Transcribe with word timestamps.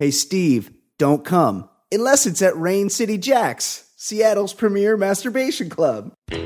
Hey, 0.00 0.10
Steve, 0.12 0.70
don't 0.96 1.26
come 1.26 1.68
unless 1.92 2.24
it's 2.24 2.40
at 2.40 2.56
Rain 2.56 2.88
City 2.88 3.18
Jacks, 3.18 3.92
Seattle's 3.96 4.54
premier 4.54 4.96
masturbation 4.96 5.68
club. 5.68 6.14
You 6.30 6.38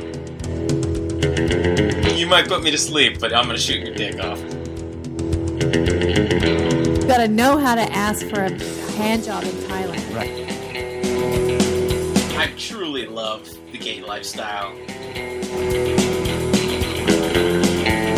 might 2.26 2.48
put 2.48 2.64
me 2.64 2.72
to 2.72 2.78
sleep, 2.78 3.20
but 3.20 3.32
I'm 3.32 3.46
gonna 3.46 3.56
shoot 3.56 3.86
your 3.86 3.94
dick 3.94 4.18
off. 4.18 4.42
You 6.82 7.06
gotta 7.06 7.28
know 7.28 7.56
how 7.56 7.76
to 7.76 7.92
ask 7.92 8.26
for 8.26 8.40
a 8.40 8.50
hand 8.96 9.22
job 9.22 9.44
in 9.44 9.50
Thailand. 9.50 10.16
Right. 10.16 10.48
I 12.36 12.48
truly 12.58 13.06
love 13.06 13.48
the 13.70 13.78
gay 13.78 14.02
lifestyle. 14.02 14.76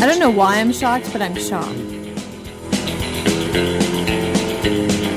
I 0.00 0.06
don't 0.06 0.18
know 0.18 0.30
why 0.30 0.60
I'm 0.60 0.72
shocked, 0.72 1.12
but 1.12 1.20
I'm 1.20 1.36
shocked. 1.36 1.76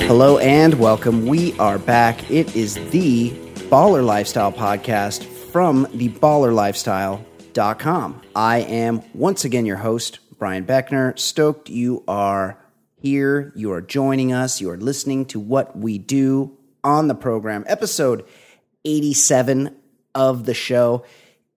Hello 0.10 0.39
and 0.39 0.73
welcome. 0.80 1.28
We 1.28 1.55
are 1.60 1.78
back. 1.78 2.31
It 2.31 2.55
is 2.55 2.73
the 2.90 3.30
Baller 3.70 4.04
Lifestyle 4.04 4.52
podcast 4.52 5.23
from 5.23 5.88
the 5.94 6.09
ballerlifestyle.com. 6.09 8.22
I 8.35 8.62
am 8.62 9.04
once 9.13 9.45
again 9.45 9.68
your 9.68 9.77
host, 9.77 10.18
Brian 10.40 10.66
Beckner. 10.66 11.20
Stoked 11.20 11.70
you 11.70 12.04
are 12.08 12.58
here. 12.99 13.54
You 13.55 13.72
are 13.72 13.82
joining 13.82 14.34
us. 14.34 14.59
You 14.59 14.72
are 14.72 14.77
listening 14.77 15.26
to 15.26 15.40
what 15.40 15.77
we 15.77 15.99
do 15.99 16.57
on 16.84 17.07
the 17.07 17.13
program. 17.13 17.63
Episode 17.68 18.26
87 18.85 19.77
of 20.16 20.46
the 20.46 20.55
show. 20.55 21.05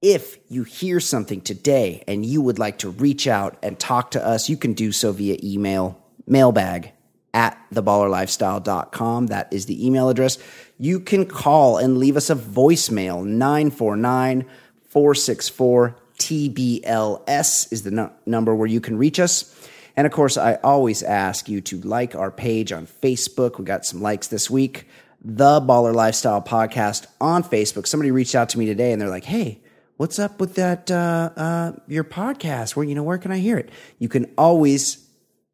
If 0.03 0.39
you 0.51 0.65
hear 0.65 1.01
something 1.01 1.41
today 1.41 2.05
and 2.07 2.27
you 2.27 2.43
would 2.43 2.59
like 2.59 2.81
to 2.81 2.91
reach 2.91 3.27
out 3.27 3.57
and 3.63 3.79
talk 3.79 4.11
to 4.11 4.23
us, 4.23 4.51
you 4.51 4.59
can 4.59 4.75
do 4.75 4.93
so 4.93 5.11
via 5.11 5.39
email, 5.43 5.99
mailbag 6.27 6.93
at 7.35 7.59
theballerlifestyle.com. 7.73 9.29
That 9.29 9.53
is 9.53 9.67
the 9.67 9.87
email 9.87 10.09
address. 10.09 10.39
You 10.79 11.01
can 11.01 11.27
call 11.27 11.79
and 11.79 11.99
leave 11.99 12.17
us 12.17 12.31
a 12.31 12.35
voicemail 12.35 13.25
949 13.25 14.47
464 14.89 15.97
TBLS 16.19 17.73
is 17.73 17.83
the 17.83 17.91
nu- 17.91 18.11
number 18.27 18.55
where 18.55 18.69
you 18.69 18.81
can 18.81 18.97
reach 18.97 19.19
us. 19.19 19.69
And 19.97 20.07
of 20.07 20.13
course, 20.13 20.37
I 20.37 20.55
always 20.63 21.03
ask 21.03 21.49
you 21.49 21.61
to 21.63 21.81
like 21.81 22.15
our 22.15 22.31
page 22.31 22.73
on 22.73 22.87
Facebook. 22.87 23.59
We 23.59 23.65
got 23.65 23.85
some 23.85 24.01
likes 24.01 24.29
this 24.29 24.49
week. 24.49 24.87
The 25.25 25.61
Baller 25.61 25.95
Lifestyle 25.95 26.43
Podcast 26.43 27.07
on 27.21 27.45
Facebook. 27.45 27.87
Somebody 27.87 28.11
reached 28.11 28.35
out 28.35 28.49
to 28.51 28.59
me 28.59 28.67
today 28.67 28.93
and 28.93 29.01
they're 29.01 29.09
like, 29.09 29.25
hey, 29.25 29.61
what's 29.97 30.19
up 30.19 30.41
with 30.41 30.57
that, 30.57 30.91
uh, 30.91 31.31
uh, 31.37 31.73
your 31.87 32.05
podcast? 32.05 32.75
Where, 32.75 32.85
you 32.85 32.95
know, 32.95 33.03
where 33.03 33.19
can 33.19 33.31
I 33.31 33.39
hear 33.39 33.57
it? 33.57 33.71
You 33.99 34.09
can 34.09 34.33
always 34.37 35.07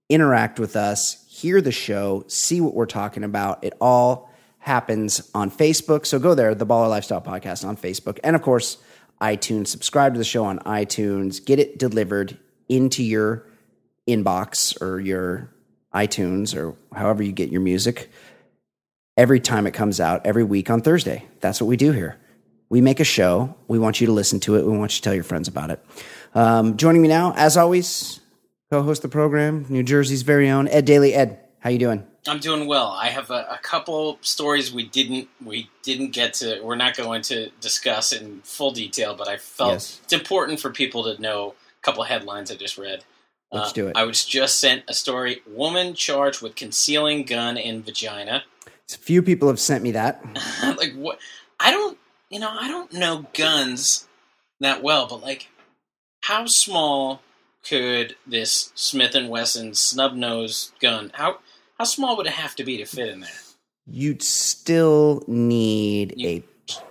interact 0.09 0.59
with 0.59 0.75
us, 0.77 1.25
hear 1.41 1.61
the 1.61 1.73
show, 1.73 2.25
see 2.27 2.61
what 2.61 2.75
we're 2.75 2.87
talking 2.87 3.23
about. 3.23 3.63
It 3.63 3.75
all 3.81 4.31
happens 4.59 5.31
on 5.35 5.51
Facebook. 5.51 6.05
So 6.05 6.19
go 6.19 6.35
there, 6.35 6.55
the 6.55 6.67
Baller 6.67 6.89
Lifestyle 6.89 7.21
Podcast 7.21 7.67
on 7.67 7.77
Facebook. 7.77 8.19
And 8.25 8.35
of 8.35 8.43
course, 8.43 8.79
iTunes. 9.21 9.69
Subscribe 9.69 10.15
to 10.15 10.19
the 10.19 10.25
show 10.25 10.45
on 10.45 10.59
iTunes. 10.61 11.45
Get 11.45 11.59
it 11.59 11.79
delivered 11.79 12.39
into 12.69 13.03
your 13.03 13.47
inbox 14.09 14.81
or 14.83 15.01
your 15.01 15.51
iTunes 15.95 16.57
or 16.57 16.77
however 16.95 17.23
you 17.23 17.33
get 17.33 17.51
your 17.51 17.61
music 17.61 18.11
every 19.17 19.41
time 19.41 19.67
it 19.67 19.73
comes 19.73 20.01
out 20.01 20.27
every 20.27 20.45
week 20.45 20.71
on 20.71 20.81
Thursday. 20.81 21.25
That's 21.41 21.61
what 21.61 21.67
we 21.67 21.77
do 21.77 21.93
here. 21.93 22.19
We 22.69 22.81
make 22.81 23.01
a 23.01 23.05
show. 23.05 23.55
We 23.69 23.79
want 23.79 24.01
you 24.01 24.07
to 24.09 24.13
listen 24.13 24.41
to 24.41 24.57
it. 24.57 24.67
We 24.67 24.77
want 24.77 24.93
you 24.93 24.97
to 24.97 25.03
tell 25.03 25.15
your 25.15 25.25
friends 25.25 25.49
about 25.49 25.71
it. 25.71 25.85
Um, 26.35 26.77
joining 26.77 27.01
me 27.01 27.09
now, 27.09 27.33
as 27.37 27.57
always, 27.57 28.21
co-host 28.71 29.03
the 29.03 29.09
program, 29.09 29.67
New 29.69 29.83
Jersey's 29.83 30.23
very 30.23 30.49
own 30.49 30.69
Ed 30.69 30.85
Daly. 30.85 31.15
Ed, 31.15 31.39
how 31.61 31.71
you 31.71 31.79
doing? 31.79 32.07
I'm 32.27 32.39
doing 32.41 32.67
well. 32.67 32.89
I 32.89 33.09
have 33.09 33.31
a, 33.31 33.47
a 33.51 33.59
couple 33.63 34.19
stories 34.21 34.73
we 34.73 34.87
didn't 34.87 35.29
we 35.45 35.71
didn't 35.83 36.11
get 36.11 36.35
to. 36.35 36.61
We're 36.63 36.77
not 36.77 36.97
going 36.97 37.23
to 37.23 37.49
discuss 37.61 38.13
in 38.13 38.41
full 38.43 38.71
detail, 38.71 39.15
but 39.15 39.29
I 39.29 39.39
felt 39.39 39.73
Yes. 39.73 40.01
it's 40.05 40.13
important 40.13 40.61
for 40.61 40.71
people 40.71 41.05
to 41.05 41.21
know 41.21 41.55
a 41.81 41.83
couple 41.83 42.03
headlines 42.05 42.51
I 42.51 42.57
just 42.57 42.77
read. 42.77 43.05
Let's 43.51 43.71
Uh, 43.71 43.73
do 43.73 43.89
it. 43.89 43.97
I 43.97 44.05
was 44.05 44.25
just 44.27 44.59
sent 44.61 44.85
a 44.89 44.95
story: 44.95 45.41
woman 45.47 45.95
charged 45.95 46.43
with 46.43 46.55
concealing 46.55 47.23
gun 47.25 47.57
in 47.57 47.83
vagina. 47.83 48.45
A 48.93 48.97
few 48.99 49.23
people 49.23 49.49
have 49.49 49.61
sent 49.61 49.83
me 49.83 49.93
that. 49.93 50.23
like 50.63 50.93
what? 50.95 51.19
I 51.61 51.71
don't, 51.71 51.97
you 52.31 52.41
know, 52.41 52.51
I 52.51 52.69
don't 52.69 52.93
know 52.93 53.27
guns 53.33 54.07
that 54.61 54.83
well, 54.83 55.07
but 55.09 55.23
like, 55.23 55.49
how 56.23 56.45
small 56.47 57.23
could 57.67 58.17
this 58.27 58.73
Smith 58.75 59.15
and 59.15 59.29
Wesson 59.29 59.75
snub 59.75 60.15
nose 60.15 60.73
gun? 60.81 61.11
How 61.15 61.39
how 61.79 61.85
small 61.85 62.17
would 62.17 62.27
it 62.27 62.33
have 62.33 62.55
to 62.57 62.65
be 62.65 62.77
to 62.79 62.85
fit 62.85 63.09
in 63.09 63.21
there? 63.21 63.31
You'd 63.87 64.23
still 64.23 65.23
need 65.27 66.15
You- 66.17 66.29
a 66.29 66.45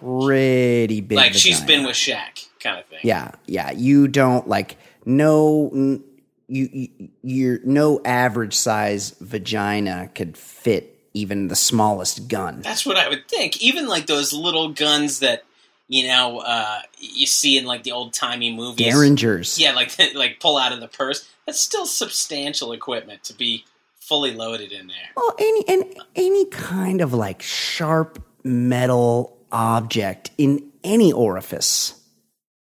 pretty 0.03 1.01
big. 1.01 1.15
like 1.17 1.33
she's 1.33 1.59
vagina. 1.59 1.67
been 1.79 1.85
with 1.87 1.95
Shaq, 1.95 2.47
kind 2.59 2.79
of 2.79 2.85
thing. 2.87 2.99
Yeah, 3.03 3.31
yeah. 3.45 3.71
You 3.71 4.07
don't 4.07 4.47
like 4.47 4.77
no. 5.05 5.69
n- 5.73 6.03
You, 6.49 6.69
you 6.71 7.09
your 7.23 7.59
no 7.65 7.99
average 8.05 8.53
size 8.55 9.13
vagina 9.19 10.09
could 10.15 10.37
fit 10.37 10.93
even 11.13 11.49
the 11.49 11.55
smallest 11.57 12.27
gun. 12.29 12.61
That's 12.61 12.85
what 12.85 12.95
I 12.95 13.09
would 13.09 13.27
think. 13.27 13.61
Even 13.61 13.87
like 13.87 14.07
those 14.07 14.31
little 14.31 14.69
guns 14.69 15.19
that 15.19 15.43
you 15.87 16.07
know 16.07 16.39
uh, 16.39 16.79
you 16.99 17.25
see 17.25 17.57
in 17.57 17.65
like 17.65 17.83
the 17.83 17.91
old 17.91 18.13
timey 18.13 18.55
movies. 18.55 18.87
Derringers. 18.87 19.59
Yeah, 19.59 19.73
like 19.73 19.97
like 20.15 20.39
pull 20.39 20.57
out 20.57 20.71
of 20.71 20.79
the 20.79 20.87
purse. 20.87 21.29
That's 21.45 21.59
still 21.59 21.85
substantial 21.85 22.71
equipment 22.73 23.23
to 23.25 23.33
be 23.33 23.65
fully 23.99 24.33
loaded 24.33 24.71
in 24.71 24.87
there. 24.87 25.09
Well, 25.15 25.35
any 25.39 25.67
and 25.67 25.99
any 26.15 26.45
kind 26.45 27.01
of 27.01 27.13
like 27.13 27.41
sharp 27.41 28.23
metal 28.43 29.37
object 29.51 30.31
in 30.37 30.71
any 30.83 31.11
orifice. 31.11 31.93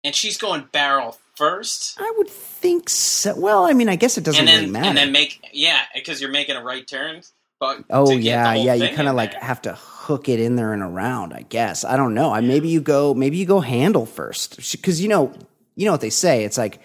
And 0.02 0.14
she's 0.14 0.38
going 0.38 0.66
barrel 0.72 1.18
first, 1.40 1.96
I 1.98 2.12
would 2.18 2.28
think 2.28 2.90
so. 2.90 3.34
Well, 3.38 3.64
I 3.64 3.72
mean, 3.72 3.88
I 3.88 3.96
guess 3.96 4.18
it 4.18 4.24
doesn't 4.24 4.44
then 4.44 4.60
really 4.60 4.70
matter. 4.70 4.88
and 4.88 4.96
then 4.96 5.10
make 5.10 5.42
yeah, 5.52 5.80
because 5.94 6.20
you're 6.20 6.30
making 6.30 6.56
a 6.56 6.62
right 6.62 6.86
turn. 6.86 7.22
But 7.58 7.84
Oh 7.90 8.06
to 8.06 8.12
get 8.12 8.20
the 8.20 8.60
yeah, 8.60 8.74
yeah. 8.74 8.74
You 8.74 8.94
kind 8.94 9.08
of 9.08 9.14
like 9.14 9.34
have 9.34 9.62
to 9.62 9.72
hook 10.00 10.30
it 10.30 10.40
in 10.40 10.56
there 10.56 10.72
and 10.72 10.82
around. 10.82 11.34
I 11.34 11.42
guess 11.42 11.84
I 11.84 11.96
don't 11.96 12.14
know. 12.14 12.32
I 12.32 12.40
maybe 12.40 12.68
you 12.68 12.80
go 12.80 13.12
maybe 13.12 13.36
you 13.36 13.44
go 13.44 13.60
handle 13.60 14.06
first 14.06 14.56
because 14.72 15.00
you 15.00 15.08
know 15.08 15.32
you 15.76 15.84
know 15.84 15.92
what 15.92 16.00
they 16.00 16.10
say. 16.10 16.44
It's 16.44 16.56
like 16.56 16.80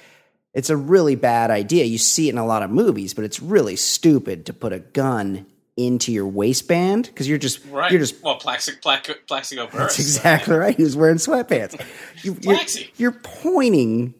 it's 0.53 0.69
a 0.69 0.75
really 0.75 1.15
bad 1.15 1.49
idea. 1.49 1.85
You 1.85 1.97
see 1.97 2.27
it 2.27 2.31
in 2.31 2.37
a 2.37 2.45
lot 2.45 2.61
of 2.61 2.69
movies, 2.69 3.13
but 3.13 3.23
it's 3.23 3.41
really 3.41 3.77
stupid 3.77 4.45
to 4.47 4.53
put 4.53 4.73
a 4.73 4.79
gun 4.79 5.45
into 5.77 6.11
your 6.11 6.27
waistband 6.27 7.05
because 7.05 7.27
you're 7.27 7.37
just 7.37 7.65
right. 7.67 7.89
you're 7.91 7.99
just 7.99 8.21
well, 8.21 8.35
Plaxico, 8.35 8.77
Plaxico, 8.81 9.19
Plaxico 9.27 9.67
Burress. 9.67 9.97
that's 9.97 9.99
exactly 9.99 10.55
right. 10.55 10.75
He 10.75 10.83
was 10.83 10.97
wearing 10.97 11.17
sweatpants. 11.17 11.81
You, 12.21 12.37
you're, 12.41 12.59
you're 12.97 13.19
pointing 13.21 14.13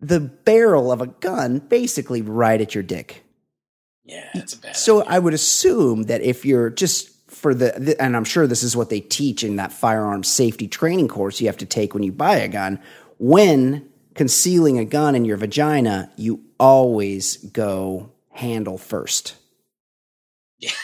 the 0.00 0.18
barrel 0.20 0.90
of 0.90 1.00
a 1.00 1.06
gun 1.06 1.58
basically 1.58 2.22
right 2.22 2.60
at 2.60 2.74
your 2.74 2.82
dick. 2.82 3.24
Yeah, 4.04 4.28
that's 4.34 4.54
a 4.54 4.58
bad. 4.58 4.76
So 4.76 5.04
I 5.04 5.18
would 5.18 5.34
assume 5.34 6.04
that 6.04 6.22
if 6.22 6.44
you're 6.44 6.70
just 6.70 7.11
for 7.42 7.54
the, 7.54 7.72
th- 7.72 7.96
and 7.98 8.16
I'm 8.16 8.24
sure 8.24 8.46
this 8.46 8.62
is 8.62 8.76
what 8.76 8.88
they 8.88 9.00
teach 9.00 9.42
in 9.42 9.56
that 9.56 9.72
firearm 9.72 10.22
safety 10.22 10.68
training 10.68 11.08
course 11.08 11.40
you 11.40 11.48
have 11.48 11.56
to 11.58 11.66
take 11.66 11.92
when 11.92 12.04
you 12.04 12.12
buy 12.12 12.36
a 12.36 12.46
gun. 12.46 12.80
When 13.18 13.90
concealing 14.14 14.78
a 14.78 14.84
gun 14.84 15.16
in 15.16 15.24
your 15.24 15.36
vagina, 15.36 16.12
you 16.16 16.44
always 16.60 17.38
go 17.38 18.10
handle 18.30 18.78
first. 18.78 19.34
Yeah. 20.58 20.70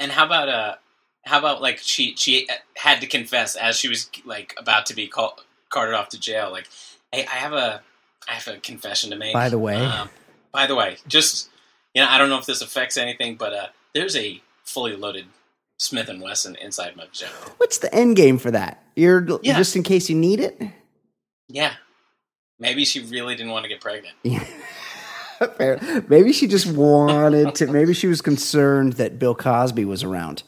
And 0.00 0.12
how 0.12 0.26
about 0.26 0.48
uh, 0.48 0.76
how 1.24 1.40
about 1.40 1.60
like 1.60 1.78
she 1.78 2.14
she 2.14 2.46
had 2.76 3.00
to 3.00 3.08
confess 3.08 3.56
as 3.56 3.76
she 3.76 3.88
was 3.88 4.08
like 4.24 4.54
about 4.56 4.86
to 4.86 4.94
be 4.94 5.08
called 5.08 5.44
carted 5.70 5.96
off 5.96 6.10
to 6.10 6.20
jail. 6.20 6.52
Like, 6.52 6.68
hey, 7.10 7.26
I 7.26 7.34
have 7.34 7.52
a 7.52 7.82
I 8.28 8.34
have 8.34 8.46
a 8.46 8.58
confession 8.58 9.10
to 9.10 9.16
make. 9.16 9.32
By 9.32 9.48
the 9.48 9.58
way. 9.58 9.74
um, 9.74 10.08
by 10.52 10.68
the 10.68 10.76
way, 10.76 10.98
just 11.08 11.50
you 11.94 12.00
know, 12.00 12.08
I 12.08 12.16
don't 12.16 12.28
know 12.28 12.38
if 12.38 12.46
this 12.46 12.62
affects 12.62 12.96
anything, 12.96 13.34
but 13.34 13.52
uh, 13.52 13.66
there's 13.92 14.14
a 14.14 14.40
fully 14.62 14.94
loaded 14.94 15.26
Smith 15.78 16.08
and 16.08 16.20
Wesson 16.20 16.56
inside 16.56 16.96
my 16.96 17.06
vagina. 17.06 17.32
What's 17.58 17.78
the 17.78 17.92
end 17.94 18.16
game 18.16 18.38
for 18.38 18.50
that? 18.50 18.82
You're 18.96 19.26
Yeah. 19.42 19.56
just 19.56 19.76
in 19.76 19.82
case 19.82 20.08
you 20.10 20.16
need 20.16 20.40
it. 20.40 20.60
Yeah, 21.48 21.74
maybe 22.58 22.84
she 22.84 23.00
really 23.00 23.34
didn't 23.36 23.52
want 23.52 23.64
to 23.64 23.68
get 23.68 23.80
pregnant. 23.80 24.14
Fair. 25.56 26.04
Maybe 26.08 26.32
she 26.32 26.48
just 26.48 26.66
wanted 26.66 27.54
to. 27.56 27.68
Maybe 27.68 27.94
she 27.94 28.08
was 28.08 28.20
concerned 28.20 28.94
that 28.94 29.18
Bill 29.20 29.36
Cosby 29.36 29.84
was 29.84 30.02
around. 30.02 30.42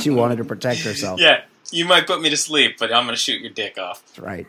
She 0.00 0.10
wanted 0.10 0.38
to 0.38 0.44
protect 0.44 0.80
herself. 0.80 1.20
Yeah, 1.20 1.42
you 1.70 1.84
might 1.84 2.08
put 2.08 2.20
me 2.20 2.28
to 2.30 2.36
sleep, 2.36 2.76
but 2.78 2.92
I'm 2.92 3.04
going 3.04 3.14
to 3.14 3.20
shoot 3.20 3.40
your 3.40 3.50
dick 3.52 3.78
off. 3.78 4.02
That's 4.06 4.18
right. 4.18 4.46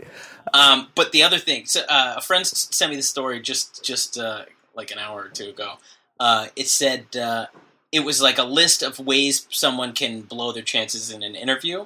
Um, 0.54 0.88
but 0.96 1.12
the 1.12 1.22
other 1.22 1.38
thing, 1.38 1.66
so, 1.68 1.82
uh, 1.88 2.16
a 2.18 2.22
friend 2.22 2.46
sent 2.48 2.90
me 2.90 2.96
the 2.96 3.04
story 3.04 3.40
just 3.40 3.84
just 3.84 4.18
uh, 4.18 4.46
like 4.74 4.90
an 4.90 4.98
hour 4.98 5.22
or 5.26 5.30
two 5.30 5.50
ago. 5.50 5.74
Uh, 6.20 6.48
it 6.56 6.68
said 6.68 7.16
uh, 7.16 7.46
it 7.92 8.02
was 8.02 8.22
like 8.22 8.38
a 8.38 8.44
list 8.44 8.82
of 8.84 9.00
ways 9.00 9.48
someone 9.50 9.94
can 9.94 10.22
blow 10.22 10.52
their 10.52 10.64
chances 10.64 11.12
in 11.12 11.24
an 11.24 11.36
interview, 11.36 11.86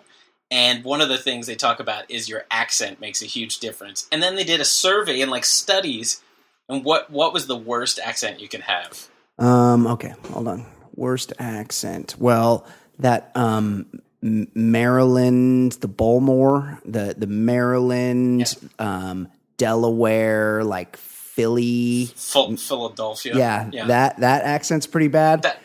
and 0.52 0.84
one 0.84 1.02
of 1.02 1.10
the 1.10 1.18
things 1.18 1.48
they 1.48 1.56
talk 1.56 1.80
about 1.80 2.10
is 2.10 2.30
your 2.30 2.46
accent 2.52 3.00
makes 3.02 3.22
a 3.22 3.25
huge 3.25 3.60
difference. 3.60 4.07
And 4.12 4.22
then 4.22 4.36
they 4.36 4.44
did 4.44 4.60
a 4.62 4.66
survey 4.66 5.22
and 5.22 5.31
like 5.31 5.46
studies, 5.46 6.22
and 6.69 6.84
what 6.86 7.10
what 7.10 7.34
was 7.34 7.48
the 7.48 7.57
worst 7.57 8.00
accent 8.00 8.40
you 8.40 8.48
can 8.48 8.62
have? 8.62 9.07
Um. 9.40 9.88
Okay. 9.88 10.13
Hold 10.31 10.48
on. 10.48 10.66
Worst 10.96 11.34
accent. 11.40 12.16
Well, 12.19 12.66
that 13.00 13.31
um, 13.36 13.88
Maryland, 14.22 15.74
the 15.74 15.88
Baltimore, 15.88 16.80
the 16.86 17.16
the 17.18 17.28
Maryland, 17.28 18.56
um, 18.80 19.28
Delaware, 19.57 20.63
like 20.63 20.96
Philly. 20.98 22.06
Phil- 22.16 22.56
Philadelphia. 22.57 23.36
Yeah, 23.36 23.86
that 23.88 24.19
that 24.22 24.44
accent's 24.44 24.88
pretty 24.88 25.07
bad. 25.10 25.42
That- 25.42 25.60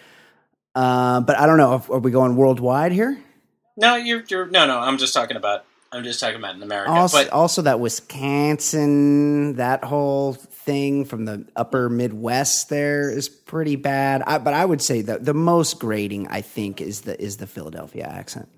uh, 0.75 1.21
but 1.21 1.39
I 1.39 1.47
don't 1.47 1.59
know. 1.59 1.75
If, 1.77 1.91
are 1.91 1.99
we 1.99 2.11
going 2.11 2.37
worldwide 2.37 2.93
here? 2.93 3.19
no, 3.77 3.97
you're 3.97 4.23
you're 4.29 4.47
no 4.47 4.67
no. 4.67 4.79
I'm 4.79 4.99
just 4.99 5.15
talking 5.15 5.37
about. 5.37 5.65
I'm 5.93 6.05
just 6.05 6.21
talking 6.21 6.37
about 6.37 6.55
in 6.55 6.63
America. 6.63 6.91
Also, 6.93 7.19
but 7.19 7.31
also 7.33 7.63
that 7.63 7.81
Wisconsin, 7.81 9.57
that 9.57 9.83
whole 9.83 10.35
thing 10.35 11.05
from 11.05 11.25
the 11.25 11.45
upper 11.57 11.89
Midwest 11.89 12.69
there 12.69 13.11
is 13.11 13.29
pretty 13.29 13.75
bad. 13.75 14.23
I, 14.25 14.39
but 14.39 14.55
I 14.55 14.65
would 14.65 14.81
say 14.81 15.03
that 15.03 15.25
the 15.25 15.35
most 15.35 15.81
grating, 15.81 16.29
I 16.29 16.43
think, 16.43 16.81
is 16.81 17.01
the 17.03 17.21
is 17.21 17.39
the 17.39 17.47
Philadelphia 17.49 18.05
accent. 18.05 18.49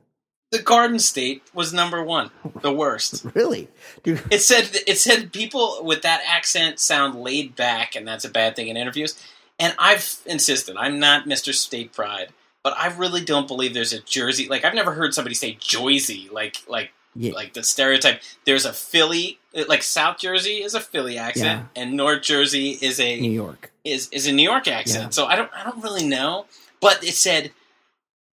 the 0.51 0.61
Garden 0.61 0.99
State 0.99 1.43
was 1.55 1.73
number 1.73 2.03
one, 2.05 2.31
the 2.61 2.73
worst. 2.73 3.25
Really, 3.35 3.69
Dude, 4.03 4.23
It 4.31 4.43
said 4.43 4.69
it 4.87 4.99
said 4.99 5.33
people 5.33 5.79
with 5.83 6.03
that 6.03 6.21
accent 6.27 6.81
sound 6.81 7.15
laid 7.15 7.57
back, 7.57 7.97
and 7.97 8.07
that's 8.07 8.27
a 8.27 8.31
bad 8.31 8.57
thing 8.57 8.69
in 8.69 8.77
interviews. 8.77 9.19
And 9.63 9.75
I've 9.79 10.17
insisted 10.27 10.77
I'm 10.77 10.99
not 10.99 11.27
Mr. 11.27 11.55
State 11.55 11.93
Pride, 11.93 12.31
but 12.65 12.75
I 12.77 12.89
really 12.89 13.25
don't 13.25 13.47
believe 13.47 13.75
there's 13.75 13.93
a 13.93 14.01
Jersey. 14.01 14.49
Like 14.49 14.65
I've 14.65 14.75
never 14.75 14.93
heard 14.93 15.15
somebody 15.15 15.35
say 15.37 15.57
Jersey, 15.61 16.29
like 16.33 16.57
like 16.67 16.91
Yeah. 17.15 17.33
like 17.33 17.53
the 17.55 17.63
stereotype. 17.63 18.21
There's 18.45 18.65
a 18.65 18.73
Philly, 18.73 19.39
like 19.69 19.83
South 19.85 20.19
Jersey 20.19 20.63
is 20.67 20.75
a 20.75 20.81
Philly 20.81 21.17
accent, 21.17 21.69
and 21.77 21.93
North 21.97 22.23
Jersey 22.23 22.71
is 22.81 22.99
a 22.99 23.21
New 23.21 23.31
York. 23.31 23.71
is 23.85 24.09
is 24.11 24.27
a 24.27 24.33
New 24.33 24.43
York 24.53 24.67
accent. 24.67 25.05
Yeah. 25.05 25.11
So 25.11 25.27
I 25.27 25.37
don't 25.37 25.51
I 25.55 25.63
don't 25.63 25.83
really 25.83 26.07
know, 26.07 26.47
but 26.81 27.05
it 27.05 27.15
said 27.15 27.53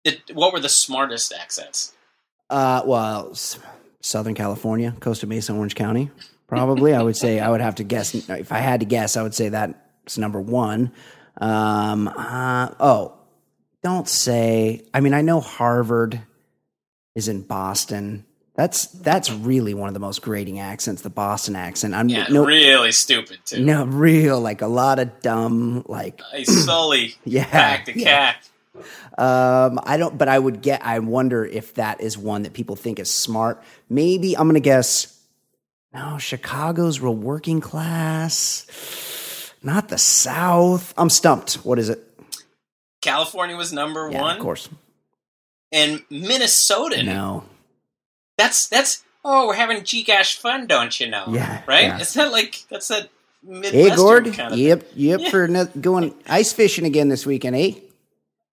that 0.05 0.17
what 0.33 0.51
were 0.53 0.59
the 0.61 0.69
smartest 0.69 1.31
accents? 1.33 1.93
Uh, 2.49 2.81
well, 2.85 3.35
Southern 4.01 4.33
California, 4.33 4.95
Costa 4.99 5.27
Mesa, 5.27 5.53
Orange 5.53 5.75
County, 5.75 6.09
probably. 6.47 6.95
I 6.95 7.03
would 7.03 7.17
say 7.17 7.39
I 7.39 7.49
would 7.51 7.61
have 7.61 7.75
to 7.75 7.83
guess. 7.83 8.15
If 8.15 8.51
I 8.51 8.57
had 8.59 8.79
to 8.79 8.87
guess, 8.87 9.15
I 9.17 9.21
would 9.21 9.35
say 9.35 9.49
that's 9.49 10.17
number 10.17 10.39
one. 10.41 10.91
Um, 11.39 12.07
uh, 12.07 12.69
oh, 12.79 13.17
don't 13.83 14.07
say. 14.07 14.81
I 14.93 14.99
mean, 14.99 15.13
I 15.13 15.21
know 15.21 15.39
Harvard 15.39 16.21
is 17.15 17.27
in 17.27 17.41
Boston. 17.41 18.25
That's 18.55 18.87
that's 18.87 19.31
really 19.31 19.73
one 19.73 19.87
of 19.87 19.93
the 19.93 20.01
most 20.01 20.21
grating 20.21 20.59
accents, 20.59 21.01
the 21.01 21.09
Boston 21.09 21.55
accent. 21.55 21.93
I'm 21.93 22.09
Yeah, 22.09 22.27
no, 22.29 22.45
really 22.45 22.91
stupid 22.91 23.39
too. 23.45 23.63
no 23.63 23.85
real 23.85 24.41
like 24.41 24.61
a 24.61 24.67
lot 24.67 24.99
of 24.99 25.21
dumb 25.21 25.85
like 25.87 26.19
Hey, 26.33 26.43
Sully, 26.43 27.15
Yeah, 27.23 27.49
back 27.49 27.85
the 27.85 27.97
yeah. 27.97 28.33
cat. 28.33 28.49
Um, 29.17 29.79
I 29.83 29.95
don't, 29.97 30.17
but 30.17 30.27
I 30.27 30.37
would 30.37 30.61
get. 30.61 30.85
I 30.85 30.99
wonder 30.99 31.45
if 31.45 31.75
that 31.75 32.01
is 32.01 32.17
one 32.17 32.43
that 32.43 32.51
people 32.53 32.75
think 32.75 32.99
is 32.99 33.09
smart. 33.09 33.63
Maybe 33.89 34.35
I'm 34.37 34.47
gonna 34.47 34.59
guess. 34.59 35.15
No, 35.93 36.17
Chicago's 36.17 36.99
real 36.99 37.15
working 37.15 37.61
class, 37.61 38.65
not 39.63 39.89
the 39.89 39.97
South. 39.97 40.93
I'm 40.97 41.09
stumped. 41.09 41.55
What 41.65 41.79
is 41.79 41.89
it? 41.89 41.99
California 43.01 43.55
was 43.55 43.71
number 43.71 44.09
Yeah, 44.11 44.21
one, 44.21 44.35
of 44.37 44.41
course. 44.41 44.69
and 45.71 46.03
Minnesota. 46.09 47.03
No. 47.03 47.43
That's 48.37 48.67
that's. 48.67 49.03
Oh, 49.23 49.47
we're 49.47 49.55
having 49.55 49.83
G-Gash 49.83 50.37
fun, 50.37 50.65
don't 50.65 50.97
you 50.97 51.07
know? 51.07 51.25
Yeah, 51.29 51.61
right. 51.67 51.83
yeah. 51.83 51.99
It's 51.99 52.15
not 52.15 52.31
like 52.31 52.63
that's 52.69 52.87
that 52.87 53.09
Hey, 53.45 53.51
Midwestern 53.59 53.95
Gord. 53.97 54.33
kind 54.33 54.53
of. 54.53 54.59
Yep, 54.59 54.87
yep. 54.95 55.19
Yeah. 55.21 55.29
For 55.29 55.47
no, 55.47 55.65
going 55.65 56.13
ice 56.27 56.51
fishing 56.53 56.85
again 56.85 57.09
this 57.09 57.25
weekend, 57.25 57.55
eh? 57.55 57.71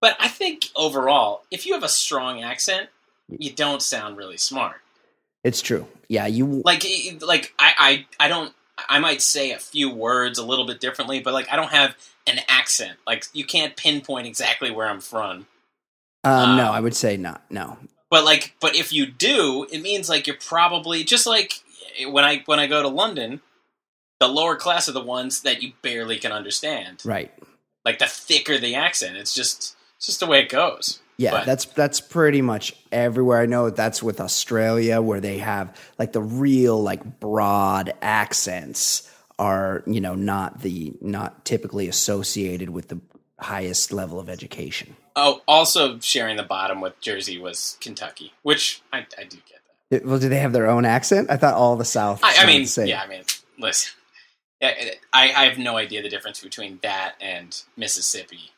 But 0.01 0.17
I 0.21 0.29
think 0.29 0.67
overall, 0.77 1.43
if 1.51 1.67
you 1.67 1.75
have 1.75 1.83
a 1.83 1.89
strong 1.89 2.43
accent, 2.43 2.89
you 3.29 3.51
don't 3.53 3.83
sound 3.83 4.17
really 4.17 4.37
smart. 4.37 4.77
It's 5.43 5.61
true. 5.63 5.87
Yeah, 6.09 6.27
you. 6.27 6.63
Like 6.65 6.85
like 7.21 7.53
I 7.59 8.07
I 8.19 8.25
I 8.25 8.29
don't. 8.29 8.53
I 8.89 8.99
might 8.99 9.23
say 9.23 9.53
a 9.53 9.59
few 9.59 9.91
words 9.91 10.39
a 10.39 10.45
little 10.45 10.67
bit 10.67 10.81
differently, 10.81 11.21
but 11.21 11.33
like 11.33 11.51
I 11.51 11.57
don't 11.57 11.73
have 11.73 11.97
an 12.27 12.41
accent. 12.49 12.99
Like 13.07 13.27
you 13.33 13.45
can't 13.45 13.77
pinpoint 13.77 14.27
exactly 14.27 14.71
where 14.71 14.87
I'm 14.87 15.01
from. 15.01 15.47
Um, 16.25 16.57
no, 16.57 16.69
um, 16.69 16.75
I 16.75 16.81
would 16.81 16.95
say 16.95 17.17
not. 17.17 17.43
No. 17.51 17.79
But 18.11 18.25
like, 18.25 18.55
but 18.61 18.75
if 18.75 18.93
you 18.93 19.07
do, 19.07 19.67
it 19.71 19.81
means 19.81 20.09
like 20.09 20.27
you're 20.27 20.37
probably 20.37 21.05
just 21.05 21.27
like 21.27 21.61
when 22.09 22.25
I 22.25 22.43
when 22.47 22.59
I 22.59 22.67
go 22.67 22.83
to 22.83 22.89
London, 22.89 23.41
the 24.21 24.29
lower 24.29 24.57
class 24.57 24.89
are 24.89 24.93
the 24.93 25.03
ones 25.03 25.43
that 25.43 25.63
you 25.63 25.73
barely 25.83 26.19
can 26.19 26.33
understand. 26.33 27.03
Right. 27.05 27.33
Like 27.85 27.99
the 27.99 28.07
thicker 28.07 28.59
the 28.59 28.75
accent, 28.75 29.17
it's 29.17 29.35
just 29.35 29.77
it's 29.97 30.07
just 30.07 30.21
the 30.21 30.27
way 30.27 30.41
it 30.41 30.49
goes. 30.49 31.01
Yeah, 31.19 31.31
But- 31.31 31.47
that's 31.47 31.65
that's 31.67 32.01
pretty 32.01 32.43
much 32.43 32.75
everywhere. 32.93 33.41
I 33.41 33.47
know 33.47 33.71
that's 33.71 34.03
with 34.03 34.21
Australia 34.21 35.01
where 35.01 35.21
they 35.21 35.39
have 35.39 35.75
like 35.99 36.13
the 36.13 36.21
real 36.23 36.83
like 36.83 37.21
broad 37.21 37.95
accents 38.03 39.11
are, 39.39 39.83
you 39.87 40.01
know, 40.01 40.15
not 40.15 40.61
the 40.63 40.93
not 41.01 41.45
typically 41.45 41.89
associated 41.89 42.71
with 42.71 42.89
the 42.89 43.01
highest 43.39 43.93
level 43.93 44.19
of 44.21 44.29
education. 44.29 44.97
Oh, 45.15 45.41
also 45.49 45.99
sharing 46.01 46.37
the 46.37 46.43
bottom 46.43 46.81
with 46.83 47.01
Jersey 47.01 47.39
was 47.39 47.79
Kentucky, 47.81 48.33
which 48.43 48.83
I, 48.93 49.07
I 49.19 49.25
do 49.25 49.39
get 49.49 49.61
that. 49.91 50.05
Well, 50.07 50.19
do 50.19 50.29
they 50.29 50.39
have 50.39 50.53
their 50.53 50.67
own 50.69 50.85
accent? 50.85 51.31
I 51.31 51.37
thought 51.39 51.55
all 51.55 51.77
the 51.77 51.85
South. 51.87 52.21
I, 52.23 52.35
I 52.41 52.47
mean, 52.47 52.67
yeah, 52.87 53.01
I 53.03 53.07
mean, 53.07 53.23
listen, 53.59 53.93
I 54.63 54.97
I 55.13 55.47
have 55.47 55.59
no 55.59 55.77
idea 55.79 56.03
the 56.03 56.09
difference 56.11 56.43
between 56.43 56.79
that 56.83 57.15
and 57.21 57.63
Mississippi 57.77 58.51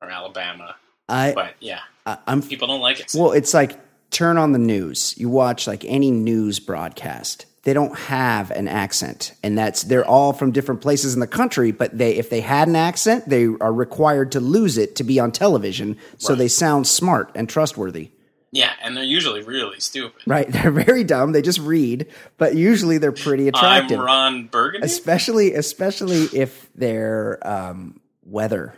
or 0.00 0.10
Alabama, 0.10 0.76
I, 1.08 1.32
but 1.34 1.54
yeah, 1.60 1.80
I 2.06 2.18
I'm 2.26 2.42
people 2.42 2.68
don't 2.68 2.80
like 2.80 3.00
it. 3.00 3.12
Well, 3.14 3.32
it's 3.32 3.52
like 3.54 3.78
turn 4.10 4.38
on 4.38 4.52
the 4.52 4.58
news. 4.58 5.14
You 5.18 5.28
watch 5.28 5.66
like 5.66 5.84
any 5.84 6.10
news 6.10 6.58
broadcast. 6.60 7.46
They 7.64 7.72
don't 7.72 7.96
have 7.98 8.50
an 8.50 8.68
accent, 8.68 9.32
and 9.42 9.56
that's 9.56 9.84
they're 9.84 10.04
all 10.04 10.32
from 10.34 10.50
different 10.52 10.82
places 10.82 11.14
in 11.14 11.20
the 11.20 11.26
country. 11.26 11.72
But 11.72 11.96
they, 11.96 12.16
if 12.16 12.28
they 12.28 12.40
had 12.42 12.68
an 12.68 12.76
accent, 12.76 13.26
they 13.28 13.46
are 13.46 13.72
required 13.72 14.32
to 14.32 14.40
lose 14.40 14.76
it 14.76 14.96
to 14.96 15.04
be 15.04 15.18
on 15.18 15.32
television, 15.32 15.96
so 16.18 16.34
Right. 16.34 16.38
they 16.40 16.48
sound 16.48 16.86
smart 16.86 17.30
and 17.34 17.48
trustworthy. 17.48 18.10
yeah, 18.52 18.72
and 18.82 18.94
they're 18.96 19.02
usually 19.02 19.42
really 19.42 19.80
stupid. 19.80 20.22
Right? 20.26 20.46
They're 20.52 20.70
very 20.70 21.04
dumb. 21.04 21.32
They 21.32 21.40
just 21.42 21.58
read, 21.58 22.06
but 22.38 22.54
usually 22.54 22.98
they're 22.98 23.12
pretty 23.12 23.48
attractive. 23.48 23.98
I'm 23.98 24.04
Ron 24.06 24.46
Burgundy. 24.46 24.84
especially 24.86 25.54
especially 25.54 26.24
if 26.38 26.68
they're 26.74 27.38
um, 27.46 27.98
weather 28.24 28.74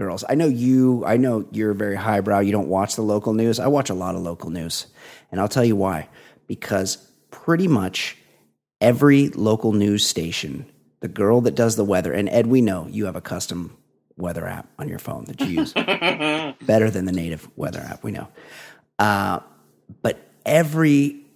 girls. 0.00 0.24
I 0.26 0.34
know 0.34 0.48
you. 0.48 1.04
I 1.04 1.18
know 1.18 1.46
you're 1.52 1.74
very 1.74 1.94
highbrow. 1.94 2.40
You 2.40 2.52
don't 2.52 2.68
watch 2.68 2.96
the 2.96 3.02
local 3.02 3.34
news. 3.34 3.60
I 3.60 3.66
watch 3.66 3.90
a 3.90 3.94
lot 3.94 4.14
of 4.14 4.22
local 4.22 4.48
news, 4.48 4.86
and 5.30 5.38
I'll 5.38 5.48
tell 5.48 5.64
you 5.64 5.76
why. 5.76 6.08
Because 6.46 6.96
pretty 7.30 7.68
much 7.68 8.16
every 8.80 9.28
local 9.28 9.72
news 9.72 10.06
station, 10.06 10.64
the 11.00 11.08
girl 11.08 11.42
that 11.42 11.54
does 11.54 11.76
the 11.76 11.84
weather, 11.84 12.14
and 12.14 12.30
Ed, 12.30 12.46
we 12.46 12.62
know 12.62 12.86
you 12.88 13.04
have 13.04 13.14
a 13.14 13.20
custom 13.20 13.76
weather 14.16 14.46
app 14.46 14.68
on 14.78 14.88
your 14.88 14.98
phone 14.98 15.24
that 15.26 15.40
you 15.42 15.60
use 15.60 15.72
better 16.66 16.90
than 16.90 17.04
the 17.04 17.12
native 17.12 17.46
weather 17.56 17.80
app. 17.80 18.02
We 18.02 18.12
know, 18.12 18.28
uh, 18.98 19.40
but 20.00 20.18
every 20.46 21.26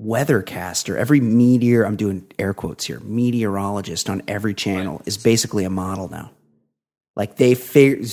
weathercaster, 0.00 0.96
every 0.96 1.20
meteor, 1.20 1.84
I'm 1.84 1.96
doing 1.96 2.26
air 2.40 2.54
quotes 2.54 2.86
here, 2.86 2.98
meteorologist 3.00 4.10
on 4.10 4.22
every 4.26 4.52
channel 4.52 5.00
is 5.06 5.16
basically 5.16 5.64
a 5.64 5.70
model 5.70 6.08
now. 6.08 6.32
Like 7.16 7.36
they 7.36 7.54
figure 7.54 8.04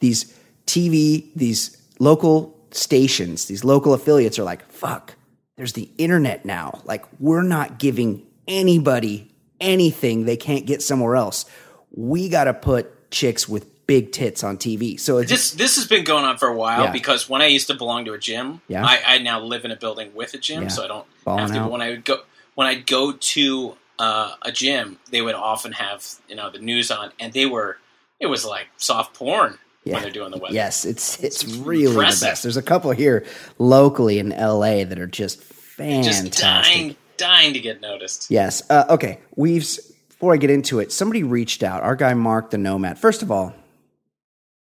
these 0.00 0.36
TV, 0.66 1.28
these 1.34 1.76
local 1.98 2.58
stations, 2.70 3.46
these 3.46 3.64
local 3.64 3.94
affiliates 3.94 4.38
are 4.38 4.44
like, 4.44 4.66
fuck, 4.70 5.14
there's 5.56 5.72
the 5.74 5.90
internet 5.98 6.44
now. 6.44 6.80
Like 6.84 7.04
we're 7.20 7.42
not 7.42 7.78
giving 7.78 8.26
anybody 8.48 9.30
anything 9.60 10.24
they 10.24 10.36
can't 10.36 10.66
get 10.66 10.82
somewhere 10.82 11.16
else. 11.16 11.44
We 11.92 12.28
got 12.28 12.44
to 12.44 12.54
put 12.54 13.10
chicks 13.10 13.48
with 13.48 13.66
big 13.86 14.12
tits 14.12 14.44
on 14.44 14.56
TV. 14.56 14.98
So 15.00 15.18
it's 15.18 15.30
this 15.30 15.50
this 15.52 15.74
has 15.76 15.86
been 15.86 16.04
going 16.04 16.24
on 16.24 16.38
for 16.38 16.46
a 16.48 16.54
while 16.56 16.84
Yeah. 16.84 16.92
because 16.92 17.28
when 17.28 17.42
I 17.42 17.46
used 17.46 17.66
to 17.66 17.74
belong 17.74 18.04
to 18.04 18.12
a 18.12 18.18
gym, 18.18 18.60
Yeah. 18.68 18.84
I, 18.86 19.00
I 19.04 19.18
now 19.18 19.40
live 19.40 19.64
in 19.64 19.72
a 19.72 19.76
building 19.76 20.14
with 20.14 20.32
a 20.34 20.38
gym, 20.38 20.62
Yeah. 20.64 20.68
so 20.68 20.84
I 20.84 20.86
don't 20.88 21.06
Balling 21.24 21.40
have 21.40 21.52
to. 21.52 21.58
out. 21.62 21.70
When 21.72 21.82
I 21.82 21.90
would 21.90 22.04
go 22.04 22.18
when 22.54 22.66
I'd 22.68 22.86
go 22.86 23.12
to 23.12 23.76
uh, 23.98 24.34
a 24.42 24.52
gym, 24.52 24.98
they 25.10 25.20
would 25.20 25.34
often 25.34 25.72
have 25.72 26.04
you 26.28 26.36
know 26.36 26.50
the 26.50 26.58
news 26.60 26.90
on, 26.92 27.10
and 27.18 27.32
they 27.32 27.46
were 27.46 27.78
it 28.20 28.26
was 28.26 28.44
like 28.44 28.66
soft 28.76 29.14
porn 29.14 29.58
Yeah. 29.84 29.94
when 29.94 30.02
they're 30.02 30.12
doing 30.12 30.30
the 30.30 30.38
weather. 30.38 30.54
Yes, 30.54 30.84
it's 30.84 31.18
it's 31.24 31.44
really 31.44 31.84
impressive. 31.84 32.20
the 32.20 32.26
best. 32.26 32.42
There's 32.42 32.56
a 32.56 32.62
couple 32.62 32.90
here 32.92 33.24
locally 33.58 34.18
in 34.18 34.28
LA 34.30 34.84
that 34.84 34.98
are 34.98 35.06
just 35.06 35.42
fantastic. 35.42 36.26
just 36.32 36.40
dying 36.42 36.96
dying 37.16 37.52
to 37.54 37.60
get 37.60 37.80
noticed. 37.80 38.30
Yes. 38.30 38.62
Uh, 38.70 38.84
okay. 38.90 39.18
We've 39.36 39.66
before 40.08 40.34
I 40.34 40.36
get 40.36 40.50
into 40.50 40.80
it, 40.80 40.92
somebody 40.92 41.22
reached 41.22 41.62
out. 41.62 41.82
Our 41.82 41.96
guy 41.96 42.12
Mark 42.14 42.50
the 42.50 42.58
Nomad. 42.58 42.98
First 42.98 43.22
of 43.22 43.30
all, 43.30 43.54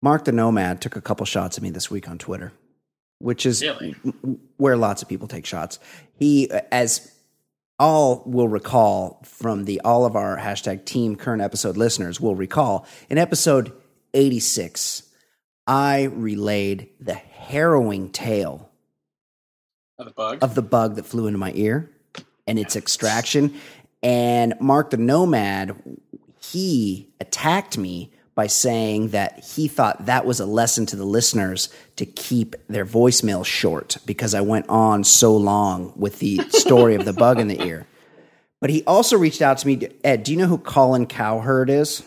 Mark 0.01 0.25
the 0.25 0.31
Nomad 0.31 0.81
took 0.81 0.95
a 0.95 1.01
couple 1.01 1.25
shots 1.25 1.57
at 1.57 1.63
me 1.63 1.69
this 1.69 1.89
week 1.91 2.09
on 2.09 2.17
Twitter, 2.17 2.51
which 3.19 3.45
is 3.45 3.61
Really? 3.61 3.91
where 4.57 4.75
lots 4.75 5.01
of 5.01 5.07
people 5.09 5.27
take 5.27 5.45
shots. 5.45 5.79
He, 6.17 6.49
uh, 6.49 6.61
as 6.71 7.12
all 7.79 8.23
will 8.25 8.47
recall 8.47 9.21
from 9.23 9.65
the 9.65 9.81
all 9.81 10.05
of 10.05 10.15
our 10.15 10.37
hashtag 10.37 10.85
team 10.85 11.15
current 11.15 11.41
episode 11.41 11.75
listeners 11.77 12.19
will 12.21 12.35
recall 12.35 12.85
in 13.09 13.17
episode 13.17 13.71
86 14.13 15.03
I 15.65 16.03
relayed 16.03 16.89
the 16.99 17.13
harrowing 17.13 18.09
tale 18.11 18.69
Of 19.97 20.05
the 20.07 20.11
bug. 20.11 20.39
of 20.43 20.55
the 20.55 20.61
bug 20.61 20.95
that 20.95 21.05
flew 21.05 21.27
into 21.27 21.39
my 21.39 21.51
ear 21.55 21.89
and 22.45 22.59
its 22.59 22.75
extraction. 22.75 23.55
And 24.01 24.53
Mark 24.59 24.89
the 24.89 24.97
Nomad, 24.97 25.81
he 26.41 27.13
attacked 27.21 27.77
me 27.77 28.11
by 28.35 28.47
saying 28.47 29.09
that 29.09 29.43
he 29.43 29.67
thought 29.67 30.05
that 30.07 30.25
was 30.25 30.39
a 30.39 30.45
lesson 30.45 30.85
to 30.87 30.95
the 30.95 31.05
listeners 31.05 31.69
to 31.97 32.05
keep 32.05 32.55
their 32.67 32.85
voicemail 32.85 33.45
short 33.45 33.97
because 34.05 34.33
I 34.33 34.41
went 34.41 34.67
on 34.69 35.03
so 35.03 35.35
long 35.35 35.93
with 35.95 36.19
the 36.19 36.37
story 36.49 36.95
of 36.95 37.05
the 37.05 37.13
bug 37.13 37.39
in 37.39 37.47
the 37.47 37.61
ear. 37.61 37.85
But 38.59 38.69
he 38.69 38.83
also 38.85 39.17
reached 39.17 39.41
out 39.41 39.57
to 39.59 39.67
me. 39.67 39.89
Ed, 40.03 40.23
do 40.23 40.31
you 40.31 40.37
know 40.37 40.47
who 40.47 40.57
Colin 40.57 41.05
Cowherd 41.05 41.69
is? 41.69 42.03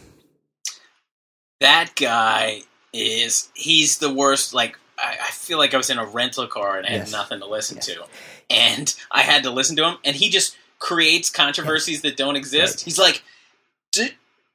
that 1.61 1.92
guy 1.97 2.62
is 2.92 3.50
he's 3.54 3.99
the 3.99 4.12
worst 4.12 4.54
like 4.54 4.78
I, 4.99 5.16
I 5.23 5.30
feel 5.30 5.59
like 5.59 5.75
I 5.75 5.76
was 5.76 5.90
in 5.90 5.99
a 5.99 6.06
rental 6.06 6.47
car 6.47 6.78
and 6.78 6.87
I 6.87 6.90
had 6.90 7.11
nothing 7.11 7.40
to 7.40 7.47
listen 7.47 7.78
to. 7.80 8.04
And 8.49 8.95
I 9.11 9.23
had 9.23 9.42
to 9.42 9.50
listen 9.50 9.76
to 9.76 9.87
him 9.87 9.99
and 10.04 10.16
he 10.16 10.30
just 10.30 10.56
creates 10.78 11.30
controversies 11.30 12.02
that 12.02 12.16
don't 12.16 12.37
exist. 12.37 12.78
Right. 12.78 12.85
He's 12.85 12.99
like 12.99 13.23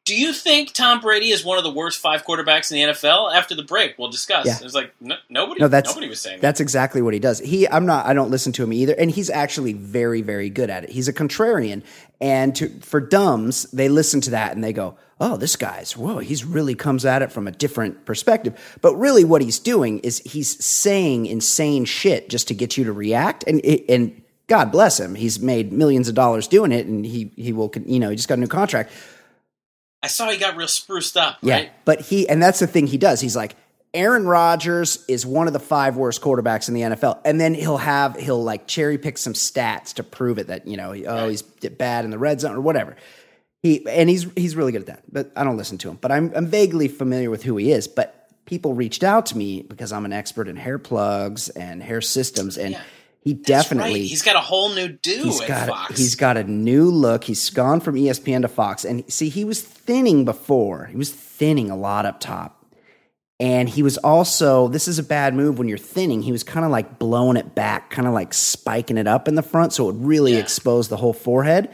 do, 0.06 0.16
you 0.16 0.34
think 0.34 0.74
Tom 0.74 1.00
Brady 1.00 1.30
is 1.30 1.44
one 1.44 1.58
of 1.58 1.64
the 1.64 1.72
worst 1.72 2.00
five 2.00 2.26
quarterbacks 2.26 2.72
in 2.72 2.78
the 2.78 2.94
NFL? 2.94 3.34
After 3.34 3.56
the 3.56 3.64
break, 3.64 3.98
we'll 3.98 4.10
discuss. 4.10 4.46
Yeah. 4.46 4.58
It 4.58 4.64
was 4.64 4.74
like 4.74 4.94
no, 5.00 5.16
nobody. 5.30 5.62
No, 5.62 5.68
that's- 5.68 5.94
nobody 5.94 6.10
was 6.10 6.20
saying 6.20 6.38
that. 6.38 6.42
That's 6.42 6.60
exactly 6.60 7.02
what 7.02 7.14
he 7.14 7.20
does. 7.20 7.40
He, 7.40 7.68
I'm 7.68 7.86
not, 7.86 8.06
I 8.06 8.14
don't 8.14 8.32
listen 8.32 8.52
to 8.54 8.64
him 8.64 8.74
either, 8.74 8.94
and 8.94 9.12
he's 9.12 9.30
actually 9.30 9.74
very, 9.74 10.22
very 10.22 10.50
good 10.50 10.70
at 10.70 10.84
it. 10.84 10.90
He's 10.90 11.08
a 11.08 11.14
contrarian, 11.14 11.84
and 12.20 12.56
to, 12.56 12.70
for 12.82 13.00
dumbs, 13.00 13.64
they 13.72 13.90
listen 13.90 14.22
to 14.22 14.32
that 14.32 14.54
and 14.54 14.64
they 14.64 14.74
go, 14.74 14.98
"Oh, 15.20 15.38
this 15.38 15.56
guy's 15.56 15.96
whoa, 15.96 16.20
he's 16.20 16.44
really 16.44 16.76
comes 16.76 17.06
at 17.06 17.22
it 17.22 17.32
from 17.32 17.48
a 17.48 17.52
different 17.52 18.06
perspective." 18.06 18.80
But 18.82 18.96
really, 18.96 19.24
what 19.24 19.42
he's 19.42 19.60
doing 19.60 20.00
is 20.00 20.20
he's 20.20 20.64
saying 20.66 21.26
insane 21.28 21.86
shit 21.86 22.30
just 22.30 22.48
to 22.50 22.54
get 22.54 22.78
you 22.78 22.84
to 22.86 22.92
react, 22.92 23.44
and 23.48 23.64
and 23.66 24.22
God 24.48 24.72
bless 24.72 25.00
him, 25.00 25.16
he's 25.16 25.40
made 25.40 25.72
millions 25.72 26.10
of 26.10 26.16
dollars 26.16 26.48
doing 26.48 26.72
it, 26.74 26.86
and 26.86 27.06
he 27.06 27.32
he 27.38 27.54
will, 27.54 27.72
you 27.86 28.00
know, 28.00 28.10
he 28.10 28.16
just 28.16 28.28
got 28.28 28.38
a 28.38 28.42
new 28.42 28.48
contract. 28.48 28.92
I 30.04 30.08
saw 30.08 30.30
he 30.30 30.38
got 30.38 30.56
real 30.56 30.68
spruced 30.68 31.16
up. 31.18 31.38
Yeah, 31.42 31.56
Right? 31.56 31.72
but 31.86 32.02
he 32.02 32.28
and 32.28 32.42
that's 32.42 32.60
the 32.60 32.68
thing 32.68 32.88
he 32.88 32.98
does. 32.98 33.22
He's 33.22 33.36
like 33.36 33.56
Aaron 33.94 34.26
Rodgers 34.26 35.04
is 35.08 35.26
one 35.26 35.48
of 35.48 35.54
the 35.54 35.60
five 35.60 35.98
worst 35.98 36.22
quarterbacks 36.22 36.68
in 36.70 36.74
the 36.74 36.82
NFL, 36.82 37.20
and 37.26 37.40
then 37.40 37.54
he'll 37.54 37.78
have 37.78 38.16
he'll 38.16 38.42
like 38.44 38.66
cherry 38.68 38.98
pick 38.98 39.18
some 39.18 39.34
stats 39.34 39.94
to 39.96 40.04
prove 40.04 40.38
it 40.40 40.48
that 40.48 40.66
you 40.68 40.78
know 40.78 40.92
he- 40.92 41.06
oh 41.06 41.30
he's 41.30 41.42
bad 41.42 42.06
in 42.06 42.12
the 42.12 42.18
red 42.18 42.40
zone 42.42 42.56
or 42.56 42.62
whatever. 42.62 42.96
He 43.62 43.86
and 43.88 44.10
he's 44.10 44.26
he's 44.36 44.56
really 44.56 44.72
good 44.72 44.82
at 44.82 44.88
that. 44.88 45.04
But 45.12 45.32
I 45.36 45.44
don't 45.44 45.58
listen 45.58 45.78
to 45.80 45.90
him. 45.90 45.98
But 46.02 46.12
I'm 46.12 46.32
I'm 46.36 46.48
vaguely 46.48 46.88
familiar 46.88 47.30
with 47.30 47.44
who 47.44 47.58
he 47.58 47.72
is. 47.72 47.88
But 47.88 48.18
people 48.46 48.74
reached 48.74 49.04
out 49.04 49.28
to 49.28 49.38
me 49.38 49.62
because 49.62 49.92
I'm 49.92 50.06
an 50.06 50.14
expert 50.14 50.48
in 50.48 50.56
hair 50.56 50.80
plugs 50.80 51.50
and 51.50 51.84
hair 51.84 52.02
systems, 52.02 52.58
and 52.58 52.72
Yeah. 52.74 52.82
He 53.22 53.34
That's 53.34 53.46
definitely 53.46 53.92
right. 53.94 54.02
He's 54.02 54.22
got 54.24 54.36
a 54.36 54.40
whole 54.42 54.70
new 54.74 54.88
do 54.90 55.24
He's 55.24 55.42
at 55.42 55.48
got 55.48 55.68
Fox. 55.68 55.92
A, 55.92 55.94
he's 56.02 56.16
got 56.16 56.38
a 56.38 56.44
new 56.44 56.86
look. 56.90 57.24
He's 57.24 57.50
gone 57.52 57.80
from 57.80 57.96
ESPN 57.96 58.42
to 58.42 58.48
Fox, 58.48 58.84
and 58.84 59.04
see, 59.12 59.30
he 59.30 59.46
was 59.46 59.62
thinning 59.62 60.26
before. 60.26 60.86
He 60.86 60.98
was 60.98 61.12
thinning 61.12 61.70
a 61.70 61.76
lot 61.78 62.06
up 62.06 62.20
top, 62.20 62.66
and 63.40 63.70
he 63.70 63.84
was 63.84 63.98
also. 64.00 64.68
This 64.68 64.88
is 64.88 64.98
a 65.00 65.04
bad 65.04 65.34
move 65.36 65.60
when 65.60 65.68
you're 65.68 65.78
thinning. 65.78 66.22
He 66.24 66.32
was 66.32 66.44
kind 66.44 66.66
of 66.66 66.72
like 66.72 66.98
blowing 67.00 67.38
it 67.38 67.54
back, 67.54 67.90
kind 67.92 68.08
of 68.08 68.14
like 68.14 68.34
spiking 68.34 68.98
it 68.98 69.08
up 69.08 69.28
in 69.28 69.36
the 69.36 69.44
front, 69.44 69.74
so 69.74 69.90
it 69.90 69.94
would 69.94 70.06
really 70.06 70.34
Yeah. 70.34 70.40
expose 70.40 70.88
the 70.90 70.98
whole 70.98 71.14
forehead. 71.14 71.70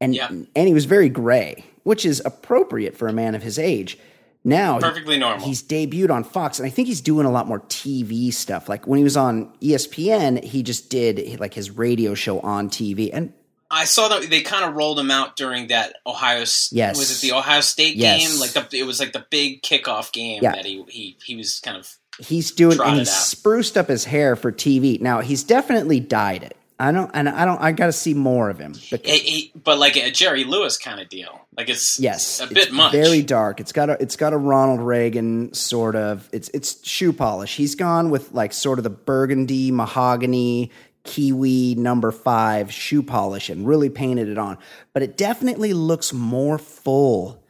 And 0.00 0.14
Yeah. 0.14 0.28
and 0.28 0.68
he 0.68 0.72
was 0.74 0.84
very 0.84 1.08
gray, 1.08 1.64
which 1.82 2.06
is 2.06 2.22
appropriate 2.24 2.96
for 2.96 3.08
a 3.08 3.12
man 3.12 3.34
of 3.34 3.42
his 3.42 3.58
age. 3.58 3.98
Now 4.44 4.78
Perfectly 4.78 5.18
normal. 5.18 5.46
He's 5.46 5.62
debuted 5.62 6.10
on 6.10 6.24
Fox, 6.24 6.58
and 6.58 6.66
I 6.66 6.70
think 6.70 6.88
he's 6.88 7.00
doing 7.00 7.26
a 7.26 7.30
lot 7.30 7.46
more 7.46 7.60
TV 7.60 8.32
stuff. 8.32 8.68
Like 8.68 8.86
when 8.86 8.96
he 8.98 9.04
was 9.04 9.16
on 9.16 9.52
ESPN, 9.60 10.42
he 10.42 10.62
just 10.62 10.90
did 10.90 11.38
like 11.40 11.54
his 11.54 11.70
radio 11.70 12.14
show 12.14 12.40
on 12.40 12.68
TV, 12.70 13.10
and 13.12 13.32
I 13.70 13.84
saw 13.84 14.08
that 14.08 14.30
they 14.30 14.40
kind 14.40 14.64
of 14.64 14.74
rolled 14.74 14.98
him 14.98 15.10
out 15.10 15.36
during 15.36 15.66
that 15.68 15.96
Ohio. 16.06 16.44
Yes. 16.70 16.96
was 16.98 17.22
it 17.22 17.26
the 17.26 17.36
Ohio 17.36 17.60
State 17.60 17.96
Yes. 17.96 18.26
game? 18.30 18.40
Like 18.40 18.50
the, 18.52 18.78
it 18.78 18.84
was 18.84 18.98
like 19.00 19.12
the 19.12 19.26
big 19.28 19.62
kickoff 19.62 20.12
game 20.12 20.40
Yeah. 20.42 20.52
that 20.52 20.64
he 20.64 20.82
he 20.88 21.16
he 21.22 21.36
was 21.36 21.60
kind 21.60 21.76
of. 21.76 21.96
he's 22.18 22.50
doing 22.52 22.80
and 22.80 22.94
he 22.94 23.00
out. 23.02 23.06
spruced 23.06 23.76
up 23.76 23.88
his 23.88 24.04
hair 24.04 24.36
for 24.36 24.50
TV. 24.52 25.00
Now 25.00 25.20
he's 25.20 25.42
definitely 25.44 26.00
dyed 26.00 26.42
it. 26.44 26.56
I 26.80 26.92
don't, 26.92 27.10
and 27.12 27.28
I 27.28 27.44
don't. 27.44 27.60
I 27.60 27.72
got 27.72 27.86
to 27.86 27.92
see 27.92 28.14
more 28.14 28.50
of 28.50 28.58
him. 28.58 28.72
He, 28.74 28.96
he- 28.96 29.52
but 29.64 29.78
like 29.78 29.96
a 29.96 30.10
Jerry 30.12 30.44
Lewis 30.44 30.78
kind 30.78 31.00
of 31.00 31.08
deal. 31.08 31.46
Like 31.56 31.68
it's 31.68 31.98
yes, 31.98 32.40
a 32.40 32.44
it's 32.44 32.52
bit 32.52 32.72
much. 32.72 32.92
Very 32.92 33.22
dark. 33.22 33.58
It's 33.60 33.72
got 33.72 33.90
a. 33.90 34.00
It's 34.00 34.14
got 34.16 34.32
a 34.32 34.36
Ronald 34.36 34.80
Reagan 34.80 35.52
sort 35.54 35.96
of. 35.96 36.28
It's 36.32 36.48
it's 36.50 36.86
shoe 36.86 37.12
polish. 37.12 37.56
He's 37.56 37.74
gone 37.74 38.10
with 38.10 38.32
like 38.32 38.52
sort 38.52 38.78
of 38.78 38.84
the 38.84 38.90
burgundy 38.90 39.72
mahogany 39.72 40.70
kiwi 41.04 41.74
number 41.74 42.12
five 42.12 42.70
shoe 42.72 43.02
polish 43.02 43.48
and 43.48 43.66
really 43.66 43.88
painted 43.90 44.28
it 44.28 44.38
on. 44.38 44.58
But 44.92 45.02
it 45.02 45.16
definitely 45.16 45.72
looks 45.72 46.12
more 46.12 46.58
full 46.58 47.42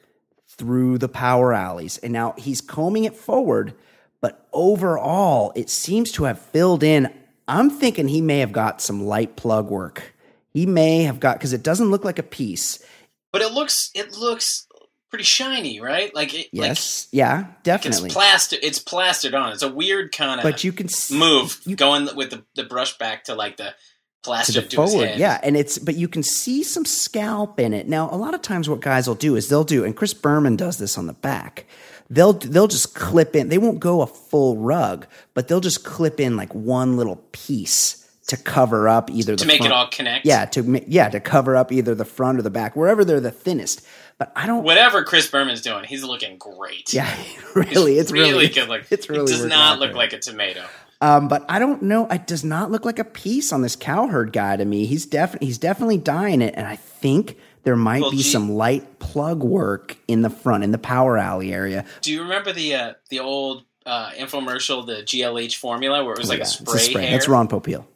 through 0.47 0.99
the 0.99 1.09
power 1.09 1.53
alleys. 1.53 1.99
And 1.99 2.13
now 2.13 2.35
he's 2.39 2.61
combing 2.61 3.05
it 3.05 3.15
forward, 3.17 3.75
but 4.21 4.49
overall, 4.53 5.53
it 5.55 5.69
seems 5.71 6.13
to 6.13 6.25
have 6.25 6.41
filled 6.41 6.83
in. 6.83 7.13
I'm 7.49 7.71
thinking 7.71 8.09
he 8.09 8.21
may 8.21 8.39
have 8.41 8.53
got 8.53 8.81
some 8.81 9.05
light 9.07 9.35
plug 9.37 9.71
work. 9.71 10.15
He 10.53 10.67
may 10.67 11.03
have 11.05 11.19
got 11.21 11.39
because 11.39 11.53
it 11.53 11.63
doesn't 11.63 11.91
look 11.91 12.05
like 12.05 12.19
a 12.19 12.23
piece. 12.23 12.85
but 13.33 13.43
it 13.43 13.53
looks 13.53 13.91
it 13.95 14.17
looks 14.17 14.67
pretty 15.11 15.25
shiny, 15.25 15.81
right? 15.81 16.15
Like 16.15 16.35
it, 16.35 16.49
Yes, 16.53 17.09
yeah, 17.13 17.37
like 17.37 17.45
it's 17.49 17.63
definitely. 17.65 18.11
plastered. 18.11 18.59
It's 18.63 18.79
plastered 18.79 19.35
on. 19.35 19.53
It's 19.53 19.63
a 19.63 19.69
weird 19.73 20.13
kind 20.13 20.39
of 20.41 20.45
but 20.45 20.63
you 20.65 20.73
can 20.73 20.89
see 20.89 21.19
move 21.19 21.61
you- 21.65 21.77
going 21.77 22.09
with 22.15 22.31
the, 22.31 22.45
the 22.55 22.65
brush 22.65 22.97
back 22.99 23.25
to 23.25 23.35
like 23.35 23.57
the 23.57 23.65
to 23.65 23.75
plaster 24.23 24.61
the 24.61 24.67
to, 24.69 24.83
his 24.83 24.93
forward, 24.93 25.13
yeah, 25.17 25.39
and 25.43 25.57
it's 25.57 25.79
but 25.79 25.95
you 25.95 26.09
can 26.09 26.23
see 26.23 26.63
some 26.63 26.85
scalp 26.85 27.59
in 27.61 27.73
it. 27.73 27.89
Now, 27.89 28.11
a 28.11 28.17
lot 28.17 28.35
of 28.35 28.43
times, 28.43 28.69
what 28.69 28.81
guys 28.81 29.07
will 29.09 29.15
do 29.15 29.37
is 29.37 29.49
they'll 29.49 29.65
do, 29.65 29.85
and 29.85 29.97
Chris 29.97 30.13
Berman 30.13 30.57
does 30.57 30.77
this 30.77 30.99
on 30.99 31.07
the 31.07 31.13
back. 31.15 31.67
They'll 32.11 32.33
they'll 32.33 32.69
just 32.69 32.95
clip 32.95 33.37
in. 33.37 33.49
They 33.49 33.59
won't 33.59 33.81
go 33.81 34.01
a 34.01 34.07
full 34.07 34.57
rug, 34.57 35.07
but 35.35 35.49
they'll 35.49 35.61
just 35.61 35.85
clip 35.85 36.21
in 36.21 36.37
like 36.37 36.55
one 36.55 36.97
little 36.97 37.17
piece 37.33 38.09
to 38.29 38.37
cover 38.37 38.89
up 38.89 39.11
either 39.11 39.33
the 39.33 39.39
to 39.39 39.47
make 39.47 39.59
front- 39.59 39.73
it 39.73 39.75
all 39.75 39.89
connect. 39.89 40.25
Yeah, 40.25 40.45
to 40.47 40.85
yeah 40.87 41.09
to 41.09 41.21
cover 41.21 41.57
up 41.57 41.73
either 41.73 41.95
the 41.95 42.05
front 42.05 42.39
or 42.39 42.43
the 42.43 42.51
back, 42.51 42.77
wherever 42.77 43.05
they're 43.05 43.21
the 43.21 43.31
thinnest. 43.31 43.87
But 44.19 44.33
I 44.35 44.47
don't. 44.47 44.65
Whatever 44.65 45.05
Chris 45.05 45.31
Berman's 45.31 45.61
doing, 45.61 45.85
he's 45.85 46.03
looking 46.03 46.39
great. 46.39 46.93
Yeah, 46.93 47.15
really, 47.55 47.99
it's 47.99 48.11
really, 48.11 48.49
good. 48.49 48.69
Like 48.69 48.87
it's 48.91 49.09
really 49.09 49.25
it 49.25 49.37
does 49.37 49.45
not 49.45 49.79
look 49.79 49.95
like 49.95 50.13
a 50.13 50.19
tomato. 50.19 50.65
Um, 51.01 51.29
but 51.29 51.45
I 51.49 51.59
don't 51.59 51.83
know. 51.83 52.07
It 52.09 52.27
does 52.27 52.43
not 52.43 52.71
look 52.71 52.85
like 52.85 52.99
a 52.99 53.05
piece 53.05 53.53
on 53.53 53.63
this 53.63 53.77
cowherd 53.77 54.33
guy 54.33 54.57
to 54.57 54.65
me. 54.65 54.87
He's 54.87 55.07
definitely 55.07 55.47
he's 55.47 55.59
definitely 55.59 55.99
dying 55.99 56.43
it, 56.43 56.55
and 56.57 56.67
I 56.67 56.77
think 56.77 57.37
there 57.65 57.77
might 57.77 58.03
Well, 58.03 58.11
be 58.11 58.19
gee- 58.19 58.23
some 58.25 58.51
light 58.53 58.99
plug 58.99 59.43
work 59.43 59.97
in 60.09 60.23
the 60.23 60.31
front 60.31 60.65
in 60.65 60.73
the 60.73 60.79
power 60.79 61.19
alley 61.19 61.53
area. 61.53 61.85
Do 62.03 62.13
you 62.13 62.23
remember 62.23 62.53
the 62.53 62.75
uh, 62.75 62.93
the 63.11 63.21
old 63.21 63.65
uh, 63.87 64.11
infomercial, 64.11 64.87
the 64.87 65.03
GLH 65.03 65.57
formula, 65.57 66.05
where 66.05 66.13
it 66.15 66.19
was 66.19 66.29
like 66.29 66.39
Yeah, 66.39 66.45
a 66.45 66.49
it's 66.49 66.83
spray, 66.89 67.03
hair? 67.05 67.13
That's 67.13 67.29
Ron 67.29 67.49
Popeil. 67.49 67.87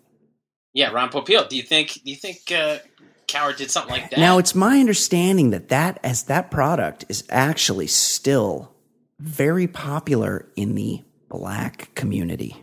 Yeah, 0.75 0.91
Ron 0.91 1.11
Popeil. 1.11 1.49
Do 1.49 1.57
you 1.57 1.63
think? 1.63 1.93
Do 2.05 2.11
you 2.11 2.17
think 2.17 2.51
uh, 2.51 2.79
Cowherd 3.27 3.57
did 3.57 3.71
something 3.71 3.93
like 3.93 4.11
that? 4.11 4.19
Now 4.19 4.39
it's 4.39 4.55
my 4.55 4.79
understanding 4.81 5.51
that 5.51 5.69
that 5.69 5.99
as 6.03 6.25
that 6.25 6.51
product 6.51 7.05
is 7.09 7.25
actually 7.31 7.87
still 7.89 8.73
very 9.19 9.67
popular 9.67 10.49
in 10.57 10.75
the 10.75 11.03
black 11.29 11.95
community. 11.95 12.57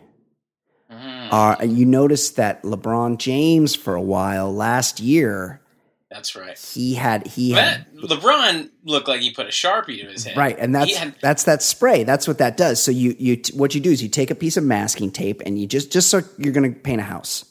Mm, 0.92 1.30
Uh, 1.32 1.64
you 1.64 1.86
notice 1.86 2.32
that 2.32 2.64
LeBron 2.64 3.18
James 3.18 3.76
for 3.76 3.94
a 3.96 4.02
while 4.02 4.54
last 4.54 5.00
year 5.00 5.62
that's 6.10 6.36
right. 6.36 6.58
he 6.58 6.96
had 6.96 7.28
he 7.28 7.52
had 7.52 7.86
LeBron 7.96 8.70
looked 8.84 9.08
like 9.08 9.22
he 9.22 9.32
put 9.32 9.46
a 9.46 9.50
sharpie 9.50 10.02
to 10.02 10.08
his 10.12 10.24
head. 10.24 10.36
Right, 10.38 10.58
and 10.58 10.74
that's 10.74 10.96
had- 10.96 11.16
that's 11.22 11.44
that 11.44 11.62
spray. 11.62 12.04
That's 12.04 12.28
what 12.28 12.40
that 12.40 12.58
does. 12.58 12.82
So 12.82 12.92
you 12.92 13.16
you 13.20 13.42
what 13.54 13.76
you 13.76 13.82
do 13.82 13.92
is 13.92 14.02
you 14.02 14.10
take 14.10 14.32
a 14.32 14.36
piece 14.36 14.58
of 14.58 14.64
masking 14.64 15.12
tape 15.12 15.42
and 15.46 15.60
you 15.60 15.68
just 15.68 15.92
just 15.92 16.10
so 16.10 16.22
you're 16.38 16.54
going 16.54 16.74
to 16.74 16.80
paint 16.80 17.00
a 17.02 17.04
house. 17.04 17.46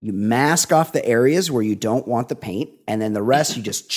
You 0.00 0.12
mask 0.12 0.70
off 0.72 0.92
the 0.92 1.04
areas 1.06 1.50
where 1.50 1.62
you 1.62 1.74
don't 1.76 2.06
want 2.06 2.28
the 2.28 2.36
paint, 2.36 2.70
and 2.86 3.00
then 3.00 3.14
the 3.14 3.22
rest 3.22 3.56
you 3.56 3.62
just 3.62 3.90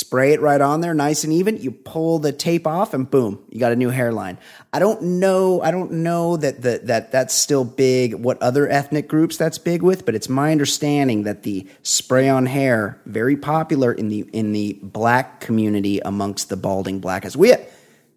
spray 0.00 0.32
it 0.32 0.40
right 0.40 0.60
on 0.60 0.80
there, 0.80 0.94
nice 0.94 1.24
and 1.24 1.32
even. 1.32 1.56
You 1.58 1.70
pull 1.70 2.18
the 2.18 2.32
tape 2.32 2.66
off, 2.66 2.94
and 2.94 3.08
boom, 3.10 3.38
you 3.50 3.60
got 3.60 3.72
a 3.72 3.76
new 3.76 3.90
hairline. 3.90 4.38
I 4.72 4.78
don't 4.78 5.02
know. 5.02 5.60
I 5.62 5.70
don't 5.70 5.92
know 5.92 6.36
that 6.36 6.62
the, 6.62 6.80
that 6.84 7.12
that's 7.12 7.34
still 7.34 7.64
big. 7.64 8.14
What 8.14 8.40
other 8.42 8.68
ethnic 8.68 9.08
groups 9.08 9.36
that's 9.36 9.58
big 9.58 9.82
with? 9.82 10.04
But 10.06 10.14
it's 10.14 10.28
my 10.28 10.52
understanding 10.52 11.24
that 11.24 11.42
the 11.42 11.66
spray 11.82 12.28
on 12.28 12.46
hair 12.46 13.00
very 13.06 13.36
popular 13.36 13.92
in 13.92 14.08
the 14.08 14.20
in 14.32 14.52
the 14.52 14.78
black 14.82 15.40
community 15.40 16.00
amongst 16.00 16.48
the 16.48 16.56
balding 16.56 17.00
black 17.00 17.24
as 17.24 17.36
We 17.36 17.54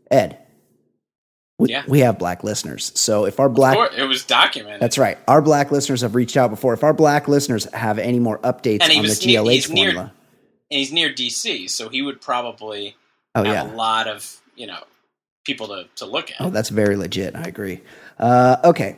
Ed. 0.10 0.38
We, 1.60 1.70
Yeah. 1.70 1.84
we 1.88 2.00
have 2.00 2.18
black 2.18 2.44
listeners. 2.44 2.92
So 2.96 3.26
if 3.26 3.40
our 3.40 3.48
black 3.48 3.78
it 3.96 4.04
was 4.06 4.24
documented. 4.26 4.82
that's 4.82 4.98
right. 4.98 5.18
Our 5.28 5.42
black 5.42 5.72
listeners 5.72 6.02
have 6.02 6.16
reached 6.16 6.36
out 6.36 6.50
before. 6.50 6.74
If 6.74 6.84
our 6.84 6.94
black 6.94 7.28
listeners 7.28 7.66
have 7.74 8.00
any 8.00 8.20
more 8.20 8.40
updates 8.40 8.82
on 8.84 9.04
the 9.04 9.10
GLH 9.10 9.52
he's 9.52 9.70
near- 9.70 9.92
formula, 9.94 10.14
and 10.74 10.80
he's 10.80 10.92
near 10.92 11.10
DC, 11.14 11.70
so 11.70 11.88
he 11.88 12.02
would 12.02 12.20
probably 12.20 12.96
oh 13.36 13.44
have 13.44 13.54
yeah, 13.54 13.72
a 13.72 13.76
lot 13.76 14.08
of 14.08 14.42
you 14.56 14.66
know 14.66 14.84
people 15.46 15.68
to, 15.68 15.86
to 15.98 16.06
look 16.06 16.32
at. 16.32 16.38
Oh, 16.40 16.50
that's 16.50 16.70
very 16.70 16.96
legit. 16.96 17.36
I 17.36 17.44
agree. 17.44 17.82
Uh, 18.18 18.58
okay, 18.64 18.98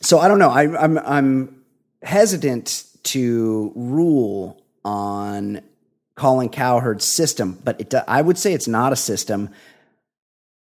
so 0.00 0.18
I 0.18 0.28
don't 0.28 0.38
know. 0.38 0.48
I, 0.48 0.82
I'm 0.82 0.98
I'm 0.98 1.62
hesitant 2.02 2.86
to 3.04 3.70
rule 3.74 4.62
on 4.82 5.60
Colin 6.14 6.48
Cowherd's 6.48 7.04
system, 7.04 7.58
but 7.62 7.80
it, 7.80 7.94
I 8.08 8.22
would 8.22 8.38
say 8.38 8.54
it's 8.54 8.68
not 8.68 8.92
a 8.92 8.96
system. 8.96 9.50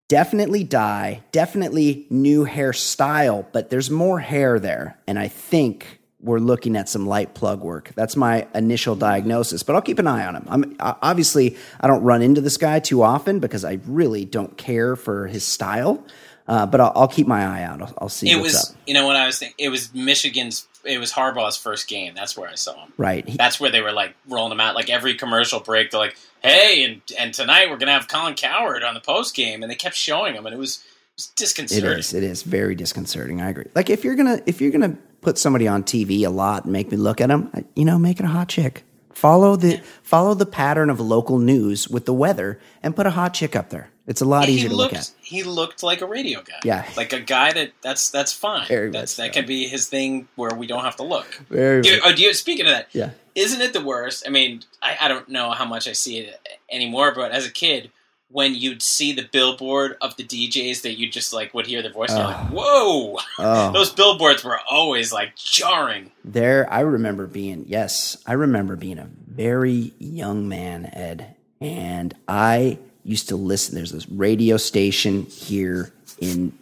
Definitely 0.09 0.65
dye, 0.65 1.23
definitely 1.31 2.07
new 2.11 2.47
hairstyle, 2.47 3.47
but 3.53 3.71
there's 3.71 3.91
more 3.91 4.19
hair 4.19 4.59
there, 4.59 4.99
and 5.07 5.19
I 5.21 5.29
think 5.29 6.01
we're 6.27 6.41
looking 6.41 6.77
at 6.77 6.89
some 6.89 7.07
light 7.07 7.35
plug 7.35 7.61
work. 7.63 7.93
That's 7.95 8.17
my 8.17 8.47
initial 8.55 8.97
diagnosis, 8.97 9.63
but 9.63 9.77
I'll 9.77 9.83
keep 9.83 9.99
an 9.99 10.07
eye 10.07 10.27
on 10.27 10.35
him. 10.35 10.47
I'm 10.49 10.77
obviously 10.81 11.57
I 11.81 11.87
don't 11.87 12.03
run 12.03 12.21
into 12.21 12.41
this 12.41 12.57
guy 12.57 12.81
too 12.81 13.03
often 13.03 13.39
because 13.39 13.65
I 13.65 13.79
really 13.87 14.25
don't 14.25 14.57
care 14.59 14.97
for 14.97 15.27
his 15.29 15.45
style. 15.45 16.05
Uh, 16.49 16.65
but 16.65 16.81
I'll, 16.81 16.93
I'll, 16.95 17.09
keep 17.09 17.27
my 17.27 17.45
eye 17.45 17.65
out. 17.65 17.83
I'll, 17.83 17.95
I'll 18.03 18.09
see. 18.09 18.31
It 18.31 18.41
was, 18.41 18.71
up. 18.71 18.77
you 18.87 18.95
know, 18.95 19.05
what 19.05 19.17
I 19.17 19.27
was 19.27 19.41
thinking, 19.41 19.57
it 19.59 19.69
was 19.69 19.93
Michigan's. 19.93 20.69
It 20.85 20.99
was 20.99 21.11
Harbaugh's 21.13 21.57
first 21.57 21.89
game. 21.89 22.15
That's 22.15 22.37
where 22.37 22.49
I 22.49 22.55
saw 22.55 22.85
him. 22.85 22.93
Right. 22.97 23.29
He, 23.29 23.37
That's 23.37 23.59
where 23.59 23.73
they 23.73 23.81
were 23.81 23.91
like 23.91 24.15
rolling 24.29 24.53
him 24.53 24.61
out. 24.61 24.77
Like 24.77 24.89
every 24.89 25.15
commercial 25.15 25.59
break, 25.59 25.91
they're 25.91 25.99
like, 25.99 26.17
"Hey, 26.43 26.85
and 26.85 27.03
and 27.19 27.35
tonight 27.35 27.69
we're 27.69 27.79
gonna 27.79 27.95
have 27.95 28.07
Colin 28.07 28.35
Cowherd 28.35 28.85
on 28.85 28.95
the 28.95 29.01
post 29.01 29.35
game," 29.35 29.65
and 29.65 29.73
they 29.73 29.75
kept 29.75 29.97
showing 29.97 30.35
him, 30.35 30.47
and 30.47 30.55
it 30.55 30.59
was, 30.59 30.77
it 30.77 31.17
was 31.17 31.27
disconcerting. 31.35 31.91
It 31.91 31.99
is. 31.99 32.15
It 32.15 32.23
is 32.23 32.45
very 32.45 32.77
disconcerting. 32.77 33.43
I 33.43 33.51
agree. 33.51 33.67
Like 33.75 33.91
if 33.91 34.05
you're 34.05 34.15
gonna 34.15 34.41
if 34.47 34.61
you're 34.61 34.71
gonna 34.71 34.97
put 35.21 35.39
somebody 35.39 35.67
on 35.67 35.83
TV 35.83 36.25
a 36.25 36.31
lot 36.31 36.65
and 36.65 36.73
make 36.73 36.91
me 36.91 36.97
look 36.97 37.21
at 37.21 37.29
them, 37.29 37.51
you 37.75 37.85
know, 37.85 37.99
make 37.99 38.21
it 38.21 38.25
a 38.25 38.29
hot 38.29 38.49
chick. 38.49 38.85
Follow 39.13 39.57
the 39.57 39.81
follow 40.03 40.35
the 40.35 40.45
pattern 40.45 40.91
of 40.91 41.01
local 41.01 41.39
news 41.39 41.89
with 41.89 42.05
the 42.05 42.13
weather 42.13 42.61
and 42.83 42.95
put 42.95 43.07
a 43.07 43.11
hot 43.11 43.33
chick 43.33 43.57
up 43.57 43.71
there. 43.71 43.89
It's 44.07 44.21
a 44.21 44.25
lot 44.25 44.45
And 44.45 44.53
easier 44.53 44.69
to 44.69 44.77
looked, 44.77 44.93
look 44.93 45.01
at. 45.01 45.11
He 45.21 45.43
looked 45.43 45.83
like 45.83 46.01
a 46.01 46.07
radio 46.07 46.41
guy. 46.43 46.61
Yeah. 46.63 46.89
like 46.97 47.13
a 47.13 47.21
guy 47.21 47.53
that 47.53 47.73
that's 47.83 48.11
that's 48.11 48.33
fine. 48.33 48.69
Very 48.69 48.91
that's, 48.91 49.17
that 49.17 49.35
so. 49.35 49.41
can 49.41 49.47
be 49.47 49.67
his 49.67 49.89
thing 49.89 50.29
where 50.37 50.55
we 50.55 50.67
don't 50.67 50.85
have 50.85 50.97
to 50.97 51.03
look. 51.03 51.27
Very 51.49 51.83
Do, 51.83 51.99
oh, 52.05 52.13
do 52.15 52.23
you, 52.23 52.33
speaking 52.35 52.67
of 52.67 52.73
that, 52.73 52.89
yeah. 52.93 53.11
isn't 53.35 53.61
it 53.61 53.73
the 53.73 53.83
worst? 53.83 54.25
I 54.27 54.31
mean, 54.31 54.63
I, 54.81 54.97
I 55.01 55.09
don't 55.09 55.29
know 55.29 55.51
how 55.51 55.65
much 55.65 55.89
I 55.89 55.93
see 55.93 56.19
it 56.19 56.39
anymore, 56.71 57.13
but 57.15 57.33
as 57.33 57.47
a 57.47 57.51
kid, 57.51 57.91
when 58.29 58.55
you'd 58.55 58.83
see 58.83 59.13
the 59.13 59.29
billboard 59.33 59.97
of 60.01 60.17
the 60.17 60.25
DJs 60.25 60.83
that 60.83 60.99
you 60.99 61.09
just 61.09 61.33
like 61.33 61.55
would 61.55 61.67
hear 61.67 61.83
their 61.83 61.93
voice, 61.93 62.11
you're 62.11 62.25
like, 62.25 62.49
"Whoa!" 62.51 63.19
Oh. 63.39 63.73
Those 63.73 63.93
billboards 63.93 64.43
were 64.45 64.59
always 64.69 65.13
like 65.13 65.37
jarring. 65.37 66.11
There, 66.25 66.71
I 66.73 66.81
remember 66.81 67.27
being, 67.27 67.65
yes, 67.69 68.23
I 68.27 68.33
remember 68.33 68.77
being 68.77 68.99
a 68.99 69.09
very 69.29 69.93
young 69.99 70.49
man, 70.49 70.87
Ed, 70.93 71.37
and 71.61 72.15
I 72.27 72.79
used 73.05 73.29
to 73.29 73.37
listen. 73.37 73.75
There's 73.75 73.93
this 73.93 74.09
radio 74.09 74.57
station 74.57 75.27
here 75.27 75.93
in 76.21 76.53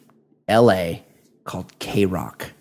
LA 0.48 0.96
called 1.44 1.78
K 1.78 2.04
Rock. 2.06 2.52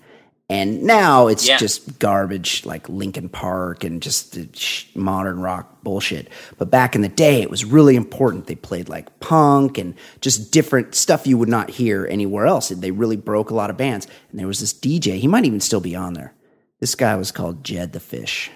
And 0.53 0.83
now 0.83 1.27
it's 1.27 1.47
Yeah. 1.47 1.57
just 1.57 1.97
garbage 1.99 2.63
like 2.65 2.87
Linkin 2.87 3.27
Park 3.29 3.83
and 3.83 4.01
just 4.01 4.33
the 4.33 4.47
sh- 4.53 4.85
modern 4.93 5.39
rock 5.39 5.81
bullshit. 5.83 6.27
But 6.59 6.69
back 6.69 6.95
in 6.95 7.01
the 7.01 7.09
day, 7.09 7.41
it 7.41 7.49
was 7.49 7.65
really 7.65 7.95
important. 7.95 8.45
They 8.47 8.55
played 8.55 8.87
like 8.87 9.19
punk 9.19 9.77
and 9.79 9.95
just 10.21 10.51
different 10.51 10.93
stuff 10.95 11.25
you 11.25 11.37
would 11.39 11.49
not 11.49 11.71
hear 11.71 12.05
anywhere 12.09 12.45
else. 12.45 12.69
They 12.69 12.91
really 12.91 13.17
broke 13.17 13.49
a 13.49 13.55
lot 13.55 13.69
of 13.71 13.77
bands. 13.77 14.05
And 14.29 14.39
there 14.39 14.47
was 14.47 14.59
this 14.59 14.73
DJ, 14.73 15.17
he 15.17 15.27
might 15.27 15.45
even 15.45 15.59
still 15.59 15.81
be 15.81 15.95
on 15.95 16.13
there. 16.13 16.33
This 16.79 16.93
guy 16.95 17.15
was 17.15 17.31
called 17.31 17.63
Jed 17.63 17.93
the 17.93 17.99
Fish. 17.99 18.51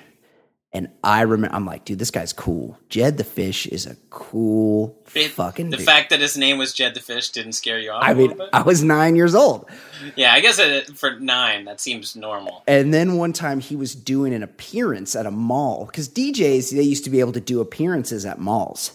And 0.74 0.90
I 1.02 1.22
remember, 1.22 1.56
I'm 1.56 1.66
like, 1.66 1.86
dude, 1.86 1.98
this 1.98 2.12
guy's 2.12 2.34
cool. 2.34 2.78
Jed 2.90 3.18
the 3.18 3.24
Fish 3.24 3.66
is 3.68 3.86
a 3.86 3.96
cool 4.10 5.02
It- 5.16 5.32
fucking 5.32 5.70
the 5.70 5.78
dude. 5.78 5.86
fact 5.86 6.10
that 6.10 6.20
his 6.20 6.38
name 6.38 6.58
was 6.58 6.74
Jed 6.74 6.94
the 6.94 7.00
Fish 7.00 7.30
didn't 7.30 7.54
scare 7.54 7.80
you 7.80 7.92
off. 7.92 8.04
I 8.04 8.14
mean? 8.14 8.38
I 8.52 8.62
was 8.64 8.84
nine 8.84 9.16
years 9.16 9.34
old. 9.34 9.70
yeah, 10.18 10.34
I 10.34 10.42
guess 10.42 10.60
it, 10.60 10.98
for 10.98 11.18
nine, 11.20 11.66
that 11.66 11.80
seems 11.80 12.16
normal. 12.18 12.64
And 12.68 12.94
then 12.94 13.16
one 13.16 13.32
time 13.32 13.62
he 13.62 13.76
was 13.78 13.96
doing 13.96 14.34
an 14.34 14.44
appearance 14.44 15.16
at 15.16 15.26
a 15.26 15.32
mall 15.32 15.86
because 15.86 16.10
DJs 16.10 16.72
they 16.76 16.82
used 16.84 17.06
to 17.06 17.10
be 17.10 17.22
able 17.22 17.32
to 17.34 17.40
do 17.42 17.62
appearances 17.62 18.26
at 18.26 18.38
malls. 18.40 18.92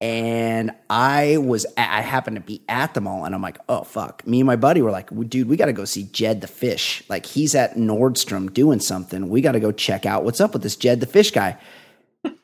And 0.00 0.70
I 0.88 1.36
was 1.36 1.66
I 1.76 2.00
happened 2.00 2.36
to 2.36 2.40
be 2.40 2.62
at 2.68 2.94
the 2.94 3.02
mall 3.02 3.26
and 3.26 3.34
I'm 3.34 3.42
like, 3.42 3.58
"Oh 3.68 3.82
fuck." 3.82 4.26
Me 4.26 4.40
and 4.40 4.46
my 4.46 4.56
buddy 4.56 4.80
were 4.80 4.90
like, 4.90 5.10
"Dude, 5.28 5.48
we 5.48 5.58
got 5.58 5.66
to 5.66 5.74
go 5.74 5.84
see 5.84 6.04
Jed 6.04 6.40
the 6.40 6.46
Fish. 6.46 7.02
Like 7.10 7.26
he's 7.26 7.54
at 7.54 7.74
Nordstrom 7.76 8.52
doing 8.52 8.80
something. 8.80 9.28
We 9.28 9.42
got 9.42 9.52
to 9.52 9.60
go 9.60 9.72
check 9.72 10.06
out 10.06 10.24
what's 10.24 10.40
up 10.40 10.54
with 10.54 10.62
this 10.62 10.76
Jed 10.76 11.00
the 11.00 11.06
Fish 11.06 11.30
guy." 11.30 11.58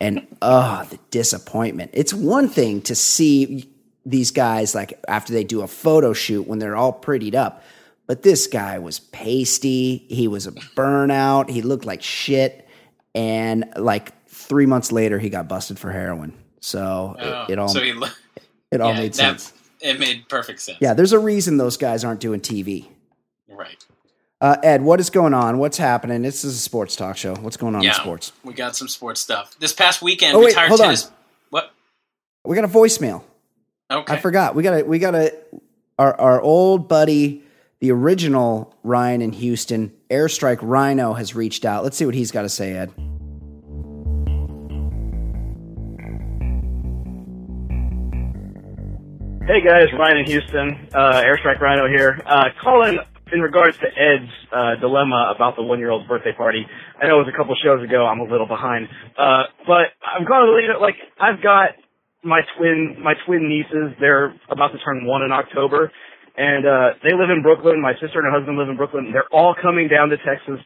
And 0.01 0.27
oh, 0.41 0.87
the 0.89 0.99
disappointment. 1.11 1.91
It's 1.93 2.15
one 2.15 2.49
thing 2.49 2.81
to 2.83 2.95
see 2.95 3.71
these 4.07 4.31
guys 4.31 4.75
like 4.75 4.99
after 5.07 5.35
they 5.35 5.45
do 5.45 5.61
a 5.61 5.67
photo 5.67 6.15
shoot 6.15 6.47
when 6.47 6.59
they're 6.59 6.77
all 6.77 6.99
prettied 6.99 7.35
up. 7.35 7.63
But 8.07 8.23
this 8.23 8.47
guy 8.47 8.79
was 8.79 9.01
pasty. 9.01 10.07
He 10.09 10.29
was 10.29 10.47
a 10.47 10.53
burnout. 10.53 11.51
He 11.51 11.61
looked 11.61 11.85
like 11.85 12.03
shit. 12.03 12.69
And 13.15 13.71
like 13.77 14.27
three 14.29 14.67
months 14.67 14.93
later, 14.93 15.19
he 15.19 15.29
got 15.29 15.49
busted 15.49 15.79
for 15.79 15.91
heroin. 15.91 16.33
So 16.67 17.15
Oh, 17.19 17.45
it, 17.49 17.53
it 17.53 17.59
all 17.61 17.69
so 17.69 17.81
he, 17.81 17.91
it 18.73 18.81
all 18.81 18.93
yeah, 18.93 18.99
made 18.99 19.15
sense. 19.15 19.53
It 19.81 20.01
made 20.01 20.29
perfect 20.29 20.61
sense. 20.61 20.79
Yeah, 20.81 20.95
there's 20.95 21.13
a 21.13 21.19
reason 21.19 21.59
those 21.59 21.77
guys 21.77 22.05
aren't 22.05 22.21
doing 22.21 22.41
TV. 22.41 22.87
right. 23.49 23.83
Uh, 24.39 24.57
Ed, 24.63 24.83
what 24.83 25.01
is 25.01 25.09
going 25.09 25.33
on? 25.33 25.57
What's 25.59 25.79
happening? 25.79 26.21
This 26.21 26.45
is 26.45 26.57
a 26.57 26.59
sports 26.59 26.95
talk 26.95 27.17
show. 27.17 27.35
What's 27.37 27.57
going 27.57 27.75
on 27.75 27.83
Yeah, 27.83 27.91
in 27.91 27.95
sports? 27.95 28.33
we 28.45 28.53
got 28.53 28.77
some 28.77 28.87
sports 28.89 29.21
stuff. 29.21 29.57
This 29.59 29.73
past 29.73 30.03
weekend, 30.03 30.35
Oh, 30.37 30.41
wait, 30.41 30.55
hold 30.55 30.81
on. 30.83 30.95
What? 31.51 31.73
We 32.45 32.55
got 32.55 32.65
a 32.65 32.69
voicemail. 32.69 33.23
Okay. 33.91 34.13
I 34.13 34.19
forgot. 34.19 34.55
We 34.55 34.63
got 34.63 34.81
a 34.81 34.83
we 34.85 34.99
got 34.99 35.15
a 35.15 35.33
our 35.99 36.21
our 36.21 36.41
old 36.41 36.87
buddy, 36.89 37.45
the 37.81 37.93
original 37.93 38.75
Ryan 38.83 39.23
in 39.23 39.33
Houston, 39.33 39.93
Airstrike 40.11 40.59
Rhino 40.61 41.15
has 41.15 41.35
reached 41.35 41.65
out. 41.65 41.85
Let's 41.85 41.97
see 41.97 42.05
what 42.05 42.15
he's 42.15 42.31
got 42.33 42.43
to 42.43 42.49
say, 42.51 42.75
Ed. 42.75 42.93
Hey 49.47 49.63
guys, 49.63 49.87
Ryan 49.97 50.19
in 50.19 50.27
Houston, 50.27 50.89
uh, 50.93 51.23
Airstrike 51.23 51.61
Rhino 51.61 51.87
here. 51.87 52.21
Uh, 52.27 52.51
calling 52.61 52.99
in 53.31 53.41
regards 53.41 53.79
to 53.79 53.87
Ed's 53.87 54.27
uh, 54.51 54.75
dilemma 54.81 55.33
about 55.37 55.55
the 55.55 55.63
one-year-old's 55.63 56.09
birthday 56.09 56.33
party. 56.37 56.67
I 57.01 57.07
know 57.07 57.23
it 57.23 57.31
was 57.31 57.33
a 57.33 57.37
couple 57.37 57.55
shows 57.63 57.79
ago. 57.79 58.05
I'm 58.07 58.19
a 58.19 58.27
little 58.27 58.49
behind, 58.49 58.89
uh, 59.17 59.47
but 59.63 59.95
I'm 60.03 60.27
going 60.27 60.51
to 60.51 60.53
leave 60.59 60.67
it 60.75 60.83
like 60.83 60.97
I've 61.23 61.41
got 61.41 61.79
my 62.25 62.41
twin 62.59 62.99
my 62.99 63.15
twin 63.25 63.47
nieces. 63.49 63.95
They're 64.01 64.35
about 64.51 64.75
to 64.75 64.79
turn 64.83 65.07
one 65.07 65.23
in 65.23 65.31
October, 65.31 65.93
and 66.37 66.67
uh, 66.67 66.99
they 67.07 67.15
live 67.15 67.31
in 67.31 67.47
Brooklyn. 67.47 67.81
My 67.81 67.95
sister 68.03 68.19
and 68.19 68.27
her 68.27 68.35
husband 68.35 68.59
live 68.59 68.69
in 68.69 68.77
Brooklyn. 68.77 69.15
They're 69.15 69.31
all 69.31 69.55
coming 69.55 69.87
down 69.87 70.11
to 70.11 70.17
Texas 70.27 70.59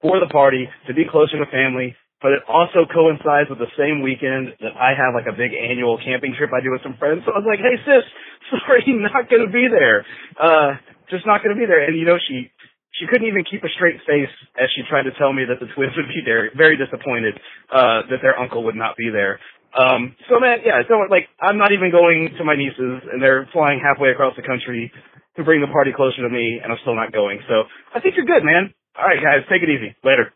for 0.00 0.20
the 0.22 0.30
party 0.30 0.68
to 0.86 0.94
be 0.94 1.02
closer 1.10 1.42
to 1.42 1.50
family. 1.50 1.96
But 2.18 2.34
it 2.34 2.42
also 2.50 2.82
coincides 2.90 3.46
with 3.46 3.62
the 3.62 3.70
same 3.78 4.02
weekend 4.02 4.50
that 4.58 4.74
I 4.74 4.90
have 4.90 5.14
like 5.14 5.30
a 5.30 5.36
big 5.36 5.54
annual 5.54 6.02
camping 6.02 6.34
trip 6.34 6.50
I 6.50 6.58
do 6.58 6.74
with 6.74 6.82
some 6.82 6.98
friends. 6.98 7.22
So 7.22 7.30
I 7.30 7.38
was 7.38 7.46
like, 7.46 7.62
"Hey 7.62 7.78
sis, 7.86 8.04
sorry, 8.50 8.82
not 8.90 9.30
going 9.30 9.46
to 9.46 9.52
be 9.52 9.70
there. 9.70 10.02
Uh, 10.34 10.74
just 11.10 11.26
not 11.26 11.46
going 11.46 11.54
to 11.54 11.60
be 11.60 11.66
there." 11.66 11.86
And 11.86 11.94
you 11.94 12.04
know, 12.04 12.18
she 12.18 12.50
she 12.98 13.06
couldn't 13.06 13.28
even 13.30 13.46
keep 13.46 13.62
a 13.62 13.70
straight 13.78 14.02
face 14.02 14.32
as 14.58 14.66
she 14.74 14.82
tried 14.90 15.06
to 15.06 15.14
tell 15.14 15.32
me 15.32 15.46
that 15.46 15.62
the 15.62 15.70
twins 15.78 15.94
would 15.94 16.10
be 16.10 16.22
there. 16.26 16.50
Very 16.58 16.74
disappointed 16.74 17.38
uh, 17.70 18.10
that 18.10 18.18
their 18.22 18.34
uncle 18.34 18.66
would 18.66 18.74
not 18.74 18.98
be 18.98 19.10
there. 19.14 19.38
Um, 19.78 20.16
so 20.26 20.40
man, 20.40 20.64
yeah, 20.64 20.82
so 20.88 20.98
like 21.10 21.28
I'm 21.38 21.58
not 21.58 21.70
even 21.70 21.94
going 21.94 22.34
to 22.38 22.44
my 22.44 22.56
nieces, 22.56 23.06
and 23.12 23.22
they're 23.22 23.46
flying 23.52 23.78
halfway 23.78 24.10
across 24.10 24.34
the 24.34 24.42
country 24.42 24.90
to 25.36 25.44
bring 25.44 25.60
the 25.60 25.70
party 25.70 25.92
closer 25.94 26.22
to 26.22 26.28
me, 26.28 26.58
and 26.58 26.72
I'm 26.72 26.78
still 26.82 26.96
not 26.96 27.12
going. 27.12 27.38
So 27.46 27.64
I 27.94 28.00
think 28.00 28.16
you're 28.16 28.26
good, 28.26 28.42
man. 28.42 28.74
All 28.98 29.04
right, 29.04 29.22
guys, 29.22 29.44
take 29.48 29.62
it 29.62 29.68
easy. 29.68 29.94
Later. 30.02 30.32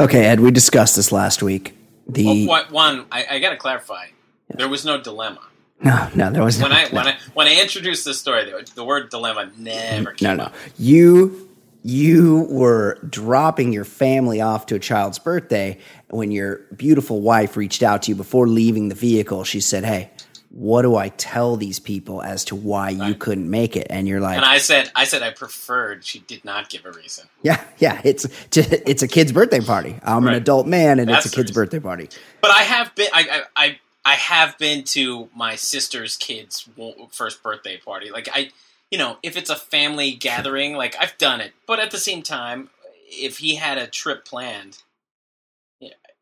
Okay, 0.00 0.24
Ed, 0.24 0.40
we 0.40 0.50
discussed 0.50 0.96
this 0.96 1.12
last 1.12 1.42
week. 1.42 1.76
The 2.08 2.26
oh, 2.26 2.32
Well, 2.34 2.46
what- 2.46 2.70
one, 2.72 3.06
I, 3.12 3.26
I 3.30 3.38
got 3.38 3.50
to 3.50 3.56
clarify. 3.56 4.06
There 4.48 4.68
was 4.68 4.84
no 4.84 5.00
dilemma. 5.00 5.40
no, 5.80 6.08
no, 6.14 6.30
there 6.30 6.42
was 6.44 6.60
When 6.60 6.70
no, 6.70 6.76
I 6.76 6.82
no. 6.84 6.88
when 6.96 7.06
I 7.08 7.16
when 7.34 7.46
I 7.46 7.60
introduced 7.60 8.04
this 8.04 8.20
story, 8.20 8.44
the, 8.44 8.70
the 8.74 8.84
word 8.84 9.10
dilemma 9.10 9.50
never 9.56 10.14
no, 10.20 10.34
no. 10.34 10.44
up. 10.44 10.54
You 10.78 11.48
you 11.82 12.46
were 12.50 12.98
dropping 13.08 13.72
your 13.72 13.84
family 13.84 14.40
off 14.40 14.66
to 14.66 14.74
a 14.76 14.78
child's 14.78 15.18
birthday 15.18 15.78
when 16.10 16.30
your 16.30 16.60
beautiful 16.76 17.20
wife 17.20 17.56
reached 17.56 17.82
out 17.82 18.02
to 18.02 18.10
you 18.10 18.14
before 18.16 18.46
leaving 18.46 18.88
the 18.90 18.94
vehicle. 18.94 19.44
She 19.44 19.60
said, 19.60 19.84
"Hey, 19.84 20.10
what 20.56 20.82
do 20.82 20.94
I 20.94 21.08
tell 21.08 21.56
these 21.56 21.80
people 21.80 22.22
as 22.22 22.44
to 22.46 22.54
why 22.54 22.90
you 22.90 23.02
Right. 23.02 23.18
couldn't 23.18 23.50
make 23.50 23.76
it?" 23.76 23.88
And 23.90 24.06
you're 24.06 24.20
like, 24.20 24.36
And 24.36 24.44
I 24.44 24.58
said 24.58 24.90
I 24.94 25.04
said 25.04 25.22
I 25.22 25.30
preferred. 25.30 26.04
She 26.04 26.20
did 26.20 26.44
not 26.44 26.70
give 26.70 26.86
a 26.86 26.92
reason. 26.92 27.28
"Yeah, 27.42 27.62
yeah, 27.78 28.00
it's 28.04 28.26
it's 28.56 29.02
a 29.02 29.08
kid's 29.08 29.32
birthday 29.32 29.60
party. 29.60 29.96
I'm 30.02 30.26
an 30.28 30.34
adult 30.34 30.66
man, 30.66 30.98
and 31.00 31.08
That's 31.10 31.26
it's 31.26 31.34
a 31.34 31.36
kid's 31.36 31.50
birthday 31.50 31.80
party." 31.80 32.08
But 32.40 32.52
I 32.52 32.62
have 32.62 32.94
been 32.94 33.08
I 33.12 33.42
I 33.56 33.64
I, 33.64 33.78
I 34.04 34.14
have 34.14 34.56
been 34.58 34.84
to 34.84 35.28
my 35.34 35.56
sister's 35.56 36.16
kids' 36.16 36.68
first 37.10 37.42
birthday 37.42 37.78
party. 37.78 38.10
Like 38.10 38.28
I, 38.32 38.50
you 38.90 38.98
know, 38.98 39.16
if 39.22 39.36
it's 39.36 39.50
a 39.50 39.56
family 39.56 40.12
gathering, 40.12 40.74
like 40.76 40.94
I've 41.00 41.18
done 41.18 41.40
it. 41.40 41.52
But 41.66 41.80
at 41.80 41.90
the 41.90 41.98
same 41.98 42.22
time, 42.22 42.70
if 43.08 43.38
he 43.38 43.56
had 43.56 43.76
a 43.78 43.86
trip 43.86 44.24
planned. 44.24 44.78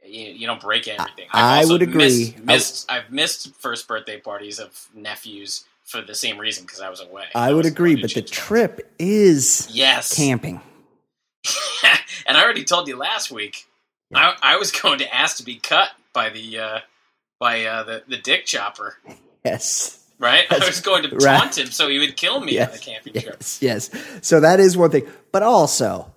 Yeah, 0.05 0.09
You, 0.09 0.33
you 0.35 0.47
don't 0.47 0.61
break 0.61 0.89
everything. 0.89 1.29
I 1.33 1.59
also 1.59 1.75
would 1.75 1.83
agree. 1.83 1.97
Missed, 1.99 2.39
missed, 2.45 2.91
I've 2.91 3.11
missed 3.11 3.55
first 3.57 3.87
birthday 3.89 4.19
parties 4.21 4.59
of 4.59 4.89
nephews 4.95 5.65
for 5.85 6.01
the 6.01 6.15
same 6.15 6.39
reason 6.39 6.65
because 6.65 6.81
I 6.81 6.89
was 6.91 7.01
away. 7.01 7.25
I 7.35 7.53
would 7.53 7.67
agree, 7.67 8.01
but 8.01 8.15
the 8.15 8.23
trip 8.23 8.93
is 8.99 9.69
yes, 9.71 10.15
camping. 10.15 10.61
and 12.27 12.37
I 12.37 12.43
already 12.43 12.65
told 12.65 12.89
you 12.89 12.97
last 12.97 13.31
week. 13.31 13.67
I, 14.15 14.35
I 14.43 14.57
was 14.57 14.71
going 14.83 14.99
to 14.99 15.15
ask 15.15 15.37
to 15.39 15.43
be 15.45 15.57
cut 15.57 15.91
by 16.13 16.31
the 16.31 16.59
uh, 16.59 16.79
by 17.39 17.65
uh, 17.65 17.83
the 17.85 18.03
the 18.09 18.17
dick 18.17 18.47
chopper. 18.47 18.97
Yes. 19.45 19.99
Right, 20.19 20.45
I 20.53 20.65
was 20.65 20.81
going 20.81 21.03
to 21.03 21.09
right. 21.17 21.41
taunt 21.41 21.59
him 21.59 21.67
so 21.73 21.89
he 21.89 21.99
would 21.99 22.17
kill 22.17 22.39
me 22.39 22.61
on 22.61 22.69
the 22.69 22.75
Yes. 22.75 22.81
camping 22.81 23.13
trip. 23.15 23.37
Yes. 23.41 23.59
Yes. 23.61 23.91
So 24.21 24.39
that 24.39 24.61
is 24.61 24.77
one 24.77 24.91
thing. 24.91 25.09
But 25.33 25.43
also, 25.43 26.13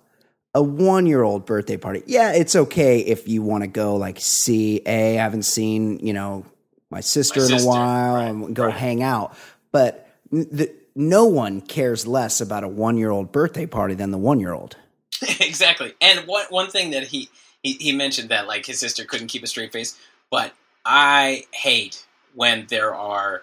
a 0.56 0.62
one 0.62 1.04
year 1.06 1.22
old 1.22 1.44
birthday 1.44 1.76
party. 1.76 2.02
Yeah, 2.06 2.32
it's 2.32 2.56
okay 2.56 3.00
if 3.00 3.28
you 3.28 3.42
want 3.42 3.62
to 3.62 3.68
go 3.68 3.96
like 3.96 4.18
see 4.18 4.80
a 4.86 5.18
I 5.18 5.22
haven't 5.22 5.42
seen, 5.42 5.98
you 5.98 6.14
know, 6.14 6.46
my 6.90 7.00
sister, 7.00 7.40
My 7.40 7.56
in 7.56 7.62
a 7.62 7.66
while 7.66 8.14
right, 8.14 8.28
and 8.28 8.56
go 8.56 8.64
right. 8.64 8.74
hang 8.74 9.02
out. 9.02 9.36
But 9.70 10.08
the, 10.32 10.72
no 10.94 11.26
one 11.26 11.60
cares 11.60 12.06
less 12.06 12.40
about 12.40 12.64
a 12.64 12.68
one 12.68 12.96
year 12.96 13.10
old 13.10 13.32
birthday 13.32 13.66
party 13.66 13.94
than 13.94 14.12
the 14.12 14.18
one 14.18 14.40
year 14.40 14.54
old. 14.54 14.76
exactly. 15.40 15.92
And 16.00 16.26
one 16.26 16.46
one 16.48 16.70
thing 16.70 16.90
that 16.92 17.02
he, 17.04 17.28
he 17.62 17.74
he 17.74 17.92
mentioned 17.92 18.30
that 18.30 18.46
like 18.46 18.64
his 18.64 18.80
sister 18.80 19.04
couldn't 19.04 19.28
keep 19.28 19.42
a 19.42 19.46
straight 19.46 19.72
face, 19.72 19.98
but 20.30 20.54
I 20.86 21.44
hate 21.52 22.06
when 22.34 22.66
there 22.70 22.94
are 22.94 23.42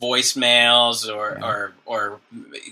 voicemails 0.00 1.08
or 1.12 1.38
Yeah. 1.40 1.46
or 1.46 1.72
or 1.84 2.20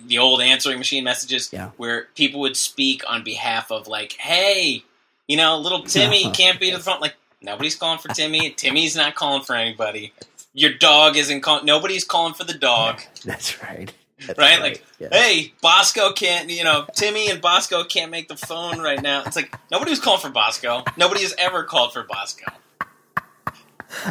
the 0.06 0.18
old 0.18 0.40
answering 0.40 0.78
machine 0.78 1.04
messages 1.04 1.50
Yeah. 1.52 1.70
where 1.76 2.08
people 2.14 2.40
would 2.40 2.56
speak 2.56 3.02
on 3.08 3.22
behalf 3.22 3.70
of 3.70 3.87
like, 3.87 4.12
hey, 4.14 4.84
you 5.28 5.37
know, 5.37 5.58
little 5.58 5.82
Timmy 5.84 6.30
can't 6.30 6.58
be 6.60 6.70
to 6.70 6.76
the 6.78 6.82
front. 6.82 7.00
Like 7.00 7.14
nobody's 7.42 7.76
calling 7.76 7.98
for 7.98 8.08
Timmy. 8.08 8.50
Timmy's 8.56 8.96
not 8.96 9.14
calling 9.14 9.42
for 9.42 9.54
anybody. 9.56 10.12
Your 10.52 10.72
dog 10.72 11.16
isn't 11.16 11.40
calling. 11.40 11.64
Nobody's 11.66 12.04
calling 12.04 12.34
for 12.34 12.44
the 12.44 12.54
dog. 12.54 13.00
That's 13.24 13.62
right. 13.62 13.92
That's 14.26 14.38
Right? 14.38 14.60
Like, 14.60 14.84
Yeah. 15.00 15.08
hey, 15.10 15.52
Bosco 15.60 16.12
can't, 16.12 16.48
you 16.48 16.62
know, 16.62 16.87
Timmy 16.94 17.28
and 17.28 17.40
Bosco 17.42 17.82
can't 17.84 18.10
make 18.12 18.28
the 18.28 18.37
phone 18.37 18.80
right 18.80 19.02
now. 19.02 19.22
It's 19.26 19.34
like, 19.37 19.54
nobody 19.72 19.90
was 19.90 19.98
calling 20.00 20.20
for 20.20 20.30
Bosco. 20.30 20.84
Nobody 20.96 21.22
has 21.22 21.34
ever 21.37 21.64
called 21.64 21.92
for 21.92 22.04
Bosco. 22.04 22.44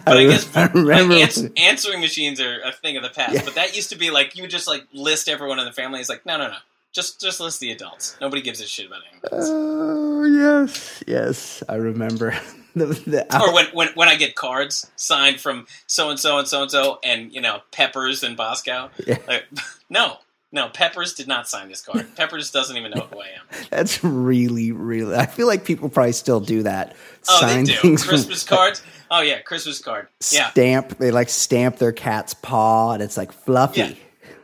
But 0.06 0.17
I, 0.17 0.26
guess 0.26 0.56
I 0.56 0.65
remember. 0.67 1.13
like, 1.15 1.24
ans- 1.24 1.50
answering 1.58 2.02
machines 2.02 2.39
are 2.39 2.62
a 2.62 2.72
thing 2.72 2.98
of 2.98 3.04
the 3.04 3.10
past. 3.10 3.34
Yeah. 3.34 3.41
But 3.46 3.56
that 3.56 3.76
used 3.76 3.89
to 3.89 3.98
be 3.98 4.12
like, 4.12 4.36
you 4.36 4.43
would 4.43 4.52
just 4.52 4.67
like 4.67 4.86
list 4.93 5.28
everyone 5.30 5.60
in 5.60 5.65
the 5.65 5.72
family. 5.72 6.00
It's 6.00 6.10
like, 6.10 6.26
no, 6.26 6.38
no, 6.38 6.48
no. 6.48 6.58
Just, 6.91 7.19
just 7.19 7.39
list 7.39 7.60
the 7.60 7.72
adults. 7.72 8.15
Nobody 8.22 8.41
gives 8.41 8.62
a 8.62 8.65
shit 8.67 8.86
about 8.86 9.00
anyone. 9.12 9.43
Oh 9.50 10.24
yes, 10.26 11.04
yes, 11.08 11.63
I 11.67 11.76
remember. 11.76 12.38
the, 12.76 12.86
the, 12.86 13.39
or 13.41 13.54
when, 13.54 13.65
when 13.74 13.88
when 13.96 14.10
I 14.10 14.15
get 14.15 14.36
cards 14.36 14.89
signed 14.96 15.39
from 15.39 15.65
so 15.88 16.10
and 16.12 16.19
so 16.19 16.38
and 16.38 16.48
so 16.48 16.62
and 16.62 16.72
so, 16.72 17.00
and 17.04 17.34
you 17.34 17.41
know 17.41 17.62
Peppers 17.72 18.24
and 18.24 18.38
Bosco. 18.38 18.91
Yeah. 19.08 19.17
Like, 19.28 19.46
no, 19.89 20.17
no, 20.52 20.69
Peppers 20.69 21.15
did 21.15 21.28
not 21.28 21.50
sign 21.50 21.67
this 21.67 21.82
card. 21.82 22.06
Peppers 22.15 22.52
doesn't 22.52 22.78
even 22.78 22.91
know 22.91 23.08
who 23.12 23.22
I 23.22 23.26
am. 23.26 23.65
That's 23.72 24.04
really, 24.04 24.72
really. 24.72 25.15
I 25.15 25.26
feel 25.26 25.48
like 25.48 25.65
people 25.65 25.89
probably 25.89 26.12
still 26.12 26.39
do 26.39 26.62
that. 26.63 26.96
Oh, 27.28 27.39
Sign 27.41 27.65
they 27.65 27.74
do 27.74 27.78
things 27.80 28.04
from- 28.04 28.10
Christmas 28.10 28.43
cards. 28.43 28.84
Oh 29.15 29.21
yeah, 29.21 29.41
Christmas 29.41 29.80
card. 29.80 30.08
Yeah, 30.32 30.49
Stamp. 30.49 30.97
They 30.97 31.12
like 31.12 31.30
stamp 31.30 31.78
their 31.78 31.91
cat's 31.91 32.34
paw, 32.34 32.93
and 32.93 33.04
it's 33.04 33.15
like 33.15 33.32
fluffy. 33.32 33.80
Yeah. 33.80 33.93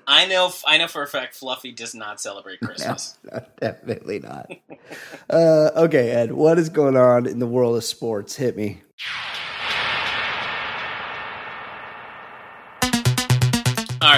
I 0.05 0.27
know. 0.27 0.51
I 0.65 0.77
know 0.77 0.87
for 0.87 1.01
a 1.01 1.07
fact, 1.07 1.35
Fluffy 1.35 1.71
does 1.71 1.93
not 1.93 2.21
celebrate 2.21 2.59
Christmas. 2.61 3.17
No, 3.31 3.45
definitely 3.59 4.19
not. 4.19 4.51
uh, 5.29 5.69
okay, 5.75 6.09
Ed, 6.09 6.31
what 6.31 6.57
is 6.57 6.69
going 6.69 6.97
on 6.97 7.27
in 7.27 7.37
the 7.37 7.45
world 7.45 7.77
of 7.77 7.83
sports? 7.83 8.35
Hit 8.35 8.57
me. 8.57 8.81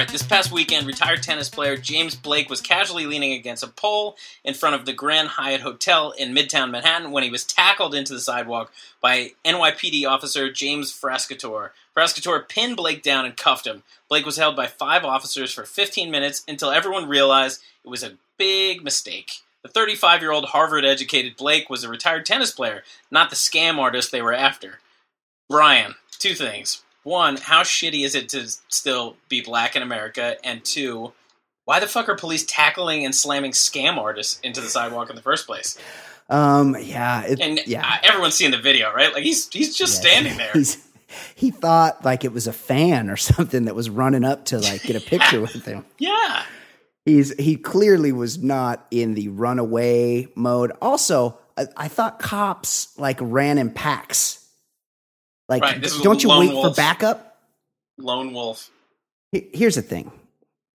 Right, 0.02 0.10
this 0.10 0.24
past 0.24 0.50
weekend, 0.50 0.88
retired 0.88 1.22
tennis 1.22 1.48
player 1.48 1.76
James 1.76 2.16
Blake 2.16 2.50
was 2.50 2.60
casually 2.60 3.06
leaning 3.06 3.34
against 3.34 3.62
a 3.62 3.68
pole 3.68 4.16
in 4.42 4.52
front 4.52 4.74
of 4.74 4.84
the 4.84 4.92
Grand 4.92 5.28
Hyatt 5.28 5.60
Hotel 5.60 6.10
in 6.10 6.34
Midtown 6.34 6.72
Manhattan 6.72 7.12
when 7.12 7.22
he 7.22 7.30
was 7.30 7.44
tackled 7.44 7.94
into 7.94 8.12
the 8.12 8.18
sidewalk 8.18 8.72
by 9.00 9.34
NYPD 9.44 10.04
officer 10.04 10.50
James 10.50 10.92
Frascatore. 10.92 11.70
Frascatore 11.96 12.48
pinned 12.48 12.76
Blake 12.76 13.04
down 13.04 13.24
and 13.24 13.36
cuffed 13.36 13.64
him. 13.64 13.84
Blake 14.08 14.26
was 14.26 14.38
held 14.38 14.56
by 14.56 14.66
five 14.66 15.04
officers 15.04 15.52
for 15.52 15.64
15 15.64 16.10
minutes 16.10 16.42
until 16.48 16.72
everyone 16.72 17.08
realized 17.08 17.62
it 17.84 17.88
was 17.88 18.02
a 18.02 18.18
big 18.36 18.82
mistake. 18.82 19.34
The 19.62 19.68
35 19.68 20.20
year 20.20 20.32
old 20.32 20.46
Harvard 20.46 20.84
educated 20.84 21.36
Blake 21.36 21.70
was 21.70 21.84
a 21.84 21.88
retired 21.88 22.26
tennis 22.26 22.50
player, 22.50 22.82
not 23.12 23.30
the 23.30 23.36
scam 23.36 23.78
artist 23.78 24.10
they 24.10 24.20
were 24.20 24.34
after. 24.34 24.80
Brian, 25.48 25.94
two 26.18 26.34
things. 26.34 26.82
One, 27.04 27.36
how 27.36 27.62
shitty 27.62 28.04
is 28.04 28.14
it 28.14 28.28
to 28.30 28.48
still 28.68 29.16
be 29.28 29.40
black 29.40 29.74
in 29.76 29.82
America? 29.82 30.36
And 30.44 30.64
two, 30.64 31.12
why 31.64 31.80
the 31.80 31.86
fuck 31.86 32.08
are 32.08 32.14
police 32.16 32.44
tackling 32.44 33.04
and 33.04 33.14
slamming 33.14 33.52
scam 33.52 33.96
artists 33.96 34.38
into 34.40 34.60
the 34.60 34.68
sidewalk 34.68 35.10
in 35.10 35.16
the 35.16 35.22
first 35.22 35.46
place? 35.46 35.76
Um, 36.30 36.76
yeah, 36.80 37.22
it, 37.24 37.40
And 37.40 37.60
yeah. 37.66 37.84
uh, 37.86 37.96
everyone's 38.04 38.34
seeing 38.34 38.52
the 38.52 38.58
video, 38.58 38.92
right? 38.92 39.12
Like 39.12 39.24
he's 39.24 39.48
he's 39.48 39.76
just 39.76 40.02
Yeah. 40.04 40.10
standing 40.10 40.36
there. 40.38 40.52
He 41.34 41.50
thought 41.50 42.04
like 42.04 42.24
it 42.24 42.32
was 42.32 42.46
a 42.46 42.52
fan 42.52 43.10
or 43.10 43.16
something 43.18 43.64
that 43.66 43.74
was 43.74 43.90
running 43.90 44.24
up 44.24 44.46
to 44.46 44.58
like 44.58 44.82
get 44.82 44.96
a 44.96 45.00
picture 45.00 45.40
with 45.42 45.64
him. 45.66 45.84
Yeah. 45.98 46.44
He's 47.04 47.36
he 47.38 47.56
clearly 47.56 48.12
was 48.12 48.38
not 48.42 48.86
in 48.92 49.14
the 49.14 49.28
runaway 49.28 50.28
mode. 50.36 50.70
Also, 50.80 51.36
I, 51.58 51.66
I 51.76 51.88
thought 51.88 52.18
cops 52.20 52.96
like 52.96 53.18
ran 53.20 53.58
in 53.58 53.70
packs. 53.72 54.41
Like, 55.52 55.62
Right, 55.62 55.82
don't 56.02 56.22
you 56.22 56.30
wait 56.30 56.52
wolf. 56.52 56.74
for 56.74 56.76
backup? 56.76 57.38
Lone 57.98 58.32
wolf. 58.32 58.70
Here's 59.32 59.74
the 59.76 59.82
thing. 59.82 60.10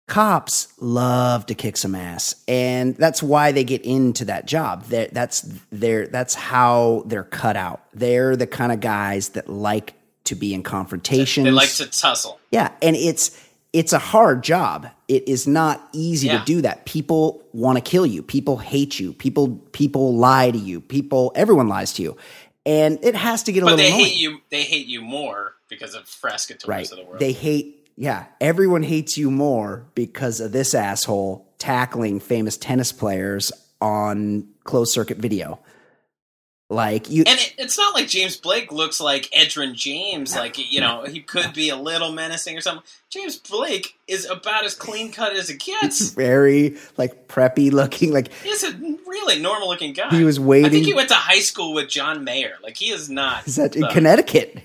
Cops 0.06 0.68
love 0.80 1.46
to 1.46 1.54
kick 1.54 1.78
some 1.78 1.94
ass, 1.94 2.34
and 2.46 2.94
that's 2.96 3.22
why 3.22 3.52
they 3.52 3.64
get 3.64 3.82
into 3.86 4.26
that 4.26 4.44
job. 4.46 4.84
They're, 4.84 5.08
that's 5.10 5.40
their 5.72 6.06
that's 6.08 6.34
how 6.34 7.04
they're 7.06 7.24
cut 7.24 7.56
out. 7.56 7.80
They're 7.94 8.36
the 8.36 8.46
kind 8.46 8.70
of 8.70 8.80
guys 8.80 9.30
that 9.30 9.48
like 9.48 9.94
to 10.24 10.34
be 10.34 10.52
in 10.52 10.62
confrontations. 10.62 11.44
They 11.46 11.50
like 11.50 11.70
to 11.76 11.86
tussle. 11.86 12.38
Yeah, 12.50 12.70
and 12.82 12.94
it's 12.96 13.40
it's 13.72 13.94
a 13.94 13.98
hard 13.98 14.42
job. 14.44 14.88
It 15.08 15.26
is 15.26 15.46
not 15.46 15.88
easy 15.94 16.26
Yeah. 16.26 16.40
to 16.40 16.44
do 16.44 16.60
that. 16.60 16.84
People 16.84 17.42
want 17.54 17.78
to 17.78 17.82
kill 17.82 18.04
you. 18.04 18.22
People 18.22 18.58
hate 18.58 19.00
you. 19.00 19.14
People 19.14 19.56
people 19.72 20.14
lie 20.16 20.50
to 20.50 20.58
you. 20.58 20.82
People 20.82 21.32
everyone 21.34 21.68
lies 21.68 21.94
to 21.94 22.02
you. 22.02 22.14
And 22.66 22.98
it 23.02 23.14
has 23.14 23.42
to 23.44 23.52
get 23.52 23.62
a 23.62 23.66
But 23.66 23.76
little 23.76 23.84
they 23.84 23.88
annoying. 23.88 24.04
hate 24.04 24.16
you 24.16 24.40
they 24.50 24.62
hate 24.62 24.86
you 24.86 25.02
more 25.02 25.54
because 25.68 25.94
of 25.94 26.04
Frascatores 26.04 26.68
right. 26.68 26.90
of 26.90 26.98
the 26.98 27.04
world. 27.04 27.20
They 27.20 27.32
hate 27.32 27.88
yeah, 27.96 28.26
everyone 28.40 28.82
hates 28.82 29.16
you 29.16 29.30
more 29.30 29.86
because 29.94 30.40
of 30.40 30.50
this 30.52 30.74
asshole 30.74 31.46
tackling 31.58 32.20
famous 32.20 32.56
tennis 32.56 32.90
players 32.90 33.52
on 33.80 34.48
closed 34.64 34.92
circuit 34.92 35.18
video. 35.18 35.60
Like 36.74 37.08
you 37.10 37.22
and 37.26 37.38
it, 37.38 37.54
it's 37.56 37.78
not 37.78 37.94
like 37.94 38.08
James 38.08 38.36
Blake 38.36 38.72
looks 38.72 39.00
like 39.00 39.30
Edgerrin 39.30 39.74
James. 39.74 40.34
Like 40.34 40.56
you 40.72 40.80
know, 40.80 41.04
he 41.04 41.20
could 41.20 41.54
be 41.54 41.68
a 41.70 41.76
little 41.76 42.12
menacing 42.12 42.56
or 42.58 42.60
something. 42.60 42.84
James 43.08 43.38
Blake 43.38 43.96
is 44.08 44.26
about 44.28 44.64
as 44.64 44.74
clean 44.74 45.12
cut 45.12 45.32
as 45.34 45.48
it 45.50 45.60
gets. 45.64 46.10
very 46.10 46.76
like 46.96 47.28
preppy 47.28 47.70
looking 47.72 48.12
like 48.12 48.32
He's 48.42 48.64
a 48.64 48.72
really 49.06 49.40
normal 49.40 49.68
looking 49.68 49.92
guy. 49.92 50.10
He 50.10 50.24
was 50.24 50.38
waiting. 50.40 50.66
I 50.66 50.70
think 50.70 50.84
he 50.86 50.94
went 50.94 51.08
to 51.10 51.14
high 51.14 51.40
school 51.40 51.72
with 51.74 51.88
John 51.88 52.24
Mayer. 52.24 52.56
Like 52.62 52.76
he 52.76 52.90
is 52.90 53.08
not. 53.08 53.46
is 53.46 53.56
that 53.56 53.76
in 53.76 53.86
Connecticut. 53.88 54.58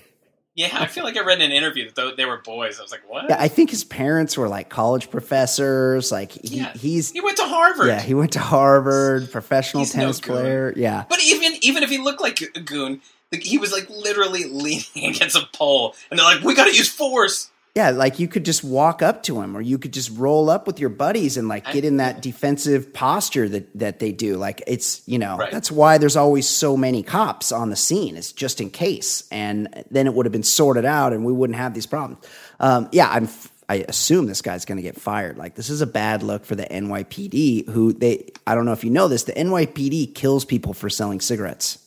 Yeah, 0.59 0.69
I 0.73 0.87
feel 0.87 1.05
like 1.05 1.15
I 1.15 1.21
read 1.21 1.39
in 1.39 1.45
an 1.45 1.51
interview 1.55 1.89
that 1.89 2.17
they 2.17 2.25
were 2.25 2.37
boys. 2.37 2.79
I 2.79 2.81
was 2.81 2.91
like, 2.91 3.09
what? 3.09 3.29
Yeah, 3.29 3.37
I 3.39 3.47
think 3.47 3.69
his 3.69 3.85
parents 3.85 4.37
were 4.37 4.49
like 4.49 4.67
college 4.67 5.09
professors. 5.09 6.11
Like 6.11 6.33
he, 6.33 6.57
Yeah. 6.57 6.73
he's 6.73 7.11
he 7.11 7.21
went 7.21 7.37
to 7.37 7.45
Harvard. 7.45 7.87
yeah, 7.87 8.01
he 8.01 8.13
went 8.13 8.33
to 8.33 8.39
Harvard, 8.39 9.31
professional 9.31 9.83
He's 9.83 9.93
tennis 9.93 10.19
goon. 10.19 10.35
player. 10.35 10.73
Yeah, 10.75 11.05
But 11.09 11.23
even 11.23 11.53
even 11.61 11.81
if 11.83 11.89
he 11.89 11.97
looked 11.97 12.19
like 12.19 12.41
a 12.55 12.59
goon, 12.59 13.01
like, 13.31 13.41
he 13.43 13.57
was 13.57 13.71
like 13.71 13.89
literally 13.89 14.43
leaning 14.45 14.83
against 15.15 15.37
a 15.37 15.47
pole, 15.53 15.95
and 16.11 16.19
they're 16.19 16.25
like, 16.25 16.43
"We 16.43 16.53
got 16.55 16.65
to 16.65 16.75
use 16.75 16.89
force." 16.89 17.49
Yeah, 17.75 17.91
like 17.91 18.19
you 18.19 18.27
could 18.27 18.45
just 18.45 18.63
walk 18.63 19.01
up 19.01 19.23
to 19.23 19.41
him, 19.41 19.55
or 19.55 19.61
you 19.61 19.77
could 19.77 19.93
just 19.93 20.09
roll 20.17 20.49
up 20.49 20.67
with 20.67 20.79
your 20.79 20.89
buddies 20.89 21.37
and 21.37 21.47
like 21.47 21.71
get 21.71 21.85
in 21.85 21.97
that 21.97 22.21
defensive 22.21 22.93
posture 22.93 23.47
that 23.49 23.79
that 23.79 23.99
they 23.99 24.11
do. 24.11 24.37
Like 24.37 24.61
it's 24.67 25.01
you 25.07 25.19
know 25.19 25.37
Right. 25.37 25.51
that's 25.51 25.71
why 25.71 25.97
there's 25.97 26.15
always 26.15 26.47
so 26.47 26.75
many 26.75 27.03
cops 27.03 27.51
on 27.51 27.69
the 27.69 27.75
scene. 27.75 28.15
It's 28.17 28.31
just 28.31 28.59
in 28.59 28.69
case, 28.69 29.27
and 29.31 29.67
then 29.91 30.07
it 30.07 30.13
would 30.13 30.25
have 30.25 30.33
been 30.33 30.43
sorted 30.43 30.85
out, 30.85 31.13
and 31.13 31.23
we 31.23 31.31
wouldn't 31.31 31.57
have 31.57 31.73
these 31.73 31.85
problems. 31.85 32.25
Um, 32.59 32.89
yeah, 32.91 33.09
I'm. 33.09 33.29
I 33.71 33.85
assume 33.87 34.25
this 34.25 34.41
guy's 34.41 34.65
going 34.65 34.77
to 34.77 34.81
get 34.81 34.99
fired. 34.99 35.37
Like 35.37 35.53
this 35.53 35.69
is 35.69 35.81
a 35.81 35.85
bad 35.85 36.23
look 36.23 36.43
for 36.43 36.55
the 36.55 36.65
NYPD. 36.65 37.69
Who 37.69 37.93
they? 37.93 38.25
I 38.47 38.55
don't 38.55 38.65
know 38.65 38.71
if 38.73 38.83
you 38.83 38.89
know 38.89 39.07
this. 39.07 39.25
The 39.25 39.33
NYPD 39.33 40.15
kills 40.15 40.43
people 40.43 40.73
for 40.73 40.89
selling 40.89 41.21
cigarettes. 41.21 41.77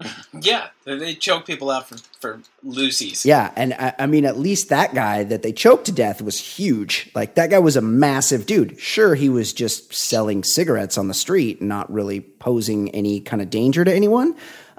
Yeah, 0.40 0.68
they, 0.84 1.14
choke 1.14 1.46
people 1.46 1.70
out 1.70 1.88
for 1.88 1.96
for 2.20 2.40
loosies. 2.64 3.24
Yeah, 3.24 3.52
and 3.56 3.74
I, 3.74 3.94
I 3.98 4.06
mean, 4.06 4.24
at 4.24 4.38
least 4.38 4.70
that 4.70 4.94
guy 4.94 5.24
that 5.24 5.42
they 5.42 5.52
choked 5.52 5.86
to 5.86 5.92
death 5.92 6.22
was 6.22 6.38
huge. 6.38 7.10
Like 7.14 7.34
that 7.34 7.50
guy 7.50 7.58
was 7.58 7.76
a 7.76 7.82
massive 7.82 8.46
dude. 8.46 8.80
Sure, 8.80 9.14
he 9.14 9.28
was 9.28 9.52
just 9.52 9.92
selling 9.92 10.42
cigarettes 10.44 10.96
on 10.96 11.08
the 11.08 11.14
street, 11.14 11.60
not 11.60 11.92
really 11.92 12.20
posing 12.20 12.90
any 12.90 13.20
kind 13.20 13.42
of 13.42 13.50
danger 13.50 13.84
to 13.84 13.94
anyone. 13.94 14.34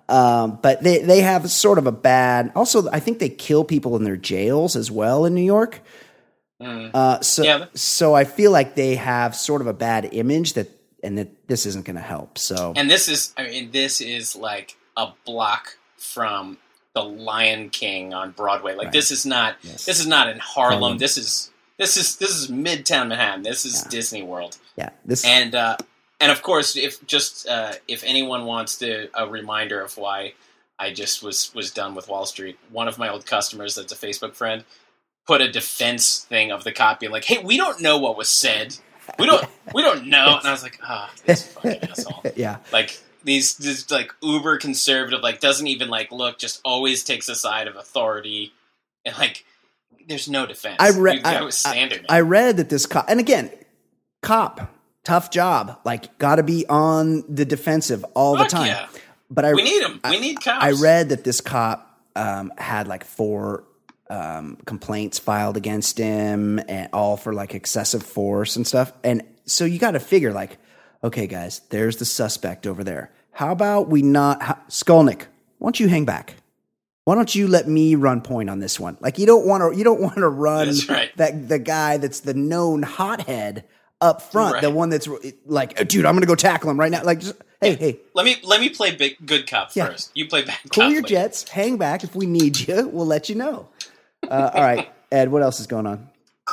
Um, 0.09 0.57
but 0.61 0.81
they 0.81 0.99
they 0.99 1.21
have 1.21 1.49
sort 1.51 1.77
of 1.77 1.85
a 1.85 1.91
bad. 1.91 2.51
Also, 2.55 2.89
I 2.89 2.99
think 2.99 3.19
they 3.19 3.29
kill 3.29 3.63
people 3.63 3.95
in 3.97 4.03
their 4.03 4.17
jails 4.17 4.75
as 4.75 4.89
well 4.89 5.25
in 5.25 5.35
New 5.35 5.43
York. 5.43 5.81
Mm. 6.61 6.91
Uh, 6.93 7.21
so, 7.21 7.43
Yeah. 7.43 7.65
so 7.73 8.13
I 8.13 8.23
feel 8.23 8.51
like 8.51 8.75
they 8.75 8.95
have 8.95 9.35
sort 9.35 9.61
of 9.61 9.67
a 9.67 9.73
bad 9.73 10.09
image 10.11 10.53
that, 10.53 10.69
and 11.03 11.17
that 11.17 11.47
this 11.47 11.65
isn't 11.65 11.85
going 11.85 11.95
to 11.95 12.01
help. 12.01 12.37
So, 12.37 12.73
And 12.75 12.89
this 12.89 13.07
is, 13.07 13.33
I 13.37 13.43
mean, 13.47 13.71
this 13.71 13.99
is 13.99 14.35
like 14.35 14.75
a 14.97 15.09
block 15.25 15.77
from 15.97 16.57
the 16.93 17.03
Lion 17.03 17.69
King 17.69 18.13
on 18.13 18.31
Broadway. 18.31 18.73
Like 18.75 18.85
Right. 18.85 18.93
this 18.93 19.11
is 19.11 19.25
not, 19.25 19.55
Yes. 19.61 19.85
this 19.85 19.99
is 19.99 20.07
not 20.07 20.27
in 20.27 20.39
Harlem. 20.39 20.79
Harlem. 20.81 20.97
This 20.97 21.17
is, 21.17 21.51
this 21.77 21.95
is, 21.97 22.17
this 22.17 22.31
is 22.31 22.49
Midtown 22.49 23.07
Manhattan. 23.07 23.43
This 23.43 23.65
is 23.65 23.83
Yeah. 23.83 23.89
Disney 23.89 24.23
World. 24.23 24.57
yeah, 24.75 24.89
this, 25.05 25.23
And 25.25 25.55
uh, 25.55 25.77
and 26.19 26.31
of 26.31 26.41
course, 26.43 26.75
if 26.75 27.03
just 27.07 27.47
uh, 27.47 27.73
if 27.87 28.03
anyone 28.03 28.45
wants 28.45 28.77
to 28.79 29.09
a 29.15 29.27
reminder 29.27 29.81
of 29.81 29.97
why 29.97 30.33
I 30.77 30.91
just 30.93 31.23
was 31.23 31.51
was 31.55 31.71
done 31.71 31.95
with 31.95 32.07
Wall 32.09 32.25
Street, 32.25 32.59
one 32.71 32.87
of 32.87 32.97
my 32.99 33.09
old 33.09 33.25
customers 33.25 33.75
that's 33.75 33.91
a 33.91 33.95
Facebook 33.95 34.35
friend 34.35 34.63
put 35.25 35.41
a 35.41 35.49
defense 35.51 36.19
thing 36.19 36.51
of 36.51 36.63
the 36.63 36.71
copy 36.71 37.07
like, 37.07 37.23
"Hey, 37.25 37.39
we 37.43 37.57
don't 37.57 37.81
know 37.81 37.97
what 37.97 38.17
was 38.17 38.29
said. 38.29 38.75
We 39.17 39.25
don't 39.25 39.43
we 39.73 39.81
don't 39.81 40.05
know." 40.07 40.35
And 40.39 40.47
I 40.47 40.51
was 40.51 40.61
like, 40.61 40.77
"Ah, 40.83 41.11
this 41.25 41.47
fucking 41.53 41.83
asshole." 41.89 42.23
yeah, 42.35 42.57
Like 42.71 42.99
these 43.23 43.55
this 43.57 43.89
like 43.91 44.13
uber 44.21 44.57
conservative, 44.57 45.21
like 45.21 45.39
doesn't 45.39 45.67
even 45.67 45.89
like 45.89 46.11
look, 46.11 46.37
just 46.37 46.61
always 46.65 47.03
takes 47.03 47.29
a 47.29 47.35
side 47.35 47.67
of 47.67 47.75
authority, 47.75 48.53
and 49.05 49.17
like 49.17 49.45
there's 50.07 50.27
no 50.29 50.45
defense. 50.45 50.77
I 50.79 50.89
re- 50.89 51.15
You- 51.15 51.21
that 51.23 51.41
I- 51.41 51.43
was 51.43 51.55
standard. 51.55 52.05
I 52.09 52.21
read 52.21 52.57
that 52.57 52.69
this 52.69 52.85
cop, 52.85 53.05
and 53.07 53.19
again, 53.19 53.51
cop, 54.21 54.73
tough 55.03 55.29
job, 55.31 55.79
like 55.85 56.17
got 56.17 56.35
to 56.35 56.43
be 56.43 56.65
on 56.67 57.23
the 57.33 57.45
defensive 57.45 58.03
all 58.13 58.35
the 58.37 58.45
time. 58.45 58.67
yeah. 58.67 58.87
But 59.29 59.45
I, 59.45 59.53
we 59.53 59.63
need 59.63 59.81
them. 59.81 59.99
We 60.03 60.19
need 60.19 60.41
cops. 60.41 60.63
I 60.63 60.71
read 60.71 61.09
that 61.09 61.23
this 61.23 61.39
cop 61.39 61.99
um, 62.17 62.51
had 62.57 62.87
like 62.87 63.05
four 63.05 63.63
um, 64.09 64.57
complaints 64.65 65.19
filed 65.19 65.55
against 65.55 65.97
him, 65.97 66.59
and 66.67 66.89
all 66.91 67.15
for 67.15 67.33
like 67.33 67.55
excessive 67.55 68.03
force 68.03 68.57
and 68.57 68.67
stuff. 68.67 68.91
And 69.05 69.23
so 69.45 69.63
you 69.63 69.79
got 69.79 69.91
to 69.91 69.99
figure, 70.01 70.33
like, 70.33 70.57
okay, 71.03 71.27
guys, 71.27 71.61
there's 71.69 71.97
the 71.97 72.05
suspect 72.05 72.67
over 72.67 72.83
there. 72.83 73.11
How 73.31 73.51
about 73.51 73.87
we 73.89 74.01
not 74.01 74.41
how, 74.41 74.57
Skolnick? 74.69 75.23
Why 75.57 75.67
don't 75.67 75.79
you 75.79 75.87
hang 75.87 76.05
back? 76.05 76.35
Why 77.05 77.15
don't 77.15 77.33
you 77.33 77.47
let 77.47 77.67
me 77.67 77.95
run 77.95 78.21
point 78.21 78.49
on 78.49 78.59
this 78.59 78.79
one? 78.79 78.97
Like 78.99 79.17
you 79.17 79.25
don't 79.25 79.45
want 79.47 79.73
to, 79.73 79.77
you 79.77 79.83
don't 79.83 80.01
want 80.01 80.17
to 80.17 80.29
run 80.29 80.73
right. 80.89 81.15
that 81.17 81.49
the 81.49 81.59
guy 81.59 81.97
that's 81.97 82.19
the 82.21 82.33
known 82.33 82.83
hothead 82.83 83.63
up 83.99 84.21
front, 84.21 84.61
the 84.61 84.69
one 84.71 84.89
that's 84.89 85.07
like, 85.45 85.87
dude, 85.87 86.05
I'm 86.05 86.15
gonna 86.15 86.25
go 86.25 86.35
tackle 86.35 86.69
him 86.69 86.79
right 86.79 86.91
now. 86.91 87.03
Like, 87.03 87.19
just, 87.19 87.35
hey, 87.61 87.75
hey, 87.75 87.99
Let 88.13 88.25
me 88.25 88.37
let 88.43 88.59
me 88.59 88.69
play 88.69 88.95
big 88.95 89.15
good 89.25 89.47
cop 89.47 89.71
Yeah. 89.75 89.87
first. 89.87 90.11
You 90.15 90.27
play 90.27 90.43
bad 90.43 90.57
cool 90.71 90.85
your 90.85 91.01
later. 91.01 91.07
jets, 91.07 91.47
hang 91.49 91.77
back. 91.77 92.03
If 92.03 92.15
we 92.15 92.25
need 92.25 92.59
you, 92.59 92.87
we'll 92.87 93.05
let 93.05 93.29
you 93.29 93.35
know. 93.35 93.69
Uh, 94.27 94.51
all 94.53 94.61
right, 94.61 94.91
Ed, 95.11 95.31
what 95.31 95.41
else 95.43 95.59
is 95.59 95.67
going 95.67 95.85
on? 95.87 96.09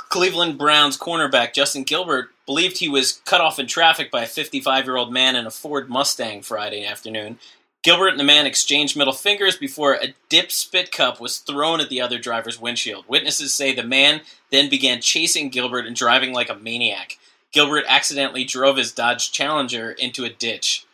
Cleveland 0.08 0.56
Browns 0.56 0.96
cornerback 0.96 1.52
Justin 1.52 1.82
Gilbert 1.82 2.30
believed 2.46 2.78
he 2.78 2.88
was 2.88 3.20
cut 3.26 3.42
off 3.42 3.58
in 3.58 3.66
traffic 3.66 4.10
by 4.10 4.22
a 4.22 4.26
55 4.26 4.86
year 4.86 4.96
old 4.96 5.12
man 5.12 5.36
in 5.36 5.46
a 5.46 5.50
Ford 5.50 5.90
Mustang 5.90 6.42
Friday 6.42 6.84
afternoon. 6.84 7.38
Gilbert 7.82 8.08
and 8.08 8.20
the 8.20 8.24
man 8.24 8.46
exchanged 8.46 8.96
middle 8.96 9.12
fingers 9.12 9.56
before 9.56 9.94
a 9.94 10.14
dip 10.28 10.50
spit 10.50 10.90
cup 10.90 11.20
was 11.20 11.38
thrown 11.38 11.80
at 11.80 11.90
the 11.90 12.00
other 12.00 12.18
driver's 12.18 12.60
windshield. 12.60 13.04
Witnesses 13.06 13.54
say 13.54 13.72
the 13.72 13.82
man 13.82 14.22
then 14.50 14.68
began 14.68 15.00
chasing 15.00 15.48
Gilbert 15.50 15.86
and 15.86 15.94
driving 15.94 16.32
like 16.32 16.50
a 16.50 16.56
maniac. 16.56 17.18
Gilbert 17.52 17.84
accidentally 17.86 18.44
drove 18.44 18.78
his 18.78 18.92
Dodge 18.92 19.30
Challenger 19.30 19.92
into 19.92 20.24
a 20.24 20.30
ditch. 20.30 20.86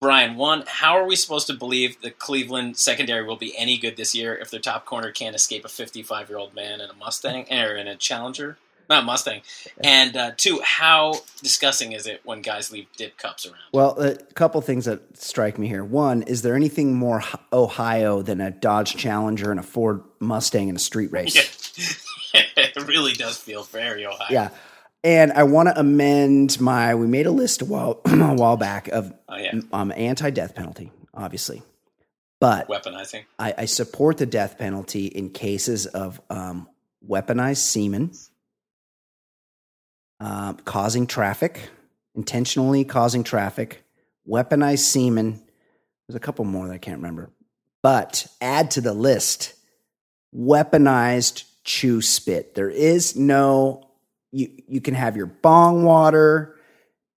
Brian, 0.00 0.36
one, 0.36 0.64
how 0.66 0.98
are 0.98 1.06
we 1.06 1.16
supposed 1.16 1.46
to 1.46 1.54
believe 1.54 2.00
the 2.02 2.10
Cleveland 2.10 2.76
secondary 2.76 3.24
will 3.24 3.36
be 3.36 3.56
any 3.56 3.78
good 3.78 3.96
this 3.96 4.14
year 4.14 4.34
if 4.34 4.50
their 4.50 4.60
top 4.60 4.84
corner 4.84 5.10
can't 5.10 5.34
escape 5.34 5.64
a 5.64 5.68
55 5.68 6.28
year 6.28 6.38
old 6.38 6.54
man 6.54 6.80
in 6.80 6.90
a 6.90 6.94
Mustang 6.94 7.46
or 7.50 7.76
in 7.76 7.88
a 7.88 7.96
Challenger? 7.96 8.58
Not 8.88 9.04
Mustang. 9.04 9.40
And 9.82 10.16
uh, 10.16 10.30
two, 10.36 10.60
how 10.62 11.14
disgusting 11.42 11.92
is 11.92 12.06
it 12.06 12.20
when 12.24 12.40
guys 12.40 12.70
leave 12.70 12.86
dip 12.96 13.16
cups 13.16 13.44
around? 13.44 13.56
Well, 13.72 14.00
a 14.00 14.14
couple 14.14 14.60
things 14.60 14.84
that 14.84 15.16
strike 15.16 15.58
me 15.58 15.66
here. 15.66 15.82
One, 15.82 16.22
is 16.22 16.42
there 16.42 16.54
anything 16.54 16.94
more 16.94 17.22
Ohio 17.52 18.22
than 18.22 18.40
a 18.40 18.52
Dodge 18.52 18.96
Challenger 18.96 19.50
and 19.50 19.58
a 19.58 19.64
Ford 19.64 20.02
Mustang 20.20 20.68
in 20.68 20.76
a 20.76 20.78
street 20.78 21.10
race? 21.10 21.34
Yeah. 22.32 22.42
it 22.56 22.86
really 22.86 23.14
does 23.14 23.38
feel 23.38 23.64
very 23.64 24.06
Ohio. 24.06 24.28
Yeah. 24.30 24.50
And 25.06 25.32
I 25.34 25.44
want 25.44 25.68
to 25.68 25.78
amend 25.78 26.60
my. 26.60 26.96
We 26.96 27.06
made 27.06 27.26
a 27.26 27.30
list 27.30 27.62
a 27.62 27.64
while 27.64 28.00
a 28.06 28.34
while 28.34 28.56
back 28.56 28.88
of 28.88 29.12
Oh, 29.28 29.36
yeah. 29.36 29.60
um, 29.72 29.92
anti 29.96 30.30
death 30.30 30.56
penalty, 30.56 30.90
obviously, 31.14 31.62
but 32.40 32.66
Weaponizing. 32.68 33.22
I, 33.38 33.54
I 33.56 33.64
support 33.66 34.18
the 34.18 34.26
death 34.26 34.58
penalty 34.58 35.06
in 35.06 35.30
cases 35.30 35.86
of 35.86 36.20
um, 36.28 36.68
weaponized 37.08 37.58
semen, 37.58 38.10
um, 40.18 40.56
causing 40.64 41.06
traffic, 41.06 41.70
intentionally 42.16 42.84
causing 42.84 43.22
traffic, 43.22 43.84
weaponized 44.28 44.80
semen. 44.80 45.40
There's 46.08 46.16
a 46.16 46.20
couple 46.20 46.44
more 46.44 46.66
that 46.66 46.74
I 46.74 46.78
can't 46.78 46.98
remember. 46.98 47.30
But 47.80 48.26
add 48.40 48.72
to 48.72 48.80
the 48.80 48.92
list 48.92 49.54
weaponized 50.34 51.44
chew 51.62 52.02
spit. 52.02 52.56
There 52.56 52.70
is 52.70 53.14
no, 53.14 53.85
you, 54.32 54.50
you 54.68 54.80
can 54.80 54.94
have 54.94 55.16
your 55.16 55.26
bong 55.26 55.84
water, 55.84 56.56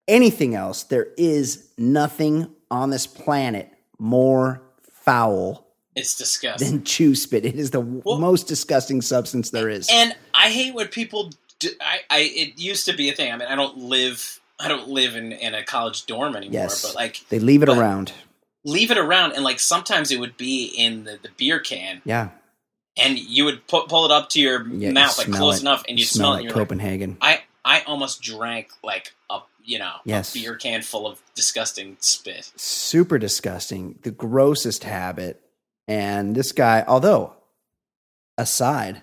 anything 0.08 0.56
else. 0.56 0.84
There 0.84 1.08
is 1.18 1.70
nothing 1.78 2.50
on 2.72 2.90
this 2.90 3.08
planet 3.08 3.72
more 3.98 4.62
foul 5.04 5.68
It's 5.96 6.16
disgusting. 6.18 6.70
than 6.70 6.84
chew 6.84 7.16
spit. 7.16 7.46
It 7.46 7.56
is 7.56 7.72
the 7.72 7.82
Well- 7.82 8.20
most 8.20 8.48
disgusting 8.48 9.02
substance 9.02 9.50
there 9.50 9.70
is. 9.70 9.88
And 9.92 10.16
I 10.34 10.50
hate 10.50 10.74
what 10.74 10.92
people. 10.92 11.32
Do, 11.60 11.70
I, 11.82 12.00
I 12.10 12.20
it 12.34 12.58
used 12.60 12.86
to 12.86 12.94
be 12.96 13.10
a 13.10 13.14
thing. 13.14 13.34
I 13.34 13.36
mean, 13.38 13.48
I 13.50 13.56
don't 13.56 13.78
live. 13.78 14.40
I 14.62 14.68
don't 14.70 14.88
live 14.90 15.16
in, 15.18 15.32
in 15.34 15.54
a 15.54 15.64
college 15.64 16.06
dorm 16.06 16.36
anymore. 16.36 16.54
Yes. 16.54 16.82
But 16.86 16.96
like, 16.96 17.22
they 17.30 17.40
leave 17.40 17.64
it 17.64 17.70
around. 17.70 18.12
leave 18.66 18.92
it 18.92 18.98
around, 18.98 19.34
and 19.34 19.44
like 19.44 19.60
sometimes 19.60 20.12
it 20.12 20.20
would 20.20 20.38
be 20.38 20.66
in 20.78 21.04
the, 21.06 21.18
the 21.22 21.30
beer 21.38 21.60
can, 21.60 22.02
Yeah. 22.06 22.30
And 23.00 23.18
you 23.18 23.46
would 23.46 23.66
pu- 23.68 23.88
pull 23.88 24.06
it 24.06 24.12
up 24.12 24.30
to 24.30 24.40
your 24.40 24.68
yeah 24.68 24.92
mouth 24.92 25.18
like 25.18 25.32
close 25.32 25.58
it. 25.58 25.62
enough, 25.62 25.84
and 25.88 25.98
You 25.98 26.04
you'd 26.04 26.10
smell, 26.10 26.34
it. 26.36 26.44
you're 26.44 26.52
like, 26.52 26.56
Copenhagen. 26.56 27.18
I 27.22 27.42
I 27.66 27.82
almost 27.82 28.22
drank 28.22 28.70
like 28.84 29.14
a 29.30 29.40
you 29.64 29.80
know 29.80 29.94
Yes. 30.06 30.36
a 30.36 30.40
beer 30.40 30.56
can 30.56 30.82
full 30.82 31.06
of 31.08 31.22
disgusting 31.36 31.98
spit. 32.00 32.52
Super 32.56 33.18
disgusting. 33.18 34.00
The 34.04 34.12
grossest 34.12 34.84
habit. 34.84 35.42
And 35.88 36.36
this 36.36 36.52
guy, 36.52 36.84
although 36.88 37.34
aside, 38.38 39.02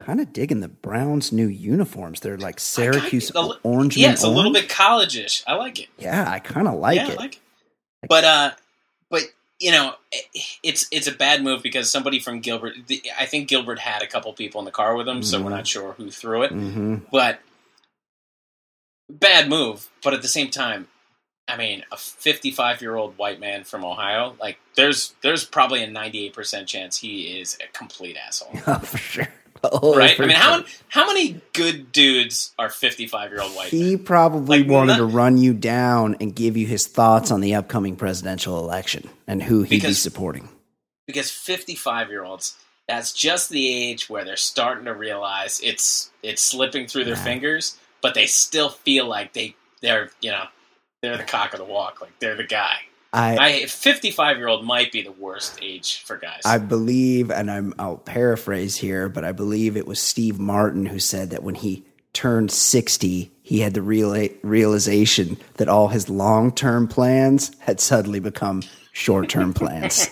kind 0.00 0.20
of 0.20 0.32
digging 0.32 0.60
the 0.60 0.68
Browns' 0.68 1.32
new 1.32 1.46
uniforms. 1.46 2.20
They're 2.20 2.38
like 2.38 2.60
Syracuse 2.60 3.30
I- 3.34 3.52
orange. 3.62 3.96
Yeah, 3.96 4.12
it's 4.12 4.22
a 4.22 4.28
little 4.28 4.52
bit 4.52 4.68
college-ish. 4.68 5.42
I 5.46 5.54
like 5.54 5.78
it. 5.80 5.88
Yeah, 5.98 6.30
I 6.30 6.38
kind 6.38 6.68
of 6.68 6.74
like 6.74 6.96
yeah, 6.96 7.10
it. 7.10 7.18
Like 7.18 7.34
it. 7.36 7.40
But 8.08 8.24
uh, 8.24 8.50
you 9.60 9.70
know, 9.70 9.94
it's 10.62 10.86
it's 10.90 11.06
a 11.06 11.12
bad 11.12 11.42
move 11.44 11.62
because 11.62 11.90
somebody 11.92 12.18
from 12.18 12.40
Gilbert. 12.40 12.74
the- 12.86 13.02
I 13.18 13.26
think 13.26 13.48
Gilbert 13.48 13.78
had 13.78 14.02
a 14.02 14.06
couple 14.06 14.32
people 14.32 14.58
in 14.60 14.64
the 14.64 14.70
car 14.70 14.96
with 14.96 15.06
him, 15.06 15.22
so 15.22 15.38
we're 15.40 15.50
Mhm. 15.50 15.56
not 15.56 15.66
sure 15.66 15.92
who 15.92 16.10
threw 16.10 16.42
it. 16.42 16.50
hmm 16.50 16.96
But 17.12 17.40
bad 19.08 19.48
move. 19.48 19.88
But 20.02 20.14
at 20.14 20.22
the 20.22 20.28
same 20.28 20.50
time, 20.50 20.88
I 21.48 21.56
mean, 21.56 21.84
a 21.92 21.96
55 21.96 22.80
year 22.80 22.96
old 22.96 23.18
white 23.18 23.40
man 23.40 23.64
from 23.64 23.84
Ohio, 23.84 24.36
like 24.40 24.58
there's 24.76 25.14
there's 25.22 25.44
probably 25.44 25.82
a 25.82 25.90
98 25.90 26.32
percent 26.32 26.68
chance 26.68 26.98
he 26.98 27.38
is 27.40 27.58
a 27.62 27.66
complete 27.76 28.16
asshole. 28.16 28.52
Oh, 28.66 28.78
for 28.78 28.98
sure. 28.98 29.28
Oh, 29.62 29.96
Right? 29.96 30.18
I 30.18 30.26
mean, 30.26 30.36
how 30.36 30.52
sure. 30.54 30.58
many, 30.62 30.72
how 30.88 31.06
many 31.06 31.40
good 31.52 31.92
dudes 31.92 32.52
are 32.58 32.68
55 32.70 33.30
year 33.30 33.40
old 33.42 33.54
white 33.54 33.72
men? 33.72 33.82
He 33.82 33.96
probably 33.96 34.60
Like, 34.62 34.70
wanted 34.70 34.92
not- 34.92 34.98
to 34.98 35.04
run 35.04 35.36
you 35.38 35.52
down 35.54 36.16
and 36.20 36.34
give 36.34 36.56
you 36.56 36.66
his 36.66 36.86
thoughts 36.86 37.30
on 37.30 37.40
the 37.40 37.54
upcoming 37.54 37.96
presidential 37.96 38.58
election 38.58 39.08
and 39.26 39.42
who 39.42 39.62
he'd 39.62 39.82
be 39.82 39.92
supporting. 39.92 40.48
because 41.06 41.30
55 41.30 42.08
year 42.10 42.24
olds 42.24 42.54
that's 42.88 43.12
just 43.12 43.50
the 43.50 43.68
age 43.72 44.08
where 44.10 44.24
they're 44.24 44.36
starting 44.36 44.84
to 44.84 44.94
realize 44.94 45.60
it's 45.62 46.10
it's 46.22 46.42
slipping 46.42 46.86
through 46.86 47.04
their 47.04 47.14
Yeah. 47.16 47.24
fingers 47.24 47.76
but 48.02 48.14
they 48.14 48.26
still 48.26 48.68
feel 48.70 49.06
like 49.06 49.32
they 49.32 49.54
they're 49.82 50.10
you 50.20 50.30
know 50.30 50.44
they're 51.02 51.16
the 51.16 51.22
cock 51.24 51.52
of 51.52 51.58
the 51.58 51.64
walk 51.64 52.00
like 52.00 52.16
they're 52.20 52.36
the 52.36 52.44
guy 52.44 52.76
I 53.12 53.36
i 53.38 53.66
55 53.66 54.36
year 54.36 54.48
old 54.48 54.64
might 54.64 54.92
be 54.92 55.02
the 55.02 55.12
worst 55.12 55.58
age 55.60 56.02
for 56.02 56.16
guys 56.16 56.42
I 56.44 56.58
believe, 56.58 57.30
and 57.30 57.50
I'm, 57.50 57.74
I'll 57.78 57.96
paraphrase 57.96 58.76
here, 58.76 59.08
but 59.08 59.24
I 59.24 59.32
believe 59.32 59.76
it 59.76 59.86
was 59.86 60.00
Steve 60.00 60.38
Martin 60.38 60.86
who 60.86 60.98
said 60.98 61.30
that 61.30 61.42
when 61.42 61.56
he 61.56 61.84
turned 62.12 62.50
60, 62.50 63.30
he 63.42 63.60
had 63.60 63.74
the 63.74 63.82
real, 63.82 64.28
realization 64.42 65.36
that 65.54 65.68
all 65.68 65.88
his 65.88 66.08
long 66.08 66.52
term 66.52 66.86
plans 66.88 67.50
had 67.60 67.80
suddenly 67.80 68.20
become 68.20 68.62
short 68.92 69.28
term 69.28 69.54
plans. 69.54 70.08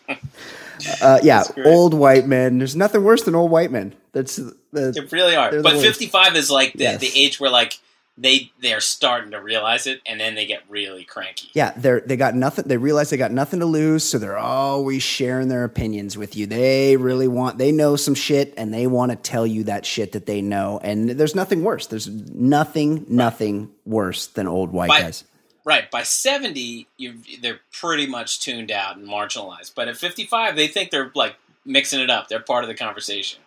uh, 1.02 1.18
yeah, 1.22 1.44
old 1.64 1.94
white 1.94 2.26
men. 2.26 2.58
There's 2.58 2.76
nothing 2.76 3.04
worse 3.04 3.22
than 3.22 3.34
old 3.34 3.50
white 3.50 3.70
men. 3.70 3.94
That's 4.12 4.36
the, 4.36 4.54
they 4.72 5.00
really 5.10 5.36
are 5.36 5.62
but 5.62 5.80
55 5.80 6.36
is 6.36 6.50
like 6.50 6.74
the, 6.74 6.84
Yes. 6.84 7.00
the 7.00 7.10
age 7.14 7.40
where 7.40 7.50
like 7.50 7.78
they 8.18 8.52
they 8.60 8.74
are 8.74 8.80
starting 8.80 9.30
to 9.30 9.40
realize 9.40 9.86
it, 9.86 10.00
and 10.04 10.20
then 10.20 10.34
they 10.34 10.44
get 10.44 10.62
really 10.68 11.04
cranky. 11.04 11.48
Yeah, 11.54 11.72
they're 11.76 12.00
they 12.00 12.16
got 12.16 12.34
nothing. 12.34 12.66
They 12.68 12.76
realize 12.76 13.08
they 13.10 13.16
got 13.16 13.32
nothing 13.32 13.60
to 13.60 13.66
lose, 13.66 14.04
so 14.04 14.18
they're 14.18 14.36
always 14.38 15.02
sharing 15.02 15.48
their 15.48 15.64
opinions 15.64 16.18
with 16.18 16.36
you. 16.36 16.46
They 16.46 16.96
really 16.96 17.26
want. 17.28 17.56
They 17.58 17.72
know 17.72 17.96
some 17.96 18.14
shit, 18.14 18.52
and 18.56 18.72
they 18.72 18.86
want 18.86 19.12
to 19.12 19.16
tell 19.16 19.46
you 19.46 19.64
that 19.64 19.86
shit 19.86 20.12
that 20.12 20.26
they 20.26 20.42
know. 20.42 20.78
And 20.82 21.10
there's 21.10 21.34
nothing 21.34 21.64
worse. 21.64 21.86
There's 21.86 22.08
nothing, 22.08 23.06
nothing 23.08 23.70
worse 23.86 24.26
than 24.26 24.46
old 24.46 24.72
white 24.72 24.88
By- 24.88 25.00
guys. 25.00 25.24
Right 25.64 25.88
by 25.90 26.02
seventy, 26.02 26.88
you 26.96 27.14
they're 27.40 27.60
pretty 27.72 28.06
much 28.08 28.40
tuned 28.40 28.72
out 28.72 28.96
and 28.96 29.06
marginalized. 29.06 29.76
But 29.76 29.86
at 29.88 29.96
fifty-five, 29.96 30.56
they 30.56 30.66
think 30.66 30.90
they're 30.90 31.12
like 31.14 31.36
mixing 31.64 32.00
it 32.00 32.10
up. 32.10 32.26
They're 32.28 32.40
part 32.40 32.64
of 32.64 32.68
the 32.68 32.74
conversation. 32.74 33.40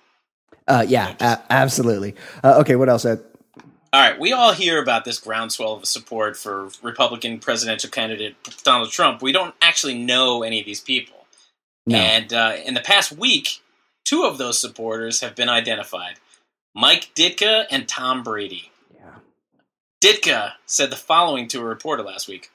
Uh, 0.65 0.85
yeah, 0.87 1.13
a- 1.19 1.43
absolutely. 1.49 2.15
Uh, 2.41 2.59
okay, 2.61 2.77
what 2.77 2.87
else? 2.87 3.03
Ed? 3.05 3.21
All 3.95 4.01
right, 4.01 4.19
we 4.19 4.33
all 4.33 4.51
hear 4.51 4.81
about 4.81 5.05
this 5.05 5.19
groundswell 5.19 5.71
of 5.71 5.85
support 5.85 6.35
for 6.35 6.67
Republican 6.83 7.39
presidential 7.39 7.89
candidate 7.89 8.35
Donald 8.61 8.91
Trump. 8.91 9.21
We 9.21 9.31
don't 9.31 9.55
actually 9.61 9.97
know 9.97 10.43
any 10.43 10.59
of 10.59 10.65
these 10.65 10.81
people. 10.81 11.25
No. 11.85 11.97
And 11.97 12.33
uh, 12.33 12.57
in 12.65 12.73
the 12.73 12.81
past 12.81 13.13
week, 13.13 13.61
two 14.03 14.23
of 14.23 14.37
those 14.37 14.59
supporters 14.59 15.21
have 15.21 15.33
been 15.33 15.47
identified 15.47 16.15
Mike 16.75 17.11
Ditka 17.15 17.67
and 17.71 17.87
Tom 17.87 18.21
Brady. 18.21 18.69
Yeah. 18.93 19.11
Ditka 20.03 20.55
said 20.65 20.89
the 20.89 20.97
following 20.97 21.47
to 21.47 21.61
a 21.61 21.63
reporter 21.63 22.03
last 22.03 22.27
week 22.27 22.51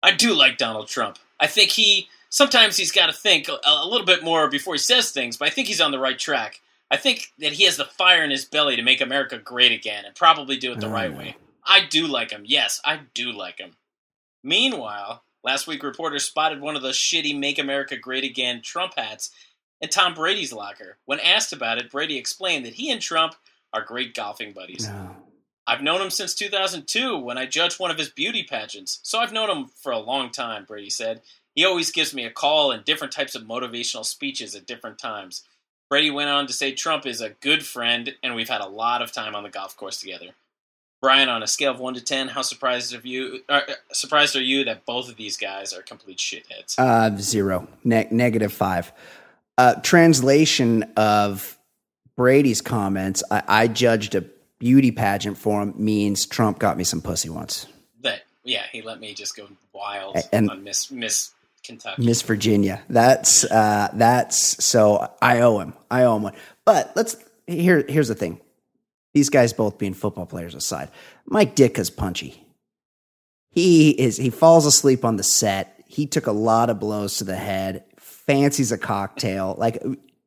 I 0.00 0.12
do 0.12 0.32
like 0.32 0.58
Donald 0.58 0.86
Trump. 0.86 1.18
I 1.40 1.48
think 1.48 1.70
he, 1.70 2.06
sometimes 2.30 2.76
he's 2.76 2.92
got 2.92 3.06
to 3.06 3.12
think 3.12 3.48
a, 3.48 3.58
a 3.66 3.88
little 3.88 4.06
bit 4.06 4.22
more 4.22 4.48
before 4.48 4.74
he 4.74 4.78
says 4.78 5.10
things, 5.10 5.36
but 5.38 5.48
I 5.48 5.50
think 5.50 5.66
he's 5.66 5.80
on 5.80 5.90
the 5.90 5.98
right 5.98 6.16
track. 6.16 6.60
I 6.90 6.96
think 6.96 7.32
that 7.38 7.52
he 7.52 7.64
has 7.64 7.76
the 7.76 7.84
fire 7.84 8.22
in 8.24 8.30
his 8.30 8.44
belly 8.44 8.76
to 8.76 8.82
make 8.82 9.00
America 9.00 9.38
great 9.38 9.72
again 9.72 10.04
and 10.04 10.14
probably 10.14 10.56
do 10.56 10.72
it 10.72 10.80
the 10.80 10.86
Oh, 10.86 10.90
right 10.90 11.14
way. 11.14 11.36
I 11.64 11.84
do 11.84 12.06
like 12.06 12.30
him. 12.30 12.44
Yes, 12.46 12.80
I 12.84 13.00
do 13.12 13.30
like 13.30 13.58
him. 13.58 13.72
Meanwhile, 14.42 15.22
last 15.44 15.66
week 15.66 15.82
reporters 15.82 16.24
spotted 16.24 16.60
one 16.60 16.76
of 16.76 16.82
those 16.82 16.96
shitty 16.96 17.38
Make 17.38 17.58
America 17.58 17.96
Great 17.96 18.24
Again 18.24 18.62
Trump 18.62 18.94
hats 18.96 19.30
in 19.80 19.88
Tom 19.90 20.14
Brady's 20.14 20.52
locker. 20.52 20.96
When 21.04 21.20
asked 21.20 21.52
about 21.52 21.78
it, 21.78 21.90
Brady 21.90 22.16
explained 22.16 22.64
that 22.64 22.74
he 22.74 22.90
and 22.90 23.00
Trump 23.00 23.34
are 23.72 23.82
great 23.82 24.14
golfing 24.14 24.52
buddies. 24.52 24.88
No. 24.88 25.16
I've 25.66 25.82
known 25.82 26.00
him 26.00 26.10
since 26.10 26.34
2002 26.34 27.18
when 27.18 27.36
I 27.36 27.44
judged 27.44 27.78
one 27.78 27.90
of 27.90 27.98
his 27.98 28.08
beauty 28.08 28.42
pageants, 28.42 29.00
so 29.02 29.18
I've 29.18 29.34
known 29.34 29.50
him 29.50 29.66
for 29.68 29.92
a 29.92 29.98
long 29.98 30.30
time, 30.30 30.64
Brady 30.64 30.88
said. 30.88 31.20
He 31.54 31.64
always 31.64 31.90
gives 31.90 32.14
me 32.14 32.24
a 32.24 32.30
call 32.30 32.70
and 32.70 32.84
different 32.84 33.12
types 33.12 33.34
of 33.34 33.42
motivational 33.42 34.06
speeches 34.06 34.54
at 34.54 34.64
different 34.66 34.98
times. 34.98 35.42
Brady 35.90 36.10
went 36.10 36.28
on 36.28 36.46
to 36.46 36.52
say 36.52 36.72
Trump 36.72 37.06
is 37.06 37.20
a 37.20 37.30
good 37.30 37.64
friend 37.64 38.14
and 38.22 38.34
we've 38.34 38.48
had 38.48 38.60
a 38.60 38.66
lot 38.68 39.00
of 39.02 39.10
time 39.12 39.34
on 39.34 39.42
the 39.42 39.48
golf 39.48 39.76
course 39.76 39.98
together. 40.00 40.26
Brian, 41.00 41.28
on 41.28 41.42
a 41.42 41.46
scale 41.46 41.70
of 41.70 41.78
1 41.78 41.94
to 41.94 42.00
10, 42.02 42.28
how 42.28 42.42
surprised 42.42 42.92
are 42.94 43.00
you 43.06 43.40
uh, 43.48 43.60
surprised 43.92 44.34
are 44.36 44.42
you 44.42 44.64
that 44.64 44.84
both 44.84 45.08
of 45.08 45.16
these 45.16 45.36
guys 45.36 45.72
are 45.72 45.80
complete 45.82 46.18
shitheads? 46.18 46.74
Uh, 46.76 47.16
zero. 47.16 47.68
Ne- 47.84 48.08
negative 48.10 48.52
five. 48.52 48.92
Uh, 49.56 49.74
translation 49.76 50.82
of 50.96 51.56
Brady's 52.16 52.60
comments. 52.60 53.22
I, 53.30 53.42
I 53.46 53.68
judged 53.68 54.16
a 54.16 54.24
beauty 54.58 54.90
pageant 54.90 55.38
for 55.38 55.62
him 55.62 55.72
means 55.76 56.26
Trump 56.26 56.58
got 56.58 56.76
me 56.76 56.82
some 56.82 57.00
pussy 57.00 57.28
once. 57.28 57.66
that 58.02 58.22
yeah, 58.42 58.64
he 58.72 58.82
let 58.82 58.98
me 58.98 59.14
just 59.14 59.36
go 59.36 59.46
wild 59.72 60.16
And- 60.32 60.50
on 60.50 60.64
Miss 60.64 60.90
Miss 60.90 61.30
Kentucky. 61.68 62.04
Miss 62.04 62.22
Virginia. 62.22 62.82
That's 62.88 63.44
uh, 63.44 63.88
that's 63.94 64.64
so 64.64 65.12
I 65.22 65.40
owe 65.40 65.60
him. 65.60 65.74
I 65.90 66.04
owe 66.04 66.16
him 66.16 66.22
one. 66.24 66.34
But 66.64 66.92
let's 66.96 67.16
here. 67.46 67.84
Here's 67.88 68.08
the 68.08 68.14
thing. 68.14 68.40
These 69.14 69.30
guys 69.30 69.52
both 69.52 69.78
being 69.78 69.94
football 69.94 70.26
players 70.26 70.54
aside, 70.54 70.90
Mike 71.26 71.54
Ditka's 71.54 71.90
punchy. 71.90 72.44
He 73.50 73.90
is. 73.90 74.16
He 74.16 74.30
falls 74.30 74.66
asleep 74.66 75.04
on 75.04 75.16
the 75.16 75.22
set. 75.22 75.82
He 75.86 76.06
took 76.06 76.26
a 76.26 76.32
lot 76.32 76.70
of 76.70 76.80
blows 76.80 77.18
to 77.18 77.24
the 77.24 77.36
head. 77.36 77.84
Fancies 77.98 78.72
a 78.72 78.78
cocktail. 78.78 79.54
Like 79.56 79.82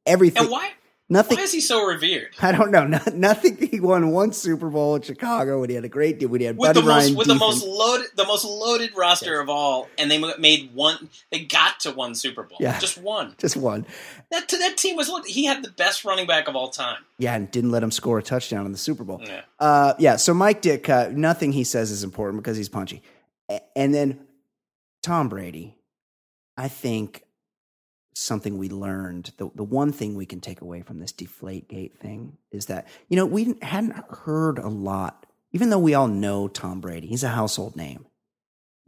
everything. 0.06 0.44
and 0.44 0.52
why 0.52 0.72
nothing. 1.12 1.38
why 1.38 1.44
is 1.44 1.52
he 1.52 1.62
so 1.62 1.86
revered? 1.86 2.30
I 2.42 2.52
don't 2.52 2.72
know. 2.72 2.88
No, 2.88 3.00
nothing. 3.14 3.58
He 3.58 3.80
won 3.80 4.12
one 4.12 4.34
Super 4.34 4.70
Bowl 4.70 4.96
in 4.96 5.02
Chicago 5.04 5.60
when 5.62 5.70
he 5.70 5.76
had 5.76 5.86
a 5.86 5.90
great 5.90 6.20
deal. 6.20 6.30
When 6.30 6.42
he 6.42 6.48
had 6.48 6.58
with 6.58 6.70
Buddy 6.70 6.82
the 6.82 6.86
most 6.88 7.04
Ryan 7.04 7.16
with 7.16 7.28
the 7.28 7.36
most 7.36 7.66
loaded 7.66 8.08
the 8.16 8.26
most 8.26 8.46
loaded 8.46 8.92
roster 8.96 9.40
of 9.40 9.50
all, 9.50 9.88
and 9.98 10.10
they 10.10 10.18
made 10.40 10.74
one. 10.74 11.10
They 11.32 11.46
got 11.46 11.80
to 11.82 11.92
one 11.92 12.16
Super 12.16 12.44
Bowl, 12.44 12.58
Yeah. 12.60 12.80
just 12.80 12.98
one. 12.98 13.36
just 13.38 13.56
one. 13.58 13.86
That 14.32 14.48
that 14.50 14.78
team 14.78 14.96
was. 14.96 15.12
He 15.28 15.46
had 15.46 15.64
the 15.64 15.70
best 15.72 16.04
running 16.06 16.28
back 16.28 16.48
of 16.48 16.56
all 16.56 16.70
time. 16.70 16.98
Yeah, 17.18 17.36
and 17.36 17.50
didn't 17.52 17.72
let 17.72 17.84
him 17.84 17.92
score 17.92 18.18
a 18.18 18.24
touchdown 18.24 18.66
in 18.66 18.72
the 18.72 18.78
Super 18.78 19.04
Bowl. 19.04 19.22
Yeah. 19.24 19.42
Uh, 19.60 19.94
yeah. 20.00 20.16
So 20.16 20.34
Mike 20.34 20.62
Ditka, 20.62 21.12
nothing 21.14 21.52
he 21.52 21.64
says 21.64 21.92
is 21.92 22.04
important 22.04 22.42
because 22.44 22.58
he's 22.58 22.70
punchy. 22.70 23.02
And 23.76 23.94
then 23.94 24.20
Tom 25.04 25.30
Brady, 25.30 25.76
I 26.58 26.68
think 26.68 27.24
something 28.14 28.58
we 28.58 28.70
learned, 28.70 29.32
the, 29.38 29.50
the 29.56 29.64
one 29.64 29.92
thing 29.92 30.16
we 30.16 30.26
can 30.26 30.42
take 30.42 30.62
away 30.62 30.82
from 30.82 31.00
this 31.00 31.12
deflate 31.12 31.68
gate 31.68 31.98
thing 31.98 32.38
is 32.52 32.68
that, 32.68 32.88
you 33.08 33.16
know, 33.16 33.26
we 33.26 33.56
hadn't 33.62 33.96
heard 34.10 34.60
a 34.60 34.68
lot, 34.68 35.26
even 35.52 35.70
though 35.70 35.80
we 35.80 35.94
all 35.94 36.08
know 36.08 36.48
Tom 36.48 36.82
Brady, 36.82 37.08
he's 37.08 37.24
a 37.24 37.30
household 37.30 37.76
name. 37.76 38.06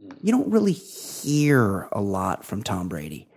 Mm. 0.02 0.16
You 0.22 0.32
don't 0.32 0.50
really 0.50 0.72
hear 0.72 1.88
a 1.92 2.00
lot 2.00 2.44
from 2.44 2.62
Tom 2.62 2.88
Brady. 2.88 3.28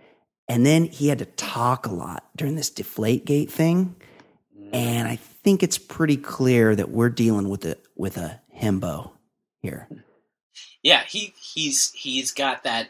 And 0.48 0.64
then 0.64 0.84
he 0.84 1.08
had 1.08 1.18
to 1.18 1.26
talk 1.26 1.86
a 1.86 1.92
lot 1.92 2.24
during 2.36 2.56
this 2.56 2.70
deflate 2.70 3.24
gate 3.24 3.50
thing. 3.50 3.96
Mm. 4.58 4.74
And 4.74 5.08
I 5.08 5.16
think 5.16 5.62
it's 5.62 5.78
pretty 5.78 6.16
clear 6.16 6.74
that 6.74 6.90
we're 6.90 7.10
dealing 7.10 7.48
with 7.48 7.64
a 7.64 7.76
with 7.96 8.16
a 8.16 8.40
himbo 8.56 9.12
here. 9.60 9.88
Yeah, 10.80 11.02
he 11.08 11.34
he's 11.40 11.90
he's 11.92 12.30
got 12.30 12.62
that 12.62 12.88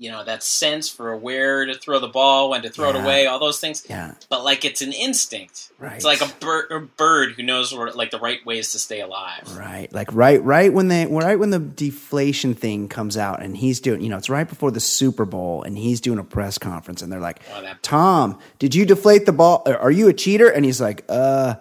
you 0.00 0.10
know 0.10 0.24
that 0.24 0.42
sense 0.42 0.88
for 0.88 1.14
where 1.14 1.66
to 1.66 1.74
throw 1.74 1.98
the 2.00 2.08
ball, 2.08 2.50
when 2.50 2.62
to 2.62 2.70
throw 2.70 2.90
Yeah. 2.90 2.98
it 2.98 3.04
away, 3.04 3.26
all 3.26 3.38
those 3.38 3.60
things. 3.60 3.84
Yeah, 3.88 4.14
But 4.30 4.42
like 4.42 4.64
it's 4.64 4.80
an 4.80 4.92
instinct. 4.94 5.70
right. 5.78 5.92
It's 5.96 6.04
like 6.06 6.22
a 6.22 6.32
bird, 6.40 6.72
a 6.72 6.80
bird 6.80 7.32
who 7.36 7.42
knows 7.42 7.72
where, 7.74 7.92
like 7.92 8.10
the 8.10 8.18
right 8.18 8.44
ways 8.46 8.72
to 8.72 8.78
stay 8.78 9.00
alive. 9.02 9.42
right, 9.56 9.92
like 9.92 10.08
right, 10.14 10.42
right 10.42 10.72
when 10.72 10.88
they 10.88 11.06
right 11.06 11.38
when 11.38 11.50
the 11.50 11.58
deflation 11.58 12.54
thing 12.54 12.88
comes 12.88 13.16
out, 13.18 13.42
and 13.42 13.56
he's 13.56 13.78
doing, 13.78 14.00
you 14.00 14.08
know, 14.08 14.16
it's 14.16 14.30
right 14.30 14.48
before 14.48 14.70
the 14.70 14.80
Super 14.80 15.26
Bowl, 15.26 15.62
and 15.62 15.76
he's 15.76 16.00
doing 16.00 16.18
a 16.18 16.24
press 16.24 16.56
conference, 16.56 17.02
and 17.02 17.12
they're 17.12 17.20
like, 17.20 17.40
Oh, 17.54 17.60
that 17.62 17.82
"Tom, 17.82 18.38
did 18.58 18.74
you 18.74 18.86
deflate 18.86 19.26
the 19.26 19.32
ball? 19.32 19.62
Are 19.66 19.90
you 19.90 20.08
a 20.08 20.14
cheater?" 20.14 20.48
And 20.48 20.64
he's 20.64 20.80
like, 20.80 21.04
"Uh, 21.10 21.56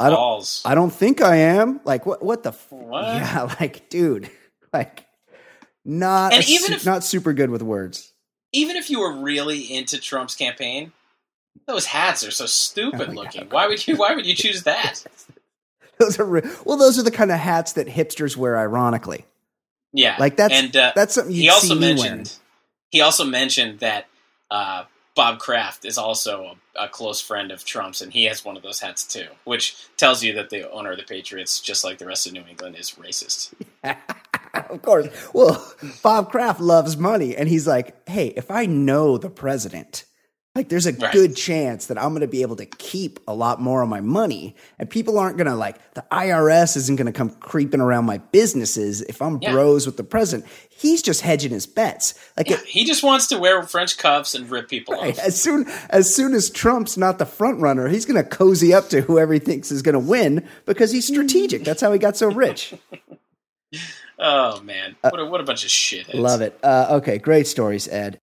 I 0.00 0.08
don't, 0.08 0.16
balls. 0.16 0.62
I 0.64 0.74
don't 0.74 0.90
think 0.92 1.20
I 1.20 1.36
am." 1.36 1.80
Like, 1.84 2.06
what? 2.06 2.22
What 2.24 2.42
the? 2.42 2.50
F- 2.50 2.72
What? 2.72 3.04
Yeah, 3.04 3.54
like, 3.60 3.90
dude, 3.90 4.30
like, 4.72 5.04
not 5.84 6.32
And 6.32 6.48
even 6.48 6.66
su- 6.68 6.74
if- 6.74 6.86
not 6.86 7.04
super 7.04 7.32
good 7.32 7.50
with 7.50 7.62
words. 7.62 8.12
Even 8.52 8.76
if 8.76 8.90
you 8.90 9.00
were 9.00 9.14
really 9.20 9.60
into 9.74 9.98
Trump's 9.98 10.34
campaign, 10.34 10.92
those 11.66 11.86
hats 11.86 12.22
are 12.24 12.30
so 12.30 12.46
stupid 12.46 13.08
Oh, 13.10 13.12
looking. 13.12 13.48
Why 13.50 13.66
would 13.66 13.86
you? 13.86 13.96
Why 13.96 14.14
would 14.14 14.26
you 14.26 14.34
choose 14.34 14.62
that? 14.64 15.04
Those 15.98 16.18
are 16.18 16.24
re- 16.24 16.50
well, 16.64 16.76
those 16.78 16.98
are 16.98 17.02
the 17.04 17.12
kind 17.12 17.30
of 17.30 17.38
hats 17.38 17.74
that 17.74 17.86
hipsters 17.86 18.36
wear, 18.36 18.58
ironically. 18.58 19.24
Yeah, 19.92 20.16
Like 20.18 20.36
that's 20.36 20.52
and 20.54 20.74
uh, 20.76 20.92
that's 20.96 21.14
something 21.14 21.32
he 21.32 21.48
also 21.48 21.76
mentioned 21.76 22.34
he 22.90 23.02
also 23.02 23.24
mentioned 23.24 23.80
that 23.80 24.06
uh, 24.50 24.84
Bob 25.14 25.38
Kraft 25.38 25.84
is 25.84 25.98
also 25.98 26.56
a, 26.76 26.84
a 26.86 26.88
close 26.88 27.20
friend 27.20 27.52
of 27.52 27.64
Trump's, 27.64 28.00
and 28.00 28.12
he 28.12 28.24
has 28.24 28.44
one 28.44 28.56
of 28.56 28.62
those 28.64 28.80
hats 28.80 29.04
too, 29.06 29.26
which 29.44 29.76
tells 29.96 30.24
you 30.24 30.32
that 30.34 30.50
the 30.50 30.68
owner 30.72 30.90
of 30.92 30.96
the 30.98 31.04
Patriots, 31.04 31.60
just 31.60 31.84
like 31.84 31.98
the 31.98 32.06
rest 32.06 32.26
of 32.26 32.32
New 32.32 32.44
England, 32.50 32.74
is 32.76 32.92
racist. 32.92 33.52
of 34.70 34.82
course. 34.82 35.06
Well, 35.32 35.64
Bob 36.02 36.30
Kraft 36.30 36.60
loves 36.60 36.96
money, 36.96 37.36
and 37.36 37.48
he's 37.48 37.66
like, 37.66 38.08
"Hey, 38.08 38.28
if 38.36 38.50
I 38.50 38.66
know 38.66 39.18
the 39.18 39.30
president, 39.30 40.04
like, 40.54 40.68
there's 40.68 40.84
a 40.86 40.92
Right. 40.92 41.10
good 41.12 41.34
chance 41.34 41.86
that 41.86 41.96
I'm 41.96 42.10
going 42.10 42.20
to 42.20 42.26
be 42.26 42.42
able 42.42 42.56
to 42.56 42.66
keep 42.66 43.20
a 43.26 43.32
lot 43.34 43.58
more 43.58 43.80
of 43.82 43.88
my 43.88 44.00
money, 44.02 44.54
and 44.78 44.88
people 44.90 45.18
aren't 45.18 45.38
going 45.38 45.46
to 45.46 45.54
like 45.54 45.76
the 45.94 46.04
IRS 46.12 46.76
isn't 46.76 46.96
going 46.96 47.06
to 47.06 47.12
come 47.12 47.30
creeping 47.30 47.80
around 47.80 48.04
my 48.04 48.18
businesses 48.18 49.00
if 49.02 49.22
I'm 49.22 49.38
Yeah. 49.40 49.52
bros 49.52 49.86
with 49.86 49.96
the 49.96 50.04
president. 50.04 50.46
He's 50.68 51.00
just 51.00 51.22
hedging 51.22 51.52
his 51.52 51.66
bets. 51.66 52.12
Like, 52.36 52.50
Yeah, 52.50 52.58
he 52.66 52.84
just 52.84 53.02
wants 53.02 53.28
to 53.28 53.38
wear 53.38 53.62
French 53.62 53.96
cuffs 53.96 54.34
and 54.34 54.50
rip 54.50 54.68
people 54.68 54.94
Right. 54.94 55.18
off. 55.18 55.24
As 55.24 55.40
soon 55.40 55.66
as 55.88 56.14
soon 56.14 56.34
as 56.34 56.50
Trump's 56.50 56.98
not 56.98 57.18
the 57.18 57.24
front 57.26 57.60
runner, 57.60 57.88
he's 57.88 58.04
going 58.04 58.22
to 58.22 58.28
cozy 58.28 58.74
up 58.74 58.90
to 58.90 59.00
whoever 59.00 59.32
he 59.32 59.38
thinks 59.38 59.70
is 59.72 59.80
going 59.80 59.94
to 59.94 59.98
win 59.98 60.46
because 60.66 60.90
he's 60.92 61.06
strategic. 61.06 61.64
That's 61.64 61.80
how 61.80 61.92
he 61.92 61.98
got 61.98 62.16
so 62.18 62.28
rich. 62.30 62.74
Oh 64.24 64.60
man, 64.60 64.94
what 65.00 65.18
a, 65.18 65.26
what 65.26 65.40
a 65.40 65.44
bunch 65.44 65.64
of 65.64 65.70
shit. 65.70 66.14
Love 66.14 66.42
it. 66.42 66.56
Uh, 66.62 66.86
okay, 66.92 67.18
great 67.18 67.48
stories, 67.48 67.88
Ed. 67.88 68.20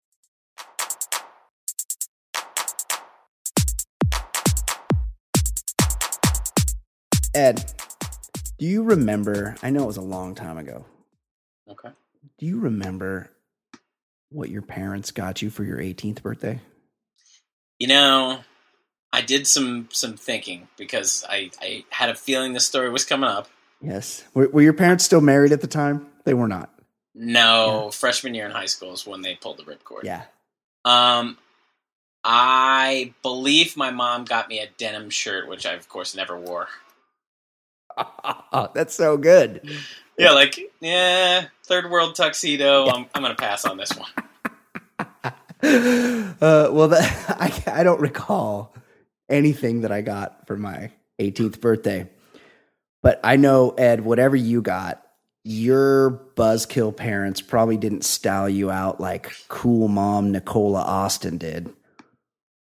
Ed, 7.34 7.72
do 8.58 8.66
you 8.66 8.82
remember? 8.82 9.56
I 9.62 9.70
know 9.70 9.84
it 9.84 9.86
was 9.86 9.96
a 9.96 10.02
long 10.02 10.34
time 10.34 10.58
ago. 10.58 10.84
Okay. 11.70 11.88
Do 12.38 12.44
you 12.44 12.60
remember 12.60 13.30
what 14.28 14.50
your 14.50 14.62
parents 14.62 15.10
got 15.12 15.40
you 15.40 15.48
for 15.48 15.64
your 15.64 15.78
18th 15.78 16.20
birthday? 16.20 16.60
You 17.78 17.88
know, 17.88 18.40
I 19.14 19.22
did 19.22 19.46
some 19.46 19.88
some 19.92 20.18
thinking 20.18 20.68
because 20.76 21.24
I 21.26 21.50
I 21.62 21.84
had 21.88 22.10
a 22.10 22.14
feeling 22.14 22.52
this 22.52 22.66
story 22.66 22.90
was 22.90 23.06
coming 23.06 23.30
up, 23.30 23.48
Yes. 23.80 24.24
Were, 24.34 24.48
were 24.48 24.62
your 24.62 24.72
parents 24.72 25.04
still 25.04 25.20
married 25.20 25.52
at 25.52 25.60
the 25.60 25.66
time? 25.66 26.06
They 26.24 26.34
were 26.34 26.48
not. 26.48 26.72
No, 27.14 27.90
freshman 27.92 28.34
year 28.34 28.44
in 28.44 28.52
high 28.52 28.66
school 28.66 28.92
is 28.92 29.06
when 29.06 29.22
they 29.22 29.36
pulled 29.36 29.56
the 29.56 29.62
ripcord. 29.62 30.04
Yeah. 30.04 30.24
Um, 30.84 31.38
I 32.22 33.14
believe 33.22 33.76
my 33.76 33.90
mom 33.90 34.24
got 34.24 34.48
me 34.48 34.58
a 34.60 34.68
denim 34.76 35.08
shirt, 35.10 35.48
which 35.48 35.64
I 35.64 35.72
of 35.72 35.88
course 35.88 36.14
never 36.14 36.38
wore. 36.38 36.68
That's 38.74 38.94
so 38.94 39.16
good. 39.16 39.66
Yeah, 40.18 40.32
like 40.32 40.58
yeah, 40.80 41.46
third 41.64 41.90
world 41.90 42.14
tuxedo. 42.16 42.86
I'm 42.86 43.06
I'm 43.14 43.22
gonna 43.22 43.34
pass 43.34 43.64
on 43.64 43.76
this 43.76 43.92
one. 43.92 44.10
Uh, 45.62 46.68
well, 46.70 46.88
that, 46.88 47.36
I, 47.40 47.80
I 47.80 47.82
don't 47.82 48.00
recall 48.00 48.74
anything 49.28 49.80
that 49.80 49.90
I 49.90 50.02
got 50.02 50.46
for 50.46 50.56
my 50.56 50.92
18th 51.18 51.60
birthday. 51.60 52.08
But 53.02 53.20
I 53.22 53.36
know, 53.36 53.70
Ed, 53.70 54.04
whatever 54.04 54.36
you 54.36 54.62
got, 54.62 55.02
your 55.44 56.10
buzzkill 56.34 56.96
parents 56.96 57.40
probably 57.40 57.76
didn't 57.76 58.04
style 58.04 58.48
you 58.48 58.68
out 58.68 59.00
like 59.00 59.32
cool 59.46 59.86
mom 59.86 60.32
Nicola 60.32 60.80
Austin 60.80 61.38
did 61.38 61.68
oh, 61.68 61.72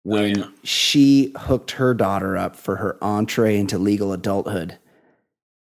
when 0.03 0.37
yeah. 0.37 0.47
she 0.63 1.33
hooked 1.35 1.71
her 1.71 1.95
daughter 1.95 2.37
up 2.37 2.55
for 2.55 2.75
her 2.75 2.95
entree 3.03 3.57
into 3.57 3.79
legal 3.79 4.13
adulthood. 4.13 4.77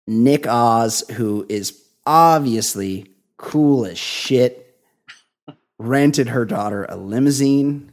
Nick 0.07 0.47
Oz, 0.47 1.03
who 1.11 1.45
is 1.49 1.83
obviously 2.05 3.11
cool 3.35 3.85
as 3.85 3.99
shit, 3.99 4.77
rented 5.77 6.29
her 6.29 6.45
daughter 6.45 6.85
a 6.87 6.95
limousine 6.95 7.91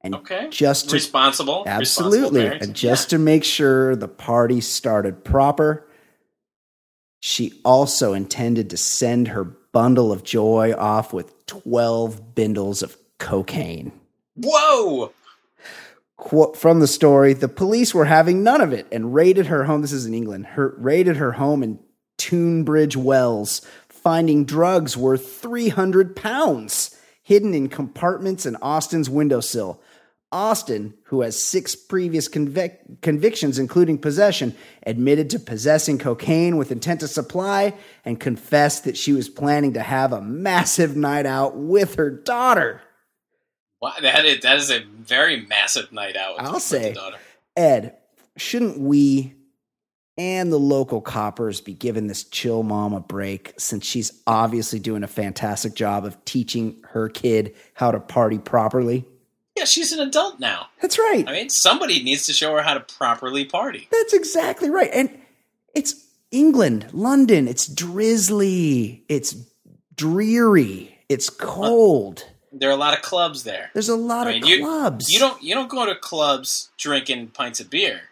and 0.00 0.16
Okay, 0.16 0.48
just 0.50 0.90
to 0.90 0.94
responsible, 0.94 1.62
Absolutely. 1.66 2.40
responsible. 2.42 2.66
And 2.66 2.76
just 2.76 3.10
to 3.10 3.18
make 3.18 3.44
sure 3.44 3.94
the 3.96 4.08
party 4.08 4.60
started 4.60 5.24
proper, 5.24 5.83
she 7.26 7.58
also 7.64 8.12
intended 8.12 8.68
to 8.68 8.76
send 8.76 9.28
her 9.28 9.44
bundle 9.44 10.12
of 10.12 10.24
joy 10.24 10.74
off 10.76 11.14
with 11.14 11.46
12 11.46 12.34
bindles 12.34 12.82
of 12.82 12.98
cocaine. 13.16 13.92
Whoa, 14.36 15.10
Quote 16.18 16.54
from 16.58 16.80
the 16.80 16.86
story 16.86 17.32
The 17.32 17.48
police 17.48 17.94
were 17.94 18.04
having 18.04 18.42
none 18.42 18.60
of 18.60 18.74
it 18.74 18.86
and 18.92 19.14
raided 19.14 19.46
her 19.46 19.64
home. 19.64 19.80
This 19.80 19.90
is 19.90 20.04
in 20.04 20.12
England. 20.12 20.44
Her, 20.48 20.74
raided 20.76 21.16
her 21.16 21.32
home 21.32 21.62
in 21.62 21.78
Tunebridge 22.18 22.94
Wells, 22.94 23.62
finding 23.88 24.44
drugs 24.44 24.94
worth 24.94 25.40
300 25.40 26.14
pounds 26.14 26.94
hidden 27.22 27.54
in 27.54 27.70
compartments 27.70 28.44
in 28.44 28.56
Austin's 28.56 29.08
windowsill. 29.08 29.80
Austin, 30.34 30.92
who 31.04 31.20
has 31.20 31.40
six 31.40 31.76
previous 31.76 32.28
convic- 32.28 33.00
convictions, 33.02 33.56
including 33.56 33.96
possession, 33.96 34.52
admitted 34.84 35.30
to 35.30 35.38
possessing 35.38 35.96
cocaine 35.96 36.56
with 36.56 36.72
intent 36.72 36.98
to 37.00 37.08
supply 37.08 37.72
and 38.04 38.18
confessed 38.18 38.82
that 38.82 38.96
she 38.96 39.12
was 39.12 39.28
planning 39.28 39.74
to 39.74 39.80
have 39.80 40.12
a 40.12 40.20
massive 40.20 40.96
night 40.96 41.24
out 41.24 41.56
with 41.56 41.94
her 41.94 42.10
daughter. 42.10 42.82
wow, 43.80 43.94
that 44.02 44.24
is 44.24 44.40
that 44.40 44.56
is 44.56 44.72
a 44.72 44.80
very 44.80 45.46
massive 45.46 45.92
night 45.92 46.16
out. 46.16 46.36
With 46.36 46.46
I'll 46.46 46.58
say. 46.58 46.92
daughter. 46.92 47.18
Ed, 47.56 47.96
shouldn't 48.36 48.80
we 48.80 49.34
and 50.18 50.52
the 50.52 50.58
local 50.58 51.00
coppers 51.00 51.60
be 51.60 51.74
giving 51.74 52.08
this 52.08 52.24
chill 52.24 52.64
mom 52.64 52.92
a 52.92 53.00
break 53.00 53.54
since 53.56 53.86
she's 53.86 54.20
obviously 54.26 54.80
doing 54.80 55.04
a 55.04 55.08
fantastic 55.08 55.74
job 55.74 56.04
of 56.04 56.24
teaching 56.24 56.82
her 56.90 57.08
kid 57.08 57.54
how 57.74 57.92
to 57.92 58.00
party 58.00 58.38
properly? 58.38 59.04
Yeah, 59.56 59.64
she's 59.64 59.92
an 59.92 60.00
adult 60.00 60.40
now. 60.40 60.66
That's 60.82 60.98
right. 60.98 61.24
I 61.28 61.32
mean, 61.32 61.48
somebody 61.50 62.02
needs 62.02 62.26
to 62.26 62.32
show 62.32 62.52
her 62.54 62.62
how 62.62 62.74
to 62.74 62.80
properly 62.80 63.44
party. 63.44 63.88
That's 63.92 64.12
exactly 64.12 64.68
right. 64.70 64.90
And 64.92 65.10
it's 65.74 66.04
England, 66.32 66.86
London. 66.92 67.46
It's 67.46 67.66
drizzly. 67.68 69.04
It's 69.08 69.36
dreary. 69.94 70.98
It's 71.08 71.28
uh, 71.28 71.32
cold. 71.38 72.24
There 72.56 72.68
are 72.68 72.72
a 72.72 72.76
lot 72.76 72.94
of 72.94 73.02
clubs 73.02 73.42
there. 73.42 73.70
There's 73.74 73.88
a 73.88 73.96
lot 73.96 74.26
I 74.28 74.32
of 74.34 74.42
mean, 74.42 74.46
you- 74.46 74.60
clubs. 74.64 75.12
You 75.12 75.18
don't 75.18 75.42
you 75.42 75.54
don't 75.54 75.68
go 75.68 75.86
to 75.86 75.94
clubs 75.96 76.70
drinking 76.78 77.28
pints 77.28 77.60
of 77.60 77.68
beer. 77.70 78.02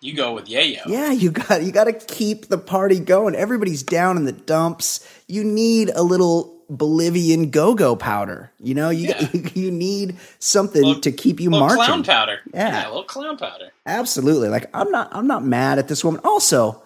You 0.00 0.14
go 0.14 0.32
with 0.34 0.46
yayo. 0.46 0.80
Yeah, 0.86 1.12
you 1.12 1.30
got 1.30 1.62
you 1.62 1.70
got 1.72 1.84
to 1.84 1.92
keep 1.92 2.46
the 2.48 2.58
party 2.58 2.98
going. 2.98 3.34
Everybody's 3.34 3.82
down 3.82 4.16
in 4.16 4.24
the 4.24 4.32
dumps. 4.32 5.06
You 5.28 5.44
need 5.44 5.90
a 5.94 6.02
little 6.02 6.59
Bolivian 6.70 7.50
go-go 7.50 7.96
powder. 7.96 8.52
You 8.60 8.74
know, 8.74 8.90
you 8.90 9.08
Yeah. 9.08 9.28
you 9.54 9.70
need 9.70 10.16
something 10.38 10.82
Little- 10.82 11.00
to 11.02 11.12
keep 11.12 11.40
you 11.40 11.50
marching. 11.50 11.76
clown 11.76 12.04
powder. 12.04 12.38
Yeah. 12.54 12.86
a 12.86 12.88
little 12.88 13.04
clown 13.04 13.36
powder. 13.36 13.70
Absolutely. 13.86 14.48
Like 14.48 14.70
I'm 14.72 14.90
not 14.90 15.08
I'm 15.12 15.26
not 15.26 15.44
mad 15.44 15.78
at 15.78 15.88
this 15.88 16.04
woman. 16.04 16.20
Also, 16.24 16.82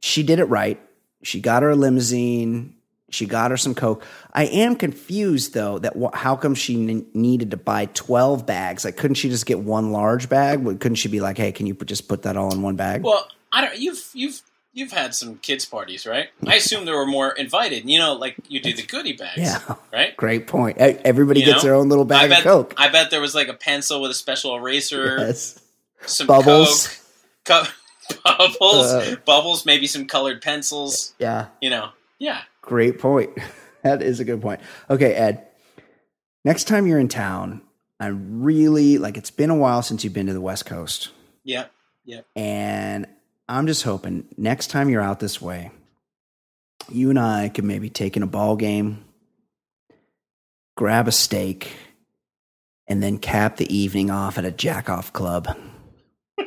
she 0.00 0.22
did 0.22 0.38
it 0.38 0.44
right. 0.44 0.80
She 1.22 1.40
got 1.40 1.62
her 1.62 1.70
a 1.70 1.76
limousine. 1.76 2.74
She 3.10 3.24
got 3.26 3.50
her 3.50 3.56
some 3.56 3.74
coke. 3.74 4.04
I 4.34 4.44
am 4.44 4.76
confused 4.76 5.54
though 5.54 5.78
that 5.78 5.94
wh- 5.96 6.14
how 6.14 6.36
come 6.36 6.54
she 6.54 6.74
n- 6.88 7.06
needed 7.14 7.50
to 7.52 7.56
buy 7.56 7.86
12 7.86 8.44
bags? 8.46 8.84
Like 8.84 8.96
couldn't 8.96 9.14
she 9.14 9.30
just 9.30 9.46
get 9.46 9.58
one 9.60 9.92
large 9.92 10.28
bag? 10.28 10.62
Couldn't 10.64 10.96
she 10.96 11.08
be 11.08 11.20
like, 11.20 11.38
"Hey, 11.38 11.50
can 11.50 11.66
you 11.66 11.74
put, 11.74 11.88
just 11.88 12.06
put 12.06 12.22
that 12.22 12.36
all 12.36 12.52
in 12.52 12.60
one 12.62 12.76
bag?" 12.76 13.02
Well, 13.02 13.26
I 13.50 13.62
don't. 13.62 13.78
You've 13.78 14.10
you've 14.12 14.42
you've 14.72 14.92
had 14.92 15.14
some 15.14 15.36
kids 15.38 15.64
parties, 15.66 16.06
right? 16.06 16.28
I 16.46 16.56
assume 16.56 16.84
there 16.84 16.96
were 16.96 17.06
more 17.06 17.30
invited. 17.32 17.88
You 17.88 17.98
know, 17.98 18.14
like 18.14 18.36
you 18.48 18.60
do 18.60 18.72
the 18.72 18.82
goodie 18.84 19.14
bags, 19.14 19.38
Yeah. 19.38 19.60
right? 19.92 20.16
Great 20.16 20.46
point. 20.46 20.78
Everybody 20.78 21.40
You 21.40 21.46
gets 21.46 21.58
know? 21.64 21.68
their 21.70 21.74
own 21.74 21.88
little 21.88 22.04
I 22.04 22.06
bag 22.06 22.30
bet, 22.30 22.38
of 22.40 22.44
coke. 22.44 22.74
I 22.76 22.88
bet 22.88 23.10
there 23.10 23.20
was 23.20 23.34
like 23.34 23.48
a 23.48 23.54
pencil 23.54 24.00
with 24.00 24.10
a 24.10 24.14
special 24.14 24.54
eraser, 24.56 25.16
yes. 25.18 25.58
some 26.06 26.26
Bubbles. 26.26 27.00
coke, 27.44 27.66
co- 27.68 28.18
bubbles, 28.24 28.86
Uh. 28.86 29.16
bubbles, 29.24 29.66
maybe 29.66 29.86
some 29.86 30.06
colored 30.06 30.40
pencils. 30.42 31.14
Yeah. 31.18 31.46
You 31.60 31.70
know, 31.70 31.90
yeah. 32.18 32.42
Great 32.62 32.98
point. 32.98 33.30
that 33.82 34.02
is 34.02 34.20
a 34.20 34.24
good 34.24 34.40
point. 34.42 34.60
Okay, 34.90 35.14
Ed. 35.14 35.46
Next 36.44 36.64
time 36.64 36.86
you're 36.86 37.00
in 37.00 37.08
town, 37.08 37.62
I'm 38.00 38.42
really 38.42 38.96
like 38.98 39.16
it's 39.16 39.30
been 39.30 39.50
a 39.50 39.56
while 39.56 39.82
since 39.82 40.04
you've 40.04 40.12
been 40.12 40.26
to 40.26 40.32
the 40.32 40.40
West 40.40 40.66
Coast. 40.66 41.10
Yeah, 41.44 41.66
yeah. 42.04 42.20
And 42.36 43.06
I'm 43.48 43.66
just 43.66 43.82
hoping 43.82 44.26
next 44.36 44.66
time 44.68 44.88
you're 44.90 45.00
out 45.02 45.20
this 45.20 45.40
way, 45.40 45.70
you 46.90 47.10
and 47.10 47.18
I 47.18 47.48
could 47.48 47.64
maybe 47.64 47.88
take 47.88 48.16
in 48.16 48.22
a 48.22 48.26
ball 48.26 48.56
game, 48.56 49.04
grab 50.76 51.08
a 51.08 51.12
steak, 51.12 51.72
and 52.86 53.02
then 53.02 53.18
cap 53.18 53.56
the 53.56 53.74
evening 53.74 54.10
off 54.10 54.38
at 54.38 54.44
a 54.44 54.50
jack 54.50 54.90
off 54.90 55.12
club. 55.12 55.48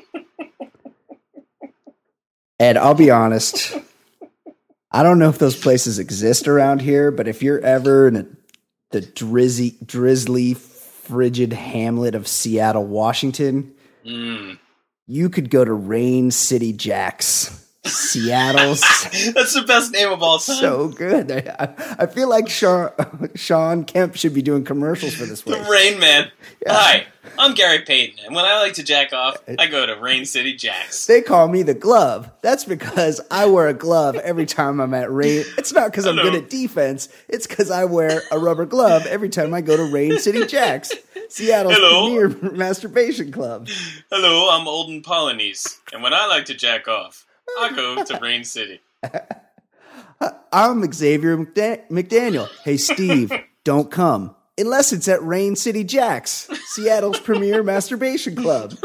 Ed, 2.59 2.77
I'll 2.77 2.93
be 2.93 3.09
honest. 3.09 3.75
I 4.91 5.03
don't 5.03 5.19
know 5.19 5.29
if 5.29 5.39
those 5.39 5.55
places 5.59 5.99
exist 5.99 6.47
around 6.47 6.81
here, 6.81 7.11
but 7.11 7.27
if 7.27 7.41
you're 7.41 7.61
ever 7.61 8.07
in 8.07 8.15
a, 8.15 8.25
the 8.91 9.01
drizzy, 9.01 9.83
drizzly, 9.85 10.53
frigid 10.53 11.53
hamlet 11.53 12.13
of 12.13 12.27
Seattle, 12.27 12.85
Washington, 12.85 13.73
Mm. 14.05 14.57
You 15.07 15.29
could 15.29 15.49
go 15.49 15.65
to 15.65 15.73
Rain 15.73 16.31
City 16.31 16.73
Jacks, 16.73 17.60
Seattle's. 17.83 18.81
That's 19.33 19.53
the 19.53 19.63
best 19.65 19.91
name 19.91 20.11
of 20.11 20.21
all 20.21 20.37
time. 20.37 20.57
so 20.57 20.87
good. 20.89 21.31
I, 21.31 21.95
I 21.99 22.05
feel 22.05 22.29
like 22.29 22.47
Sean, 22.49 22.91
Shawn 23.35 23.85
Kemp 23.85 24.15
should 24.15 24.33
be 24.33 24.41
doing 24.41 24.63
commercials 24.63 25.15
for 25.15 25.25
this 25.25 25.41
the. 25.41 25.53
Rain 25.69 25.99
Man. 25.99 26.31
Yeah. 26.65 26.73
Hi, 26.73 27.07
I'm 27.39 27.55
Gary 27.55 27.79
Payton, 27.79 28.23
and 28.25 28.35
when 28.35 28.45
I 28.45 28.59
like 28.59 28.73
to 28.73 28.83
jack 28.83 29.13
off, 29.13 29.37
I 29.57 29.65
go 29.65 29.85
to 29.85 29.95
Rain 29.99 30.25
City 30.25 30.55
Jacks. 30.55 31.07
They 31.07 31.21
call 31.21 31.47
me 31.47 31.63
the 31.63 31.73
glove. 31.73 32.29
That's 32.41 32.65
because 32.65 33.19
I 33.31 33.47
wear 33.47 33.67
a 33.67 33.73
glove 33.73 34.15
every 34.17 34.45
time 34.45 34.79
I'm 34.79 34.93
at 34.93 35.11
Rain. 35.11 35.43
It's 35.57 35.73
not 35.73 35.89
because 35.91 36.05
I'm 36.05 36.17
good 36.17 36.35
at 36.35 36.49
defense. 36.51 37.09
It's 37.27 37.47
because 37.47 37.71
I 37.71 37.85
wear 37.85 38.21
a 38.31 38.37
rubber 38.37 38.65
glove 38.65 39.07
every 39.07 39.29
time 39.29 39.53
I 39.55 39.61
go 39.61 39.75
to 39.75 39.91
Rain 39.91 40.19
City 40.19 40.45
Jacks, 40.45 40.91
Seattle's 41.29 41.75
Hello. 41.77 42.27
premier 42.29 42.51
masturbation 42.55 43.31
club. 43.31 43.67
Hello, 44.11 44.49
I'm 44.51 44.67
Olden 44.67 45.01
Polynice, 45.01 45.79
and 45.93 46.03
when 46.03 46.13
I 46.13 46.27
like 46.27 46.45
to 46.45 46.53
jack 46.53 46.87
off, 46.87 47.25
I 47.59 47.71
go 47.75 48.03
to 48.03 48.19
Rain 48.19 48.43
City. 48.43 48.79
I'm 50.53 50.91
Xavier 50.91 51.37
McDaniel. 51.37 52.47
Hey, 52.63 52.77
Steve, 52.77 53.31
don't 53.63 53.89
come 53.89 54.35
unless 54.57 54.93
it's 54.93 55.07
at 55.07 55.23
Rain 55.23 55.55
City 55.55 55.83
Jacks, 55.83 56.47
Seattle's 56.65 57.19
premier 57.19 57.63
masturbation 57.63 58.35
club. 58.35 58.75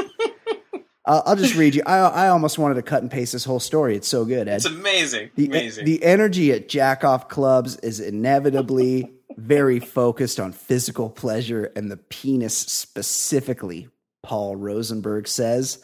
Uh, 1.04 1.22
I'll 1.26 1.36
just 1.36 1.54
read 1.54 1.74
you. 1.74 1.82
I, 1.86 1.98
I 1.98 2.28
almost 2.28 2.58
wanted 2.58 2.74
to 2.76 2.82
cut 2.82 3.02
and 3.02 3.10
paste 3.10 3.32
this 3.32 3.44
whole 3.44 3.60
story. 3.60 3.94
It's 3.96 4.08
so 4.08 4.24
good, 4.24 4.48
Ed. 4.48 4.56
It's 4.56 4.64
amazing, 4.64 5.30
The, 5.36 5.46
amazing. 5.46 5.84
the 5.84 6.02
energy 6.02 6.52
at 6.52 6.68
jack 6.68 7.04
off 7.04 7.28
clubs 7.28 7.76
is 7.76 8.00
inevitably 8.00 9.12
very 9.36 9.78
focused 9.78 10.40
on 10.40 10.52
physical 10.52 11.10
pleasure 11.10 11.70
and 11.76 11.90
the 11.90 11.96
penis 11.96 12.56
specifically, 12.56 13.88
Paul 14.22 14.56
Rosenberg 14.56 15.28
says. 15.28 15.78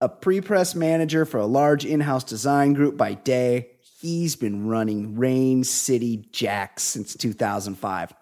A 0.00 0.08
pre 0.08 0.40
press 0.40 0.74
manager 0.74 1.24
for 1.24 1.38
a 1.38 1.46
large 1.46 1.84
in 1.84 2.00
house 2.00 2.24
design 2.24 2.72
group 2.72 2.96
by 2.96 3.14
day, 3.14 3.70
he's 4.00 4.36
been 4.36 4.66
running 4.66 5.16
Rain 5.16 5.64
City 5.64 6.28
Jacks 6.32 6.82
since 6.82 7.14
2005. 7.14 8.14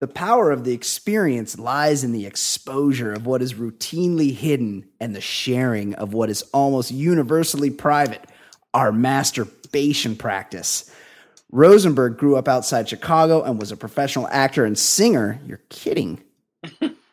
The 0.00 0.08
power 0.08 0.50
of 0.50 0.64
the 0.64 0.74
experience 0.74 1.58
lies 1.58 2.04
in 2.04 2.12
the 2.12 2.26
exposure 2.26 3.12
of 3.12 3.26
what 3.26 3.40
is 3.40 3.54
routinely 3.54 4.34
hidden 4.34 4.86
and 5.00 5.16
the 5.16 5.20
sharing 5.20 5.94
of 5.94 6.12
what 6.12 6.28
is 6.28 6.42
almost 6.52 6.90
universally 6.90 7.70
private. 7.70 8.22
Our 8.74 8.92
masturbation 8.92 10.16
practice. 10.16 10.90
Rosenberg 11.52 12.18
grew 12.18 12.36
up 12.36 12.48
outside 12.48 12.88
Chicago 12.88 13.42
and 13.42 13.58
was 13.58 13.70
a 13.70 13.76
professional 13.76 14.28
actor 14.28 14.64
and 14.64 14.76
singer. 14.76 15.40
You're 15.46 15.62
kidding. 15.68 16.22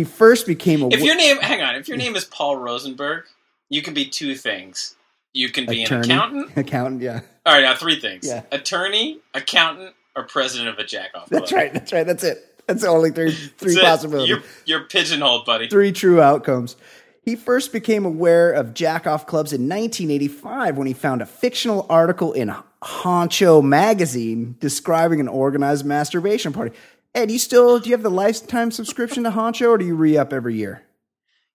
he 0.00 0.04
first 0.04 0.46
became 0.46 0.82
a 0.82 0.88
If 0.88 1.00
your 1.00 1.14
name, 1.14 1.38
hang 1.38 1.60
on, 1.60 1.74
if 1.76 1.88
your 1.88 1.96
name 1.98 2.16
is 2.16 2.24
Paul 2.24 2.56
Rosenberg, 2.56 3.24
you 3.68 3.82
can 3.82 3.92
be 3.94 4.06
two 4.06 4.34
things. 4.34 4.96
You 5.32 5.50
can 5.50 5.66
be 5.66 5.84
attorney. 5.84 6.04
an 6.04 6.18
accountant. 6.18 6.50
Accountant, 6.56 7.02
yeah. 7.02 7.20
All 7.46 7.52
right, 7.54 7.62
now 7.62 7.74
three 7.76 8.00
things: 8.00 8.26
Yeah. 8.26 8.42
attorney, 8.50 9.20
accountant, 9.34 9.94
or 10.16 10.24
president 10.24 10.70
of 10.70 10.78
a 10.78 10.84
jack 10.84 11.10
off. 11.14 11.28
That's 11.28 11.52
right. 11.52 11.72
That's 11.72 11.92
right. 11.92 12.06
That's 12.06 12.24
it. 12.24 12.46
That's 12.66 12.82
the 12.82 12.88
only 12.88 13.10
three 13.10 13.30
three 13.32 13.74
That's 13.74 13.86
possibilities. 13.86 14.28
You're, 14.28 14.42
you're 14.64 14.88
pigeonholed, 14.88 15.44
buddy. 15.44 15.68
three 15.68 15.92
true 15.92 16.20
outcomes. 16.20 16.76
He 17.22 17.36
first 17.36 17.72
became 17.72 18.06
aware 18.06 18.50
of 18.50 18.72
jack 18.74 19.06
off 19.06 19.26
clubs 19.26 19.52
in 19.52 19.62
1985 19.68 20.78
when 20.78 20.86
he 20.86 20.94
found 20.94 21.20
a 21.20 21.26
fictional 21.26 21.86
article 21.90 22.32
in 22.32 22.52
Honcho 22.82 23.62
magazine 23.62 24.56
describing 24.58 25.20
an 25.20 25.28
organized 25.28 25.84
masturbation 25.84 26.52
party. 26.52 26.74
Ed, 27.14 27.30
you 27.30 27.38
still 27.38 27.80
do 27.80 27.88
you 27.88 27.94
have 27.94 28.02
the 28.02 28.10
lifetime 28.10 28.70
subscription 28.70 29.24
to 29.24 29.30
Honcho 29.30 29.70
or 29.70 29.78
do 29.78 29.84
you 29.84 29.94
re 29.94 30.16
up 30.16 30.32
every 30.32 30.54
year? 30.54 30.82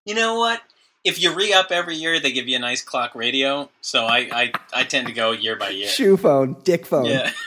You 0.06 0.16
know 0.16 0.36
what? 0.36 0.62
If 1.03 1.22
you 1.22 1.34
re 1.34 1.53
up 1.53 1.72
every 1.72 1.95
year, 1.95 2.20
they 2.20 2.32
give 2.32 2.47
you 2.47 2.56
a 2.56 2.60
nice 2.60 2.82
clock 2.82 3.16
radio. 3.16 3.70
So 3.82 4.06
I, 4.06 4.28
I, 4.32 4.51
I 4.74 4.84
tend 4.84 5.08
to 5.08 5.14
go 5.14 5.32
year 5.32 5.56
by 5.56 5.70
year. 5.70 5.88
Shoe 5.88 6.18
phone, 6.18 6.58
dick 6.64 6.86
phone. 6.86 7.06
Yeah. 7.06 7.32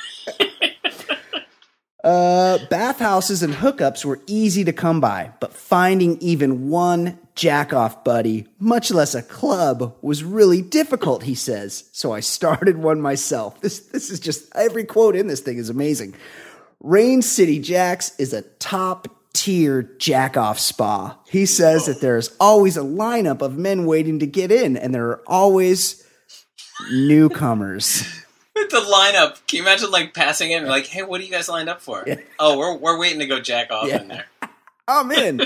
Uh, 2.05 2.59
bathhouses 2.71 3.43
and 3.43 3.53
hookups 3.53 4.05
were 4.05 4.21
easy 4.29 4.63
to 4.65 4.73
come 4.73 5.01
by, 5.01 5.33
but 5.41 5.53
finding 5.53 6.17
even 6.21 6.69
one 6.69 7.19
jack 7.35 7.73
off 7.73 8.05
buddy, 8.05 8.47
much 8.61 8.93
less 8.93 9.17
a 9.17 9.23
club, 9.23 9.95
was 10.01 10.23
really 10.23 10.63
difficult, 10.63 11.25
he 11.25 11.35
says. 11.35 11.89
So 11.93 12.13
I 12.13 12.21
started 12.21 12.79
one 12.79 13.01
myself. 13.01 13.61
This, 13.61 13.81
this 13.81 14.11
is 14.11 14.21
just, 14.21 14.49
every 14.55 14.85
quote 14.85 15.17
in 15.17 15.27
this 15.27 15.41
thing 15.41 15.59
is 15.59 15.71
amazing. 15.71 16.15
Rain 16.81 17.22
City 17.22 17.59
Jacks 17.59 18.12
is 18.18 18.33
a 18.33 18.43
top 18.43 19.09
tier 19.33 19.83
jack 19.99 20.37
off 20.37 20.59
spa. 20.59 21.18
He 21.29 21.47
says 21.47 21.87
that 21.87 22.01
there's 22.01 22.35
always 22.41 22.76
a 22.76 22.81
lineup 22.83 23.43
of 23.43 23.57
men 23.59 23.85
waiting 23.87 24.18
to 24.20 24.26
get 24.26 24.51
in, 24.53 24.76
and 24.76 24.95
there 24.95 25.07
are 25.09 25.22
always 25.26 26.05
newcomers. 26.91 28.03
the 28.55 28.81
lineup. 28.81 29.45
Can 29.47 29.59
you 29.59 29.62
imagine 29.62 29.91
like 29.91 30.14
passing 30.14 30.51
in 30.51 30.59
and 30.62 30.68
like, 30.68 30.87
hey, 30.87 31.03
what 31.03 31.20
are 31.20 31.24
you 31.24 31.31
guys 31.31 31.49
lined 31.49 31.68
up 31.68 31.81
for? 31.81 32.07
Oh, 32.39 32.59
we're 32.59 32.76
we're 32.76 32.99
waiting 32.99 33.18
to 33.20 33.26
go 33.26 33.41
jack 33.41 33.70
off 33.70 33.89
Yeah. 33.89 34.03
in 34.03 34.09
there. 34.09 34.26
I'm 34.89 35.11
in. 35.12 35.43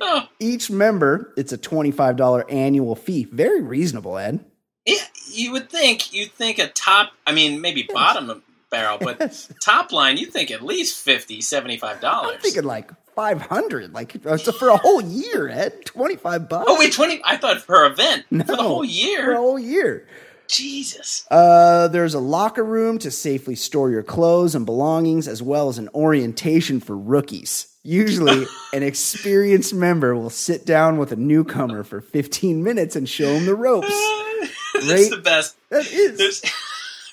Oh. 0.00 0.28
Each 0.40 0.70
member, 0.70 1.32
it's 1.38 1.52
a 1.52 1.58
$25 1.58 2.52
annual 2.52 2.94
fee. 2.94 3.24
Very 3.24 3.62
reasonable, 3.62 4.18
Ed. 4.18 4.44
Yeah, 4.84 4.96
you 5.30 5.52
would 5.52 5.70
think 5.70 6.12
you'd 6.12 6.32
think 6.32 6.58
a 6.58 6.68
top. 6.68 7.12
I 7.26 7.32
mean, 7.32 7.62
maybe 7.62 7.88
bottom 7.90 8.28
of 8.28 8.42
barrel, 8.74 8.98
but 9.00 9.16
Yes. 9.20 9.48
top 9.62 9.92
line, 9.92 10.16
you'd 10.16 10.32
think 10.32 10.50
at 10.50 10.62
least 10.62 10.98
50 11.04 11.40
$75. 11.40 11.98
I'm 12.02 12.38
thinking 12.40 12.64
like 12.64 12.90
500 13.14 13.92
like 13.94 14.16
it's 14.16 14.56
for 14.56 14.68
a 14.68 14.76
whole 14.76 15.00
year, 15.00 15.48
Ed. 15.48 15.84
25 15.84 16.48
bucks. 16.48 16.64
Oh 16.68 16.78
wait, 16.78 16.92
twenty. 16.92 17.20
I 17.24 17.36
thought 17.36 17.64
per 17.66 17.86
event 17.86 18.24
for 18.28 18.36
the 18.38 18.44
No, 18.56 18.62
whole 18.62 18.84
For 18.86 19.32
a 19.32 19.36
whole 19.36 19.58
year. 19.58 20.06
Jesus. 20.48 21.24
Uh, 21.30 21.88
there's 21.88 22.12
a 22.14 22.18
locker 22.20 22.64
room 22.64 22.98
to 22.98 23.10
safely 23.10 23.54
store 23.54 23.90
your 23.90 24.02
clothes 24.02 24.54
and 24.54 24.66
belongings, 24.66 25.26
as 25.26 25.40
well 25.42 25.68
as 25.68 25.78
an 25.78 25.88
orientation 25.94 26.80
for 26.80 26.96
rookies. 26.96 27.68
Usually, 27.82 28.44
an 28.74 28.82
experienced 28.82 29.72
member 29.74 30.14
will 30.14 30.28
sit 30.30 30.66
down 30.66 30.98
with 30.98 31.12
a 31.12 31.16
newcomer 31.16 31.82
for 31.82 32.00
15 32.00 32.62
minutes 32.62 32.94
and 32.96 33.08
show 33.08 33.34
him 33.34 33.46
the 33.46 33.54
ropes. 33.54 33.88
That's 34.74 34.86
Right. 34.90 35.10
the 35.10 35.20
best. 35.22 35.56
That 35.70 35.90
is. 35.90 36.18
There's 36.18 36.42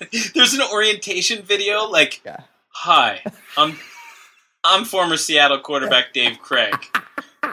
there's 0.35 0.53
an 0.53 0.61
orientation 0.61 1.43
video 1.43 1.85
like, 1.85 2.21
Yeah. 2.25 2.41
"Hi, 2.69 3.21
I'm 3.57 3.77
I'm 4.63 4.85
former 4.85 5.17
Seattle 5.17 5.59
quarterback 5.59 6.13
Dave 6.13 6.39
Krieg." 6.39 6.73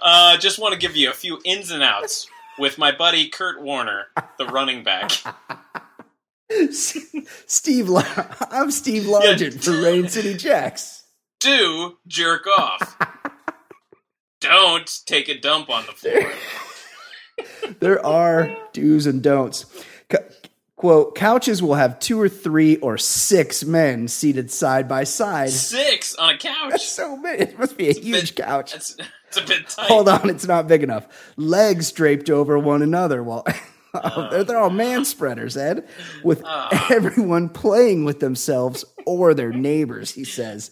uh, 0.00 0.36
just 0.38 0.58
want 0.58 0.72
to 0.74 0.78
give 0.78 0.96
you 0.96 1.10
a 1.10 1.14
few 1.14 1.40
ins 1.44 1.70
and 1.70 1.82
outs 1.82 2.26
with 2.58 2.78
my 2.78 2.92
buddy 2.92 3.28
Curt 3.28 3.62
Warner, 3.62 4.06
the 4.38 4.46
running 4.46 4.82
back. 4.84 5.12
Steve, 7.46 7.88
La- 7.88 8.26
I'm 8.50 8.70
Steve 8.70 9.04
Largent 9.04 9.62
for 9.62 9.72
Rain 9.82 10.08
City 10.08 10.34
Jacks. 10.34 11.04
Do 11.40 11.98
jerk 12.06 12.46
off. 12.46 12.96
Don't 14.40 14.90
take 15.06 15.28
a 15.28 15.38
dump 15.38 15.68
on 15.70 15.86
the 15.86 15.92
floor. 15.92 16.32
There 17.80 18.04
are 18.04 18.56
do's 18.72 19.06
and 19.06 19.22
don'ts. 19.22 19.66
Quote, 20.78 21.16
couches 21.16 21.60
will 21.60 21.74
have 21.74 21.98
two 21.98 22.20
or 22.20 22.28
three 22.28 22.76
or 22.76 22.98
six 22.98 23.64
men 23.64 24.06
seated 24.06 24.48
side 24.48 24.86
by 24.86 25.02
side. 25.02 25.50
Six 25.50 26.14
on 26.14 26.34
a 26.34 26.38
couch. 26.38 26.86
So 26.86 27.16
many. 27.16 27.42
It 27.42 27.58
must 27.58 27.76
be 27.76 27.88
a 27.88 27.92
huge 27.92 28.36
bit- 28.36 28.46
couch. 28.46 28.72
That's 28.74 28.96
it's 29.26 29.36
a 29.38 29.44
bit 29.44 29.68
tight. 29.68 29.88
Hold 29.88 30.08
on, 30.08 30.30
it's 30.30 30.46
not 30.46 30.68
big 30.68 30.84
enough. 30.84 31.34
Legs 31.36 31.90
draped 31.90 32.30
over 32.30 32.56
one 32.58 32.82
another 32.82 33.24
while 33.24 33.44
oh. 33.94 34.28
they're, 34.30 34.44
they're 34.44 34.58
all 34.58 34.70
man 34.70 35.04
spreaders, 35.04 35.56
Ed, 35.56 35.86
with 36.22 36.42
oh. 36.44 36.86
everyone 36.90 37.48
playing 37.48 38.04
with 38.04 38.20
themselves 38.20 38.84
or 39.04 39.34
their 39.34 39.52
neighbors, 39.52 40.12
he 40.12 40.24
says. 40.24 40.70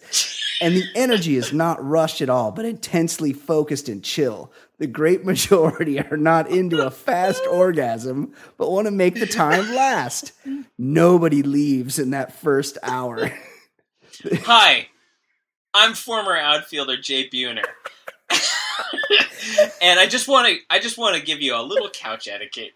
And 0.61 0.75
the 0.75 0.85
energy 0.95 1.35
is 1.35 1.53
not 1.53 1.83
rushed 1.85 2.21
at 2.21 2.29
all, 2.29 2.51
but 2.51 2.65
intensely 2.65 3.33
focused 3.33 3.89
and 3.89 4.03
chill. 4.03 4.51
The 4.79 4.87
great 4.87 5.25
majority 5.25 5.99
are 5.99 6.17
not 6.17 6.49
into 6.49 6.85
a 6.85 6.91
fast 6.91 7.43
orgasm, 7.51 8.33
but 8.57 8.71
want 8.71 8.85
to 8.85 8.91
make 8.91 9.15
the 9.15 9.27
time 9.27 9.73
last. 9.73 10.33
Nobody 10.77 11.43
leaves 11.43 11.99
in 11.99 12.11
that 12.11 12.33
first 12.33 12.77
hour. 12.83 13.31
Hi, 14.43 14.87
I'm 15.73 15.93
former 15.93 16.35
outfielder 16.35 16.97
Jay 16.97 17.29
Buhner. 17.29 17.63
and 19.81 19.99
I 19.99 20.07
just 20.07 20.27
want 20.27 20.47
to 20.47 20.57
I 20.69 20.79
just 20.79 20.97
want 20.97 21.15
to 21.15 21.21
give 21.21 21.41
you 21.41 21.55
a 21.55 21.61
little 21.61 21.89
couch 21.89 22.27
etiquette. 22.27 22.71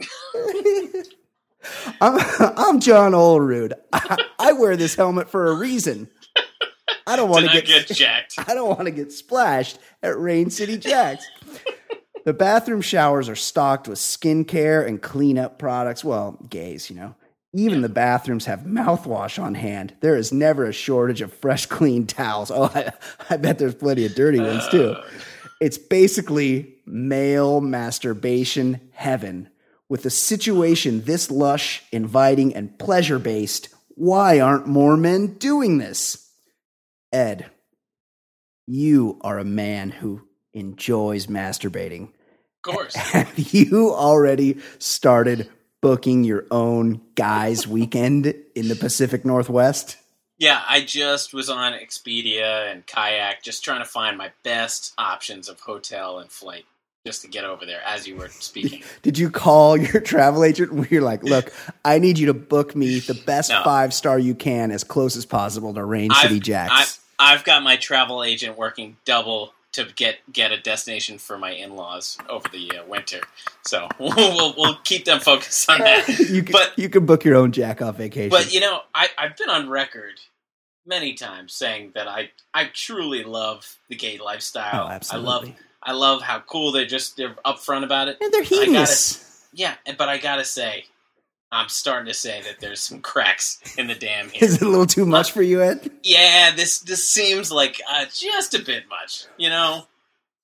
I'm, 1.99 2.19
I'm 2.57 2.79
John 2.79 3.11
Olerud. 3.11 3.73
I, 3.93 4.17
I 4.39 4.53
wear 4.53 4.75
this 4.75 4.95
helmet 4.95 5.29
for 5.29 5.47
a 5.47 5.55
reason. 5.55 6.09
I 7.05 7.15
don't 7.15 7.29
want 7.29 7.45
to 7.45 7.51
get, 7.51 7.65
get 7.65 7.87
jacked? 7.87 8.35
I 8.37 8.53
don't 8.53 8.69
want 8.69 8.85
to 8.85 8.91
get 8.91 9.11
splashed 9.11 9.79
at 10.01 10.17
Rain 10.17 10.49
City 10.49 10.77
Jacks. 10.77 11.25
The 12.25 12.33
bathroom 12.33 12.81
showers 12.81 13.29
are 13.29 13.35
stocked 13.35 13.87
with 13.87 13.99
skincare 13.99 14.85
and 14.85 15.01
cleanup 15.01 15.57
products. 15.57 16.03
Well, 16.03 16.37
gays, 16.49 16.89
you 16.89 16.95
know. 16.95 17.15
Even 17.53 17.81
the 17.81 17.89
bathrooms 17.89 18.45
have 18.45 18.61
mouthwash 18.61 19.41
on 19.41 19.55
hand. 19.55 19.93
There 19.99 20.15
is 20.15 20.31
never 20.31 20.65
a 20.65 20.73
shortage 20.73 21.21
of 21.21 21.33
fresh, 21.33 21.65
clean 21.67 22.07
towels. 22.07 22.51
Oh, 22.51 22.71
I, 22.73 22.91
I 23.29 23.37
bet 23.37 23.59
there's 23.59 23.75
plenty 23.75 24.05
of 24.05 24.15
dirty 24.15 24.39
ones 24.39 24.67
too. 24.69 24.95
It's 25.61 25.77
basically 25.77 26.77
male 26.87 27.61
masturbation 27.61 28.81
heaven. 28.93 29.47
With 29.89 30.03
a 30.07 30.09
situation 30.09 31.03
this 31.03 31.29
lush, 31.29 31.83
inviting, 31.91 32.55
and 32.55 32.79
pleasure 32.79 33.19
based, 33.19 33.69
why 33.89 34.39
aren't 34.39 34.65
more 34.65 34.97
men 34.97 35.35
doing 35.35 35.77
this? 35.77 36.31
Ed, 37.13 37.51
you 38.65 39.19
are 39.21 39.37
a 39.37 39.45
man 39.45 39.91
who 39.91 40.23
enjoys 40.53 41.27
masturbating. 41.27 42.09
Of 42.63 42.73
course. 42.73 42.95
Have 43.13 43.37
you 43.53 43.91
already 43.93 44.59
started 44.79 45.49
booking 45.81 46.23
your 46.23 46.45
own 46.51 47.01
guys' 47.15 47.67
weekend 47.67 48.33
in 48.55 48.67
the 48.67 48.75
Pacific 48.75 49.25
Northwest? 49.25 49.97
Yeah, 50.37 50.61
I 50.67 50.81
just 50.81 51.33
was 51.33 51.49
on 51.49 51.73
Expedia 51.73 52.71
and 52.71 52.85
Kayak, 52.85 53.43
just 53.43 53.63
trying 53.63 53.81
to 53.81 53.85
find 53.89 54.17
my 54.17 54.31
best 54.43 54.93
options 54.97 55.47
of 55.49 55.59
hotel 55.59 56.17
and 56.17 56.31
flight, 56.31 56.65
just 57.05 57.21
to 57.21 57.27
get 57.27 57.45
over 57.45 57.63
there. 57.65 57.81
As 57.85 58.07
you 58.07 58.15
were 58.15 58.29
speaking, 58.29 58.81
Did 59.03 59.19
you 59.19 59.29
call 59.29 59.77
your 59.77 60.01
travel 60.01 60.43
agent 60.43 60.71
and 60.71 60.89
you're 60.89 61.03
like, 61.03 61.23
look, 61.23 61.53
I 61.85 61.99
need 61.99 62.17
you 62.17 62.25
to 62.27 62.33
book 62.33 62.75
me 62.75 62.99
the 62.99 63.13
best 63.13 63.51
No. 63.51 63.63
five 63.63 63.93
star 63.93 64.17
you 64.17 64.33
can 64.33 64.71
as 64.71 64.83
close 64.83 65.15
as 65.15 65.25
possible 65.27 65.75
to 65.75 65.83
Rain 65.83 66.09
City 66.11 66.39
Jacks? 66.39 66.71
I've, 67.19 67.37
I've 67.37 67.43
got 67.43 67.61
my 67.61 67.75
travel 67.75 68.23
agent 68.23 68.57
working 68.57 68.97
double 69.05 69.53
to 69.73 69.85
get 69.95 70.17
get 70.31 70.51
a 70.51 70.59
destination 70.59 71.17
for 71.17 71.37
my 71.37 71.51
in 71.51 71.75
laws 71.75 72.17
over 72.29 72.47
the 72.49 72.71
uh, 72.77 72.85
winter, 72.85 73.21
so 73.63 73.87
we'll, 73.99 74.15
we'll 74.15 74.53
we'll 74.57 74.75
keep 74.83 75.05
them 75.05 75.19
focused 75.19 75.69
on 75.69 75.79
that. 75.79 76.07
you, 76.29 76.43
can, 76.43 76.51
but 76.51 76.77
you 76.77 76.89
can 76.89 77.05
book 77.05 77.23
your 77.23 77.35
own 77.35 77.51
jack 77.51 77.81
off 77.81 77.97
vacation. 77.97 78.29
But 78.29 78.53
you 78.53 78.59
know, 78.59 78.81
I, 78.93 79.07
I've 79.17 79.37
been 79.37 79.49
on 79.49 79.69
record 79.69 80.19
many 80.85 81.13
times 81.13 81.53
saying 81.53 81.91
that 81.95 82.07
I, 82.07 82.31
I 82.53 82.65
truly 82.73 83.23
love 83.23 83.77
the 83.87 83.95
gay 83.95 84.17
lifestyle. 84.17 84.87
oh, 84.89 84.99
I 85.11 85.17
love 85.17 85.49
I 85.83 85.93
love 85.93 86.21
how 86.21 86.39
cool 86.39 86.71
they're 86.71 86.85
just 86.85 87.17
they're 87.17 87.35
upfront 87.45 87.83
about 87.83 88.07
it. 88.07 88.17
and 88.21 88.31
they're 88.33 88.41
I 88.41 88.65
gotta- 88.65 89.17
Yeah, 89.53 89.75
but 89.97 90.09
I 90.09 90.17
gotta 90.17 90.45
say, 90.45 90.85
I'm 91.51 91.67
starting 91.69 92.07
to 92.07 92.13
say 92.13 92.41
that 92.43 92.59
there's 92.59 92.79
some 92.81 93.01
cracks 93.01 93.59
in 93.77 93.87
the 93.87 93.95
dam 93.95 94.29
here. 94.33 94.43
Is 94.43 94.55
it 94.55 94.61
a 94.61 94.69
little 94.69 94.85
too 94.85 95.05
much 95.05 95.31
for 95.31 95.41
you, 95.41 95.61
Ed? 95.61 95.89
yeah, 96.03 96.51
this 96.55 96.79
this 96.79 97.07
seems 97.07 97.51
like 97.51 97.81
uh, 97.91 98.05
just 98.13 98.53
a 98.53 98.61
bit 98.63 98.83
much. 98.89 99.25
You 99.37 99.49
know, 99.49 99.85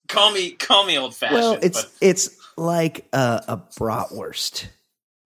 call 0.10 0.32
me 0.34 0.52
call 0.52 0.86
me 0.86 0.98
old 0.98 1.16
fashioned. 1.16 1.40
Well, 1.40 1.60
it's 1.62 1.84
but 1.84 1.92
it's 2.02 2.38
like 2.58 3.08
a, 3.14 3.44
a 3.48 3.58
bratwurst. 3.80 4.66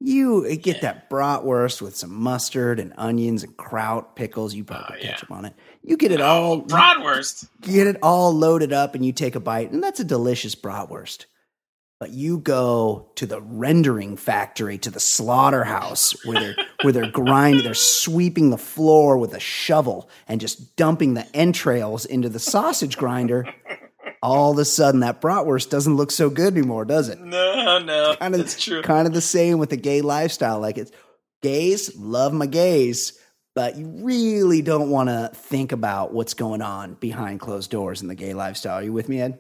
You 0.04 0.56
get 0.58 0.82
that 0.82 1.12
bratwurst 1.12 1.80
with 1.80 1.96
some 1.96 2.12
mustard 2.14 2.80
and 2.80 2.92
onions 2.98 3.44
and 3.44 3.56
kraut, 3.56 4.16
pickles. 4.16 4.56
You 4.56 4.64
probably 4.64 4.86
Oh, 4.90 4.94
put 4.94 5.04
yeah. 5.04 5.12
ketchup 5.12 5.32
on 5.32 5.46
it. 5.46 5.54
You 5.84 5.96
get 5.96 6.12
it 6.12 6.22
all 6.22 6.64
Bratwurst. 6.64 7.48
get 7.62 7.86
it 7.86 7.98
all 8.02 8.34
loaded 8.34 8.74
up 8.74 8.96
and 8.96 9.06
you 9.06 9.12
take 9.14 9.36
a 9.36 9.40
bite, 9.40 9.72
and 9.72 9.84
that's 9.84 10.00
a 10.00 10.04
delicious 10.04 10.56
bratwurst. 10.56 11.26
But 12.02 12.10
you 12.10 12.40
go 12.40 13.12
to 13.14 13.28
the 13.28 13.40
rendering 13.40 14.18
factory, 14.18 14.80
to 14.80 14.90
the 14.90 15.00
slaughterhouse, 15.00 16.26
where 16.26 16.40
they're 16.40 16.66
where 16.82 16.94
they're 16.94 17.12
grinding, 17.12 17.64
they're 17.64 17.76
sweeping 17.76 18.50
the 18.50 18.58
floor 18.58 19.20
with 19.20 19.36
a 19.36 19.40
shovel 19.40 20.10
and 20.28 20.42
just 20.42 20.76
dumping 20.76 21.14
the 21.14 21.28
entrails 21.36 22.08
into 22.08 22.28
the 22.28 22.40
sausage 22.40 22.98
grinder. 22.98 23.46
All 24.24 24.54
of 24.54 24.58
a 24.58 24.66
sudden, 24.66 25.02
that 25.02 25.22
bratwurst 25.22 25.70
doesn't 25.70 25.96
look 25.96 26.10
so 26.10 26.32
good 26.32 26.58
anymore, 26.58 26.86
does 26.86 27.08
it? 27.08 27.20
No, 27.20 27.78
no, 27.78 28.16
Kind 28.20 28.34
of, 28.34 28.58
true. 28.58 28.82
Kind 28.82 29.06
of 29.06 29.14
the 29.14 29.22
same 29.22 29.60
with 29.60 29.70
the 29.70 29.78
gay 29.78 30.02
lifestyle. 30.02 30.60
Like 30.60 30.80
it's 30.80 30.92
gays 31.44 31.96
love 31.96 32.34
my 32.34 32.48
gays, 32.48 33.14
but 33.54 33.78
you 33.78 33.86
really 33.86 34.64
don't 34.64 34.90
want 34.90 35.10
to 35.10 35.30
think 35.36 35.72
about 35.72 36.16
what's 36.16 36.34
going 36.34 36.64
on 36.64 36.96
behind 36.96 37.42
closed 37.42 37.70
doors 37.70 38.02
in 38.02 38.08
the 38.08 38.16
gay 38.16 38.34
lifestyle. 38.34 38.80
Are 38.80 38.84
you 38.84 38.92
with 38.92 39.08
me, 39.08 39.22
Ed? 39.22 39.38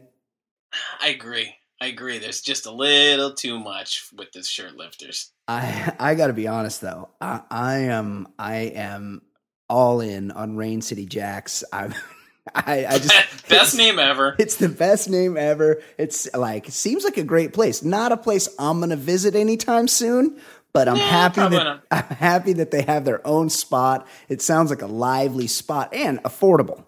I 1.01 1.07
agree. 1.09 1.55
I 1.81 1.87
agree. 1.87 2.19
There's 2.19 2.41
just 2.41 2.67
a 2.67 2.71
little 2.71 3.33
too 3.33 3.59
much 3.59 4.07
with 4.15 4.31
the 4.33 4.43
shirt 4.43 4.77
lifters. 4.77 5.31
I 5.47 5.91
I 5.99 6.13
got 6.13 6.27
to 6.27 6.33
be 6.33 6.47
honest 6.47 6.79
though. 6.79 7.09
I, 7.19 7.41
I 7.49 7.77
am 7.79 8.27
I 8.37 8.55
am 8.75 9.23
all 9.67 9.99
in 9.99 10.29
on 10.29 10.55
Rain 10.57 10.81
City 10.81 11.07
Jacks. 11.07 11.63
I'm 11.73 11.95
I 12.55 12.85
I 12.85 12.99
just 12.99 13.13
Best 13.49 13.75
name 13.75 13.97
ever. 13.97 14.35
It's 14.39 14.57
the 14.57 14.69
best 14.69 15.09
name 15.09 15.37
ever. 15.37 15.81
It's 15.97 16.31
like 16.35 16.67
seems 16.67 17.03
like 17.03 17.17
a 17.17 17.23
great 17.23 17.51
place. 17.51 17.81
Not 17.83 18.11
a 18.11 18.17
place 18.17 18.47
I'm 18.59 18.79
gonna 18.79 18.95
visit 18.95 19.33
anytime 19.33 19.87
soon, 19.87 20.39
but 20.73 20.87
I'm 20.87 20.97
Yeah, 20.97 21.03
happy 21.03 21.41
that. 21.41 21.81
I'm 21.89 22.03
happy 22.03 22.53
that 22.53 22.69
they 22.69 22.83
have 22.83 23.05
their 23.05 23.25
own 23.25 23.49
spot. 23.49 24.07
It 24.29 24.43
sounds 24.43 24.69
like 24.69 24.83
a 24.83 24.87
lively 24.87 25.47
spot 25.47 25.95
and 25.95 26.21
affordable. 26.21 26.83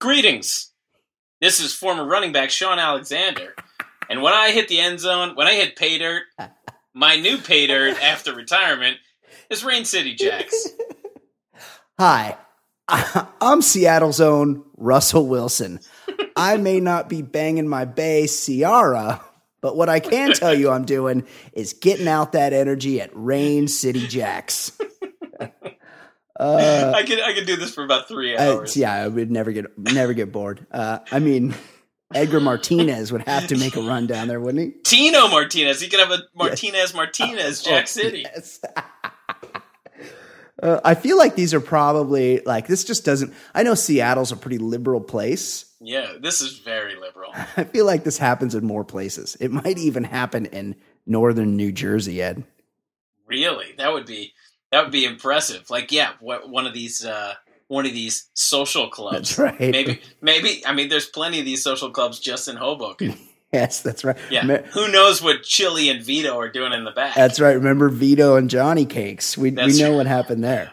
Greetings. 0.00 0.72
This 1.40 1.60
is 1.60 1.72
former 1.72 2.04
running 2.04 2.32
back 2.32 2.50
Shaun 2.50 2.80
Alexander. 2.80 3.54
And 4.08 4.22
when 4.22 4.32
I 4.34 4.50
hit 4.50 4.68
the 4.68 4.80
end 4.80 5.00
zone, 5.00 5.34
when 5.34 5.46
I 5.46 5.54
hit 5.54 5.76
pay 5.76 5.98
dirt, 5.98 6.22
my 6.92 7.16
new 7.16 7.38
pay 7.38 7.66
dirt 7.66 8.00
after 8.02 8.34
retirement 8.34 8.98
is 9.50 9.64
Rain 9.64 9.84
City 9.84 10.14
Jacks. 10.14 10.68
Hi, 11.98 12.36
I'm 12.88 13.62
Seattle's 13.62 14.20
own 14.20 14.64
Russell 14.76 15.26
Wilson. 15.26 15.80
I 16.36 16.56
may 16.56 16.80
not 16.80 17.08
be 17.08 17.22
banging 17.22 17.68
my 17.68 17.84
bay 17.84 18.26
Ciara, 18.26 19.22
but 19.60 19.76
what 19.76 19.88
I 19.88 20.00
can 20.00 20.32
tell 20.32 20.52
you 20.54 20.70
I'm 20.70 20.84
doing 20.84 21.26
is 21.52 21.72
getting 21.72 22.08
out 22.08 22.32
that 22.32 22.52
energy 22.52 23.00
at 23.00 23.10
Rain 23.14 23.68
City 23.68 24.06
Jacks. 24.06 24.72
I 26.38 27.04
could 27.06 27.20
I 27.20 27.32
could 27.32 27.46
do 27.46 27.56
this 27.56 27.72
for 27.72 27.84
about 27.84 28.08
three 28.08 28.34
Uh, 28.36 28.54
hours. 28.56 28.76
yeah, 28.76 28.92
I 28.92 29.06
would 29.06 29.30
never 29.30 29.52
get 29.52 29.66
never 29.78 30.12
get 30.12 30.32
bored. 30.32 30.66
Uh, 30.70 30.98
I 31.12 31.20
mean, 31.20 31.54
Edgar 32.12 32.40
Martinez 32.40 33.12
would 33.12 33.22
have 33.22 33.46
to 33.48 33.56
make 33.56 33.76
a 33.76 33.80
run 33.80 34.06
down 34.06 34.28
there, 34.28 34.40
wouldn't 34.40 34.74
he? 34.74 34.80
Tino 34.84 35.28
Martinez. 35.28 35.80
He 35.80 35.88
could 35.88 36.00
have 36.00 36.10
a 36.10 36.22
Martinez 36.34 36.94
Martinez 36.94 37.62
Jack 37.62 37.88
City. 37.88 38.24
Oh, 38.26 38.30
Yes. 38.34 38.60
Uh, 40.62 40.80
I 40.84 40.94
feel 40.94 41.18
like 41.18 41.34
these 41.34 41.52
are 41.52 41.60
probably 41.60 42.40
like 42.46 42.68
this. 42.68 42.84
Just 42.84 43.04
doesn't. 43.04 43.34
I 43.54 43.64
know 43.64 43.74
Seattle's 43.74 44.30
a 44.30 44.36
pretty 44.36 44.58
liberal 44.58 45.00
place. 45.00 45.66
Yeah, 45.80 46.12
this 46.20 46.40
is 46.40 46.58
very 46.58 46.94
liberal. 46.94 47.32
I 47.56 47.64
feel 47.64 47.84
like 47.84 48.04
this 48.04 48.18
happens 48.18 48.54
in 48.54 48.64
more 48.64 48.84
places. 48.84 49.36
It 49.40 49.50
might 49.50 49.78
even 49.78 50.04
happen 50.04 50.46
in 50.46 50.76
northern 51.06 51.56
New 51.56 51.72
Jersey, 51.72 52.22
Ed. 52.22 52.44
Really, 53.26 53.74
that 53.78 53.92
would 53.92 54.06
be 54.06 54.32
that 54.70 54.84
would 54.84 54.92
be 54.92 55.04
impressive. 55.04 55.68
Like, 55.70 55.90
yeah, 55.90 56.12
what 56.20 56.48
one 56.48 56.66
of 56.66 56.72
these 56.72 57.04
uh, 57.04 57.34
one 57.68 57.86
of 57.86 57.92
these 57.92 58.28
social 58.34 58.88
clubs. 58.88 59.36
That's 59.36 59.38
right. 59.38 59.58
Maybe, 59.60 60.00
maybe. 60.20 60.62
I 60.66 60.72
mean, 60.74 60.88
there's 60.88 61.06
plenty 61.06 61.38
of 61.38 61.44
these 61.44 61.62
social 61.62 61.90
clubs 61.90 62.20
just 62.20 62.48
in 62.48 62.56
Hoboken. 62.56 63.14
Yes, 63.52 63.82
that's 63.82 64.02
right. 64.02 64.16
Yeah, 64.32 64.42
Me- 64.42 64.58
who 64.72 64.88
knows 64.90 65.22
what 65.22 65.44
Chili 65.44 65.88
and 65.88 66.02
Vito 66.02 66.36
are 66.40 66.48
doing 66.50 66.72
in 66.72 66.82
the 66.82 66.90
back? 66.90 67.14
That's 67.14 67.38
right. 67.38 67.52
Remember 67.52 67.88
Vito 67.88 68.34
and 68.34 68.50
Johnny 68.50 68.84
Cakes? 68.84 69.38
We 69.38 69.50
That's 69.50 69.74
we 69.74 69.80
know 69.80 69.90
right. 69.90 69.96
what 69.98 70.06
happened 70.06 70.42
there. 70.42 70.72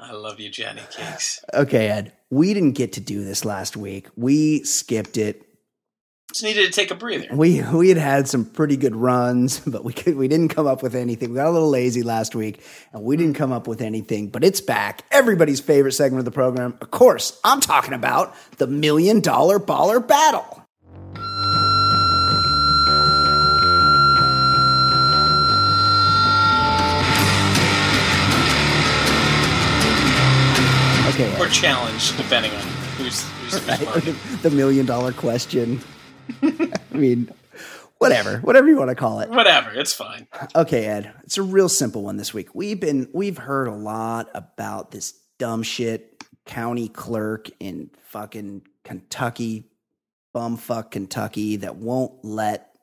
I 0.00 0.12
love 0.12 0.40
you, 0.40 0.48
Johnny 0.48 0.80
Cakes. 0.90 1.44
Okay, 1.52 1.88
Ed. 1.88 2.14
We 2.30 2.54
didn't 2.54 2.72
get 2.72 2.94
to 2.94 3.00
do 3.00 3.22
this 3.22 3.44
last 3.44 3.76
week. 3.76 4.08
We 4.16 4.64
skipped 4.64 5.18
it. 5.18 5.46
Just 6.32 6.44
needed 6.44 6.64
to 6.64 6.72
take 6.72 6.90
a 6.90 6.94
breather. 6.94 7.26
We 7.30 7.60
we 7.60 7.90
had 7.90 7.98
had 7.98 8.26
some 8.26 8.46
pretty 8.46 8.78
good 8.78 8.96
runs, 8.96 9.60
but 9.66 9.84
we 9.84 9.92
could 9.92 10.16
we 10.16 10.28
didn't 10.28 10.48
come 10.48 10.66
up 10.66 10.82
with 10.82 10.94
anything. 10.94 11.30
We 11.30 11.36
got 11.36 11.46
a 11.46 11.50
little 11.50 11.68
lazy 11.68 12.02
last 12.02 12.34
week, 12.34 12.62
and 12.92 13.02
we 13.02 13.16
didn't 13.18 13.34
come 13.34 13.52
up 13.52 13.66
with 13.66 13.82
anything. 13.82 14.28
But 14.28 14.42
it's 14.42 14.60
back. 14.60 15.04
Everybody's 15.10 15.60
favorite 15.60 15.92
segment 15.92 16.20
of 16.20 16.24
the 16.24 16.30
program. 16.30 16.78
Of 16.80 16.90
course, 16.90 17.38
I'm 17.44 17.60
talking 17.60 17.92
about 17.92 18.34
the 18.56 18.66
Million 18.66 19.20
Dollar 19.20 19.58
Baller 19.58 20.06
Battle. 20.06 20.58
Okay. 31.12 31.38
Or 31.38 31.46
challenge, 31.48 32.16
depending 32.16 32.52
on 32.52 32.62
who's 32.96 33.22
who's 33.22 33.54
responding. 33.68 34.16
the 34.42 34.50
million 34.50 34.86
dollar 34.86 35.12
question. 35.12 35.78
I 36.42 36.72
mean, 36.90 37.32
whatever, 37.98 38.38
whatever 38.38 38.68
you 38.68 38.76
want 38.76 38.90
to 38.90 38.94
call 38.94 39.20
it. 39.20 39.30
Whatever, 39.30 39.72
it's 39.72 39.92
fine. 39.92 40.26
Okay, 40.54 40.86
Ed, 40.86 41.12
it's 41.24 41.38
a 41.38 41.42
real 41.42 41.68
simple 41.68 42.02
one 42.02 42.16
this 42.16 42.34
week. 42.34 42.54
We've 42.54 42.78
been 42.78 43.08
we've 43.12 43.38
heard 43.38 43.68
a 43.68 43.74
lot 43.74 44.28
about 44.34 44.90
this 44.90 45.14
dumb 45.38 45.62
shit 45.62 46.24
county 46.44 46.88
clerk 46.88 47.48
in 47.60 47.90
fucking 48.08 48.62
Kentucky, 48.84 49.70
bumfuck 50.34 50.90
Kentucky 50.90 51.56
that 51.56 51.76
won't 51.76 52.24
let 52.24 52.76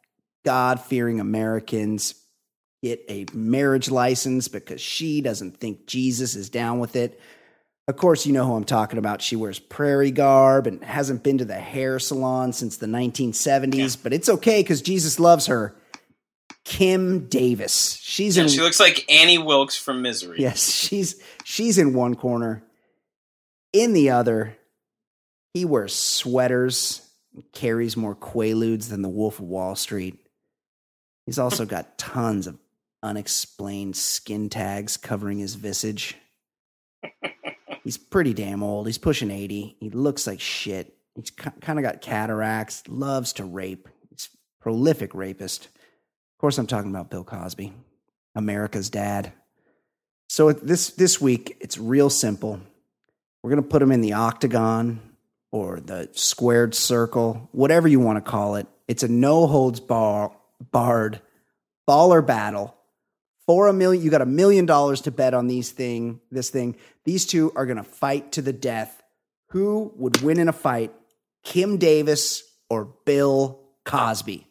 God 0.45 0.79
fearing 0.79 1.19
Americans 1.19 2.15
get 2.81 3.03
a 3.09 3.25
marriage 3.33 3.91
license 3.91 4.47
because 4.47 4.79
she 4.79 5.21
doesn't 5.21 5.57
think 5.57 5.85
Jesus 5.85 6.35
is 6.35 6.49
down 6.49 6.79
with 6.79 6.95
it. 6.95 7.19
Of 7.89 7.97
course, 7.97 8.27
you 8.27 8.33
know 8.33 8.45
who 8.45 8.53
I'm 8.53 8.65
talking 8.65 8.99
about. 8.99 9.19
She 9.19 9.35
wears 9.35 9.57
prairie 9.57 10.11
garb 10.11 10.67
and 10.67 10.83
hasn't 10.83 11.23
been 11.23 11.39
to 11.39 11.45
the 11.45 11.55
hair 11.55 11.97
salon 11.97 12.53
since 12.53 12.77
the 12.77 12.85
1970s, 12.85 13.97
but 14.01 14.13
it's 14.13 14.29
okay 14.29 14.61
because 14.61 14.83
Jesus 14.83 15.19
loves 15.19 15.47
her. 15.47 15.73
Kim 16.63 17.27
Davis. 17.29 17.97
She's 17.99 18.37
Yeah, 18.37 18.43
in 18.43 18.49
she 18.49 18.61
looks 18.61 18.79
like 18.79 19.11
Annie 19.11 19.39
Wilkes 19.39 19.75
from 19.75 20.03
Misery. 20.03 20.37
Yes, 20.39 20.71
she's 20.71 21.19
she's 21.43 21.79
in 21.79 21.95
one 21.95 22.13
corner. 22.13 22.61
In 23.73 23.93
the 23.93 24.11
other, 24.11 24.55
he 25.55 25.65
wears 25.65 25.95
sweaters, 25.95 27.01
and 27.33 27.43
carries 27.53 27.97
more 27.97 28.13
quaaludes 28.13 28.89
than 28.89 29.01
the 29.01 29.09
Wolf 29.09 29.39
of 29.39 29.45
Wall 29.45 29.75
Street. 29.75 30.19
He's 31.25 31.39
also 31.39 31.63
hmm. 31.63 31.71
got 31.71 31.97
tons 31.97 32.45
of 32.45 32.59
unexplained 33.01 33.95
skin 33.95 34.47
tags 34.47 34.95
covering 34.95 35.39
his 35.39 35.55
visage. 35.55 36.15
He's 37.89 37.97
pretty 37.97 38.35
damn 38.35 38.61
old. 38.61 38.85
He's 38.85 38.99
pushing 38.99 39.31
80. 39.31 39.77
He 39.79 39.89
looks 39.89 40.27
like 40.27 40.39
shit. 40.39 40.95
He's 41.15 41.31
kind 41.31 41.79
of 41.79 41.81
got 41.81 42.01
cataracts, 42.01 42.83
loves 42.87 43.33
to 43.33 43.45
rape. 43.45 43.89
He's 44.11 44.29
a 44.31 44.63
prolific 44.63 45.15
rapist. 45.15 45.65
Of 45.65 46.39
course, 46.39 46.59
I'm 46.59 46.67
talking 46.67 46.91
about 46.91 47.09
Bill 47.09 47.23
Cosby, 47.23 47.73
America's 48.35 48.91
dad. 48.91 49.33
So 50.27 50.51
this 50.51 50.91
this 50.91 51.19
week, 51.19 51.57
it's 51.61 51.79
real 51.79 52.11
simple. 52.11 52.61
We're 53.41 53.49
gonna 53.49 53.63
put 53.63 53.81
him 53.81 53.91
in 53.91 54.01
the 54.01 54.13
octagon 54.13 54.99
or 55.51 55.79
the 55.79 56.09
squared 56.11 56.75
circle, 56.75 57.49
whatever 57.53 57.87
you 57.87 57.99
want 57.99 58.23
to 58.23 58.31
call 58.31 58.53
it. 58.53 58.67
It's 58.87 59.01
a 59.01 59.07
no 59.07 59.47
holds 59.47 59.79
bar 59.79 60.31
barred 60.71 61.21
baller 61.89 62.23
battle 62.23 62.75
for 63.49 63.67
a 63.67 63.73
million. 63.73 64.03
You 64.03 64.11
got 64.11 64.21
a 64.21 64.27
million 64.27 64.67
dollars 64.67 65.01
to 65.01 65.09
bet 65.09 65.33
on 65.33 65.47
these 65.47 65.71
thing. 65.71 66.21
This 66.29 66.51
thing. 66.51 66.75
These 67.03 67.25
two 67.25 67.51
are 67.55 67.65
gonna 67.65 67.83
fight 67.83 68.33
to 68.33 68.43
the 68.43 68.53
death. 68.53 69.01
Who 69.47 69.91
would 69.95 70.21
win 70.21 70.39
in 70.39 70.47
a 70.47 70.53
fight? 70.53 70.93
Kim 71.43 71.77
Davis 71.77 72.43
or 72.69 72.93
Bill 73.05 73.59
Cosby? 73.85 74.45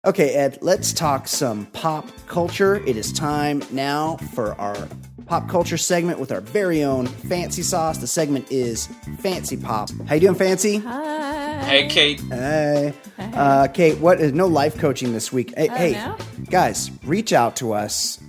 Okay, 0.04 0.34
Ed, 0.34 0.58
let's 0.60 0.92
talk 0.92 1.26
some 1.26 1.66
pop 1.66 2.08
culture. 2.28 2.76
It 2.86 2.96
is 2.96 3.12
time 3.12 3.62
now 3.72 4.16
for 4.34 4.52
our 4.60 4.88
pop 5.26 5.48
culture 5.48 5.76
segment 5.76 6.20
with 6.20 6.30
our 6.30 6.40
very 6.40 6.84
own 6.84 7.06
Fancy 7.06 7.62
Sauce. 7.62 7.98
The 7.98 8.06
segment 8.06 8.50
is 8.52 8.86
Fancy 9.18 9.56
Pop. 9.56 9.90
How 10.06 10.14
you 10.14 10.20
doing, 10.20 10.36
Fancy? 10.36 10.76
Hi. 10.78 11.64
Hey, 11.64 11.88
Kate. 11.88 12.20
Hey, 12.20 12.94
uh, 13.18 13.66
Kate. 13.66 13.98
What 13.98 14.20
is 14.20 14.32
no 14.32 14.46
life 14.46 14.78
coaching 14.78 15.12
this 15.12 15.32
week? 15.32 15.52
Hey, 15.56 15.66
hey, 15.68 15.92
no? 15.92 16.16
guys, 16.50 16.92
reach 17.02 17.32
out 17.32 17.56
to 17.56 17.72
us 17.72 18.20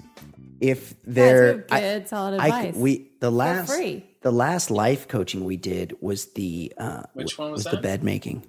if 0.60 0.90
Guys, 0.90 0.98
there. 1.06 1.54
we 1.70 1.76
have 1.76 1.82
good, 2.02 2.08
solid 2.10 2.40
I, 2.40 2.46
advice. 2.48 2.76
we 2.76 3.12
the 3.20 3.30
last 3.30 3.72
free. 3.72 4.04
The 4.22 4.32
last 4.32 4.72
life 4.72 5.08
coaching 5.08 5.46
we 5.46 5.58
did 5.58 5.96
was 6.02 6.28
the 6.34 6.74
uh, 6.78 7.04
Which 7.14 7.38
one 7.38 7.52
was 7.52 7.64
the 7.64 7.72
that? 7.72 7.82
bed 7.82 8.04
making, 8.04 8.44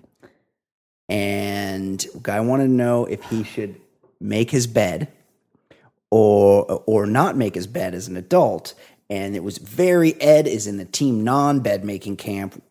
and 1.09 2.05
guy 2.23 2.41
wanted 2.41 2.65
to 2.65 2.73
know 2.73 3.05
if 3.05 3.23
he 3.25 3.45
should 3.45 3.81
make 4.21 4.51
his 4.51 4.67
bed 4.67 5.09
or 6.11 6.83
or 6.87 7.07
not 7.07 7.37
make 7.37 7.55
his 7.55 7.67
bed 7.67 7.95
as 7.95 8.09
an 8.09 8.17
adult. 8.17 8.75
And 9.11 9.35
it 9.35 9.43
was 9.43 9.59
very 9.59 10.21
Ed 10.21 10.47
is 10.47 10.67
in 10.67 10.77
the 10.77 10.85
team 10.85 11.25
non 11.25 11.61
bed 11.61 11.85
making 11.85 12.17
camp. 12.17 12.63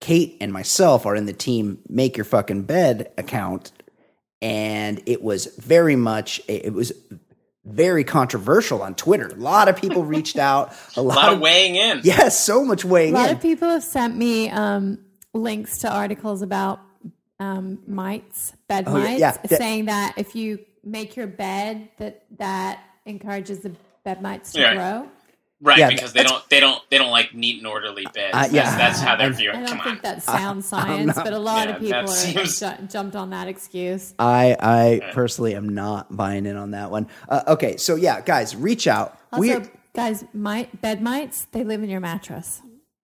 Kate 0.00 0.36
and 0.40 0.52
myself 0.52 1.04
are 1.04 1.14
in 1.14 1.26
the 1.26 1.32
team 1.32 1.78
make 1.88 2.16
your 2.16 2.24
fucking 2.24 2.62
bed 2.62 3.12
account. 3.18 3.72
And 4.40 5.02
it 5.04 5.22
was 5.22 5.46
very 5.56 5.96
much 5.96 6.40
it 6.48 6.72
was 6.72 6.92
very 7.70 8.04
controversial 8.04 8.82
on 8.82 8.94
Twitter. 8.94 9.28
A 9.28 9.34
lot 9.34 9.68
of 9.68 9.76
people 9.76 10.04
reached 10.04 10.36
out. 10.38 10.72
A 10.96 11.00
A 11.00 11.02
lot, 11.02 11.16
lot 11.16 11.28
of 11.28 11.34
of 11.34 11.40
weighing 11.40 11.76
in. 11.76 12.00
yes, 12.04 12.38
so 12.38 12.64
much 12.64 12.84
weighing 12.84 13.10
in. 13.10 13.14
a 13.16 13.18
lot 13.18 13.30
in. 13.30 13.36
of 13.36 13.42
people 13.42 13.68
have 13.68 13.84
sent 13.84 14.16
me 14.16 14.50
um, 14.50 14.98
links 15.32 15.78
to 15.78 15.90
articles 15.92 16.42
about 16.42 16.80
um, 17.38 17.78
mites, 17.86 18.52
bed 18.68 18.84
Oh, 18.86 18.92
mites, 18.92 19.20
yeah, 19.20 19.32
that- 19.32 19.58
saying 19.58 19.86
that 19.86 20.14
if 20.16 20.34
you 20.34 20.58
make 20.84 21.16
your 21.16 21.26
bed, 21.26 21.88
that 21.98 22.24
that 22.38 22.80
encourages 23.06 23.60
the 23.60 23.72
bed 24.04 24.20
mites 24.22 24.52
to 24.52 24.60
Yeah. 24.60 24.74
grow. 24.74 25.08
Right, 25.62 25.78
Yeah, 25.78 25.90
because 25.90 26.14
they 26.14 26.22
don't 26.22 26.42
they 26.48 26.58
don't 26.58 26.80
they 26.88 26.96
don't 26.96 27.10
like 27.10 27.34
neat 27.34 27.58
and 27.58 27.66
orderly 27.66 28.04
beds. 28.14 28.34
Uh, 28.34 28.48
yeah. 28.50 28.62
that's, 28.64 28.76
that's 28.76 29.00
how 29.00 29.16
they're 29.16 29.28
I- 29.28 29.32
viewing. 29.32 29.56
I 29.56 29.66
don't 29.66 29.68
Come 29.78 29.78
think 29.80 29.96
on. 29.96 30.02
that 30.02 30.22
sounds 30.22 30.66
science, 30.66 31.16
not- 31.16 31.24
but 31.24 31.34
a 31.34 31.38
lot 31.38 31.68
Yeah, 31.68 31.74
of 31.74 31.80
people 31.80 31.90
that 32.14 32.36
are, 32.36 32.46
seems- 32.46 32.60
ju- 32.78 32.86
jumped 32.88 33.14
on 33.14 33.30
that 33.30 33.46
excuse. 33.46 34.14
I 34.18 34.56
I 34.58 35.10
personally 35.12 35.54
am 35.54 35.68
not 35.68 36.16
buying 36.16 36.46
in 36.46 36.56
on 36.56 36.70
that 36.70 36.90
one. 36.90 37.08
Uh, 37.28 37.42
okay, 37.48 37.76
so 37.76 37.94
yeah, 37.96 38.22
guys, 38.22 38.56
reach 38.56 38.86
out. 38.86 39.18
Also, 39.32 39.60
we 39.60 39.66
guys, 39.94 40.24
mite, 40.32 40.80
bed 40.80 41.02
mites, 41.02 41.44
they 41.52 41.62
live 41.62 41.82
in 41.82 41.90
your 41.90 42.00
mattress. 42.00 42.62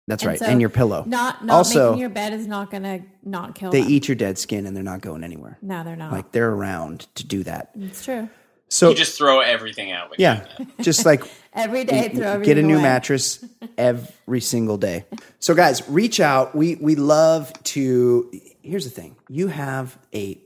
that's 0.08 0.24
And 0.24 0.30
right, 0.32 0.39
so 0.39 0.45
and 0.47 0.60
your 0.60 0.72
pillow. 0.72 1.04
Not 1.06 1.45
not 1.45 1.58
Also- 1.58 1.89
making 1.91 2.00
your 2.02 2.10
bed 2.10 2.34
is 2.34 2.47
not 2.47 2.72
going 2.72 2.82
to 2.84 3.02
not 3.24 3.54
kill 3.54 3.70
them. 3.70 3.80
they 3.80 3.84
them. 3.86 3.93
eat 3.93 4.08
your 4.08 4.16
dead 4.16 4.39
skin 4.39 4.66
and 4.66 4.76
they're 4.76 4.84
not 4.84 5.02
going 5.02 5.24
anywhere. 5.24 5.60
no, 5.62 5.84
they're 5.84 5.95
not. 5.95 6.12
Like 6.12 6.32
they're 6.32 6.50
around 6.52 7.06
to 7.14 7.24
do 7.28 7.43
that. 7.43 7.70
it's 7.80 8.04
true. 8.04 8.28
So 8.70 8.90
You 8.90 8.96
just 8.96 9.18
throw 9.18 9.40
everything 9.40 9.92
out. 9.92 10.10
When 10.12 10.18
yeah, 10.20 10.46
just 10.82 11.06
like 11.06 11.24
Every 11.54 11.84
day, 11.84 12.10
throw 12.10 12.28
everything 12.28 12.56
get 12.56 12.64
a 12.64 12.66
new 12.66 12.76
away. 12.76 12.84
mattress 12.84 13.44
every 13.78 14.40
single 14.40 14.78
day. 14.78 15.06
So 15.40 15.56
guys, 15.56 15.88
reach 15.90 16.20
out. 16.20 16.56
We 16.56 16.76
we 16.76 16.96
love 16.96 17.52
to 17.64 18.32
Here's 18.62 18.84
the 18.86 18.92
thing. 18.92 19.16
You 19.28 19.48
have 19.48 19.98
a 20.14 20.40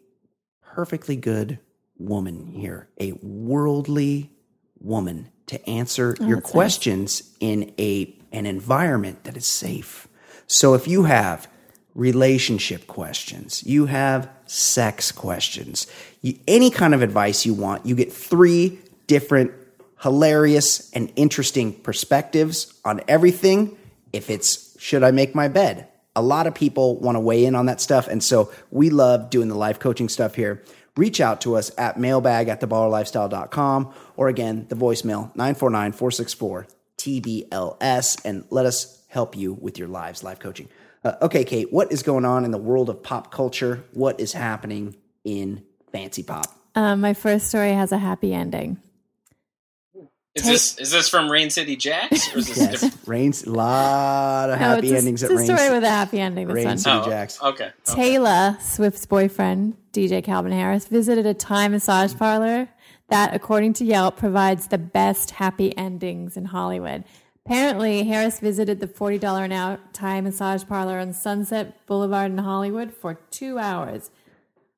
perfectly 0.62 1.18
good 1.18 1.60
woman 1.98 2.48
here, 2.48 2.88
a 3.00 3.12
worldly 3.22 4.32
woman 4.80 5.30
to 5.48 5.70
answer 5.70 6.16
your 6.22 6.38
that's 6.40 6.46
nice. 6.46 6.52
questions 6.52 7.36
in 7.42 7.74
a 7.78 8.16
an 8.32 8.46
environment 8.46 9.26
that 9.26 9.36
is 9.36 9.46
safe. 9.46 10.08
So 10.48 10.74
if 10.74 10.88
you 10.88 11.04
have 11.04 11.48
relationship 11.94 12.88
questions, 12.88 13.64
you 13.66 13.86
have 13.88 14.30
sex 14.54 15.12
questions, 15.12 15.88
you, 16.22 16.38
any 16.48 16.70
kind 16.70 16.94
of 16.94 17.02
advice 17.02 17.46
you 17.46 17.54
want, 17.54 17.86
you 17.86 17.96
get 17.96 18.14
three 18.14 18.80
different 19.08 19.52
hilarious 20.02 20.92
and 20.92 21.12
interesting 21.16 21.74
perspectives 21.74 22.80
on 22.86 23.02
everything. 23.08 23.78
If 24.12 24.30
it's 24.30 24.80
should 24.80 25.04
I 25.04 25.12
make 25.12 25.34
my 25.34 25.48
bed? 25.48 25.88
A 26.16 26.22
lot 26.22 26.46
of 26.46 26.54
people 26.54 27.00
want 27.00 27.16
to 27.16 27.20
weigh 27.20 27.46
in 27.46 27.56
on 27.56 27.66
that 27.66 27.82
stuff. 27.82 28.08
And 28.08 28.24
so 28.24 28.52
we 28.70 28.92
love 28.92 29.30
doing 29.30 29.48
the 29.48 29.56
life 29.56 29.80
coaching 29.80 30.10
stuff 30.10 30.36
here. 30.36 30.64
Reach 30.96 31.20
out 31.20 31.42
to 31.42 31.56
us 31.56 31.72
at 31.78 32.00
mailbag 32.00 32.50
at 32.50 32.62
theballerlifestyle.com 32.62 33.94
or 34.16 34.28
again, 34.28 34.68
the 34.70 34.76
voicemail 34.76 35.36
949 35.36 35.92
464 35.94 36.68
TBLS 36.98 38.22
and 38.24 38.46
let 38.52 38.68
us 38.68 39.04
help 39.08 39.36
you 39.36 39.54
with 39.54 39.80
your 39.80 39.88
lives, 39.88 40.24
life 40.24 40.40
coaching. 40.40 40.70
Uh, 41.04 41.16
okay, 41.24 41.44
Kate, 41.44 41.72
what 41.72 41.92
is 41.92 42.02
going 42.04 42.26
on 42.26 42.46
in 42.46 42.52
the 42.52 42.58
world 42.58 42.90
of 42.90 43.04
pop 43.04 43.32
culture? 43.32 43.84
What 43.94 44.20
is 44.20 44.32
happening 44.34 44.96
in 45.24 45.64
fancy 45.92 46.24
pop? 46.24 46.46
Um, 46.76 47.02
my 47.02 47.14
first 47.14 47.48
story 47.48 47.72
has 47.74 47.92
a 47.92 47.98
happy 47.98 48.34
ending. 48.34 48.78
Is 50.36 50.46
this 50.46 50.80
is 50.80 50.92
this 50.92 51.10
from 51.10 51.30
Rain 51.32 51.52
City 51.52 51.76
Jacks? 51.76 52.34
Or 52.34 52.40
is 52.40 52.48
this 52.48 52.58
Yes, 52.58 52.82
different? 52.82 53.08
Rains, 53.08 53.44
a 53.44 53.52
lot 53.52 54.50
of 54.50 54.58
happy 54.58 54.88
no, 54.90 54.94
it's 54.96 55.02
endings 55.04 55.22
a, 55.22 55.26
at 55.28 55.32
it's 55.32 55.42
a 55.42 55.46
Rains. 55.46 55.60
story 55.62 55.76
with 55.76 55.84
a 55.84 55.90
happy 55.90 56.20
ending. 56.20 56.48
This 56.48 56.56
Rain 56.56 56.66
one. 56.66 56.78
City 56.80 56.96
Oh, 56.98 57.06
Jacks. 57.06 57.40
okay. 57.40 57.66
okay. 57.66 57.72
Taylor 57.86 58.58
Swift's 58.60 59.06
boyfriend, 59.06 59.76
DJ 59.92 60.24
Calvin 60.24 60.52
Harris, 60.52 60.88
visited 60.88 61.28
a 61.28 61.36
Thai 61.36 61.68
massage 61.68 62.16
parlor 62.16 62.68
that, 63.10 63.36
according 63.36 63.74
to 63.74 63.86
Yelp, 63.86 64.18
provides 64.18 64.68
the 64.70 64.80
best 64.80 65.30
happy 65.32 65.78
endings 65.78 66.36
in 66.36 66.46
Hollywood. 66.46 67.04
Apparently, 67.46 68.04
Harris 68.04 68.40
visited 68.40 68.80
the 68.80 68.88
$40 68.88 69.22
an 69.44 69.52
hour 69.52 69.80
Thai 69.92 70.22
massage 70.22 70.64
parlor 70.66 71.00
on 71.00 71.12
Sunset 71.12 71.86
Boulevard 71.86 72.32
in 72.32 72.38
Hollywood 72.38 72.94
for 72.94 73.16
two 73.32 73.60
hours. 73.60 74.12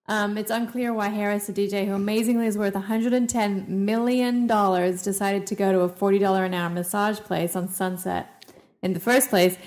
Um, 0.07 0.35
it's 0.37 0.49
unclear 0.49 0.91
why 0.91 1.09
Harris, 1.09 1.47
a 1.47 1.53
DJ 1.53 1.85
who 1.85 1.93
amazingly 1.93 2.47
is 2.47 2.57
worth 2.57 2.73
$110 2.73 3.67
million, 3.67 4.47
decided 4.47 5.45
to 5.47 5.55
go 5.55 5.71
to 5.71 5.81
a 5.81 5.89
$40 5.89 6.45
an 6.45 6.53
hour 6.55 6.69
massage 6.71 7.19
place 7.19 7.55
on 7.55 7.69
Sunset 7.69 8.45
in 8.81 8.93
the 8.93 8.99
first 8.99 9.29
place. 9.29 9.57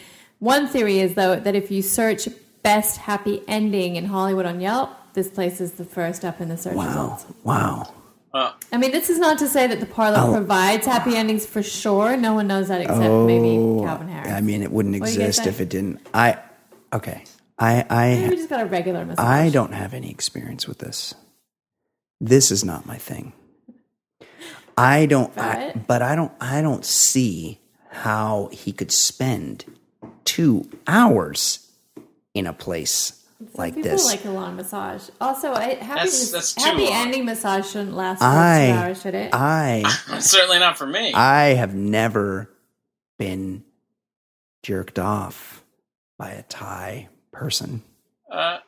One 0.40 0.66
theory 0.66 0.98
is, 0.98 1.14
though, 1.14 1.36
that 1.36 1.54
if 1.54 1.70
you 1.70 1.82
search 1.82 2.28
best 2.64 2.96
happy 2.98 3.42
ending 3.46 3.94
in 3.94 4.06
Hollywood 4.06 4.46
on 4.46 4.60
Yelp, 4.60 4.90
this 5.14 5.28
place 5.28 5.60
is 5.60 5.72
the 5.72 5.84
first 5.84 6.24
up 6.24 6.40
in 6.40 6.48
the 6.48 6.56
search 6.56 6.74
Wow. 6.74 6.86
results. 6.86 7.26
Wow. 7.44 7.92
Uh, 8.32 8.52
I 8.72 8.76
mean, 8.76 8.92
this 8.92 9.08
is 9.08 9.18
not 9.18 9.38
to 9.38 9.48
say 9.48 9.66
that 9.66 9.80
the 9.80 9.86
parlor 9.86 10.18
Oh. 10.20 10.32
provides 10.32 10.84
happy 10.86 11.16
endings 11.16 11.46
for 11.46 11.62
sure. 11.62 12.16
No 12.16 12.34
one 12.34 12.46
knows 12.46 12.68
that 12.68 12.80
except 12.82 13.00
maybe 13.00 13.56
Calvin 13.84 14.08
Harris. 14.08 14.32
I 14.32 14.40
mean, 14.42 14.62
it 14.62 14.70
wouldn't 14.70 15.00
What 15.00 15.06
do 15.08 15.12
you 15.14 15.18
guys 15.20 15.38
exist 15.38 15.46
if 15.46 15.60
it 15.60 15.68
didn't. 15.70 16.00
I, 16.12 16.38
okay. 16.92 17.24
I, 17.58 17.84
Maybe 17.88 18.20
we 18.20 18.26
I, 18.26 18.36
just 18.36 18.48
got 18.50 18.60
a 18.60 18.66
regular 18.66 19.04
massage. 19.04 19.24
I 19.24 19.48
don't 19.50 19.72
have 19.72 19.94
any 19.94 20.10
experience 20.10 20.68
with 20.68 20.78
this. 20.78 21.14
This 22.20 22.50
is 22.50 22.64
not 22.64 22.86
my 22.86 22.98
thing. 22.98 23.32
I 24.76 25.06
don't, 25.06 25.36
I, 25.36 25.72
but 25.88 26.02
I 26.02 26.14
don't, 26.14 26.32
I 26.40 26.60
don't 26.62 26.84
see 26.84 27.60
how 27.90 28.48
he 28.52 28.72
could 28.72 28.92
spend 28.92 29.64
two 30.24 30.68
hours 30.86 31.68
in 32.34 32.46
a 32.46 32.52
place 32.52 33.17
like 33.54 33.74
People 33.76 33.90
this. 33.90 34.04
like 34.06 34.24
a 34.24 34.30
long 34.30 34.56
massage. 34.56 35.08
Also, 35.20 35.52
I, 35.52 35.74
happy, 35.74 35.84
That's- 35.84 36.32
that's 36.32 36.54
too 36.54 36.64
happy 36.64 36.84
long. 36.84 36.92
ending 36.92 37.24
massage 37.24 37.66
shouldn't 37.70 37.94
last 37.94 38.18
for 38.18 38.24
I- 38.24 38.66
two 38.66 38.72
hours, 38.78 39.02
should 39.02 39.14
it? 39.14 39.30
I, 39.32 39.82
certainly 40.20 40.58
not 40.58 40.76
for 40.76 40.86
me. 40.86 41.12
I 41.14 41.54
have 41.54 41.74
never 41.74 42.50
been 43.18 43.64
jerked 44.62 44.98
off 44.98 45.62
by 46.18 46.30
a 46.30 46.42
Thai 46.42 47.08
person 47.32 47.82
Uh, 48.30 48.58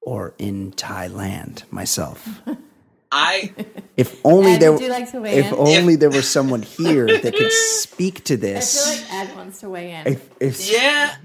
or 0.00 0.34
in 0.38 0.72
Thailand 0.72 1.62
myself. 1.70 2.28
I 3.12 3.54
If 3.96 4.20
only 4.26 4.52
Ed, 4.54 4.60
there 4.60 4.72
would 4.72 4.80
you 4.82 4.88
like 4.90 5.10
to 5.12 5.20
weigh 5.20 5.38
if 5.38 5.46
in? 5.46 5.54
only 5.54 5.94
there 5.96 6.10
was 6.10 6.28
someone 6.28 6.62
here 6.62 7.06
that 7.06 7.34
could 7.34 7.52
speak 7.52 8.24
to 8.24 8.36
this. 8.36 8.86
I 8.86 8.94
feel 8.96 9.02
like 9.20 9.28
Ed 9.30 9.36
wants 9.36 9.60
to 9.60 9.70
weigh 9.70 9.92
in. 9.92 10.06
If, 10.08 10.28
if 10.40 10.70
yeah. 10.70 11.16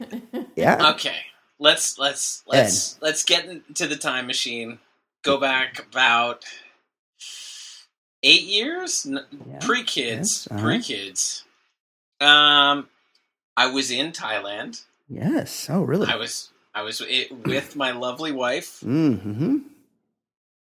yeah. 0.55 0.91
Okay. 0.91 1.15
Let's 1.61 1.99
let's 1.99 2.41
let's 2.47 2.99
let's 3.01 3.23
get 3.23 3.45
into 3.45 3.85
the 3.87 3.95
time 3.95 4.25
machine. 4.25 4.79
Go 5.23 5.37
back 5.39 5.77
about 5.79 6.43
eight 8.23 8.43
years, 8.43 9.05
N- 9.05 9.23
Yeah. 9.47 9.59
pre 9.61 9.83
kids, 9.83 10.47
Yes, 10.49 10.51
uh-huh. 10.51 10.63
pre 10.63 10.81
kids. 10.81 11.43
Um, 12.19 12.89
I 13.55 13.67
was 13.67 13.91
in 13.91 14.11
Thailand. 14.11 14.83
Yes. 15.07 15.67
Oh, 15.69 15.83
really? 15.83 16.07
I 16.11 16.15
was 16.15 16.49
I 16.73 16.81
was 16.81 16.99
with 17.45 17.75
my 17.75 17.91
lovely 17.91 18.31
wife, 18.31 18.79
Mm-hmm. 18.81 19.57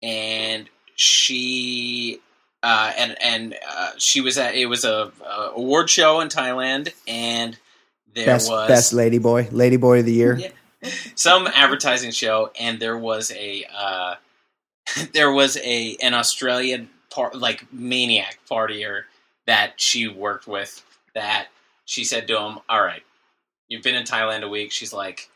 and 0.03 0.69
she 0.95 2.21
uh, 2.63 2.93
and 2.97 3.17
and 3.23 3.57
uh, 3.71 3.91
she 3.99 4.21
was 4.23 4.39
at 4.39 4.55
it 4.55 4.67
was 4.67 4.85
a, 4.85 5.13
a 5.25 5.51
award 5.55 5.91
show 5.91 6.21
in 6.21 6.29
Thailand, 6.29 6.93
and 7.07 7.59
there 8.15 8.27
Best 8.27 8.51
was 8.51 8.69
best 8.69 8.93
lady 8.95 9.19
boy, 9.19 9.49
lady 9.53 9.77
boy 9.77 9.99
of 10.01 10.07
the 10.07 10.13
year. 10.15 10.37
Yeah. 10.39 10.49
Some 11.15 11.47
advertising 11.49 12.11
show, 12.11 12.51
and 12.59 12.79
there 12.81 12.97
was 12.99 13.31
a 13.33 13.65
uh, 13.77 14.15
there 15.13 15.33
was 15.33 15.57
a 15.59 15.97
an 16.03 16.15
Australian 16.15 16.89
par- 17.11 17.33
like 17.35 17.73
maniac 17.73 18.39
partier 18.51 19.03
that 19.47 19.81
she 19.81 20.09
worked 20.09 20.47
with. 20.47 20.85
That 21.15 21.49
she 21.85 22.05
said 22.05 22.29
to 22.29 22.39
him, 22.41 22.59
"All 22.69 22.83
right, 22.83 23.03
you've 23.69 23.83
been 23.83 23.95
in 23.97 24.05
Thailand 24.05 24.43
a 24.43 24.49
week." 24.49 24.71
She's 24.73 24.93
like, 24.93 25.29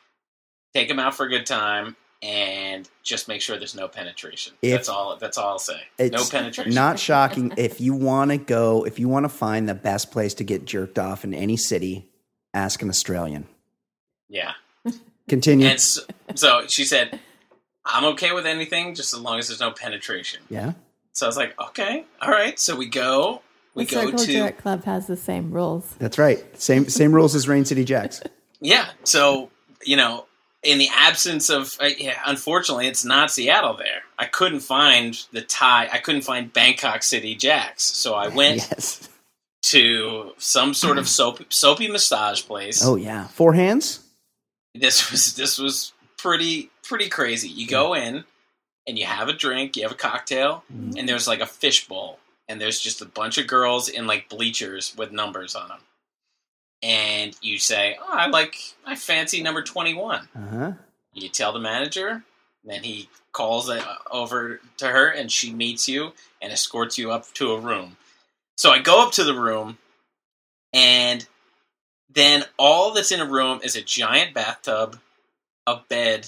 "Take 0.74 0.88
him 0.88 0.98
out 0.98 1.14
for 1.14 1.26
a 1.26 1.28
good 1.28 1.46
time. 1.46 1.96
and 2.24 2.88
just 3.02 3.26
make 3.26 3.42
sure 3.42 3.58
there's 3.58 3.74
no 3.74 3.88
penetration. 3.88 4.52
If- 4.62 4.70
that's 4.70 4.88
all. 4.88 5.16
That's 5.16 5.36
all 5.36 5.48
I'll 5.48 5.58
say. 5.58 5.80
No 5.98 6.22
penetration. 6.24 6.72
Not 6.72 7.00
shocking. 7.00 7.52
if 7.56 7.80
you 7.80 7.94
want 7.94 8.30
to 8.30 8.36
go, 8.36 8.86
if 8.86 9.00
you 9.00 9.08
want 9.08 9.24
to 9.24 9.28
find 9.28 9.68
the 9.68 9.74
best 9.74 10.12
place 10.12 10.32
to 10.34 10.44
get 10.44 10.64
jerked 10.64 11.00
off 11.00 11.24
in 11.24 11.34
any 11.34 11.56
city, 11.56 12.06
ask 12.54 12.80
an 12.80 12.88
Australian. 12.90 13.48
yeah. 14.28 14.52
Continue. 15.28 15.66
And 15.66 15.80
so, 15.80 16.02
so 16.34 16.66
she 16.66 16.84
said, 16.84 17.18
"I'm 17.84 18.04
okay 18.12 18.32
with 18.32 18.46
anything, 18.46 18.94
just 18.94 19.14
as 19.14 19.20
long 19.20 19.38
as 19.38 19.48
there's 19.48 19.60
no 19.60 19.70
penetration." 19.70 20.42
yeah. 20.48 20.72
So 21.12 21.26
I 21.26 21.28
was 21.28 21.36
like, 21.36 21.58
"Okay, 21.60 22.04
all 22.20 22.30
right." 22.30 22.58
So 22.58 22.76
we 22.76 22.86
go. 22.86 23.42
We 23.74 23.84
the 23.84 23.94
go 23.94 24.04
Circle 24.04 24.18
to 24.18 24.32
Jerk 24.32 24.58
Club 24.58 24.84
has 24.84 25.06
the 25.06 25.16
same 25.16 25.50
rules. 25.50 25.94
That's 25.98 26.18
right. 26.18 26.44
Same 26.60 26.88
same 26.88 27.12
rules 27.12 27.34
as 27.34 27.48
Rain 27.48 27.64
City 27.64 27.84
Jacks. 27.84 28.22
Yeah. 28.64 28.90
So, 29.02 29.50
you 29.84 29.96
know, 29.96 30.26
in 30.62 30.78
the 30.78 30.88
absence 30.94 31.50
of, 31.50 31.76
uh, 31.80 31.88
yeah, 31.98 32.18
unfortunately, 32.24 32.86
it's 32.86 33.04
not 33.04 33.30
Seattle 33.30 33.76
there. 33.76 34.02
I 34.18 34.26
couldn't 34.26 34.60
find 34.60 35.20
the 35.32 35.42
Thai, 35.42 35.88
I 35.92 35.98
couldn't 35.98 36.22
find 36.22 36.52
Bangkok 36.52 37.02
City 37.02 37.34
Jacks. 37.34 37.84
So 37.84 38.14
I 38.14 38.28
went 38.34 38.58
yes. 38.58 39.08
to 39.62 40.32
some 40.38 40.74
sort 40.74 40.98
of 40.98 41.08
soap, 41.08 41.52
soapy 41.52 41.88
massage 41.88 42.44
place. 42.44 42.84
Oh 42.84 42.96
yeah. 42.96 43.26
Four 43.28 43.54
hands. 43.54 44.01
This 44.74 45.10
was, 45.10 45.34
this 45.34 45.58
was 45.58 45.92
pretty, 46.18 46.70
pretty 46.82 47.08
crazy. 47.08 47.48
You 47.48 47.66
go 47.66 47.94
in 47.94 48.24
and 48.86 48.98
you 48.98 49.04
have 49.06 49.28
a 49.28 49.32
drink, 49.32 49.76
you 49.76 49.82
have 49.84 49.92
a 49.92 49.96
cocktail, 49.96 50.64
Mhm. 50.72 50.98
and 50.98 51.08
there's 51.08 51.28
like 51.28 51.40
a 51.40 51.46
fishbowl. 51.46 52.18
And 52.48 52.60
there's 52.60 52.80
just 52.80 53.00
a 53.00 53.06
bunch 53.06 53.38
of 53.38 53.46
girls 53.46 53.88
in 53.88 54.06
like 54.06 54.28
bleachers 54.28 54.94
with 54.96 55.12
numbers 55.12 55.54
on 55.54 55.68
them. 55.68 55.80
And 56.82 57.36
you 57.40 57.58
say, 57.58 57.96
oh, 58.00 58.08
I 58.10 58.26
like, 58.26 58.56
I 58.84 58.96
fancy 58.96 59.42
number 59.42 59.62
21. 59.62 60.28
Uh 60.34 60.48
huh. 60.48 60.72
you 61.14 61.28
tell 61.28 61.52
the 61.52 61.60
manager, 61.60 62.24
then 62.64 62.82
he 62.82 63.08
calls 63.32 63.68
it 63.68 63.82
over 64.10 64.60
to 64.78 64.88
her, 64.88 65.08
and 65.08 65.30
she 65.30 65.52
meets 65.52 65.88
you 65.88 66.12
and 66.42 66.52
escorts 66.52 66.98
you 66.98 67.12
up 67.12 67.32
to 67.34 67.52
a 67.52 67.60
room. 67.60 67.96
So 68.56 68.70
I 68.70 68.78
go 68.80 69.06
up 69.06 69.12
to 69.12 69.24
the 69.24 69.34
room, 69.38 69.78
and 70.72 71.26
then 72.14 72.44
all 72.58 72.92
that's 72.92 73.12
in 73.12 73.20
a 73.20 73.26
room 73.26 73.60
is 73.62 73.76
a 73.76 73.82
giant 73.82 74.34
bathtub, 74.34 74.98
a 75.66 75.76
bed, 75.88 76.26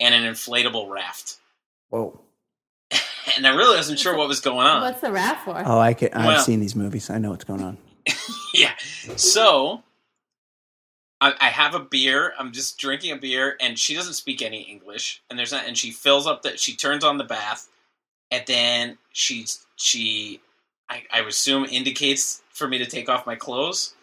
and 0.00 0.14
an 0.14 0.22
inflatable 0.22 0.90
raft. 0.90 1.36
Whoa. 1.90 2.20
And 3.36 3.46
I 3.46 3.54
really 3.56 3.74
wasn't 3.76 3.98
sure 3.98 4.14
what 4.16 4.28
was 4.28 4.40
going 4.40 4.66
on. 4.66 4.82
What's 4.82 5.00
the 5.00 5.10
raft 5.10 5.46
for? 5.46 5.60
Oh, 5.64 5.78
I 5.80 5.94
can, 5.94 6.10
I've 6.12 6.26
Well- 6.26 6.40
seen 6.40 6.60
these 6.60 6.76
movies. 6.76 7.08
I 7.08 7.16
know 7.18 7.30
what's 7.30 7.44
going 7.44 7.62
on. 7.62 7.78
yeah. 8.54 8.74
So 9.16 9.82
I, 11.22 11.32
I 11.40 11.48
have 11.48 11.74
a 11.74 11.80
beer. 11.80 12.34
I'm 12.38 12.52
just 12.52 12.78
drinking 12.78 13.12
a 13.12 13.16
beer, 13.16 13.56
and 13.60 13.78
she 13.78 13.94
doesn't 13.94 14.12
speak 14.12 14.42
any 14.42 14.60
English. 14.60 15.22
And 15.30 15.38
there's 15.38 15.52
not. 15.52 15.66
And 15.66 15.76
she 15.76 15.90
fills 15.90 16.26
up 16.26 16.42
the. 16.42 16.58
She 16.58 16.76
turns 16.76 17.02
on 17.02 17.16
the 17.16 17.24
bath, 17.24 17.66
and 18.30 18.44
then 18.46 18.98
she 19.10 19.46
she 19.76 20.40
I, 20.88 21.02
I 21.12 21.20
assume 21.20 21.64
indicates 21.64 22.42
for 22.50 22.68
me 22.68 22.78
to 22.78 22.86
take 22.86 23.08
off 23.08 23.26
my 23.26 23.36
clothes. 23.36 23.94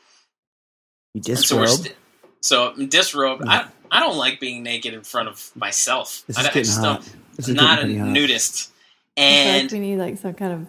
You 1.14 1.22
And 1.28 1.38
so 1.40 1.58
we're 1.58 1.66
disrobe. 1.66 1.86
st- 1.86 1.96
so 2.42 2.74
I'm 2.76 2.88
disrobed. 2.88 3.44
I 3.48 3.68
I 3.92 4.00
don't 4.00 4.18
like 4.18 4.40
being 4.40 4.64
naked 4.64 4.94
in 4.94 5.02
front 5.04 5.28
of 5.30 5.52
myself. 5.56 6.24
This 6.28 6.38
I, 6.38 6.42
is 6.42 6.46
I 6.48 6.50
getting 6.50 6.64
just 6.64 6.80
hot. 6.80 7.02
don't- 7.04 7.16
This 7.36 7.48
is 7.50 7.56
not 7.56 7.80
a 7.80 7.82
getting 7.84 7.98
pretty 7.98 8.00
hot. 8.00 8.10
nudist. 8.14 8.72
And 9.18 9.64
like 9.64 9.72
we 9.74 9.80
need 9.80 9.98
like 9.98 10.18
some 10.18 10.34
kind 10.34 10.54
of 10.54 10.68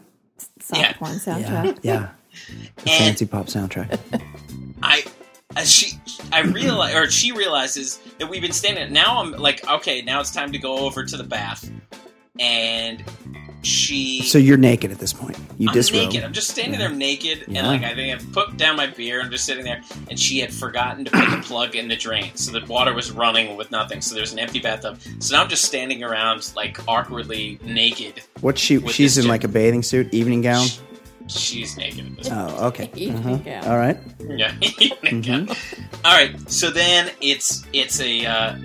soft 0.60 0.80
Yeah. 0.82 0.92
porn 0.94 1.12
soundtrack. 1.18 1.78
Yeah. 1.82 2.08
The 2.76 2.90
And- 2.90 2.98
fancy 3.04 3.26
pop 3.26 3.46
soundtrack. 3.46 4.00
I, 4.82 5.04
as 5.54 5.70
she, 5.70 5.92
I 6.32 6.40
realize, 6.40 6.94
or 6.94 7.10
she 7.10 7.30
realizes 7.30 7.98
that 8.18 8.28
we've 8.28 8.40
been 8.40 8.52
standing. 8.52 8.90
Now 8.92 9.20
I'm 9.22 9.32
like, 9.32 9.68
okay, 9.70 10.00
now 10.02 10.18
it's 10.20 10.30
time 10.32 10.50
to 10.52 10.58
go 10.58 10.78
over 10.78 11.04
to 11.04 11.16
the 11.18 11.24
bath, 11.24 11.70
and 12.40 13.04
she. 13.62 14.22
So 14.22 14.38
you're 14.38 14.56
naked 14.56 14.90
at 14.90 14.98
this 14.98 15.12
point. 15.12 15.36
You 15.58 15.68
I'm 15.68 15.74
disrobe. 15.74 16.08
naked. 16.08 16.24
I'm 16.24 16.32
just 16.32 16.48
standing 16.50 16.80
Yeah. 16.80 16.88
there 16.88 16.96
naked, 16.96 17.44
Yeah. 17.48 17.58
and 17.60 17.66
like 17.68 17.82
I 17.84 17.94
think 17.94 18.14
I've 18.14 18.32
put 18.32 18.56
down 18.56 18.76
my 18.76 18.86
beer. 18.88 19.20
I'm 19.22 19.30
just 19.30 19.44
sitting 19.44 19.64
there, 19.64 19.82
and 20.10 20.18
she 20.18 20.38
had 20.40 20.52
forgotten 20.52 21.04
to 21.04 21.10
put 21.10 21.30
the 21.30 21.36
plug 21.42 21.74
in 21.76 21.88
the 21.88 21.96
drain, 21.96 22.30
so 22.34 22.52
the 22.52 22.64
water 22.66 22.92
was 22.94 23.10
running 23.12 23.56
with 23.56 23.70
nothing. 23.70 24.00
So 24.00 24.14
there's 24.14 24.32
an 24.32 24.38
empty 24.38 24.58
bathtub. 24.60 24.98
So 25.20 25.34
now 25.36 25.42
I'm 25.42 25.48
just 25.48 25.64
standing 25.64 26.02
around 26.02 26.52
like 26.56 26.78
awkwardly 26.88 27.58
naked. 27.64 28.22
What's 28.40 28.60
she? 28.60 28.80
She's 28.88 29.16
in 29.18 29.24
chick. 29.24 29.28
like 29.30 29.44
a 29.44 29.48
bathing 29.48 29.82
suit, 29.82 30.12
evening 30.12 30.42
gown. 30.42 30.66
Sh- 30.66 30.78
She's 31.28 31.76
naked 31.76 32.06
at 32.06 32.16
this 32.16 32.28
point. 32.28 32.40
Oh, 32.52 32.66
okay. 32.68 32.90
Evening 32.96 33.34
Uh-huh. 33.34 33.36
gown. 33.38 33.64
All 33.68 33.78
right. 33.78 33.98
Yeah. 34.20 34.52
Mm-hmm. 35.12 35.52
All 36.04 36.12
right. 36.16 36.50
So 36.50 36.70
then 36.70 37.10
it's 37.20 37.64
it's 37.72 38.00
a 38.00 38.24
uh, 38.26 38.56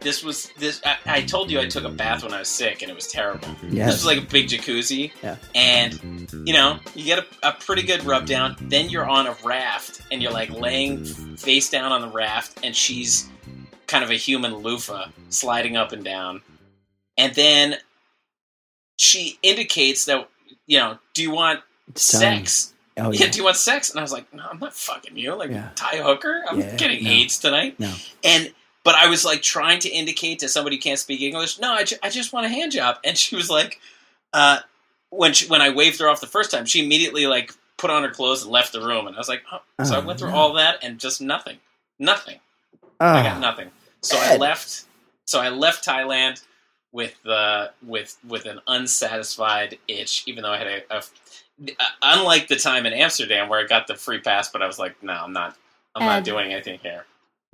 this 0.00 0.22
was 0.24 0.50
this 0.58 0.80
I, 0.84 0.96
I 1.06 1.22
told 1.22 1.50
you 1.50 1.60
I 1.60 1.66
took 1.66 1.84
a 1.84 1.88
bath 1.88 2.24
when 2.24 2.32
I 2.34 2.40
was 2.40 2.48
sick 2.48 2.82
and 2.82 2.90
it 2.90 2.94
was 2.94 3.06
terrible. 3.06 3.48
This 3.62 3.72
Yes. 3.74 3.92
was 3.92 4.06
like 4.06 4.18
a 4.18 4.26
big 4.26 4.48
jacuzzi. 4.48 5.12
Yeah. 5.22 5.36
And 5.54 6.28
you 6.44 6.52
know 6.52 6.78
you 6.94 7.04
get 7.04 7.20
a, 7.20 7.48
a 7.48 7.52
pretty 7.52 7.82
good 7.82 8.04
rub 8.04 8.26
down. 8.26 8.56
Then 8.60 8.88
you're 8.90 9.08
on 9.08 9.26
a 9.26 9.36
raft 9.44 10.02
and 10.10 10.20
you're 10.22 10.32
like 10.32 10.50
laying 10.50 11.04
face 11.04 11.70
down 11.70 11.92
on 11.92 12.00
the 12.02 12.08
raft 12.08 12.58
and 12.64 12.74
she's 12.74 13.28
kind 13.86 14.02
of 14.04 14.10
a 14.10 14.14
human 14.16 14.56
loofah 14.56 15.06
sliding 15.30 15.76
up 15.76 15.92
and 15.92 16.04
down. 16.04 16.42
And 17.16 17.34
then 17.34 17.76
she 18.96 19.38
indicates 19.42 20.04
that 20.06 20.28
you 20.66 20.78
know 20.78 20.98
do 21.14 21.22
you 21.22 21.30
want 21.30 21.60
It's 21.60 21.60
time. 21.60 21.67
Sex? 21.94 22.74
Oh 22.96 23.12
yeah. 23.12 23.24
yeah. 23.26 23.30
do 23.30 23.38
you 23.38 23.44
want 23.44 23.56
sex? 23.56 23.90
And 23.90 23.98
I 23.98 24.02
was 24.02 24.12
like, 24.12 24.32
no, 24.34 24.44
I'm 24.50 24.58
not 24.58 24.74
fucking 24.74 25.16
you. 25.16 25.34
Like, 25.34 25.50
Yeah. 25.50 25.70
tie 25.76 25.98
hooker? 25.98 26.44
I'm 26.48 26.60
Yeah, 26.60 26.76
getting 26.76 27.04
no. 27.04 27.10
AIDS 27.10 27.38
tonight. 27.38 27.78
No. 27.78 27.92
And, 28.24 28.52
but 28.84 28.94
I 28.96 29.06
was 29.08 29.24
like 29.24 29.42
trying 29.42 29.78
to 29.80 29.88
indicate 29.88 30.38
to 30.40 30.48
somebody 30.48 30.76
who 30.76 30.82
can't 30.82 30.98
speak 30.98 31.20
English, 31.20 31.58
no, 31.58 31.72
I, 31.72 31.84
ju- 31.84 31.96
I 32.02 32.08
just 32.10 32.32
want 32.32 32.46
a 32.46 32.48
hand 32.48 32.72
job. 32.72 32.96
And 33.04 33.16
she 33.16 33.36
was 33.36 33.48
like, 33.50 33.80
uh, 34.32 34.58
when 35.10 35.32
she, 35.32 35.46
when 35.46 35.60
I 35.62 35.70
waved 35.70 36.00
her 36.00 36.08
off 36.08 36.20
the 36.20 36.26
first 36.26 36.50
time, 36.50 36.64
she 36.66 36.84
immediately 36.84 37.26
like 37.26 37.52
put 37.76 37.90
on 37.90 38.02
her 38.02 38.10
clothes 38.10 38.42
and 38.42 38.50
left 38.50 38.72
the 38.72 38.80
room. 38.80 39.06
And 39.06 39.14
I 39.14 39.18
was 39.18 39.28
like, 39.28 39.42
oh. 39.52 39.60
so 39.84 39.94
I 39.94 39.98
Oh, 40.02 40.06
went 40.06 40.18
through 40.18 40.30
no. 40.30 40.36
all 40.36 40.52
that 40.54 40.78
and 40.82 40.98
just 40.98 41.20
nothing, 41.20 41.58
nothing. 41.98 42.38
I 43.00 43.22
got 43.22 43.36
Oh, 43.36 43.40
nothing. 43.40 43.70
So 44.02 44.16
I 44.20 44.36
left. 44.36 44.84
So 45.26 45.40
I 45.40 45.50
left 45.50 45.84
Thailand 45.86 46.42
with 46.92 47.14
uh, 47.26 47.68
with 47.86 48.16
with 48.26 48.46
an 48.46 48.60
unsatisfied 48.66 49.78
itch, 49.86 50.24
even 50.26 50.42
though 50.42 50.52
I 50.52 50.58
had 50.58 50.66
a, 50.66 50.96
a 50.98 51.02
unlike 52.02 52.48
the 52.48 52.56
time 52.56 52.86
in 52.86 52.92
Amsterdam 52.92 53.48
where 53.48 53.60
I 53.60 53.64
got 53.66 53.86
the 53.86 53.94
free 53.94 54.20
pass, 54.20 54.48
but 54.50 54.62
I 54.62 54.66
was 54.66 54.78
like, 54.78 55.02
no, 55.02 55.12
I'm 55.12 55.32
not. 55.32 55.56
I'm 55.94 56.06
not 56.06 56.24
doing 56.24 56.52
anything 56.52 56.78
here. 56.82 57.04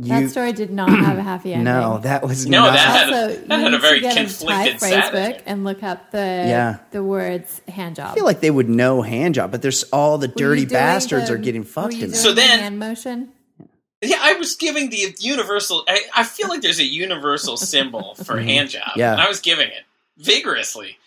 That 0.00 0.22
you. 0.22 0.28
story 0.28 0.52
did 0.52 0.70
not 0.70 0.90
have 0.90 1.16
a 1.18 1.22
happy 1.32 1.52
ending. 1.52 1.64
No, 1.72 1.98
that 1.98 2.22
was 2.26 2.46
No, 2.46 2.64
not. 2.64 2.72
that 2.74 2.88
had 2.88 3.08
a- 3.10 3.12
also, 3.12 3.26
that 3.46 3.58
you 3.58 3.62
had 3.62 3.66
a 3.66 3.70
need 3.70 3.80
very 3.80 4.00
to 4.00 4.06
get 4.08 4.16
conflicted 4.16 4.74
a 4.76 4.78
Thai 4.78 5.00
phrase 5.10 5.10
book 5.36 5.42
and 5.46 5.64
look 5.64 5.82
up 5.84 6.10
the 6.10 6.18
Yeah. 6.18 6.78
the 6.90 7.02
words 7.04 7.62
hand 7.68 7.94
job. 7.96 8.10
I 8.10 8.14
feel 8.14 8.24
like 8.24 8.40
they 8.40 8.50
would 8.50 8.68
know 8.68 9.02
hand 9.02 9.36
job, 9.36 9.50
but 9.52 9.62
there's 9.62 9.84
all 9.84 10.18
the 10.18 10.26
Were 10.28 10.34
dirty 10.34 10.66
bastards 10.66 11.28
the- 11.28 11.34
are 11.34 11.38
getting 11.38 11.62
fucked 11.62 11.94
in 11.94 12.10
there. 12.10 12.20
So 12.20 12.32
then- 12.34 12.58
hand 12.58 12.78
motion. 12.78 13.30
Yeah, 14.02 14.18
I 14.20 14.34
was 14.34 14.56
giving 14.56 14.90
the 14.90 15.14
universal. 15.20 15.84
I, 15.88 16.02
I 16.14 16.24
feel 16.24 16.48
like 16.48 16.60
there's 16.60 16.80
a 16.80 16.84
universal 16.84 17.56
symbol 17.56 18.16
for 18.16 18.34
Mhm. 18.38 18.44
hand 18.44 18.70
job, 18.70 18.90
Yeah. 18.96 19.12
and 19.12 19.20
I 19.20 19.28
was 19.28 19.40
giving 19.40 19.68
it 19.68 19.84
vigorously. 20.18 20.98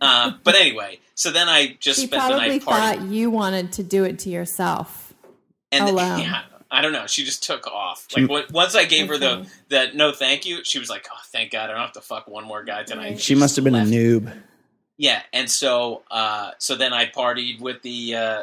Uh, 0.00 0.32
but 0.44 0.54
anyway, 0.54 0.98
so 1.14 1.30
then 1.30 1.48
I 1.48 1.76
just 1.80 2.00
She 2.00 2.06
spent 2.06 2.22
the 2.30 2.36
night 2.36 2.62
partying. 2.62 2.64
thought 2.64 3.02
you 3.02 3.30
wanted 3.30 3.72
to 3.74 3.82
do 3.82 4.04
it 4.04 4.18
to 4.20 4.30
yourself. 4.30 5.14
and 5.70 5.88
alone. 5.88 6.18
yeah, 6.20 6.42
I 6.70 6.80
don't 6.82 6.92
know. 6.92 7.06
She 7.06 7.24
just 7.24 7.42
took 7.42 7.66
off. 7.66 8.06
Like 8.16 8.28
what, 8.28 8.50
once 8.52 8.74
I 8.74 8.84
gave 8.84 9.08
her 9.08 9.18
the 9.18 9.46
that 9.68 9.94
no 9.94 10.12
thank 10.12 10.44
you, 10.46 10.64
she 10.64 10.78
was 10.78 10.88
like, 10.90 11.06
"Oh, 11.12 11.18
thank 11.26 11.52
God, 11.52 11.70
I 11.70 11.72
don't 11.74 11.82
have 11.82 11.92
to 11.92 12.00
fuck 12.00 12.26
one 12.28 12.44
more 12.44 12.64
guy 12.64 12.82
tonight." 12.84 13.10
Right. 13.10 13.20
She 13.20 13.34
must 13.34 13.56
have 13.56 13.64
been 13.64 13.74
left. 13.74 13.90
a 13.90 13.92
noob. 13.92 14.32
Yeah, 14.98 15.22
and 15.32 15.50
so 15.50 16.02
uh, 16.10 16.52
so 16.58 16.74
then 16.76 16.92
I 16.92 17.06
partied 17.06 17.60
with 17.60 17.82
the 17.82 18.14
uh, 18.14 18.42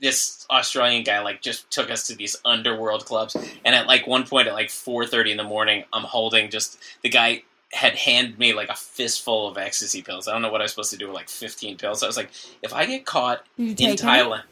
this 0.00 0.46
Australian 0.50 1.02
guy. 1.02 1.20
Like, 1.20 1.42
just 1.42 1.70
took 1.70 1.90
us 1.90 2.06
to 2.08 2.14
these 2.16 2.36
underworld 2.44 3.04
clubs, 3.06 3.36
and 3.64 3.74
at 3.74 3.86
like 3.86 4.06
one 4.06 4.24
point 4.26 4.48
at 4.48 4.54
like 4.54 4.70
four 4.70 5.06
thirty 5.06 5.30
in 5.30 5.36
the 5.36 5.44
morning, 5.44 5.84
I'm 5.92 6.02
holding 6.04 6.50
just 6.50 6.78
the 7.02 7.08
guy 7.08 7.42
had 7.72 7.94
handed 7.96 8.38
me 8.38 8.52
like 8.52 8.68
a 8.68 8.74
fistful 8.76 9.48
of 9.48 9.58
ecstasy 9.58 10.02
pills. 10.02 10.28
I 10.28 10.32
don't 10.32 10.42
know 10.42 10.50
what 10.52 10.60
I 10.60 10.64
was 10.64 10.72
supposed 10.72 10.90
to 10.92 10.96
do 10.96 11.06
with 11.08 11.14
like 11.16 11.28
fifteen 11.28 11.76
pills. 11.76 12.02
I 12.02 12.06
was 12.06 12.16
like, 12.16 12.30
if 12.62 12.72
I 12.72 12.86
get 12.86 13.04
caught 13.04 13.44
in 13.58 13.74
take 13.74 13.94
it? 13.94 14.00
Thailand. 14.04 14.42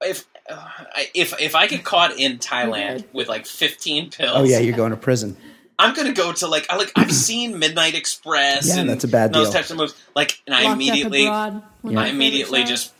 If 0.00 0.26
uh, 0.48 0.54
I- 0.94 1.10
if 1.14 1.38
if 1.40 1.54
I 1.54 1.66
get 1.66 1.84
caught 1.92 2.18
in 2.18 2.38
Thailand 2.38 3.04
with 3.12 3.28
like 3.28 3.46
fifteen 3.46 4.10
pills, 4.10 4.32
Oh 4.36 4.44
yeah, 4.44 4.58
you're 4.58 4.76
going 4.76 4.90
to 4.90 4.96
prison. 4.96 5.36
I'm 5.78 5.92
gonna 5.94 6.12
go 6.12 6.32
to 6.32 6.46
like 6.46 6.66
I 6.70 6.76
like 6.76 6.92
I've 6.96 7.12
seen 7.28 7.58
Midnight 7.58 7.94
Express 7.94 8.68
Yeah, 8.68 8.80
and 8.80 8.88
that's 8.90 9.04
a 9.04 9.08
bad 9.08 9.32
those 9.32 9.46
deal. 9.46 9.54
types 9.54 9.70
of 9.70 9.76
movies. 9.76 9.94
Like, 10.14 10.40
and 10.46 10.54
I 10.54 10.58
Locked 10.62 10.68
Up 10.70 10.74
immediately 10.76 11.26
Abroad, 11.26 11.62
one 11.82 11.94
Yeah. 11.94 12.00
of 12.00 12.06
I 12.06 12.08
immediately 12.10 12.58
favorite 12.60 12.68
shows. 12.68 12.82
just 12.84 12.94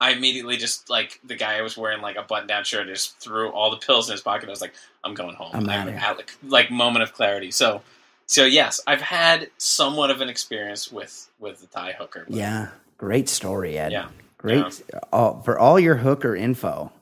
I 0.00 0.10
immediately 0.12 0.56
just 0.56 0.88
like 0.88 1.18
the 1.24 1.34
guy 1.34 1.60
was 1.62 1.76
wearing 1.76 2.00
like 2.02 2.16
a 2.16 2.22
button 2.22 2.46
down 2.46 2.64
shirt 2.64 2.82
and 2.86 2.90
just 2.94 3.18
threw 3.18 3.50
all 3.50 3.70
the 3.70 3.78
pills 3.78 4.08
in 4.08 4.12
his 4.12 4.20
pocket. 4.20 4.48
I 4.48 4.50
was 4.50 4.60
like, 4.60 4.74
I'm 5.04 5.14
going 5.14 5.34
home. 5.34 5.50
I'm 5.54 5.68
I'm 5.68 5.80
outta 5.80 5.90
here. 5.92 6.00
out, 6.00 6.16
like, 6.18 6.32
like 6.46 6.70
moment 6.70 7.02
of 7.02 7.12
clarity. 7.12 7.50
So 7.50 7.82
so 8.30 8.44
yes, 8.44 8.80
I've 8.86 9.00
had 9.00 9.50
somewhat 9.58 10.10
of 10.10 10.20
an 10.20 10.28
experience 10.28 10.90
with 10.92 11.28
with 11.40 11.60
the 11.60 11.66
Thai 11.66 11.92
hooker. 11.92 12.24
but- 12.28 12.36
Yeah, 12.36 12.68
great 12.96 13.28
story, 13.28 13.76
Ed. 13.76 13.90
Yeah. 13.92 14.08
Great. 14.38 14.82
All, 15.12 15.42
for 15.42 15.58
all 15.58 15.78
your 15.78 15.96
hooker 15.96 16.34
info, 16.36 16.92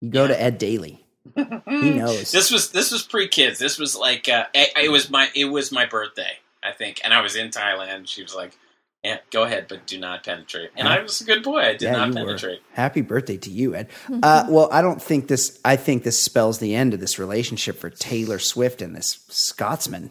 you 0.00 0.10
go 0.10 0.22
Yeah. 0.22 0.28
to 0.28 0.42
Ed 0.42 0.58
Daly. 0.58 1.04
He 1.68 1.90
knows. 1.90 2.32
This 2.32 2.50
was 2.50 2.70
this 2.72 2.90
was 2.90 3.02
pre 3.02 3.28
kids. 3.28 3.58
This 3.58 3.78
was 3.78 3.94
like 3.96 4.28
uh, 4.28 4.46
it, 4.54 4.70
it 4.84 4.88
was 4.90 5.08
my 5.10 5.28
it 5.36 5.44
was 5.46 5.70
my 5.70 5.86
birthday, 5.86 6.38
I 6.62 6.72
think, 6.72 7.00
and 7.04 7.12
I 7.14 7.20
was 7.20 7.36
in 7.36 7.50
Thailand. 7.50 8.08
She 8.08 8.22
was 8.22 8.34
like, 8.34 8.56
"Yeah, 9.04 9.18
go 9.30 9.44
ahead, 9.44 9.66
but 9.68 9.86
do 9.86 9.98
not 9.98 10.24
penetrate." 10.24 10.70
And 10.76 10.86
I 10.88 11.00
was 11.02 11.20
a 11.20 11.24
good 11.24 11.42
boy. 11.42 11.60
I 11.60 11.72
did 11.72 11.82
Yeah, 11.82 11.92
not 11.92 12.08
you 12.08 12.14
were. 12.14 12.26
penetrate. 12.26 12.62
Happy 12.72 13.00
birthday 13.02 13.36
to 13.38 13.50
you, 13.50 13.74
Ed. 13.74 13.88
Uh, 14.22 14.46
well, 14.48 14.68
I 14.72 14.82
don't 14.82 15.00
think 15.00 15.28
this. 15.28 15.58
I 15.64 15.76
think 15.76 16.02
this 16.02 16.18
spells 16.22 16.58
the 16.58 16.74
end 16.74 16.92
of 16.92 17.00
this 17.00 17.18
relationship 17.18 17.76
for 17.78 17.88
Taylor 17.90 18.38
Swift 18.38 18.82
and 18.82 18.94
this 18.96 19.24
Scotsman. 19.28 20.10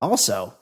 Also, 0.00 0.54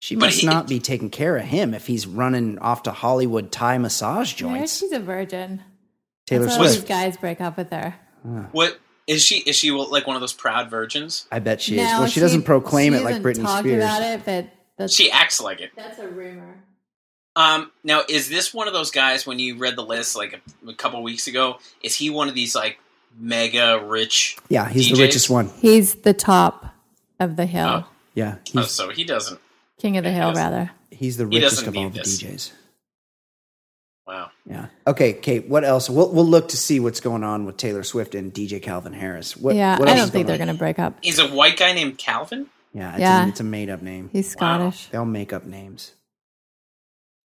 she 0.00 0.16
must 0.16 0.40
he- 0.40 0.46
not 0.46 0.66
be 0.68 0.80
taking 0.80 1.10
care 1.10 1.36
of 1.36 1.44
him 1.44 1.74
if 1.74 1.86
he's 1.86 2.06
running 2.06 2.58
off 2.58 2.82
to 2.84 2.92
Hollywood 2.92 3.50
Thai 3.52 3.78
massage 3.78 4.32
Yeah, 4.32 4.38
joints. 4.38 4.78
she's 4.78 4.92
a 4.92 5.00
virgin. 5.00 5.62
Taylor 6.26 6.44
That's 6.46 6.56
Swift. 6.56 6.74
these 6.74 6.84
guys 6.84 7.16
break 7.16 7.40
up 7.40 7.56
with 7.58 7.70
her. 7.70 7.94
What 8.52 8.78
is 9.06 9.22
she? 9.22 9.36
Is 9.40 9.56
she 9.56 9.70
like 9.70 10.06
one 10.06 10.16
of 10.16 10.20
those 10.20 10.32
proud 10.32 10.70
virgins? 10.70 11.26
I 11.30 11.38
bet 11.38 11.60
she 11.60 11.78
is. 11.78 11.84
No, 11.90 12.00
Well, 12.00 12.08
she, 12.08 12.20
doesn't 12.20 12.42
proclaim 12.44 12.94
she 12.94 12.98
it 13.00 13.02
like 13.04 13.22
doesn't 13.22 13.42
Britney 13.42 13.44
talk 13.44 13.58
Spears. 13.60 13.84
about 13.84 14.00
it, 14.02 14.24
but 14.24 14.46
that's, 14.78 14.94
She 14.94 15.10
acts 15.10 15.40
like 15.42 15.60
it. 15.60 15.72
that's 15.76 15.98
a 15.98 16.08
rumor. 16.08 16.62
Um, 17.36 17.70
now, 17.82 18.02
is 18.08 18.30
this 18.30 18.54
one 18.54 18.66
of 18.68 18.72
those 18.72 18.90
guys 18.90 19.26
when 19.26 19.38
you 19.38 19.58
read 19.58 19.76
the 19.76 19.84
list 19.84 20.16
like 20.16 20.40
a, 20.66 20.70
a 20.70 20.74
couple 20.74 21.02
weeks 21.02 21.26
ago? 21.26 21.58
Is 21.82 21.94
he 21.94 22.08
one 22.08 22.28
of 22.30 22.34
these 22.34 22.54
like 22.54 22.78
mega 23.18 23.84
rich? 23.84 24.38
Yeah, 24.48 24.66
he's 24.68 24.88
the 24.90 25.02
richest 25.02 25.28
one. 25.28 25.50
He's 25.60 25.96
the 25.96 26.14
top 26.14 26.64
of 27.20 27.36
the 27.36 27.44
hill, 27.44 27.84
Oh. 27.84 27.88
Yeah, 28.14 28.36
Oh, 28.56 28.62
so 28.62 28.90
he 28.90 29.04
doesn't. 29.04 29.40
king 29.78 29.96
of 29.96 30.04
the 30.04 30.12
hill, 30.12 30.32
rather. 30.32 30.70
he's 30.90 31.16
the 31.16 31.26
richest 31.26 31.56
doesn't 31.64 31.68
of 31.68 31.76
all 31.76 31.90
the 31.90 31.98
this. 31.98 32.22
DJs. 32.22 32.52
Wow. 34.06 34.30
Yeah. 34.46 34.66
Okay, 34.86 35.14
Kate. 35.14 35.48
What 35.48 35.64
else? 35.64 35.88
We'll 35.88 36.12
we'll 36.12 36.26
look 36.26 36.48
to 36.48 36.56
see 36.58 36.78
what's 36.78 37.00
going 37.00 37.24
on 37.24 37.46
with 37.46 37.56
Taylor 37.56 37.82
Swift 37.82 38.14
and 38.14 38.32
DJ 38.32 38.62
Calvin 38.62 38.92
Harris. 38.92 39.34
What, 39.36 39.56
yeah, 39.56 39.78
what 39.78 39.88
I 39.88 39.94
don't 39.96 40.10
think 40.10 40.26
they're 40.26 40.36
going 40.38 40.48
to 40.48 40.54
break 40.54 40.78
up. 40.78 40.98
He's 41.00 41.18
a 41.18 41.26
white 41.28 41.56
guy 41.56 41.72
named 41.72 41.96
Calvin. 41.98 42.48
Yeah, 42.74 42.90
it's, 42.92 43.00
Yeah. 43.00 43.24
A, 43.24 43.28
it's 43.28 43.40
a 43.40 43.44
made 43.44 43.70
up 43.70 43.80
name. 43.82 44.10
He's 44.12 44.36
Wow. 44.38 44.58
Scottish. 44.58 44.88
They'll 44.88 45.04
make 45.06 45.32
up 45.32 45.44
names. 45.46 45.92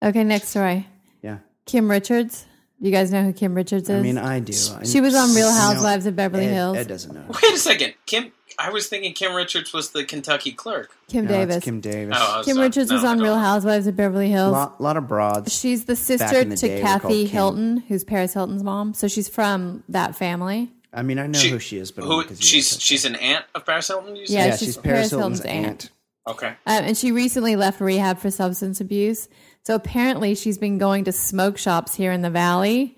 Okay, 0.03 0.25
next 0.25 0.49
story. 0.49 0.89
Yeah. 1.23 1.39
Kim 1.67 1.91
Richards. 1.91 2.47
You 2.83 2.91
guys 2.91 3.13
know 3.13 3.23
who 3.23 3.33
Kim 3.33 3.55
Richards 3.55 3.89
is? 3.89 3.97
I 3.97 4.03
mean, 4.03 4.19
I 4.19 4.41
do. 4.41 4.53
I- 4.79 4.85
she 4.85 5.01
was 5.01 5.15
on 5.15 5.33
Real 5.35 5.53
Housewives 5.53 6.05
of 6.05 6.17
Beverly 6.17 6.47
Ed, 6.47 6.53
Hills. 6.53 6.77
Ed 6.77 6.89
doesn't 6.89 7.15
know. 7.15 7.25
Wait 7.29 7.55
a 7.55 7.57
second, 7.57 7.95
Kim. 8.07 8.33
I 8.59 8.71
was 8.71 8.89
thinking 8.89 9.15
Kim 9.15 9.35
Richards 9.35 9.73
was 9.73 9.91
the 9.93 10.05
Kentucky 10.05 10.51
clerk. 10.53 10.91
Kim 11.09 11.25
No, 11.25 11.31
Davis. 11.31 11.63
Kim 11.65 11.81
Davis. 11.81 12.17
Oh, 12.21 12.39
was- 12.39 12.47
Kim 12.47 12.59
uh, 12.59 12.63
Richards 12.63 12.91
no, 12.91 12.97
was 12.97 13.05
on 13.05 13.21
Real. 13.21 13.39
Housewives 13.39 13.87
of 13.87 13.95
Beverly 13.97 14.29
Hills. 14.31 14.53
lot, 14.53 14.81
lot 14.81 14.97
of 14.97 15.07
broads. 15.07 15.57
She's 15.59 15.85
the 15.85 15.95
sister 15.97 16.43
the 16.45 16.57
to 16.57 16.67
day, 16.67 16.75
they 16.77 16.81
Kathy 16.83 17.23
Kim. 17.25 17.31
Hilton, 17.33 17.77
who's 17.89 18.03
Paris 18.05 18.35
Hilton's 18.35 18.65
mom. 18.65 18.95
So 18.95 19.07
she's 19.09 19.29
from 19.29 19.85
that 19.89 20.17
family. 20.17 20.69
I 20.93 21.03
mean, 21.03 21.19
I 21.21 21.29
know 21.29 21.39
She- 21.39 21.49
who 21.51 21.59
she 21.61 21.79
is, 21.79 21.91
but 21.93 22.05
Who? 22.05 22.13
only 22.13 22.25
'cause 22.27 22.41
you 22.41 22.45
She's 22.47 22.79
she's 22.83 23.05
an 23.07 23.15
aunt 23.15 23.45
of 23.55 23.65
Paris 23.65 23.87
Hilton. 23.89 24.17
You? 24.17 24.25
Yeah, 24.27 24.47
yeah, 24.47 24.51
she's 24.57 24.61
she's, 24.69 24.77
Paris 24.77 25.09
Paris 25.09 25.11
Hilton's, 25.11 25.39
Hilton's 25.43 25.67
aunt. 25.67 25.67
aunt. 25.67 25.91
Okay. 26.29 26.49
Um, 26.49 26.85
and 26.85 26.97
she 26.99 27.11
recently 27.13 27.57
left 27.57 27.81
rehab 27.81 28.19
for 28.19 28.31
substance 28.31 28.81
abuse. 28.81 29.29
So 29.65 29.75
apparently 29.75 30.35
she's 30.35 30.59
been 30.59 30.79
going 30.79 31.05
to 31.05 31.13
smoke 31.13 31.57
shops 31.59 31.95
here 31.95 32.13
in 32.13 32.23
the 32.23 32.31
valley 32.31 32.97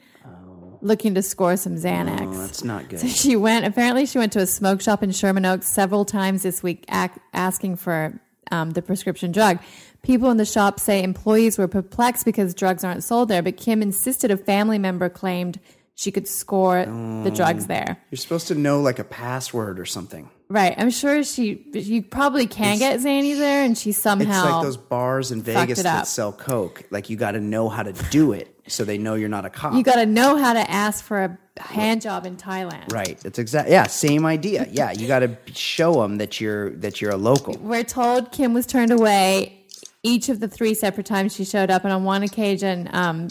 looking 0.80 1.14
to 1.14 1.22
score 1.22 1.56
some 1.56 1.76
Xanax. 1.76 2.34
Oh, 2.34 2.40
that's 2.42 2.62
not 2.62 2.88
good. 2.90 3.00
So 3.00 3.08
she 3.08 3.36
went. 3.36 3.64
Apparently, 3.64 4.04
she 4.04 4.18
went 4.18 4.32
to 4.34 4.40
a 4.40 4.46
smoke 4.46 4.82
shop 4.82 5.02
in 5.02 5.12
Sherman 5.12 5.46
Oaks 5.46 5.66
several 5.66 6.04
times 6.04 6.42
this 6.42 6.62
week, 6.62 6.84
ac- 6.90 7.14
asking 7.32 7.76
for 7.76 8.20
um, 8.50 8.72
the 8.72 8.82
prescription 8.82 9.32
drug. 9.32 9.60
People 10.02 10.30
in 10.30 10.36
the 10.36 10.44
shop 10.44 10.78
say 10.78 11.02
employees 11.02 11.56
were 11.56 11.68
perplexed 11.68 12.26
because 12.26 12.52
drugs 12.52 12.84
aren't 12.84 13.02
sold 13.02 13.28
there, 13.30 13.42
but 13.42 13.56
Kim 13.56 13.80
insisted 13.80 14.30
a 14.30 14.36
family 14.36 14.78
member 14.78 15.08
claimed 15.08 15.58
she 15.94 16.10
could 16.10 16.28
score 16.28 16.84
the 16.84 17.30
Oh. 17.30 17.34
drugs 17.34 17.66
there. 17.66 17.96
You're 18.10 18.18
supposed 18.18 18.48
to 18.48 18.54
know 18.54 18.82
like 18.82 18.98
a 18.98 19.04
password 19.04 19.80
or 19.80 19.86
something. 19.86 20.28
Right. 20.48 20.74
I'm 20.76 20.90
sure 20.90 21.22
she. 21.24 21.64
You 21.72 22.02
probably 22.02 22.46
can 22.46 22.78
get 22.78 23.00
Xanny 23.00 23.36
there, 23.36 23.64
and 23.64 23.76
she 23.76 23.92
somehow 23.92 24.42
It's 24.42 24.50
like 24.52 24.62
those 24.62 24.76
bars 24.76 25.32
in 25.32 25.42
Vegas 25.42 25.82
that 25.82 26.06
sell 26.06 26.32
Coke. 26.32 26.84
Like 26.90 27.10
you 27.10 27.16
got 27.16 27.32
to 27.32 27.40
know 27.40 27.68
how 27.68 27.82
to 27.82 27.92
do 28.10 28.32
it 28.32 28.54
so 28.66 28.84
they 28.84 28.98
know 28.98 29.14
you're 29.14 29.28
not 29.28 29.44
a 29.44 29.50
cop. 29.50 29.74
you 29.74 29.82
got 29.82 29.96
to 29.96 30.06
know 30.06 30.36
how 30.36 30.52
to 30.52 30.70
ask 30.70 31.04
for 31.04 31.24
a 31.24 31.38
hand 31.62 32.02
job 32.02 32.26
in 32.26 32.36
Thailand. 32.36 32.92
right. 32.92 33.22
It's 33.24 33.38
exact. 33.38 33.68
Yeah, 33.68 33.86
same 33.86 34.26
idea. 34.26 34.66
Yeah, 34.70 34.92
you 34.92 35.06
got 35.06 35.20
to 35.20 35.36
show 35.52 36.02
them 36.02 36.16
that 36.18 36.40
you're 36.40 36.70
that 36.76 37.00
you're 37.00 37.12
a 37.12 37.16
local. 37.16 37.56
We're 37.58 37.84
told 37.84 38.32
Kim 38.32 38.54
was 38.54 38.66
turned 38.66 38.90
away 38.90 39.64
each 40.02 40.28
of 40.28 40.40
the 40.40 40.48
three 40.48 40.74
separate 40.74 41.06
times 41.06 41.34
she 41.34 41.44
showed 41.44 41.70
up, 41.70 41.84
and 41.84 41.92
on 41.92 42.04
one 42.04 42.22
occasion, 42.22 42.90
um, 42.92 43.28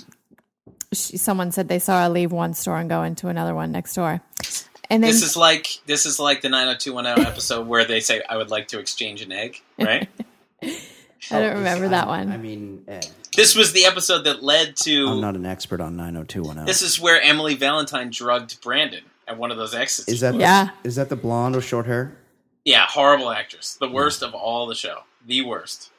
she, 0.91 1.17
someone 1.17 1.51
said 1.51 1.67
they 1.67 1.79
saw 1.79 2.03
her 2.03 2.09
leave 2.09 2.31
one 2.31 2.53
store 2.53 2.77
and 2.77 2.89
go 2.89 3.03
into 3.03 3.27
another 3.27 3.53
one 3.53 3.71
next 3.71 3.93
door. 3.93 4.21
And 4.89 5.03
then 5.03 5.09
This 5.09 5.23
is 5.23 5.37
like 5.37 5.67
this 5.85 6.05
is 6.05 6.19
like 6.19 6.41
the 6.41 6.49
90210 6.49 7.25
episode 7.25 7.67
where 7.67 7.85
they 7.85 7.99
say, 7.99 8.21
"I 8.29 8.37
would 8.37 8.51
like 8.51 8.67
to 8.69 8.79
exchange 8.79 9.21
an 9.21 9.31
egg." 9.31 9.61
Right. 9.79 10.09
I 11.31 11.39
don't 11.39 11.55
remember 11.55 11.87
that 11.89 12.07
one. 12.07 12.31
I 12.31 12.37
mean, 12.37 12.83
Ed, 12.87 13.07
this 13.35 13.55
was 13.55 13.71
the 13.71 13.85
episode 13.85 14.23
that 14.25 14.43
led 14.43 14.75
to. 14.83 15.07
I'm 15.07 15.21
not 15.21 15.35
an 15.35 15.45
expert 15.45 15.79
on 15.79 15.95
90210. 15.95 16.65
This 16.65 16.81
is 16.81 16.99
where 16.99 17.21
Emily 17.21 17.55
Valentine 17.55 18.09
drugged 18.09 18.59
Brandon 18.61 19.03
at 19.27 19.37
one 19.37 19.49
of 19.51 19.57
those 19.57 19.73
exits. 19.73 20.09
Is 20.09 20.19
that 20.19 20.35
Yeah. 20.35 20.69
Is 20.83 20.95
that 20.95 21.09
the 21.09 21.15
blonde 21.15 21.55
with 21.55 21.65
short 21.65 21.85
hair? 21.85 22.17
yeah, 22.65 22.85
horrible 22.87 23.29
actress, 23.29 23.75
the 23.79 23.89
worst 23.89 24.21
of 24.21 24.33
all 24.33 24.67
the 24.67 24.75
show, 24.75 24.99
the 25.25 25.41
worst. 25.41 25.91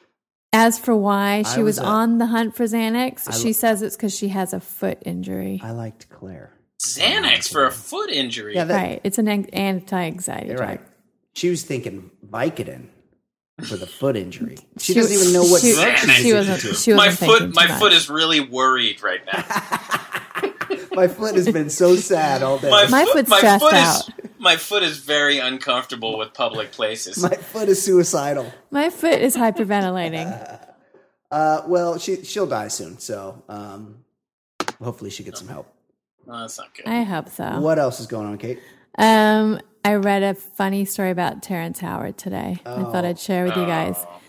As 0.53 0.79
for 0.79 0.95
why 0.95 1.43
I 1.45 1.53
she 1.53 1.61
was, 1.61 1.79
was, 1.79 1.85
uh, 1.85 1.91
on 1.91 2.17
the 2.17 2.27
hunt 2.27 2.55
for 2.55 2.63
Xanax, 2.63 3.27
I 3.27 3.33
she 3.33 3.51
says 3.53 3.81
it's 3.81 3.95
because 3.95 4.17
she 4.17 4.29
has 4.29 4.53
a 4.53 4.59
foot 4.59 4.99
injury. 5.05 5.59
I 5.63 5.71
liked 5.71 6.09
Claire. 6.09 6.51
Xanax 6.97 7.51
for 7.51 7.65
a 7.65 7.71
foot 7.71 8.09
injury. 8.09 8.55
Yeah, 8.55 8.65
that, 8.65 8.75
right. 8.75 9.01
It's 9.03 9.17
an 9.17 9.27
an- 9.27 9.49
anti-anxiety 9.51 10.49
drug. 10.55 10.59
right. 10.59 10.81
She 11.33 11.49
was 11.49 11.63
thinking 11.63 12.11
Vicodin 12.29 12.87
for 13.67 13.75
the 13.77 13.87
foot 13.87 14.15
injury. 14.15 14.57
She, 14.79 14.93
She- 14.93 14.99
doesn't 14.99 15.17
even 15.19 15.33
know 15.33 15.43
what 15.43 15.61
she- 15.61 15.73
Xanax 15.73 16.15
she 16.21 16.33
wasn't. 16.33 16.59
She 16.61 16.93
wasn't 16.93 16.97
my 16.97 17.09
thinking 17.11 17.37
foot, 17.47 17.55
my 17.55 17.67
much. 17.67 17.79
foot 17.79 17.93
is 17.93 18.09
really 18.09 18.39
worried 18.39 19.01
right 19.03 19.21
now. 19.25 19.43
My 20.91 21.09
foot 21.09 21.35
has 21.35 21.51
been 21.51 21.69
so 21.69 21.97
sad 21.97 22.41
all 22.41 22.57
day. 22.57 22.69
My, 22.71 22.87
My 22.87 23.03
foot, 23.03 23.13
foot's 23.13 23.29
my 23.29 23.37
stressed 23.39 23.63
foot 23.65 23.73
out. 23.73 24.07
is 24.07 24.09
my 24.39 24.55
foot 24.55 24.81
is 24.81 24.97
very 24.99 25.39
uncomfortable 25.39 26.17
with 26.17 26.33
public 26.33 26.71
places. 26.71 27.21
My 27.21 27.35
foot 27.35 27.67
is 27.67 27.81
suicidal. 27.83 28.49
My 28.71 28.89
foot 28.89 29.19
is 29.19 29.35
hyperventilating. 29.35 30.61
Uh, 31.31 31.63
well, 31.67 31.97
she 31.97 32.23
she'll 32.23 32.47
die 32.47 32.69
soon, 32.69 32.97
so 32.99 33.43
um, 33.49 34.05
hopefully 34.81 35.09
she 35.09 35.23
gets 35.23 35.39
some 35.39 35.49
help. 35.49 35.67
Oh, 36.27 36.39
that's 36.41 36.57
not 36.57 36.73
good. 36.75 36.87
I 36.87 37.03
hope 37.03 37.29
so. 37.29 37.59
What 37.59 37.77
else 37.79 37.99
is 37.99 38.07
going 38.07 38.27
on, 38.27 38.37
Kate? 38.37 38.59
Um, 38.97 39.59
I 39.83 39.95
read 39.95 40.23
a 40.23 40.33
funny 40.33 40.85
story 40.85 41.11
about 41.11 41.43
Terrence 41.43 41.79
Howard 41.79 42.17
today. 42.17 42.57
I 42.65 42.83
thought 42.83 43.05
I'd 43.05 43.19
share 43.19 43.43
with 43.45 43.55
you 43.55 43.65
guys. 43.65 43.95
Oh. 43.99 44.21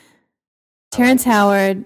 Terrence 0.90 1.24
Howard, 1.24 1.84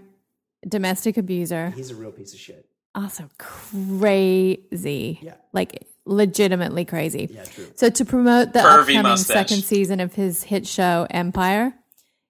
domestic 0.69 1.17
abuser, 1.17 1.71
He's 1.71 1.91
a 1.91 1.95
real 1.95 2.11
piece 2.13 2.33
of 2.35 2.41
shit. 2.41 2.67
also 2.95 3.29
crazy. 3.39 5.19
Yeah. 5.23 5.35
Like 5.53 5.87
legitimately 6.07 6.85
crazy. 6.85 7.29
Yeah, 7.33 7.45
true. 7.45 7.67
So 7.77 7.91
to 7.91 8.05
promote 8.05 8.53
the 8.53 8.61
Pervy 8.61 8.81
upcoming 8.81 9.03
mustache. 9.03 9.35
second 9.49 9.63
season 9.65 10.01
of 10.01 10.15
his 10.15 10.43
hit 10.45 10.67
show 10.67 11.07
Empire, 11.11 11.75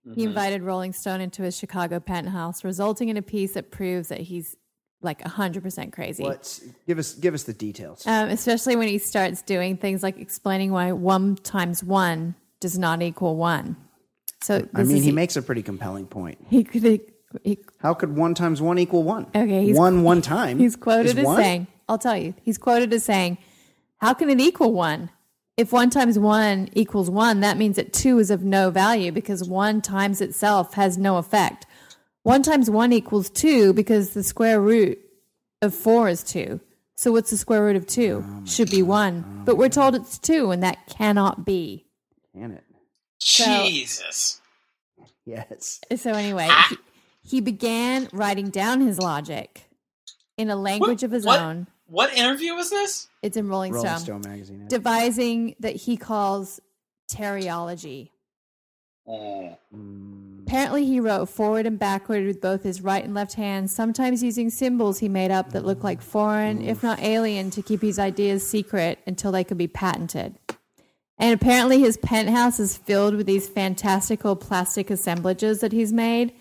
Mm-hmm. 0.06 0.14
he 0.18 0.24
invited 0.24 0.62
Rolling 0.62 0.94
Stone 0.94 1.20
into 1.20 1.42
his 1.42 1.54
Chicago 1.58 2.00
penthouse, 2.00 2.64
resulting 2.64 3.10
in 3.10 3.18
a 3.18 3.22
piece 3.22 3.52
that 3.52 3.70
proves 3.70 4.08
that 4.08 4.20
he's 4.20 4.56
like 5.02 5.20
100% 5.22 5.92
crazy. 5.92 6.22
What? 6.22 6.60
Give 6.86 6.98
us 6.98 7.14
give 7.14 7.34
us 7.34 7.44
the 7.44 7.52
details. 7.52 8.06
Um, 8.06 8.28
especially 8.28 8.76
when 8.76 8.88
he 8.88 8.98
starts 8.98 9.42
doing 9.42 9.76
things 9.76 10.02
like 10.02 10.18
explaining 10.18 10.72
why 10.72 10.92
one 10.92 11.36
times 11.36 11.82
one 11.82 12.34
does 12.60 12.78
not 12.78 13.02
equal 13.02 13.36
one. 13.36 13.76
So 14.42 14.66
I 14.74 14.82
mean, 14.84 14.98
is- 14.98 15.04
he 15.04 15.12
makes 15.12 15.36
a 15.36 15.42
pretty 15.42 15.62
compelling 15.62 16.06
point. 16.06 16.38
he 16.48 16.64
could 16.64 17.00
he, 17.44 17.58
How 17.78 17.94
could 17.94 18.16
one 18.16 18.34
times 18.34 18.60
one 18.60 18.78
equal 18.78 19.02
one? 19.02 19.26
Okay, 19.34 19.64
he's- 19.64 19.76
one 19.76 20.02
one 20.02 20.22
time. 20.36 20.58
he's 20.58 20.76
quoted 20.76 21.18
as 21.18 21.24
one? 21.24 21.36
saying, 21.36 21.66
"I'll 21.88 21.98
tell 21.98 22.16
you." 22.16 22.34
He's 22.42 22.58
quoted 22.58 22.92
as 22.92 23.04
saying, 23.04 23.38
"How 23.98 24.14
can 24.14 24.28
it 24.30 24.40
equal 24.40 24.72
one? 24.72 25.10
If 25.56 25.72
one 25.72 25.90
times 25.90 26.18
one 26.18 26.70
equals 26.72 27.10
one, 27.10 27.40
that 27.40 27.58
means 27.58 27.76
that 27.76 27.92
two 27.92 28.18
is 28.18 28.30
of 28.30 28.42
no 28.42 28.70
value 28.70 29.12
because 29.12 29.46
one 29.46 29.82
times 29.82 30.22
itself 30.22 30.72
has 30.74 30.96
no 30.96 31.18
effect. 31.18 31.66
One 32.22 32.42
times 32.42 32.68
one 32.70 32.92
equals 32.92 33.30
two 33.30 33.72
because 33.72 34.10
the 34.10 34.22
square 34.22 34.60
root 34.60 34.98
of 35.62 35.74
four 35.74 36.08
is 36.08 36.22
two. 36.22 36.60
So 36.96 37.12
what's 37.12 37.30
the 37.30 37.38
square 37.38 37.64
root 37.64 37.76
of 37.76 37.86
two? 37.86 38.22
Oh 38.26 38.44
Should 38.44 38.70
be 38.70 38.82
one, 38.82 39.42
but 39.46 39.56
we're 39.56 39.70
told 39.70 39.94
it's 39.94 40.18
two, 40.18 40.50
and 40.50 40.62
that 40.62 40.86
cannot 40.86 41.46
be." 41.46 41.86
Can 42.34 42.52
it? 42.52 42.64
Jesus. 43.18 44.40
Yes. 45.24 45.80
So 45.96 46.12
anyway, 46.12 46.48
Ah. 46.50 46.66
he, 46.70 46.76
he 47.36 47.40
began 47.40 48.08
writing 48.12 48.50
down 48.50 48.80
his 48.80 48.98
logic 48.98 49.68
in 50.36 50.50
a 50.50 50.56
language 50.56 51.02
of 51.02 51.10
his 51.10 51.24
what? 51.24 51.40
own. 51.40 51.66
What 51.86 52.12
interview 52.14 52.54
was 52.54 52.70
this? 52.70 53.08
It's 53.22 53.36
in 53.36 53.48
Rolling, 53.48 53.72
Rolling 53.72 53.88
Stone. 53.88 53.98
Stone 54.00 54.22
magazine. 54.22 54.66
Devising 54.68 55.56
that 55.60 55.74
he 55.76 55.96
calls 55.96 56.60
Terryology. 57.10 58.10
Oh. 59.06 59.58
Mm, 59.74 60.29
Apparently, 60.50 60.84
he 60.84 60.98
wrote 60.98 61.28
forward 61.28 61.64
and 61.64 61.78
backward 61.78 62.26
with 62.26 62.40
both 62.40 62.64
his 62.64 62.80
right 62.80 63.04
and 63.04 63.14
left 63.14 63.34
hands, 63.34 63.72
sometimes 63.72 64.20
using 64.20 64.50
symbols 64.50 64.98
he 64.98 65.08
made 65.08 65.30
up 65.30 65.52
that 65.52 65.64
looked 65.64 65.84
like 65.84 66.02
foreign, 66.02 66.60
if 66.60 66.82
not 66.82 66.98
alien, 66.98 67.50
to 67.50 67.62
keep 67.62 67.80
his 67.80 68.00
ideas 68.00 68.44
secret 68.44 68.98
until 69.06 69.30
they 69.30 69.44
could 69.44 69.58
be 69.58 69.68
patented. 69.68 70.34
And 71.18 71.32
apparently, 71.32 71.78
his 71.78 71.98
penthouse 71.98 72.58
is 72.58 72.76
filled 72.76 73.14
with 73.14 73.26
these 73.26 73.48
fantastical 73.48 74.34
plastic 74.34 74.90
assemblages 74.90 75.60
that 75.60 75.70
he's 75.70 75.92
made. 75.92 76.32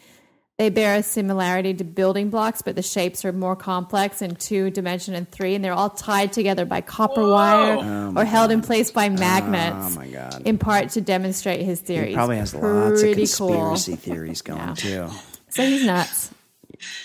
They 0.60 0.70
bear 0.70 0.96
a 0.96 1.04
similarity 1.04 1.74
to 1.76 1.86
building 1.86 2.30
blocks, 2.30 2.62
but 2.62 2.76
the 2.76 2.82
shapes 2.82 3.24
are 3.24 3.32
more 3.32 3.56
complex 3.56 4.22
in 4.22 4.36
two 4.36 4.70
dimension 4.72 5.14
and 5.16 5.28
three, 5.32 5.56
and 5.56 5.64
they're 5.64 5.72
all 5.74 5.90
tied 5.90 6.34
together 6.34 6.66
by 6.66 6.82
copper 6.82 7.26
wire 7.26 7.78
oh 7.82 8.14
or 8.18 8.26
held 8.26 8.52
in 8.52 8.62
place 8.62 8.92
by 8.92 9.06
oh 9.08 9.12
magnets. 9.12 9.96
Oh 9.96 9.98
my 9.98 10.08
god. 10.10 10.42
In 10.46 10.58
part 10.58 10.90
to 10.90 11.02
demonstrate 11.02 11.62
his 11.62 11.80
theories. 11.80 12.10
He 12.10 12.14
probably 12.16 12.36
has 12.40 12.54
lots 12.54 13.02
of 13.02 13.16
conspiracy 13.16 13.92
cool. 13.94 13.98
theories 14.02 14.42
going 14.42 14.60
Yeah. 14.60 14.74
too. 14.76 15.08
So 15.48 15.64
he's 15.66 15.86
nuts. 15.86 16.32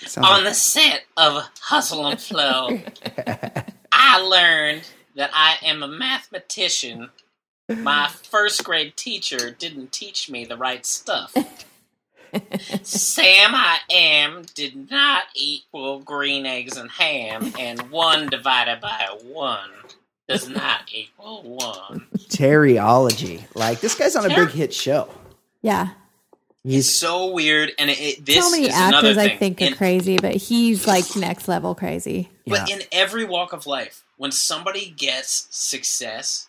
Sounds 0.05 0.17
On 0.27 0.33
like- 0.39 0.45
the 0.45 0.55
set 0.55 1.03
of 1.17 1.49
Hustle 1.61 2.07
and 2.09 2.21
Flow, 2.21 2.81
I 3.93 4.21
learned 4.21 4.83
that 5.15 5.31
I 5.33 5.59
am 5.65 5.85
a 5.85 5.89
mathematician. 5.89 7.11
My 7.69 8.09
first 8.25 8.65
grade 8.65 8.97
teacher 8.97 9.53
didn't 9.53 9.93
teach 9.93 10.29
me 10.29 10.45
the 10.45 10.57
right 10.57 10.85
stuff. 10.85 11.33
Sam 12.83 13.55
I 13.55 13.79
am 13.91 14.43
did 14.55 14.91
not 14.91 15.25
equal 15.35 16.01
green 16.01 16.47
eggs 16.47 16.77
and 16.77 16.91
ham, 16.91 17.53
and 17.59 17.91
one 17.91 18.29
divided 18.29 18.81
by 18.81 19.09
one 19.25 19.71
does 20.29 20.49
not 20.49 20.83
equal 20.93 21.43
one. 21.43 22.07
Terryology. 22.29 23.45
Like 23.55 23.81
this 23.81 23.95
guy's 23.95 24.17
on 24.17 24.25
a 24.27 24.29
Terry- 24.29 24.47
big 24.47 24.55
hit 24.55 24.75
show. 24.75 25.09
Yeah. 25.63 25.91
He's 26.67 26.91
So 26.95 27.31
weird, 27.31 27.73
and 27.79 27.91
it, 27.91 27.99
it, 28.01 28.25
this 28.25 28.43
so 28.43 28.51
many 28.51 28.69
is 28.69 28.75
another 28.75 29.09
actors 29.09 29.19
I 29.19 29.37
think 29.37 29.61
are 29.61 29.67
In- 29.67 29.75
crazy, 29.75 30.17
but 30.17 30.35
he's 30.35 30.87
like 30.87 31.05
next 31.15 31.47
level 31.47 31.75
crazy. 31.75 32.31
But 32.47 32.69
Yeah. 32.71 32.77
in 32.77 32.83
every 32.91 33.25
walk 33.27 33.53
of 33.53 33.67
life, 33.67 34.03
when 34.17 34.33
somebody 34.33 34.95
gets 34.97 35.47
success, 35.51 36.49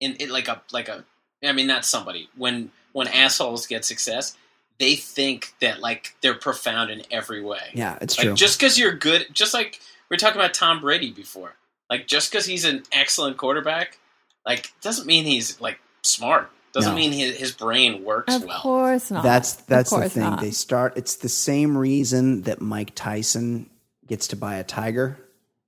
in 0.00 0.16
it 0.18 0.30
like 0.30 0.48
a 0.48 0.60
like 0.72 0.88
a, 0.88 1.04
I 1.44 1.52
mean 1.52 1.68
not 1.68 1.84
somebody. 1.84 2.28
When 2.36 2.72
when 2.92 3.06
assholes 3.06 3.68
get 3.68 3.84
success, 3.84 4.36
they 4.82 4.96
think 4.96 5.54
that 5.60 5.80
like 5.80 6.14
they're 6.22 6.34
profound 6.34 6.90
in 6.90 7.02
every 7.10 7.40
way. 7.40 7.70
yeah, 7.72 7.96
it's 8.00 8.18
like 8.18 8.26
true. 8.26 8.34
just 8.34 8.58
because 8.58 8.78
you're 8.78 8.92
good, 8.94 9.26
just 9.32 9.54
like 9.54 9.80
we 10.10 10.14
are 10.16 10.18
talking 10.18 10.40
about 10.40 10.52
Tom 10.54 10.80
Brady 10.80 11.12
before. 11.12 11.54
Like 11.88 12.06
just 12.06 12.30
because 12.30 12.46
he's 12.46 12.64
an 12.64 12.82
excellent 12.90 13.36
quarterback, 13.36 13.98
like 14.44 14.72
doesn't 14.80 15.06
mean 15.06 15.24
he's 15.24 15.60
like 15.60 15.78
smart. 16.02 16.50
Doesn't 16.74 16.92
No. 16.92 16.96
mean 16.96 17.12
his, 17.12 17.36
his 17.36 17.52
brain 17.52 18.02
works 18.02 18.34
Of 18.34 18.44
well. 18.44 18.56
Of 18.56 18.62
course 18.62 19.10
not. 19.10 19.22
That's 19.22 19.52
that's 19.54 19.90
the 19.90 20.08
thing. 20.08 20.22
not. 20.22 20.40
They 20.40 20.50
start. 20.52 20.94
It's 20.96 21.16
the 21.16 21.28
same 21.28 21.76
reason 21.78 22.42
that 22.42 22.60
Mike 22.62 22.92
Tyson 22.94 23.68
gets 24.06 24.28
to 24.28 24.36
buy 24.36 24.56
a 24.56 24.64
tiger 24.64 25.18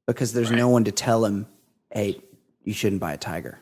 because 0.07 0.33
there's 0.33 0.51
no 0.51 0.69
one 0.71 0.85
to 0.85 0.93
tell 0.93 1.25
him, 1.27 1.47
"Hey, 1.91 2.21
you 2.65 2.73
shouldn't 2.73 3.01
buy 3.03 3.13
a 3.13 3.19
tiger." 3.19 3.59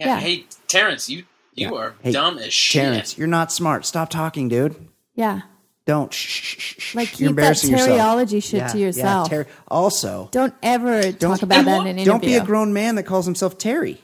Yeah. 0.00 0.06
Yeah. 0.06 0.20
Hey 0.20 0.46
Terrence, 0.68 1.08
you 1.10 1.24
you 1.54 1.68
Yeah. 1.68 1.74
are 1.78 1.94
Hey, 2.02 2.12
dumb 2.12 2.38
as 2.38 2.52
shit. 2.52 2.82
Terrence, 2.82 3.16
you're 3.18 3.26
not 3.28 3.52
smart. 3.52 3.84
Stop 3.86 4.08
talking, 4.10 4.48
dude. 4.48 4.74
Yeah. 5.16 5.40
Don't. 5.86 6.12
Shh, 6.12 6.26
shh, 6.26 6.56
shh, 6.58 6.74
shh. 6.78 6.94
Like 6.94 7.18
you're 7.20 7.28
keep 7.30 7.36
that 7.36 7.42
embarrassing 7.42 7.70
yourself. 7.72 7.90
Terryology 8.00 8.42
shit 8.42 8.54
Yeah, 8.60 8.66
to 8.68 8.78
yeah, 8.78 8.86
yourself. 8.86 9.30
ter- 9.30 9.46
also, 9.68 10.28
Don't 10.32 10.54
ever 10.62 11.12
talk 11.12 11.42
about 11.42 11.64
that 11.64 11.80
in 11.82 11.86
an 11.86 11.98
interview. 11.98 12.04
don't 12.04 12.22
be 12.22 12.34
a 12.34 12.44
grown 12.44 12.72
man 12.72 12.94
that 12.96 13.04
calls 13.04 13.24
himself 13.24 13.56
Terry. 13.58 14.00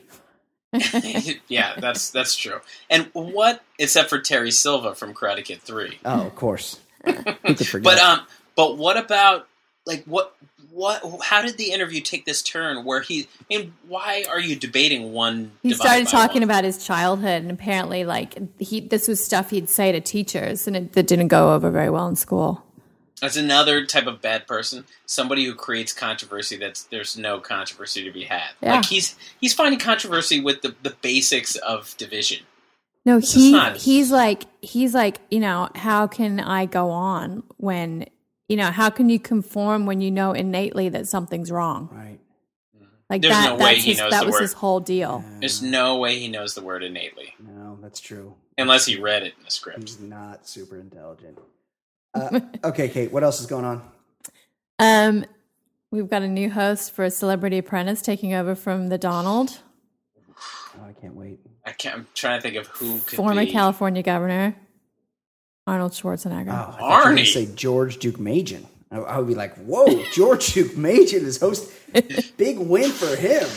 yeah, 1.49 1.75
that's 1.79 2.11
that's 2.11 2.35
true. 2.35 2.61
And 2.89 3.11
what, 3.13 3.63
except 3.79 4.09
for 4.09 4.19
Terry 4.21 4.51
Silver 4.51 4.95
from 4.95 5.13
Karate 5.13 5.45
Kid 5.45 5.61
Three? 5.61 5.99
Oh, 6.05 6.23
of 6.27 6.35
course. 6.35 6.79
Who 7.05 7.13
could 7.55 7.67
forget? 7.67 7.85
But 7.85 7.99
um, 7.99 8.21
but 8.57 8.79
what 8.79 8.97
about 8.97 9.49
like 9.85 10.05
what 10.05 10.35
what? 10.71 11.03
How 11.23 11.43
did 11.43 11.59
the 11.59 11.73
interview 11.73 12.01
take 12.01 12.25
this 12.25 12.43
turn 12.43 12.85
where 12.85 13.01
he? 13.01 13.29
I 13.41 13.45
mean, 13.49 13.75
why 13.89 14.25
are 14.29 14.41
you 14.41 14.57
debating 14.57 15.13
one? 15.13 15.53
he 15.63 15.75
started 15.75 16.09
talking 16.09 16.41
one? 16.41 16.45
about 16.45 16.65
his 16.65 16.85
childhood, 16.85 17.43
and 17.43 17.51
apparently, 17.51 18.05
like 18.05 18.39
he, 18.59 18.81
this 18.81 19.09
was 19.09 19.25
stuff 19.25 19.51
he'd 19.51 19.69
say 19.69 19.93
to 19.93 20.01
teachers, 20.01 20.67
and 20.67 20.77
it, 20.77 20.93
that 20.93 21.07
didn't 21.07 21.29
go 21.29 21.55
over 21.55 21.71
very 21.71 21.91
well 21.91 22.09
in 22.09 22.17
school. 22.17 22.65
That's 23.23 23.37
another 23.37 23.87
type 23.87 24.09
of 24.09 24.21
bad 24.21 24.49
person. 24.49 24.85
Somebody 25.07 25.45
who 25.45 25.55
creates 25.55 25.93
controversy 25.93 26.57
that's 26.57 26.83
there's 26.85 27.17
no 27.17 27.39
controversy 27.39 28.03
to 28.03 28.11
be 28.11 28.25
had. 28.25 28.51
Yeah. 28.61 28.75
Like 28.75 28.87
he's 28.87 29.15
he's 29.41 29.55
finding 29.55 29.79
controversy 29.79 30.41
with 30.41 30.63
the 30.63 30.75
the 30.83 30.97
basics 31.03 31.55
of 31.55 31.97
division. 31.99 32.41
No, 33.05 33.19
he 33.19 33.53
not- 33.53 33.77
he's 33.77 34.11
like 34.11 34.43
he's 34.61 34.93
like 34.93 35.19
you 35.31 35.39
know 35.39 35.69
how 35.77 36.09
can 36.09 36.41
I 36.41 36.67
go 36.67 36.91
on 36.91 37.45
when 37.59 38.07
you 38.53 38.57
know 38.59 38.71
how 38.71 38.91
can 38.91 39.09
you 39.09 39.19
conform 39.19 39.87
when 39.87 40.01
you 40.01 40.11
know 40.11 40.33
innately 40.33 40.89
that 40.91 41.09
something's 41.09 41.51
wrong? 41.51 41.89
right. 41.93 42.19
Like 43.11 43.21
There's 43.23 43.35
that. 43.35 43.59
no 43.59 43.65
way 43.65 43.73
that's 43.75 43.85
he 43.85 43.91
his, 43.91 43.99
knows 43.99 44.11
that 44.11 44.21
the 44.21 44.27
was 44.27 44.33
word. 44.35 44.41
his 44.43 44.53
whole 44.55 44.81
deal. 44.81 45.23
There's 45.41 45.61
no 45.63 45.99
way 45.99 46.19
he 46.19 46.29
knows 46.29 46.55
the 46.55 46.63
word 46.63 46.83
innately 46.83 47.35
No, 47.39 47.79
that's 47.83 48.01
true. 48.01 48.35
unless 48.57 48.87
he 48.87 48.97
read 48.99 49.23
it 49.23 49.35
in 49.39 49.45
the 49.45 49.51
script. 49.51 49.81
He's 49.83 50.01
not 50.01 50.49
super 50.49 50.79
intelligent. 50.79 51.39
Uh, 52.15 52.41
okay, 52.65 52.89
Kate. 52.89 53.13
What 53.13 53.23
else 53.23 53.41
is 53.41 53.47
going 53.47 53.65
on? 53.65 53.83
Um, 54.79 55.25
we've 55.93 56.09
got 56.09 56.23
a 56.23 56.29
new 56.29 56.51
host 56.51 56.93
for 56.93 57.09
Celebrity 57.11 57.59
Apprentice 57.59 58.03
taking 58.03 58.33
over 58.35 58.55
from 58.55 58.89
the 58.89 58.99
Donald, 58.99 59.59
Oh, 60.75 60.89
I 60.89 60.93
can't 61.01 61.15
wait. 61.15 61.39
I 61.67 61.73
can't, 61.73 61.95
I'm 61.97 62.07
trying 62.15 62.39
to 62.39 62.43
think 62.43 62.57
of 62.57 62.67
who 62.69 62.99
could 63.01 63.17
former 63.17 63.45
be. 63.45 63.53
California 63.53 64.03
governor 64.03 64.57
Arnold 65.67 65.93
Schwarzenegger. 65.93 66.49
Oh, 66.49 66.53
I 66.53 66.79
thought 66.79 66.79
you 66.81 66.85
were 66.87 67.03
gonna 67.05 67.21
Arnie. 67.23 67.33
say 67.33 67.47
George 67.55 67.99
Deukmejian. 67.99 68.65
I, 68.91 68.99
I 68.99 69.19
would 69.19 69.29
be 69.29 69.35
like, 69.35 69.55
"Whoa, 69.59 70.03
George 70.13 70.47
Deukmejian 70.55 71.23
is 71.23 71.39
host. 71.41 71.71
Big 72.37 72.59
win 72.59 72.91
for 72.91 73.15
him." 73.17 73.49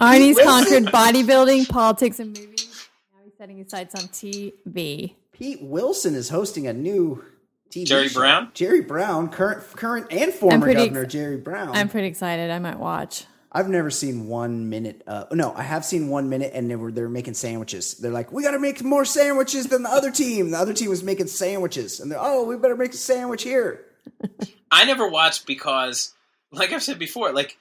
Arnie's 0.00 0.38
conquered 0.42 0.84
bodybuilding, 0.86 1.68
politics, 1.68 2.18
and 2.18 2.28
movies. 2.36 2.88
Now 3.12 3.20
he's 3.24 3.34
setting 3.38 3.58
his 3.58 3.68
sights 3.70 3.94
on 3.94 4.08
TV. 4.08 5.14
Pete 5.32 5.62
Wilson 5.62 6.14
is 6.14 6.28
hosting 6.30 6.66
a 6.66 6.72
new 6.72 7.22
TV 7.70 7.84
Jerry 7.86 8.08
show. 8.08 8.20
Brown? 8.20 8.50
Jerry 8.54 8.80
Brown, 8.80 9.28
current 9.28 9.62
current 9.76 10.06
and 10.10 10.32
former 10.32 10.72
governor 10.72 11.02
ex- 11.02 11.12
Jerry 11.12 11.36
Brown. 11.36 11.74
I'm 11.76 11.88
pretty 11.88 12.08
excited. 12.08 12.50
I 12.50 12.58
might 12.58 12.78
watch. 12.78 13.26
I've 13.56 13.68
never 13.68 13.88
seen 13.90 14.26
one 14.26 14.68
minute. 14.68 15.02
Uh, 15.06 15.26
no, 15.32 15.52
I 15.54 15.62
have 15.62 15.84
seen 15.84 16.08
one 16.08 16.28
minute, 16.28 16.50
and 16.54 16.68
they 16.68 16.74
were 16.76 16.90
they're 16.90 17.08
making 17.08 17.34
sandwiches. 17.34 17.94
They're 17.94 18.10
like, 18.10 18.32
"We 18.32 18.42
got 18.42 18.50
to 18.50 18.58
make 18.58 18.82
more 18.82 19.04
sandwiches 19.04 19.66
than 19.68 19.84
the 19.84 19.90
other 19.90 20.10
team." 20.10 20.50
The 20.50 20.58
other 20.58 20.72
team 20.74 20.90
was 20.90 21.02
making 21.04 21.28
sandwiches, 21.28 22.00
and 22.00 22.10
they're, 22.10 22.18
"Oh, 22.20 22.44
we 22.44 22.56
better 22.56 22.76
make 22.76 22.92
a 22.94 22.96
sandwich 22.96 23.44
here." 23.44 23.84
I 24.72 24.84
never 24.84 25.06
watched 25.08 25.46
because, 25.46 26.12
like 26.50 26.72
I've 26.72 26.82
said 26.82 26.98
before, 26.98 27.32
like 27.32 27.56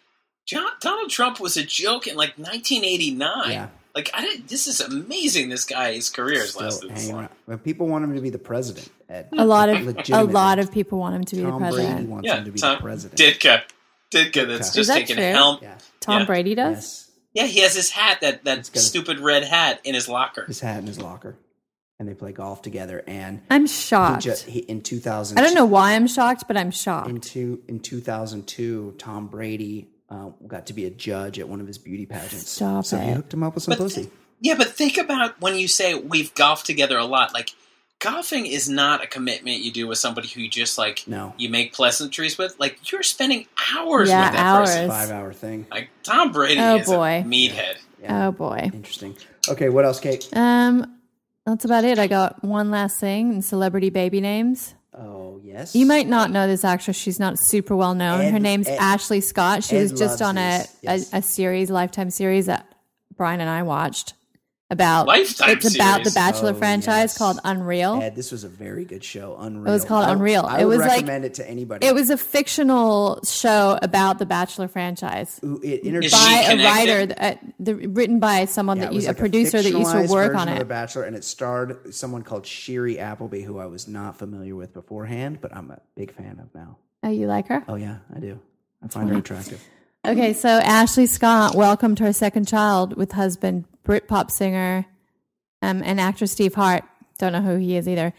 John, 0.48 0.66
Donald 0.82 1.12
Trump 1.12 1.40
was 1.40 1.58
a 1.58 1.64
joke 1.64 2.08
in 2.08 2.16
like 2.16 2.38
1989. 2.40 3.52
Yeah. 3.52 3.68
Like 3.96 4.10
I 4.16 4.22
didn't. 4.22 4.48
This 4.48 4.66
is 4.66 4.82
amazing. 4.82 5.50
This 5.50 5.66
guy's 5.66 6.10
career 6.10 6.40
is 6.42 6.50
Still 6.50 6.64
lasted 6.64 6.90
this 6.90 7.02
hanging 7.02 7.12
long. 7.16 7.24
around. 7.26 7.34
But 7.48 7.64
people 7.64 7.88
want 7.88 8.04
him 8.04 8.16
to 8.16 8.22
be 8.22 8.32
the 8.32 8.40
president. 8.40 8.90
Ed. 9.08 9.30
A 9.38 9.46
lot 9.46 9.70
of 9.70 9.88
a 10.10 10.24
lot 10.24 10.58
of 10.58 10.72
people 10.72 10.98
want 10.98 11.16
him 11.16 11.24
to 11.26 11.36
be 11.36 11.44
Tom 11.44 11.62
the 11.62 11.70
Brady 11.70 11.76
president. 11.76 12.10
wants 12.10 12.28
Yeah, 12.28 12.38
him 12.38 12.46
to 12.46 12.52
be 12.52 12.60
Tom 12.60 12.76
the 12.78 12.82
president. 12.82 13.20
Ditka, 13.20 13.62
Ditka. 14.14 14.48
That's 14.48 14.70
Is 14.70 14.74
just 14.76 14.90
that 14.90 14.96
taking 15.00 15.16
true? 15.18 15.26
helm. 15.26 15.60
yeah. 15.62 15.78
Tom 16.00 16.20
Yeah. 16.22 16.26
Brady 16.26 16.56
does. 16.56 16.76
Yes. 16.76 17.10
Yeah, 17.34 17.46
he 17.48 17.60
has 17.62 17.74
his 17.76 17.90
hat 17.90 18.20
that 18.22 18.44
that 18.46 18.58
got 18.72 18.76
a- 18.76 18.80
stupid 18.80 19.20
red 19.20 19.44
hat 19.44 19.82
in 19.84 19.96
his 19.96 20.08
locker. 20.08 20.46
His 20.46 20.60
hat 20.60 20.80
in 20.80 20.88
his 20.88 21.00
locker, 21.02 21.36
and 22.00 22.08
they 22.08 22.14
play 22.14 22.32
golf 22.32 22.62
together. 22.62 23.04
And 23.08 23.42
I'm 23.50 23.64
he 23.64 23.68
shocked. 23.68 24.24
ju- 24.24 24.36
he, 24.48 24.60
in 24.60 24.82
2000, 24.82 25.38
I 25.38 25.42
don't 25.42 25.56
know 25.56 25.66
why 25.66 25.94
I'm 25.94 26.06
shocked, 26.08 26.44
but 26.48 26.58
I'm 26.58 26.70
shocked. 26.72 27.10
In, 27.10 27.20
two, 27.20 27.64
in 27.68 27.80
2002, 27.80 28.96
Tom 29.00 29.28
Brady 29.28 29.88
uh, 30.10 30.30
got 30.48 30.68
to 30.68 30.74
be 30.74 30.86
a 30.86 30.90
judge 30.92 31.40
at 31.40 31.50
one 31.50 31.60
of 31.60 31.66
his 31.68 31.78
beauty 31.80 32.06
pageants. 32.06 32.50
Stop 32.50 32.86
so 32.86 32.98
he 32.98 33.12
hooked 33.12 33.34
him 33.34 33.42
up 33.44 33.56
with 33.56 33.64
some 33.64 33.72
But 33.72 33.80
pussy. 33.80 34.12
Yeah, 34.40 34.56
but 34.56 34.68
think 34.70 34.98
about 34.98 35.42
when 35.42 35.58
you 35.58 35.68
say 35.68 35.96
we've 35.96 36.34
golfed 36.36 36.66
together 36.68 36.98
a 36.98 37.06
lot. 37.06 37.34
Like 37.34 37.50
golfing 38.04 38.46
is 38.46 38.68
not 38.70 39.04
a 39.04 39.08
commitment 39.08 39.60
you 39.62 39.72
do 39.72 39.88
with 39.88 39.98
somebody 39.98 40.28
who 40.28 40.42
you 40.42 40.50
just 40.50 40.78
like 40.78 41.04
No. 41.08 41.34
you 41.38 41.50
make 41.50 41.74
pleasantries 41.74 42.38
with. 42.38 42.56
Like 42.60 42.92
you're 42.92 43.04
spending 43.04 43.48
hours 43.76 44.10
Yeah, 44.10 44.30
with 44.30 44.38
that 44.38 44.60
person. 44.60 44.78
hours. 44.82 44.90
Five 44.90 45.12
hour 45.12 45.34
thing. 45.34 45.66
Like 45.72 45.90
Tom 46.04 46.32
Brady 46.32 46.60
Oh, 46.60 46.76
is 46.78 46.86
boy. 46.88 47.22
a 47.26 47.28
meathead. 47.28 47.78
Yeah. 48.02 48.28
Oh 48.28 48.32
boy. 48.32 48.70
Interesting. 48.74 49.16
Okay, 49.50 49.70
what 49.70 49.86
else, 49.86 50.00
Kate? 50.00 50.28
Um, 50.34 51.00
that's 51.46 51.66
about 51.66 51.84
it. 51.84 52.00
I 52.00 52.08
got 52.08 52.44
one 52.44 52.72
last 52.72 53.00
thing 53.00 53.42
celebrity 53.42 53.90
baby 53.90 54.22
names. 54.22 54.74
Oh, 54.98 55.40
yes. 55.44 55.74
You 55.76 55.86
might 55.86 56.08
not 56.08 56.30
know 56.30 56.46
this 56.48 56.64
actress. 56.64 56.96
She's 56.96 57.20
not 57.20 57.40
super 57.40 57.76
well 57.76 57.96
known. 57.96 58.22
Ed- 58.22 58.32
Her 58.32 58.40
name's 58.40 58.68
Ed- 58.68 58.78
Ashley 58.80 59.22
Scott. 59.22 59.64
She 59.64 59.76
Ed 59.76 59.82
was 59.82 59.92
just 59.94 60.22
on 60.22 60.38
a. 60.38 60.66
Yes. 60.82 61.12
a 61.14 61.18
a 61.18 61.22
series, 61.22 61.70
Lifetime 61.72 62.10
series 62.12 62.46
that 62.46 62.68
Brian 63.18 63.42
and 63.42 63.50
I 63.50 63.64
watched 63.64 64.14
about. 64.74 65.08
Lifetime 65.08 65.52
it's 65.52 65.74
about 65.74 66.04
the? 66.04 66.12
Bachelor 66.12 66.50
Oh, 66.50 66.54
franchise 66.56 67.12
yes. 67.12 67.18
called 67.18 67.40
Unreal. 67.46 68.02
Ed, 68.02 68.16
this 68.18 68.32
was 68.34 68.44
a 68.44 68.50
very 68.50 68.84
good 68.84 69.04
show. 69.04 69.38
Unreal. 69.40 69.68
It 69.70 69.72
was 69.72 69.86
called 69.86 70.04
I- 70.06 70.12
Unreal. 70.12 70.46
I 70.46 70.60
It 70.60 70.66
would 70.66 70.80
was 70.80 70.80
like- 70.82 70.90
recommend 71.02 71.24
it 71.24 71.36
to 71.36 71.50
anybody. 71.50 71.88
It 71.88 71.94
was 71.96 72.10
a 72.10 72.18
fictional 72.18 73.22
show 73.24 73.80
about 73.82 74.20
the 74.20 74.26
Bachelor 74.26 74.68
franchise 74.68 75.40
Who- 75.42 75.62
it 75.64 75.80
Is 75.82 75.86
introduced 75.88 76.14
by 76.16 76.46
a 76.50 76.58
writer, 76.66 77.06
that, 77.06 77.38
uh, 77.38 77.48
the, 77.60 77.76
written 77.76 78.20
by 78.20 78.44
someone 78.46 78.78
Yeah, 78.78 78.86
that 78.88 78.92
it 78.94 78.96
you, 79.02 79.08
like 79.08 79.16
a 79.16 79.20
producer 79.20 79.62
that 79.62 79.72
used 79.72 79.92
to 79.92 80.08
work 80.12 80.36
on 80.36 80.50
it. 80.50 80.60
The. 80.60 80.66
Bachelor, 80.66 81.04
and 81.04 81.16
it 81.16 81.24
starred 81.24 81.94
someone 81.96 82.24
called 82.24 82.44
Shiri 82.44 82.98
Appleby, 83.00 83.44
who 83.44 83.60
I 83.60 83.68
was 83.68 83.88
not 83.88 84.18
familiar 84.18 84.56
with 84.56 84.74
beforehand, 84.74 85.38
but 85.40 85.56
I'm 85.56 85.72
a 85.72 85.80
big 85.96 86.12
fan 86.12 86.40
of 86.42 86.54
now. 86.54 86.78
Oh, 87.04 87.10
you 87.10 87.28
like 87.28 87.48
her? 87.48 87.64
Oh 87.68 87.76
yeah, 87.76 87.98
I 88.16 88.20
do. 88.20 88.40
I 88.84 88.88
find 88.88 89.10
her 89.10 89.18
attractive. 89.18 89.62
Okay, 90.06 90.34
so 90.34 90.50
Ashley 90.50 91.06
Scott 91.06 91.56
welcomed 91.56 92.00
her 92.00 92.12
second 92.12 92.48
child 92.48 92.98
with 92.98 93.14
husband 93.14 93.66
Britpop 93.86 94.30
singer 94.32 94.86
um, 95.62 95.82
and 95.84 96.00
actor 96.00 96.28
Steve 96.28 96.54
Hart. 96.54 96.84
Don't 97.20 97.32
know 97.32 97.42
who 97.42 97.56
he 97.58 97.78
is 97.78 97.88
either. 97.88 98.14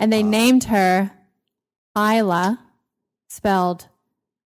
and 0.00 0.12
they 0.12 0.22
named 0.22 0.64
her 0.64 1.10
Isla, 1.96 2.60
spelled 3.28 3.88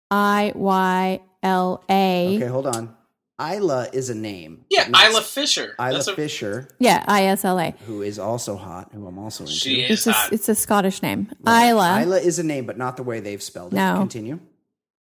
I 0.09 0.51
Y 0.55 1.21
L 1.43 1.83
A. 1.89 2.35
Okay, 2.37 2.47
hold 2.47 2.65
on. 2.67 2.95
Isla 3.39 3.89
is 3.93 4.09
a 4.09 4.15
name. 4.15 4.65
Yeah, 4.69 4.87
Not 4.87 5.11
Isla 5.11 5.21
Fisher. 5.21 5.75
Isla 5.79 5.91
That's 5.93 6.07
a- 6.07 6.15
Fisher, 6.15 6.69
Yeah, 6.79 7.03
I 7.07 7.25
S 7.25 7.43
L 7.45 7.59
A. 7.59 7.71
who 7.85 8.01
is 8.01 8.17
also 8.17 8.55
hot, 8.55 8.89
who 8.93 9.05
I'm 9.05 9.19
also 9.19 9.43
into. 9.43 9.53
She 9.55 9.81
It's 9.81 10.07
is 10.07 10.15
a, 10.15 10.15
it's 10.31 10.49
a 10.49 10.55
Scottish 10.55 11.01
name. 11.03 11.29
Isla. 11.45 12.01
Isla 12.01 12.17
is 12.19 12.39
a 12.39 12.43
name, 12.43 12.65
but 12.65 12.77
not 12.77 12.95
the 12.97 13.03
way 13.03 13.19
they've 13.19 13.41
spelled 13.43 13.73
it. 13.73 13.75
No. 13.75 13.97
Continue. 13.97 14.39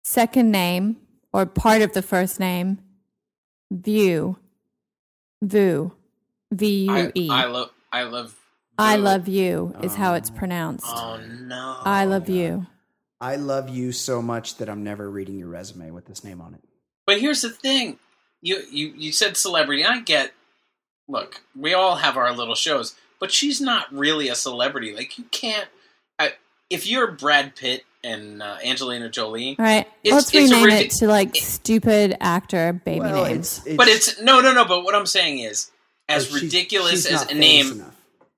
second 0.03 0.51
name 0.51 0.97
or 1.35 1.45
part 1.45 1.81
of 1.81 1.91
the 1.91 2.01
first 2.01 2.39
name, 2.39 2.79
View, 3.69 4.37
Vu, 5.41 5.91
V 6.49 6.85
U 6.85 6.93
I, 6.93 7.11
E. 7.13 7.29
I 7.29 7.45
love. 7.45 7.71
I 7.91 8.03
love. 8.03 8.39
I 8.77 8.95
love 8.95 9.27
you 9.27 9.75
is 9.83 9.95
how 9.95 10.13
it's 10.13 10.29
oh. 10.29 10.37
pronounced. 10.37 10.87
Oh 10.87 11.17
no. 11.17 11.77
I 11.83 12.05
love 12.05 12.29
you. 12.29 12.67
I 13.19 13.35
love 13.35 13.69
you 13.69 13.91
so 13.91 14.21
much 14.21 14.57
that 14.57 14.69
I'm 14.69 14.83
never 14.83 15.09
reading 15.09 15.37
your 15.37 15.49
resume 15.49 15.91
with 15.91 16.05
this 16.05 16.23
name 16.23 16.39
on 16.39 16.53
it. 16.53 16.61
But 17.05 17.19
here's 17.19 17.41
the 17.41 17.49
thing. 17.49 17.99
You 18.41 18.63
you 18.71 18.93
you 18.95 19.11
said 19.11 19.35
celebrity. 19.35 19.83
I 19.83 19.99
get. 19.99 20.31
Look, 21.09 21.41
we 21.53 21.73
all 21.73 21.97
have 21.97 22.15
our 22.15 22.31
little 22.31 22.55
shows, 22.55 22.95
but 23.19 23.31
she's 23.31 23.59
not 23.59 23.93
really 23.93 24.29
a 24.29 24.35
celebrity. 24.35 24.95
Like 24.95 25.17
you 25.17 25.25
can't. 25.31 25.67
I, 26.17 26.35
if 26.69 26.87
you're 26.87 27.11
Brad 27.11 27.57
Pitt 27.57 27.83
and 28.05 28.41
uh, 28.43 28.57
Angelina 28.63 29.09
Jolie, 29.09 29.55
All 29.59 29.65
right, 29.65 29.87
It's- 30.03 30.13
let's 30.13 30.33
it's 30.33 30.51
rename 30.51 30.67
ridic- 30.69 30.81
it 30.85 30.91
to 30.99 31.07
like 31.07 31.35
stupid 31.35 32.15
actor 32.21 32.73
baby 32.85 32.99
Well, 33.01 33.25
names. 33.25 33.57
it's, 33.59 33.67
it's, 33.67 33.75
but 33.77 33.87
it's 33.87 34.21
no, 34.21 34.39
no, 34.41 34.53
no. 34.53 34.65
But 34.65 34.83
what 34.83 34.95
I'm 34.95 35.05
saying 35.05 35.39
is, 35.39 35.71
as 36.07 36.27
she's- 36.27 36.41
ridiculous 36.43 37.05
as 37.05 37.29
a 37.29 37.33
name, 37.33 37.71
enough. 37.73 37.95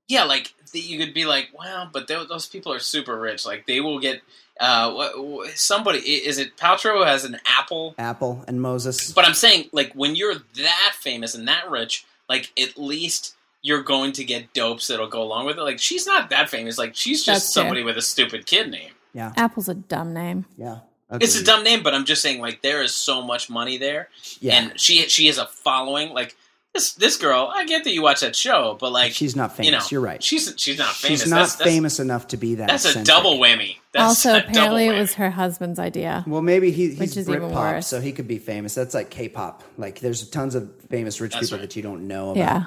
yeah, 0.08 0.24
like 0.24 0.54
the, 0.72 0.80
you 0.80 0.98
could 0.98 1.14
be 1.14 1.26
like, 1.26 1.50
wow, 1.58 1.90
but 1.92 2.08
tho- 2.08 2.26
those 2.26 2.46
people 2.48 2.72
are 2.74 2.80
super 2.80 3.20
rich. 3.20 3.46
Like 3.46 3.68
they 3.68 3.82
will 3.82 4.00
get 4.00 4.22
uh, 4.60 4.92
what, 4.94 5.24
what, 5.24 5.58
somebody 5.58 6.00
is 6.00 6.38
it 6.40 6.58
Paltrow 6.58 7.06
has 7.06 7.24
an 7.26 7.38
Apple, 7.46 7.94
Apple 8.00 8.44
and 8.48 8.62
Moses. 8.62 9.12
but 9.14 9.26
I'm 9.26 9.34
saying 9.36 9.70
like 9.72 9.94
when 9.94 10.16
you're 10.16 10.36
that 10.56 10.94
famous 11.00 11.36
and 11.36 11.48
that 11.48 11.70
rich, 11.70 12.06
like 12.28 12.52
at 12.60 12.78
least 12.78 13.36
you're 13.62 13.84
going 13.84 14.14
to 14.14 14.24
get 14.24 14.54
dopes 14.54 14.88
that'll 14.88 15.08
go 15.10 15.22
along 15.22 15.46
with 15.46 15.58
it. 15.58 15.62
Like 15.62 15.78
she's 15.80 16.06
not 16.08 16.30
that 16.30 16.50
famous. 16.50 16.78
Like 16.78 16.96
she's 16.96 17.24
That's 17.26 17.42
just 17.42 17.54
fair. 17.56 17.64
somebody 17.64 17.84
with 17.84 17.98
a 17.98 18.02
stupid 18.02 18.46
kid 18.46 18.72
name. 18.72 18.92
Yeah, 19.18 19.34
Apple's 19.36 19.68
a 19.68 19.74
dumb 19.74 20.14
name. 20.14 20.46
yeah. 20.58 20.80
It's 21.10 21.40
a 21.40 21.44
dumb 21.44 21.64
name, 21.64 21.84
but 21.84 21.94
I'm 21.94 22.04
just 22.04 22.22
saying 22.22 22.42
like 22.42 22.62
there 22.62 22.82
is 22.84 22.94
so 22.94 23.22
much 23.22 23.50
money 23.50 23.78
there, 23.78 24.10
Yeah, 24.42 24.56
and 24.56 24.78
she 24.80 25.08
she 25.08 25.28
has 25.28 25.38
a 25.38 25.46
following. 25.46 26.10
Like 26.14 26.36
this 26.74 26.92
this 26.96 27.16
girl, 27.16 27.50
I 27.56 27.66
get 27.66 27.86
that 27.86 27.94
you 27.94 28.02
watch 28.04 28.20
that 28.20 28.36
show, 28.36 28.76
but 28.78 28.92
like 28.92 29.14
she's 29.14 29.34
not 29.34 29.56
famous. 29.56 29.66
you 29.68 29.72
know, 29.72 29.82
You're 29.90 30.02
right. 30.02 30.22
She's 30.22 30.54
she's 30.58 30.78
not 30.78 30.90
famous. 30.94 31.22
She's 31.22 31.30
not 31.30 31.38
that's, 31.38 31.56
that's, 31.56 31.70
famous 31.70 32.00
enough 32.02 32.28
to 32.30 32.38
be 32.38 32.56
that. 32.56 32.68
That's 32.68 32.94
a 32.94 33.06
double 33.06 33.38
whammy. 33.40 33.78
That's 33.94 34.04
also, 34.26 34.32
a 34.36 34.40
double 34.42 34.50
apparently, 34.52 34.88
it 34.88 35.00
was 35.00 35.14
her 35.14 35.30
husband's 35.30 35.80
idea. 35.80 36.26
Well, 36.28 36.42
maybe 36.42 36.72
he, 36.72 36.90
Which 36.90 37.00
he's 37.00 37.18
is 37.18 37.30
even 37.30 37.44
Britpop, 37.44 37.54
worse. 37.76 37.88
so 37.88 38.02
he 38.02 38.12
could 38.12 38.28
be 38.28 38.38
famous. 38.38 38.76
That's 38.76 38.94
like 38.94 39.10
K-pop. 39.10 39.64
Like, 39.78 40.02
there's 40.02 40.30
tons 40.30 40.56
of 40.56 40.70
famous 40.90 41.22
rich 41.22 41.32
That's 41.32 41.46
people 41.48 41.60
right. 41.60 41.70
that 41.70 41.76
you 41.78 41.82
don't 41.84 42.08
know 42.10 42.32
about. 42.32 42.38
Yeah, 42.38 42.66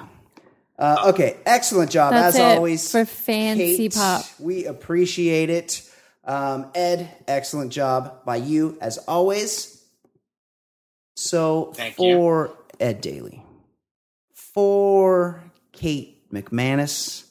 Uh, 0.79 1.11
okay, 1.13 1.37
excellent 1.45 1.91
job 1.91 2.11
That's 2.11 2.35
as 2.35 2.41
it 2.41 2.57
always 2.57 2.91
for 2.91 3.05
fancy 3.05 3.77
Kate, 3.77 3.93
pop. 3.93 4.25
We 4.39 4.65
appreciate 4.65 5.51
it. 5.51 5.87
Um, 6.23 6.67
Ed, 6.75 7.09
excellent 7.27 7.71
job 7.71 8.23
by 8.25 8.37
you 8.37 8.77
as 8.81 8.97
always. 8.99 9.83
So 11.15 11.73
Thank 11.75 11.97
you. 11.97 12.15
for 12.15 12.53
Ed 12.79 13.01
Daly, 13.01 13.43
for 14.33 15.43
Kate 15.71 16.29
McManus, 16.31 17.25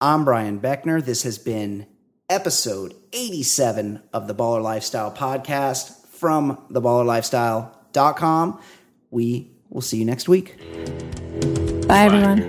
I'm 0.00 0.24
Brian 0.24 0.60
Beckner. 0.60 1.04
This 1.04 1.22
has 1.22 1.38
been 1.38 1.86
episode 2.28 2.94
87 3.12 4.02
of 4.12 4.28
the 4.28 4.34
Baller 4.34 4.62
Lifestyle 4.62 5.10
podcast 5.10 6.06
from 6.06 6.58
theballerlifestyle.com. 6.70 8.60
We 9.10 9.50
will 9.70 9.80
see 9.80 9.96
you 9.98 10.04
next 10.04 10.28
week. 10.28 10.58
bye 11.88 12.04
everyone. 12.04 12.46